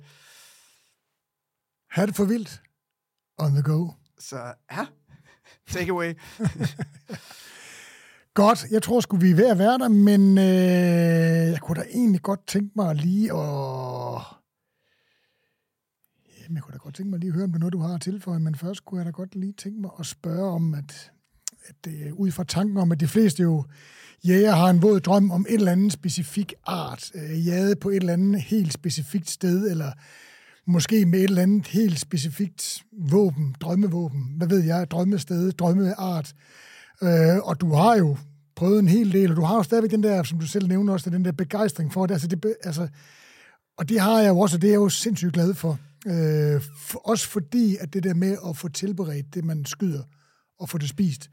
Er 1.97 2.07
det 2.07 2.17
for 2.17 2.25
vildt, 2.25 2.63
on 3.39 3.51
the 3.53 3.63
go. 3.63 3.89
Så 4.19 4.37
ja, 4.73 4.87
Take 5.73 5.91
away. 5.91 6.15
Godt, 8.35 8.67
jeg 8.71 8.83
tror 8.83 9.01
sgu, 9.01 9.17
vi 9.17 9.31
er 9.31 9.35
ved 9.35 9.51
at 9.51 9.59
være 9.59 9.79
der, 9.79 9.89
men 9.89 10.39
øh, 10.39 11.53
jeg 11.53 11.61
kunne 11.61 11.77
da 11.77 11.87
egentlig 11.91 12.23
godt 12.23 12.47
tænke 12.47 12.73
mig 12.77 12.95
lige 12.95 13.33
at... 13.33 14.23
Jamen, 16.41 16.55
jeg 16.55 16.63
kunne 16.63 16.73
da 16.73 16.79
godt 16.79 16.95
tænke 16.95 17.11
mig 17.11 17.21
lige 17.21 17.29
at 17.29 17.35
høre, 17.35 17.45
om 17.45 17.51
det 17.51 17.57
er 17.57 17.61
noget, 17.61 17.73
du 17.73 17.79
har 17.79 17.95
at 17.95 18.01
tilføje, 18.01 18.39
men 18.39 18.55
først 18.55 18.85
kunne 18.85 18.99
jeg 18.99 19.07
da 19.07 19.11
godt 19.11 19.35
lige 19.35 19.53
tænke 19.53 19.81
mig 19.81 19.91
at 19.99 20.07
spørge 20.07 20.51
om, 20.51 20.75
at, 20.75 21.13
at 21.65 21.75
det, 21.85 22.13
ud 22.13 22.31
fra 22.31 22.45
tanken 22.45 22.77
om, 22.77 22.93
at 22.93 23.01
de 23.01 23.09
fleste 23.09 23.43
jo 23.43 23.65
jæger 24.25 24.53
har 24.53 24.71
en 24.71 24.83
våd 24.83 25.01
drøm 25.01 25.31
om 25.31 25.47
et 25.49 25.55
eller 25.55 25.73
andet 25.73 25.93
specifik 25.93 26.55
art, 26.67 27.11
øh, 27.15 27.47
jade 27.47 27.77
på 27.77 27.89
et 27.89 27.97
eller 27.97 28.13
andet 28.13 28.43
helt 28.43 28.73
specifikt 28.73 29.31
sted, 29.31 29.71
eller 29.71 29.93
måske 30.67 31.07
med 31.07 31.19
et 31.19 31.25
eller 31.25 31.43
andet 31.43 31.67
helt 31.67 32.01
specifikt 32.01 32.85
våben, 32.93 33.55
drømmevåben, 33.61 34.35
hvad 34.37 34.49
ved 34.49 34.65
jeg, 34.65 34.91
drømmested, 34.91 35.53
drømmeart. 35.53 36.35
Øh, 37.03 37.39
og 37.43 37.61
du 37.61 37.75
har 37.75 37.97
jo 37.97 38.17
prøvet 38.57 38.79
en 38.79 38.89
hel 38.89 39.13
del, 39.13 39.31
og 39.31 39.37
du 39.37 39.43
har 39.43 39.57
jo 39.57 39.63
stadigvæk 39.63 39.91
den 39.91 40.03
der, 40.03 40.23
som 40.23 40.39
du 40.39 40.47
selv 40.47 40.69
nævner 40.69 40.93
også, 40.93 41.11
den 41.11 41.25
der 41.25 41.33
begejstring 41.33 41.93
for 41.93 42.07
det. 42.07 42.15
Altså, 42.15 42.29
det 42.29 42.55
altså, 42.65 42.89
og 43.79 43.89
det 43.89 44.01
har 44.01 44.21
jeg 44.21 44.29
jo 44.29 44.39
også, 44.39 44.57
og 44.57 44.63
det 44.63 44.69
er 44.69 44.73
jeg 44.73 44.79
jo 44.79 44.89
sindssygt 44.89 45.33
glad 45.33 45.55
for. 45.55 45.79
Øh, 46.07 46.63
for. 46.79 47.09
Også 47.09 47.29
fordi, 47.29 47.77
at 47.81 47.93
det 47.93 48.03
der 48.03 48.15
med 48.15 48.37
at 48.49 48.57
få 48.57 48.69
tilberedt 48.69 49.35
det, 49.35 49.45
man 49.45 49.65
skyder, 49.65 50.03
og 50.59 50.69
få 50.69 50.79
det 50.79 50.89
spist. 50.89 51.31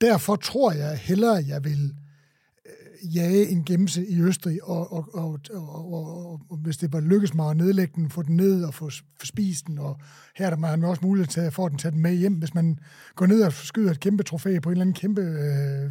Derfor 0.00 0.36
tror 0.36 0.72
jeg 0.72 0.96
hellere, 0.96 1.44
jeg 1.46 1.64
vil 1.64 1.94
jage 3.04 3.48
en 3.48 3.64
gemse 3.64 4.06
i 4.06 4.20
Østrig, 4.20 4.64
og, 4.64 4.92
og, 4.92 5.08
og, 5.14 5.40
og, 5.54 5.92
og, 5.92 6.40
og 6.50 6.56
hvis 6.56 6.76
det 6.76 6.92
var 6.92 7.00
lykkes 7.00 7.34
mig 7.34 7.50
at 7.50 7.56
nedlægge 7.56 7.92
den, 7.96 8.10
få 8.10 8.22
den 8.22 8.36
ned 8.36 8.64
og 8.64 8.74
få, 8.74 8.90
spist 9.24 9.66
den, 9.66 9.78
og 9.78 9.96
her 10.36 10.46
er 10.46 10.50
der 10.50 10.56
man 10.56 10.84
også 10.84 11.02
mulighed 11.04 11.26
til 11.26 11.40
at 11.40 11.52
få 11.52 11.68
den 11.68 11.78
tage 11.78 11.92
den 11.92 12.02
med 12.02 12.14
hjem, 12.14 12.34
hvis 12.34 12.54
man 12.54 12.78
går 13.14 13.26
ned 13.26 13.42
og 13.42 13.52
skyder 13.52 13.90
et 13.90 14.00
kæmpe 14.00 14.22
trofæ 14.22 14.58
på 14.58 14.68
en 14.68 14.72
eller 14.72 14.82
anden 14.82 14.94
kæmpe, 14.94 15.20
øh, 15.20 15.90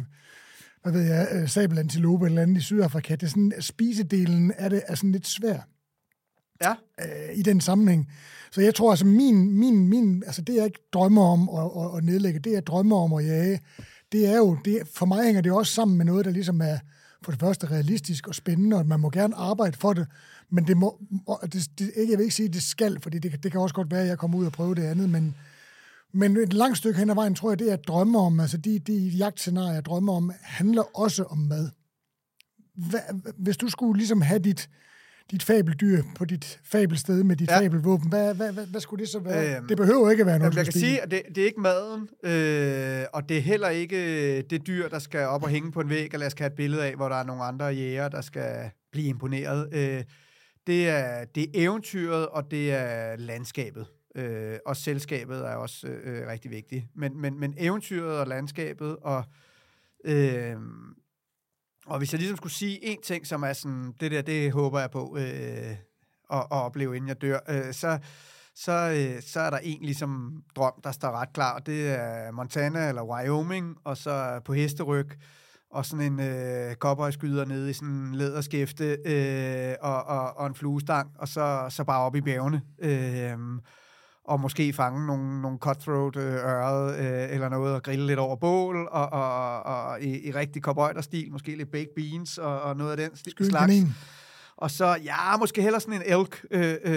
hvad 0.82 0.92
ved 0.92 1.00
jeg, 1.00 1.28
øh, 1.32 1.48
sabelantilope 1.48 2.26
eller 2.26 2.42
andet 2.42 2.56
i 2.56 2.60
Sydafrika. 2.60 3.14
Det 3.14 3.22
er 3.22 3.30
sådan, 3.30 3.52
spisedelen 3.60 4.52
af 4.52 4.70
det 4.70 4.82
er 4.86 4.94
sådan 4.94 5.12
lidt 5.12 5.26
svær. 5.26 5.68
Ja. 6.62 6.74
Øh, 7.00 7.38
I 7.38 7.42
den 7.42 7.60
sammenhæng. 7.60 8.08
Så 8.52 8.60
jeg 8.60 8.74
tror 8.74 8.90
altså, 8.90 9.06
min, 9.06 9.58
min, 9.58 9.88
min, 9.88 10.22
altså 10.26 10.42
det 10.42 10.54
jeg 10.54 10.64
ikke 10.64 10.88
drømmer 10.92 11.22
om 11.22 11.48
at, 11.48 11.84
at, 11.84 11.96
at 11.96 12.04
nedlægge, 12.04 12.40
det 12.40 12.52
jeg 12.52 12.66
drømmer 12.66 12.96
om 12.96 13.12
at 13.12 13.26
jage, 13.26 13.60
det 14.12 14.28
er 14.28 14.36
jo, 14.36 14.58
det, 14.64 14.82
for 14.94 15.06
mig 15.06 15.24
hænger 15.24 15.40
det 15.40 15.52
også 15.52 15.72
sammen 15.72 15.98
med 15.98 16.06
noget, 16.06 16.24
der 16.24 16.30
ligesom 16.30 16.60
er, 16.60 16.78
for 17.24 17.32
det 17.32 17.40
første 17.40 17.66
realistisk 17.66 18.28
og 18.28 18.34
spændende, 18.34 18.76
og 18.76 18.86
man 18.86 19.00
må 19.00 19.10
gerne 19.10 19.34
arbejde 19.36 19.76
for 19.76 19.92
det, 19.92 20.06
men 20.50 20.66
det 20.66 20.76
må, 20.76 21.00
det, 21.42 21.70
det, 21.78 21.92
jeg 21.96 22.18
vil 22.18 22.20
ikke 22.20 22.34
sige, 22.34 22.48
at 22.48 22.54
det 22.54 22.62
skal, 22.62 23.00
fordi 23.00 23.18
det, 23.18 23.42
det 23.42 23.52
kan 23.52 23.60
også 23.60 23.74
godt 23.74 23.90
være, 23.90 24.02
at 24.02 24.08
jeg 24.08 24.18
kommer 24.18 24.38
ud 24.38 24.46
og 24.46 24.52
prøver 24.52 24.74
det 24.74 24.82
andet, 24.82 25.10
men, 25.10 25.34
men 26.12 26.36
et 26.36 26.52
langt 26.52 26.78
stykke 26.78 26.98
hen 26.98 27.10
ad 27.10 27.14
vejen, 27.14 27.34
tror 27.34 27.50
jeg, 27.50 27.58
det 27.58 27.68
at 27.70 27.88
drømmer 27.88 28.20
om, 28.20 28.40
altså 28.40 28.56
de, 28.56 28.78
de 28.78 29.08
jagtscenarier, 29.08 29.72
jeg 29.72 29.84
drømmer 29.84 30.12
om, 30.12 30.32
handler 30.40 30.98
også 30.98 31.24
om 31.24 31.38
mad. 31.38 31.70
Hva, 32.74 32.98
hvis 33.38 33.56
du 33.56 33.68
skulle 33.68 33.98
ligesom 33.98 34.20
have 34.20 34.38
dit, 34.38 34.70
dit 35.30 35.42
fabeldyr 35.42 36.02
på 36.16 36.24
dit 36.24 36.60
fabelsted 36.64 37.24
med 37.24 37.36
dit 37.36 37.50
ja. 37.50 37.60
fabelvåben, 37.60 38.08
hvad, 38.08 38.34
hvad, 38.34 38.52
hvad, 38.52 38.66
hvad 38.66 38.80
skulle 38.80 39.00
det 39.00 39.08
så 39.08 39.18
være? 39.18 39.56
Øhm, 39.56 39.68
det 39.68 39.76
behøver 39.76 40.10
ikke 40.10 40.20
at 40.20 40.26
være 40.26 40.38
noget, 40.38 40.56
Jeg 40.56 40.64
kan 40.64 40.72
sige, 40.72 41.00
at 41.00 41.10
det, 41.10 41.22
det 41.34 41.38
er 41.38 41.46
ikke 41.46 41.60
maden, 41.60 42.08
øh, 42.22 43.06
og 43.12 43.28
det 43.28 43.36
er 43.36 43.40
heller 43.40 43.68
ikke 43.68 44.42
det 44.42 44.66
dyr, 44.66 44.88
der 44.88 44.98
skal 44.98 45.26
op 45.26 45.42
og 45.42 45.48
hænge 45.48 45.72
på 45.72 45.80
en 45.80 45.88
væg, 45.88 46.08
eller 46.12 46.24
jeg 46.24 46.30
skal 46.30 46.44
have 46.44 46.50
et 46.50 46.56
billede 46.56 46.84
af, 46.86 46.94
hvor 46.94 47.08
der 47.08 47.16
er 47.16 47.24
nogle 47.24 47.42
andre 47.42 47.64
jæger, 47.64 48.08
der 48.08 48.20
skal 48.20 48.70
blive 48.92 49.08
imponeret. 49.08 49.68
Øh, 49.72 50.04
det, 50.66 50.88
er, 50.88 51.24
det 51.24 51.42
er 51.42 51.48
eventyret, 51.54 52.26
og 52.26 52.50
det 52.50 52.72
er 52.72 53.16
landskabet. 53.16 53.86
Øh, 54.16 54.56
og 54.66 54.76
selskabet 54.76 55.38
er 55.38 55.54
også 55.54 55.86
øh, 55.86 56.28
rigtig 56.28 56.50
vigtigt. 56.50 56.84
Men, 56.94 57.20
men, 57.20 57.40
men 57.40 57.54
eventyret 57.58 58.18
og 58.18 58.26
landskabet, 58.26 58.96
og 58.96 59.24
øh, 60.04 60.56
og 61.86 61.98
hvis 61.98 62.12
jeg 62.12 62.18
ligesom 62.18 62.36
skulle 62.36 62.52
sige 62.52 62.84
en 62.84 63.02
ting, 63.02 63.26
som 63.26 63.42
er 63.42 63.52
sådan, 63.52 63.94
det 64.00 64.10
der, 64.10 64.22
det 64.22 64.52
håber 64.52 64.80
jeg 64.80 64.90
på 64.90 65.16
øh, 65.18 65.70
at, 66.32 66.38
at 66.38 66.46
opleve, 66.50 66.96
inden 66.96 67.08
jeg 67.08 67.22
dør, 67.22 67.38
øh, 67.48 67.72
så, 67.72 67.98
så, 68.54 68.72
øh, 68.72 69.22
så 69.22 69.40
er 69.40 69.50
der 69.50 69.58
en 69.58 69.82
ligesom 69.82 70.42
drøm, 70.56 70.72
der 70.84 70.92
står 70.92 71.10
ret 71.10 71.32
klar, 71.32 71.54
og 71.54 71.66
det 71.66 71.90
er 71.90 72.30
Montana 72.30 72.88
eller 72.88 73.02
Wyoming, 73.02 73.76
og 73.84 73.96
så 73.96 74.40
på 74.44 74.52
hesteryg, 74.52 75.08
og 75.70 75.86
sådan 75.86 76.12
en 76.12 76.20
øh, 76.20 76.74
cowboyskyder 76.74 77.44
nede 77.44 77.70
i 77.70 77.72
sådan 77.72 77.88
en 77.88 78.14
læderskæfte, 78.14 78.96
øh, 79.04 79.74
og, 79.80 80.04
og, 80.04 80.36
og 80.36 80.46
en 80.46 80.54
fluestang, 80.54 81.10
og 81.18 81.28
så, 81.28 81.66
så 81.70 81.84
bare 81.84 82.00
op 82.00 82.16
i 82.16 82.20
bjergene. 82.20 82.62
Øh, 82.78 83.38
og 84.24 84.40
måske 84.40 84.72
fange 84.72 85.06
nogle, 85.06 85.42
nogle 85.42 85.58
cutthroat 85.58 86.16
øh, 86.16 86.34
øret 86.34 86.98
øh, 86.98 87.34
eller 87.34 87.48
noget, 87.48 87.74
og 87.74 87.82
grille 87.82 88.06
lidt 88.06 88.18
over 88.18 88.36
bål, 88.36 88.88
og, 88.90 89.12
og, 89.12 89.62
og 89.62 90.02
i, 90.02 90.28
i 90.28 90.32
rigtig 90.32 90.62
cowboyder-stil, 90.62 91.32
måske 91.32 91.56
lidt 91.56 91.70
baked 91.70 91.94
beans 91.96 92.38
og, 92.38 92.62
og 92.62 92.76
noget 92.76 92.90
af 92.90 92.96
den 92.96 93.16
Skyld 93.16 93.50
slags. 93.50 93.66
Kanin. 93.66 93.94
Og 94.56 94.70
så, 94.70 94.96
ja, 95.04 95.36
måske 95.36 95.62
heller 95.62 95.78
sådan 95.78 95.94
en 95.94 96.02
elk. 96.18 96.44
Øh, 96.50 96.60
øh, 96.84 96.92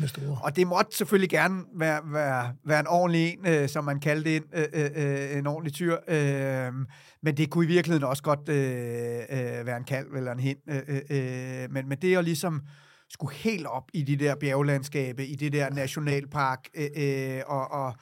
det 0.00 0.10
store. 0.10 0.38
Og 0.42 0.56
det 0.56 0.66
måtte 0.66 0.96
selvfølgelig 0.96 1.30
gerne 1.30 1.62
være, 1.74 2.00
være, 2.04 2.52
være 2.64 2.80
en 2.80 2.86
ordentlig 2.86 3.32
en, 3.32 3.46
øh, 3.46 3.68
som 3.68 3.84
man 3.84 4.00
kaldte 4.00 4.36
en, 4.36 4.42
øh, 4.54 4.64
øh, 4.72 4.90
øh, 4.94 5.38
en 5.38 5.46
ordentlig 5.46 5.72
tyr. 5.72 5.96
Øh, 6.08 6.72
men 7.22 7.36
det 7.36 7.50
kunne 7.50 7.64
i 7.64 7.68
virkeligheden 7.68 8.04
også 8.04 8.22
godt 8.22 8.48
øh, 8.48 9.20
øh, 9.30 9.66
være 9.66 9.76
en 9.76 9.84
kalv 9.84 10.14
eller 10.14 10.32
en 10.32 10.40
hen. 10.40 10.56
Øh, 10.68 10.82
øh, 10.88 11.00
øh 11.10 11.70
men, 11.70 11.88
men 11.88 11.98
det 11.98 12.10
er 12.10 12.14
jo 12.14 12.22
ligesom 12.22 12.62
skulle 13.12 13.34
helt 13.34 13.66
op 13.66 13.84
i 13.92 14.02
de 14.02 14.16
der 14.16 14.34
bjerglandskabe, 14.34 15.26
i 15.26 15.34
det 15.34 15.52
der 15.52 15.70
nationalpark, 15.70 16.68
øh, 16.74 16.88
øh, 16.96 17.40
og, 17.46 17.70
og 17.70 17.94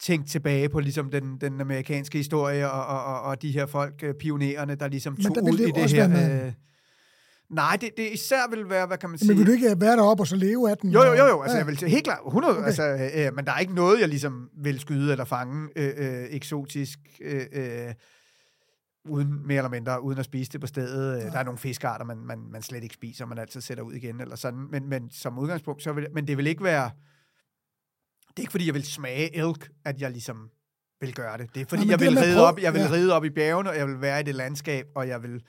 tænke 0.00 0.28
tilbage 0.28 0.68
på 0.68 0.80
ligesom 0.80 1.10
den, 1.10 1.38
den 1.40 1.60
amerikanske 1.60 2.18
historie, 2.18 2.70
og, 2.70 2.86
og, 2.86 3.04
og, 3.04 3.22
og 3.22 3.42
de 3.42 3.50
her 3.50 3.66
folk, 3.66 3.94
øh, 4.02 4.14
pionererne, 4.14 4.74
der 4.74 4.88
ligesom 4.88 5.16
tog 5.16 5.34
der 5.34 5.42
ud 5.42 5.58
det 5.58 5.68
i 5.68 5.70
det 5.70 5.90
her... 5.90 6.44
Øh, 6.46 6.52
Nej, 7.50 7.78
det, 7.80 7.90
det 7.96 8.12
især 8.12 8.50
vil 8.50 8.70
være, 8.70 8.86
hvad 8.86 8.98
kan 8.98 9.10
man 9.10 9.18
sige... 9.18 9.28
Men 9.28 9.38
vil 9.38 9.46
du 9.46 9.52
ikke 9.52 9.74
være 9.80 9.96
deroppe 9.96 10.22
og 10.22 10.26
så 10.26 10.36
leve 10.36 10.70
af 10.70 10.76
den? 10.76 10.90
Jo, 10.90 11.02
jo, 11.02 11.12
jo, 11.12 11.26
jo. 11.26 11.42
Altså, 11.42 11.56
ja. 11.56 11.64
jeg 11.64 11.66
vil 11.66 11.90
helt 11.90 12.04
klart, 12.04 12.18
100, 12.26 12.56
okay. 12.56 12.66
altså, 12.66 13.10
øh, 13.14 13.34
men 13.36 13.44
der 13.44 13.52
er 13.52 13.58
ikke 13.58 13.74
noget, 13.74 14.00
jeg 14.00 14.08
ligesom 14.08 14.48
vil 14.62 14.80
skyde 14.80 15.12
eller 15.12 15.24
fange 15.24 15.68
øh, 15.76 15.92
øh, 15.96 16.26
eksotisk. 16.30 16.98
Øh, 17.22 17.42
øh, 17.52 17.94
uden, 19.08 19.46
mere 19.46 19.56
eller 19.56 19.70
mindre, 19.70 20.02
uden 20.02 20.18
at 20.18 20.24
spise 20.24 20.52
det 20.52 20.60
på 20.60 20.66
stedet. 20.66 21.18
Ja. 21.18 21.30
Der 21.30 21.38
er 21.38 21.44
nogle 21.44 21.58
fiskearter, 21.58 22.04
man, 22.04 22.16
man, 22.16 22.38
man 22.50 22.62
slet 22.62 22.82
ikke 22.82 22.94
spiser, 22.94 23.26
man 23.26 23.38
altid 23.38 23.60
sætter 23.60 23.84
ud 23.84 23.92
igen, 23.92 24.20
eller 24.20 24.36
sådan. 24.36 24.66
Men, 24.70 24.88
men 24.88 25.10
som 25.10 25.38
udgangspunkt, 25.38 25.82
så 25.82 25.92
vil, 25.92 26.06
men 26.14 26.26
det 26.26 26.36
vil 26.36 26.46
ikke 26.46 26.64
være, 26.64 26.90
det 28.28 28.36
er 28.36 28.40
ikke 28.40 28.50
fordi, 28.50 28.66
jeg 28.66 28.74
vil 28.74 28.84
smage 28.84 29.36
elk, 29.36 29.70
at 29.84 30.00
jeg 30.00 30.10
ligesom 30.10 30.50
vil 31.00 31.14
gøre 31.14 31.38
det. 31.38 31.54
Det 31.54 31.60
er 31.60 31.66
fordi, 31.66 31.84
ja, 31.84 31.90
jeg 31.90 32.00
vil 32.00 32.18
ride 32.18 32.46
op, 32.46 32.58
jeg 32.58 32.74
vil 32.74 32.80
ja. 32.80 32.92
ride 32.92 33.12
op 33.12 33.24
i 33.24 33.30
bjergene, 33.30 33.70
og 33.70 33.76
jeg 33.76 33.86
vil 33.86 34.00
være 34.00 34.20
i 34.20 34.22
det 34.22 34.34
landskab, 34.34 34.86
og 34.94 35.08
jeg 35.08 35.22
vil 35.22 35.42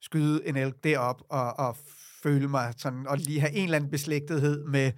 skyde 0.00 0.46
en 0.46 0.56
elk 0.56 0.84
derop, 0.84 1.22
og, 1.28 1.58
og 1.58 1.76
føle 2.22 2.48
mig 2.48 2.74
sådan, 2.76 3.06
og 3.06 3.18
lige 3.18 3.40
have 3.40 3.52
en 3.52 3.64
eller 3.64 3.76
anden 3.76 3.90
beslægtethed 3.90 4.64
med 4.64 4.92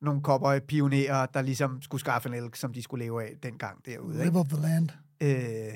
nogle 0.00 0.20
cowboy 0.22 0.58
pionerer, 0.68 1.26
der 1.26 1.42
ligesom 1.42 1.82
skulle 1.82 2.00
skaffe 2.00 2.28
en 2.28 2.34
elk, 2.34 2.56
som 2.56 2.72
de 2.72 2.82
skulle 2.82 3.04
leve 3.04 3.22
af 3.22 3.34
dengang 3.42 3.86
derude. 3.86 4.24
Live 4.24 4.38
of 4.38 4.46
the 4.46 4.60
land. 4.62 4.88
Øh, 5.22 5.74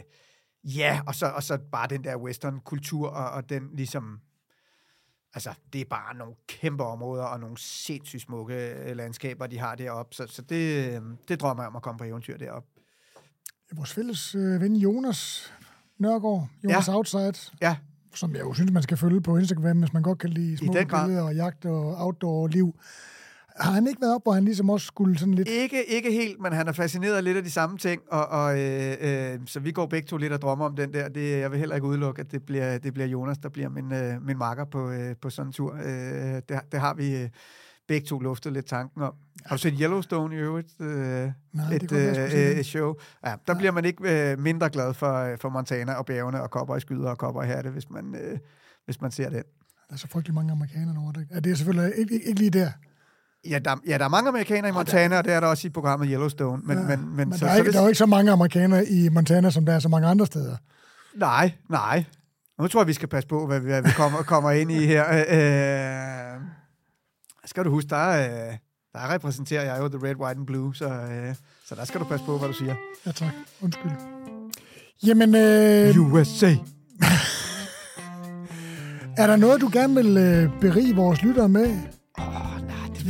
Ja, 0.67 1.01
og 1.07 1.15
så, 1.15 1.27
og 1.27 1.43
så 1.43 1.59
bare 1.73 1.89
den 1.89 2.05
der 2.05 2.17
western-kultur, 2.17 3.09
og, 3.09 3.31
og 3.31 3.49
den 3.49 3.71
ligesom... 3.73 4.21
Altså, 5.35 5.55
det 5.73 5.81
er 5.81 5.85
bare 5.91 6.17
nogle 6.17 6.35
kæmpe 6.49 6.85
områder, 6.85 7.25
og 7.25 7.41
nogle 7.41 7.59
sindssygt 7.59 8.23
smukke 8.23 8.55
øh, 8.55 8.97
landskaber, 8.97 9.47
de 9.47 9.59
har 9.59 9.75
deroppe. 9.75 10.15
Så, 10.15 10.27
så 10.27 10.43
det, 10.43 10.95
øh, 10.95 11.03
det 11.29 11.41
drømmer 11.41 11.63
jeg 11.63 11.69
om 11.69 11.77
at 11.77 11.83
komme 11.83 11.99
på 11.99 12.05
eventyr 12.05 12.37
deroppe. 12.37 12.69
Vores 13.73 13.93
fælles 13.93 14.35
øh, 14.35 14.61
ven 14.61 14.77
Jonas 14.77 15.53
Nørgaard, 15.99 16.49
Jonas 16.65 16.89
ja. 16.89 16.97
Outside, 16.97 17.53
ja. 17.61 17.77
som 18.15 18.35
jeg 18.35 18.41
jo 18.41 18.55
synes, 18.55 18.73
man 18.73 18.83
skal 18.83 18.97
følge 18.97 19.21
på 19.21 19.37
Instagram, 19.37 19.79
hvis 19.79 19.93
man 19.93 20.03
godt 20.03 20.19
kan 20.19 20.31
lide 20.31 20.59
smukke 20.59 20.87
billeder 20.87 21.23
og 21.23 21.35
jagt 21.35 21.65
og 21.65 21.97
outdoor-liv. 21.97 22.75
Har 23.61 23.73
han 23.73 23.87
ikke 23.87 24.01
været 24.01 24.15
op, 24.15 24.23
hvor 24.23 24.33
han 24.33 24.45
ligesom 24.45 24.71
også 24.71 24.87
skulle 24.87 25.19
sådan 25.19 25.35
lidt... 25.35 25.49
Ikke, 25.49 25.85
ikke 25.85 26.13
helt, 26.13 26.41
men 26.41 26.53
han 26.53 26.69
er 26.69 26.73
fascineret 26.73 27.25
lidt 27.25 27.37
af 27.37 27.45
de 27.45 27.51
samme 27.51 27.79
ting, 27.79 28.03
og, 28.11 28.27
og 28.27 28.61
øh, 28.61 28.97
øh, 29.01 29.39
så 29.47 29.61
vi 29.61 29.73
går 29.73 29.87
begge 29.87 30.07
to 30.07 30.17
lidt 30.17 30.33
og 30.33 30.43
drømmer 30.43 30.65
om 30.65 30.77
den 30.77 30.93
der. 30.93 31.09
Det, 31.09 31.39
jeg 31.39 31.51
vil 31.51 31.59
heller 31.59 31.75
ikke 31.75 31.87
udelukke, 31.87 32.21
at 32.21 32.33
det 32.33 32.47
bliver, 32.47 32.79
det 32.79 32.95
bliver 32.95 33.07
Jonas, 33.07 33.39
der 33.39 33.49
bliver 33.49 33.69
min, 33.69 33.93
øh, 33.93 34.23
min 34.23 34.39
makker 34.39 34.65
på, 34.65 34.91
øh, 34.91 35.17
på 35.23 35.31
sådan 35.31 35.49
en 35.49 35.53
tur. 35.53 35.75
Øh, 35.75 36.43
det, 36.49 36.61
det 36.73 36.81
har 36.81 36.95
vi 36.95 37.17
øh, 37.17 37.29
begge 37.89 38.07
to 38.07 38.19
luftet 38.19 38.53
lidt 38.53 38.67
tanken 38.67 39.03
om. 39.03 39.15
Har 39.45 39.57
du 39.57 39.61
set 39.61 39.75
Yellowstone 39.81 40.37
i 40.37 40.39
øvrigt? 40.39 40.81
Øh, 40.81 40.89
Nej, 41.53 41.75
et, 41.75 41.91
det 41.91 42.33
øh, 42.35 42.59
øh, 42.59 42.65
show. 42.65 42.95
Ja, 43.27 43.31
der 43.31 43.37
ja. 43.49 43.55
bliver 43.55 43.73
man 43.73 43.85
ikke 43.85 44.31
øh, 44.33 44.39
mindre 44.39 44.71
glad 44.71 44.95
for, 44.95 45.15
øh, 45.15 45.39
for 45.39 45.49
Montana 45.49 45.95
og 45.95 46.07
bjergene 46.07 46.43
og 46.43 46.49
cowboyskyder 46.49 47.11
og 47.11 47.17
cowboyhatte, 47.17 47.71
hvis 47.71 47.91
man, 47.91 48.15
øh, 48.15 48.39
hvis 48.85 49.01
man 49.01 49.11
ser 49.11 49.31
det. 49.31 49.43
Der 49.89 49.95
er 49.95 49.97
så 49.97 50.09
frygtelig 50.09 50.35
mange 50.35 50.53
amerikanere 50.53 50.97
over 51.03 51.13
det. 51.13 51.27
Ja, 51.31 51.41
det 51.41 51.53
er 51.53 51.57
selvfølgelig 51.57 51.99
ikke, 51.99 52.23
ikke 52.25 52.41
lige 52.41 52.51
der. 52.51 52.71
Ja 53.51 53.59
der, 53.59 53.77
ja, 53.87 53.99
der 53.99 54.05
er 54.05 54.09
mange 54.09 54.29
amerikanere 54.29 54.69
i 54.69 54.73
Montana, 54.73 55.19
og 55.19 55.25
det 55.25 55.33
er 55.33 55.41
der 55.41 55.47
også 55.47 55.67
i 55.67 55.71
programmet 55.71 56.09
Yellowstone. 56.11 56.63
Men, 56.65 56.79
ja, 56.79 56.85
men, 56.85 57.01
men, 57.01 57.17
men 57.17 57.39
så, 57.39 57.45
der, 57.45 57.51
er 57.53 57.57
ikke, 57.57 57.69
så, 57.69 57.73
der 57.73 57.79
er 57.79 57.83
jo 57.83 57.89
ikke 57.89 57.99
så 57.99 58.07
mange 58.07 58.33
amerikanere 58.33 58.87
i 58.87 59.09
Montana, 59.09 59.51
som 59.51 59.67
der 59.67 59.73
er 59.73 59.79
så 59.79 59.89
mange 59.89 60.09
andre 60.09 60.27
steder. 60.27 60.57
Nej, 61.17 61.53
nej. 61.71 62.05
Nu 62.61 62.69
tror 62.69 62.81
jeg, 62.81 62.87
vi 62.87 62.93
skal 62.93 63.09
passe 63.09 63.29
på, 63.29 63.47
hvad 63.47 63.61
vi, 63.61 63.67
hvad 63.67 63.83
vi 63.83 63.91
kommer, 63.97 64.23
kommer 64.33 64.51
ind 64.51 64.71
i 64.71 64.87
her. 64.87 65.05
Øh, 65.11 66.41
skal 67.45 67.65
du 67.65 67.71
huske, 67.71 67.89
der, 67.89 68.09
øh, 68.09 68.57
der 68.93 69.13
repræsenterer 69.15 69.63
jeg 69.65 69.79
jo 69.83 69.89
The 69.89 70.09
Red, 70.09 70.17
White 70.17 70.39
and 70.39 70.47
Blue, 70.47 70.75
så... 70.75 70.89
Øh, 70.89 71.35
Så 71.69 71.75
der 71.75 71.85
skal 71.85 72.01
du 72.01 72.05
passe 72.05 72.27
på, 72.27 72.39
hvad 72.39 72.49
du 72.49 72.55
siger. 72.55 72.75
Ja, 73.07 73.13
tak. 73.13 73.29
Undskyld. 73.61 73.93
Jamen, 75.07 75.35
øh, 75.35 76.13
USA. 76.13 76.47
er 79.23 79.27
der 79.27 79.37
noget, 79.37 79.61
du 79.61 79.71
gerne 79.73 79.95
vil 79.95 80.17
øh, 80.17 80.61
berige 80.61 80.97
vores 80.97 81.23
lyttere 81.23 81.49
med? 81.49 81.79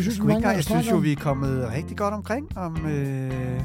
Synes 0.02 0.14
synes, 0.14 0.26
vi 0.28 0.34
ikke. 0.36 0.48
Jeg 0.48 0.64
synes 0.64 0.90
jo, 0.90 0.96
vi 0.96 1.12
er 1.12 1.16
kommet 1.16 1.68
rigtig 1.72 1.96
godt 1.96 2.14
omkring 2.14 2.58
om 2.58 2.86
øh, 2.86 3.60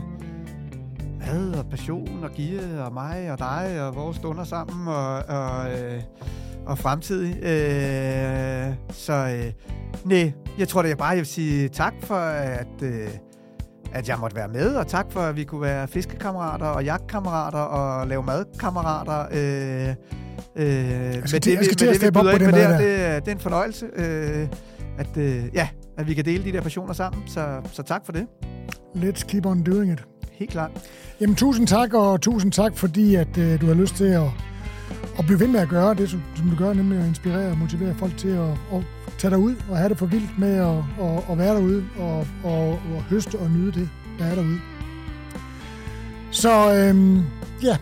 mad 1.19 1.53
og 1.59 1.65
passion 1.69 2.23
og 2.23 2.29
Gitte 2.31 2.83
og 2.83 2.93
mig 2.93 3.31
og 3.31 3.39
dig 3.39 3.81
og 3.87 3.95
vores 3.95 4.17
stunder 4.17 4.43
sammen 4.43 4.87
og, 4.87 5.15
og, 5.15 5.71
øh, 5.71 6.01
og 6.65 6.77
fremtid. 6.77 7.23
Øh, 7.25 8.73
så 8.89 9.13
øh, 9.13 9.51
nej, 10.05 10.31
jeg 10.57 10.67
tror 10.67 10.81
da 10.81 10.87
jeg 10.87 10.97
bare, 10.97 11.07
jeg 11.09 11.17
vil 11.17 11.25
sige 11.25 11.69
tak 11.69 11.93
for, 12.03 12.15
at, 12.15 12.67
øh, 12.83 13.07
at 13.93 14.09
jeg 14.09 14.17
måtte 14.19 14.35
være 14.35 14.47
med, 14.47 14.75
og 14.75 14.87
tak 14.87 15.05
for, 15.11 15.19
at 15.19 15.35
vi 15.35 15.43
kunne 15.43 15.61
være 15.61 15.87
fiskekammerater 15.87 16.65
og 16.65 16.83
jagtkammerater 16.85 17.59
og 17.59 18.07
lave 18.07 18.23
madkammerater. 18.23 19.25
Øh, 19.31 19.95
Øh, 20.55 20.63
med 20.65 20.69
det, 21.21 21.31
med 21.31 21.39
det, 21.39 22.01
vi 22.01 22.11
byder 22.11 22.31
ind 22.31 22.39
det 22.39 22.51
med 22.51 22.59
der, 22.59 22.77
det, 22.77 23.01
er- 23.05 23.19
det 23.19 23.27
er 23.27 23.31
en 23.31 23.39
fornøjelse, 23.39 23.85
øh, 23.95 24.47
at, 24.97 25.17
øh, 25.17 25.43
ja, 25.53 25.67
at 26.01 26.07
vi 26.07 26.13
kan 26.13 26.25
dele 26.25 26.43
de 26.43 26.51
der 26.51 26.61
passioner 26.61 26.93
sammen. 26.93 27.23
Så, 27.27 27.61
så 27.71 27.83
tak 27.83 28.05
for 28.05 28.11
det. 28.11 28.27
Let's 28.95 29.27
keep 29.27 29.45
on 29.45 29.63
doing 29.63 29.93
it. 29.93 30.03
Helt 30.31 30.51
klart. 30.51 30.71
Jamen, 31.21 31.35
tusind 31.35 31.67
tak, 31.67 31.93
og 31.93 32.21
tusind 32.21 32.51
tak, 32.51 32.77
fordi 32.77 33.15
at, 33.15 33.37
øh, 33.37 33.61
du 33.61 33.65
har 33.65 33.73
lyst 33.73 33.95
til 33.95 34.05
at, 34.05 34.27
at 35.19 35.25
blive 35.25 35.39
ved 35.39 35.47
med 35.47 35.59
at 35.59 35.69
gøre 35.69 35.93
det, 35.93 36.09
som, 36.09 36.23
som 36.35 36.49
du 36.49 36.55
gør, 36.55 36.73
nemlig 36.73 36.99
at 36.99 37.07
inspirere 37.07 37.51
og 37.51 37.57
motivere 37.57 37.95
folk 37.95 38.17
til 38.17 38.27
at, 38.27 38.49
at 38.49 38.83
tage 39.17 39.31
dig 39.31 39.39
ud 39.39 39.55
og 39.69 39.77
have 39.77 39.89
det 39.89 39.97
for 39.97 40.05
vildt 40.05 40.39
med 40.39 40.55
at, 40.55 40.77
at, 41.05 41.23
at 41.31 41.37
være 41.37 41.55
derude 41.55 41.85
og, 41.97 42.27
og, 42.43 42.69
og 42.69 43.03
høste 43.09 43.39
og 43.39 43.51
nyde 43.51 43.71
det, 43.71 43.89
der 44.19 44.25
er 44.25 44.35
derude. 44.35 44.59
Så 46.31 46.73
øhm, 46.75 47.23
ja, 47.63 47.77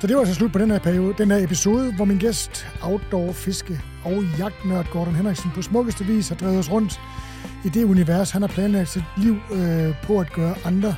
så 0.00 0.06
det 0.06 0.16
var 0.16 0.24
så 0.24 0.34
slut 0.34 0.52
på 0.52 0.58
den 0.58 0.70
her, 0.70 0.78
periode, 0.78 1.14
den 1.18 1.30
her 1.30 1.44
episode, 1.44 1.94
hvor 1.96 2.04
min 2.04 2.18
gæst, 2.18 2.66
outdoor 2.82 3.32
fiske 3.32 3.80
og 4.04 4.24
jagtnørd 4.38 4.86
Gordon 4.92 5.14
Henriksen, 5.14 5.50
på 5.54 5.62
smukkeste 5.62 6.04
vis 6.04 6.28
har 6.28 6.36
drevet 6.36 6.58
os 6.58 6.70
rundt 6.70 7.00
i 7.64 7.68
det 7.68 7.84
univers, 7.84 8.30
han 8.30 8.42
har 8.42 8.48
planlagt 8.48 8.88
sit 8.88 9.04
liv 9.16 9.36
øh, 9.52 9.94
på 10.02 10.20
at 10.20 10.32
gøre 10.32 10.54
andre 10.64 10.94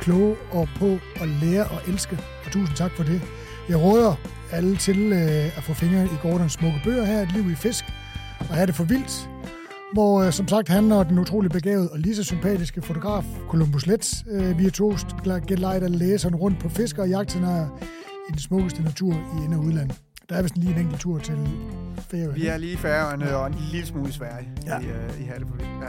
kloge 0.00 0.36
og 0.50 0.68
på 0.78 0.98
at 1.20 1.28
lære 1.42 1.64
og 1.64 1.80
elske. 1.88 2.18
Og 2.44 2.52
tusind 2.52 2.76
tak 2.76 2.92
for 2.96 3.04
det. 3.04 3.20
Jeg 3.68 3.80
råder 3.82 4.14
alle 4.52 4.76
til 4.76 5.12
øh, 5.12 5.56
at 5.58 5.62
få 5.62 5.74
fingre 5.74 6.04
i 6.04 6.16
Gordons 6.22 6.52
smukke 6.52 6.80
bøger 6.84 7.04
her, 7.04 7.22
Et 7.22 7.32
liv 7.32 7.50
i 7.50 7.54
fisk, 7.54 7.84
og 8.40 8.54
have 8.54 8.66
det 8.66 8.74
for 8.74 8.84
vildt. 8.84 9.30
Hvor 9.92 10.22
øh, 10.22 10.32
som 10.32 10.48
sagt 10.48 10.68
han 10.68 10.92
og 10.92 11.08
den 11.08 11.18
utrolig 11.18 11.50
begavede 11.50 11.88
og 11.90 11.98
lige 11.98 12.16
så 12.16 12.24
sympatiske 12.24 12.82
fotograf 12.82 13.24
Columbus 13.48 13.86
Letts, 13.86 14.24
øh, 14.30 14.58
vi 14.58 14.66
er 14.66 15.46
gelejder 15.46 15.88
læseren 15.88 16.34
rundt 16.34 16.58
på 16.58 16.68
fisker 16.68 17.02
og 17.02 17.08
jagtscenarier 17.08 17.68
i 18.28 18.32
den 18.32 18.38
smukkeste 18.38 18.82
natur 18.82 19.12
i 19.12 19.44
ind- 19.44 19.54
og 19.54 19.60
udlandet. 19.60 20.03
Der 20.28 20.36
er 20.36 20.42
vist 20.42 20.56
lige 20.56 20.72
en 20.74 20.80
enkelt 20.80 21.00
tur 21.00 21.18
til 21.18 21.38
Færøerne. 22.10 22.34
Vi 22.34 22.46
er 22.46 22.56
lige 22.56 22.72
i 22.72 22.76
Færøerne 22.76 23.36
og 23.36 23.46
en 23.46 23.54
lille 23.72 23.86
smule 23.86 24.08
i 24.08 24.12
Sverige 24.12 24.48
Ja. 24.66 24.78
i, 24.80 24.84
øh, 24.84 25.20
i 25.20 25.22
Vildt. 25.22 25.62
Ja. 25.82 25.88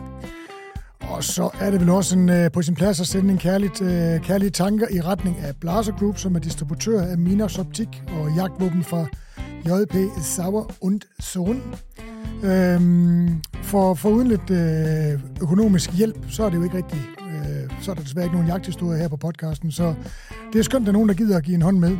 Og 1.09 1.23
så 1.23 1.49
er 1.59 1.71
det 1.71 1.79
vel 1.79 1.89
også 1.89 2.17
en, 2.17 2.29
øh, 2.29 2.51
på 2.51 2.61
sin 2.61 2.75
plads 2.75 2.99
at 3.01 3.07
sende 3.07 3.31
en 3.31 3.37
kærligt, 3.37 3.81
øh, 3.81 4.19
kærlige 4.21 4.49
tanker 4.49 4.87
i 4.91 5.01
retning 5.01 5.37
af 5.39 5.55
Blaser 5.55 5.91
Group, 5.99 6.17
som 6.17 6.35
er 6.35 6.39
distributør 6.39 7.01
af 7.01 7.17
Minos 7.17 7.59
Optik 7.59 8.03
og 8.07 8.35
jagtvåben 8.35 8.83
fra 8.83 9.05
JP 9.65 9.95
Sauer 10.21 10.73
und 10.81 11.01
Sohn. 11.19 11.61
Øhm, 12.43 13.41
for, 13.63 13.93
for 13.93 14.09
uden 14.09 14.27
lidt 14.27 14.49
øh, 14.49 15.21
økonomisk 15.41 15.93
hjælp, 15.93 16.17
så 16.29 16.43
er 16.43 16.49
det 16.49 16.57
jo 16.57 16.63
ikke 16.63 16.77
rigtigt. 16.77 17.01
Så 17.85 17.91
er 17.91 17.95
der 17.95 18.01
desværre 18.01 18.25
ikke 18.25 18.35
nogen 18.35 18.47
jagthistorie 18.47 18.99
her 18.99 19.07
på 19.07 19.17
podcasten, 19.17 19.71
så 19.71 19.95
det 20.53 20.59
er 20.59 20.63
skønt, 20.63 20.81
at 20.81 20.85
der 20.85 20.91
er 20.91 20.93
nogen, 20.93 21.09
der 21.09 21.15
gider 21.15 21.37
at 21.37 21.43
give 21.43 21.55
en 21.55 21.61
hånd 21.61 21.79
med. 21.79 21.97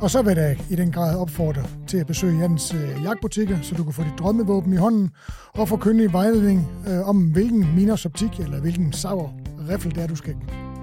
Og 0.00 0.10
så 0.10 0.22
vil 0.22 0.28
jeg 0.28 0.36
da 0.36 0.56
i 0.70 0.76
den 0.76 0.92
grad 0.92 1.16
opfordre 1.16 1.62
til 1.86 1.98
at 1.98 2.06
besøge 2.06 2.38
Jans 2.38 2.74
øh, 2.74 3.04
jagtbutikker, 3.04 3.58
så 3.62 3.74
du 3.74 3.84
kan 3.84 3.92
få 3.92 4.02
dit 4.02 4.18
drømmevåben 4.18 4.72
i 4.72 4.76
hånden 4.76 5.10
og 5.54 5.68
få 5.68 5.76
kyndig 5.76 6.12
vejledning 6.12 6.68
øh, 6.88 7.08
om, 7.08 7.16
hvilken 7.16 7.74
Minos 7.76 8.06
optik 8.06 8.40
eller 8.40 8.60
hvilken 8.60 8.92
sauer 8.92 9.28
riffel 9.70 9.94
det 9.94 10.02
er, 10.02 10.06
du 10.06 10.16
skal 10.16 10.34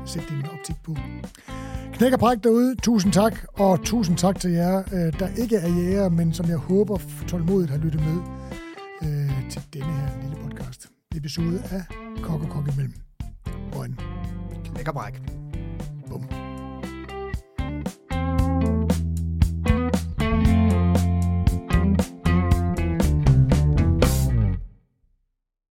sætte 0.06 0.28
din 0.30 0.46
optik 0.54 0.76
på. 0.84 0.96
Knæk 1.94 2.14
og 2.14 2.20
bræk 2.20 2.38
derude, 2.44 2.76
tusind 2.76 3.14
tak, 3.14 3.38
og 3.54 3.84
tusind 3.84 4.18
tak 4.18 4.40
til 4.40 4.52
jer, 4.52 4.78
øh, 4.94 5.20
der 5.20 5.28
ikke 5.38 5.56
er 5.56 5.70
jæger, 5.70 6.10
men 6.10 6.34
som 6.34 6.50
jeg 6.50 6.58
håber 6.58 6.98
tålmodigt 7.28 7.72
har 7.72 7.78
lyttet 7.78 8.02
med 8.02 8.18
øh, 9.04 9.50
til 9.52 9.62
denne 9.74 9.94
her 9.94 10.08
lille 10.22 10.36
podcast. 10.44 10.88
Episode 11.16 11.64
af 11.72 11.84
Kok 12.22 12.42
og 12.44 12.50
Kok 12.50 12.68
imellem. 12.74 13.13
one. 13.72 13.98
Make 14.74 14.88
a 14.88 14.94
black. 14.94 15.20
Boom. 16.08 16.53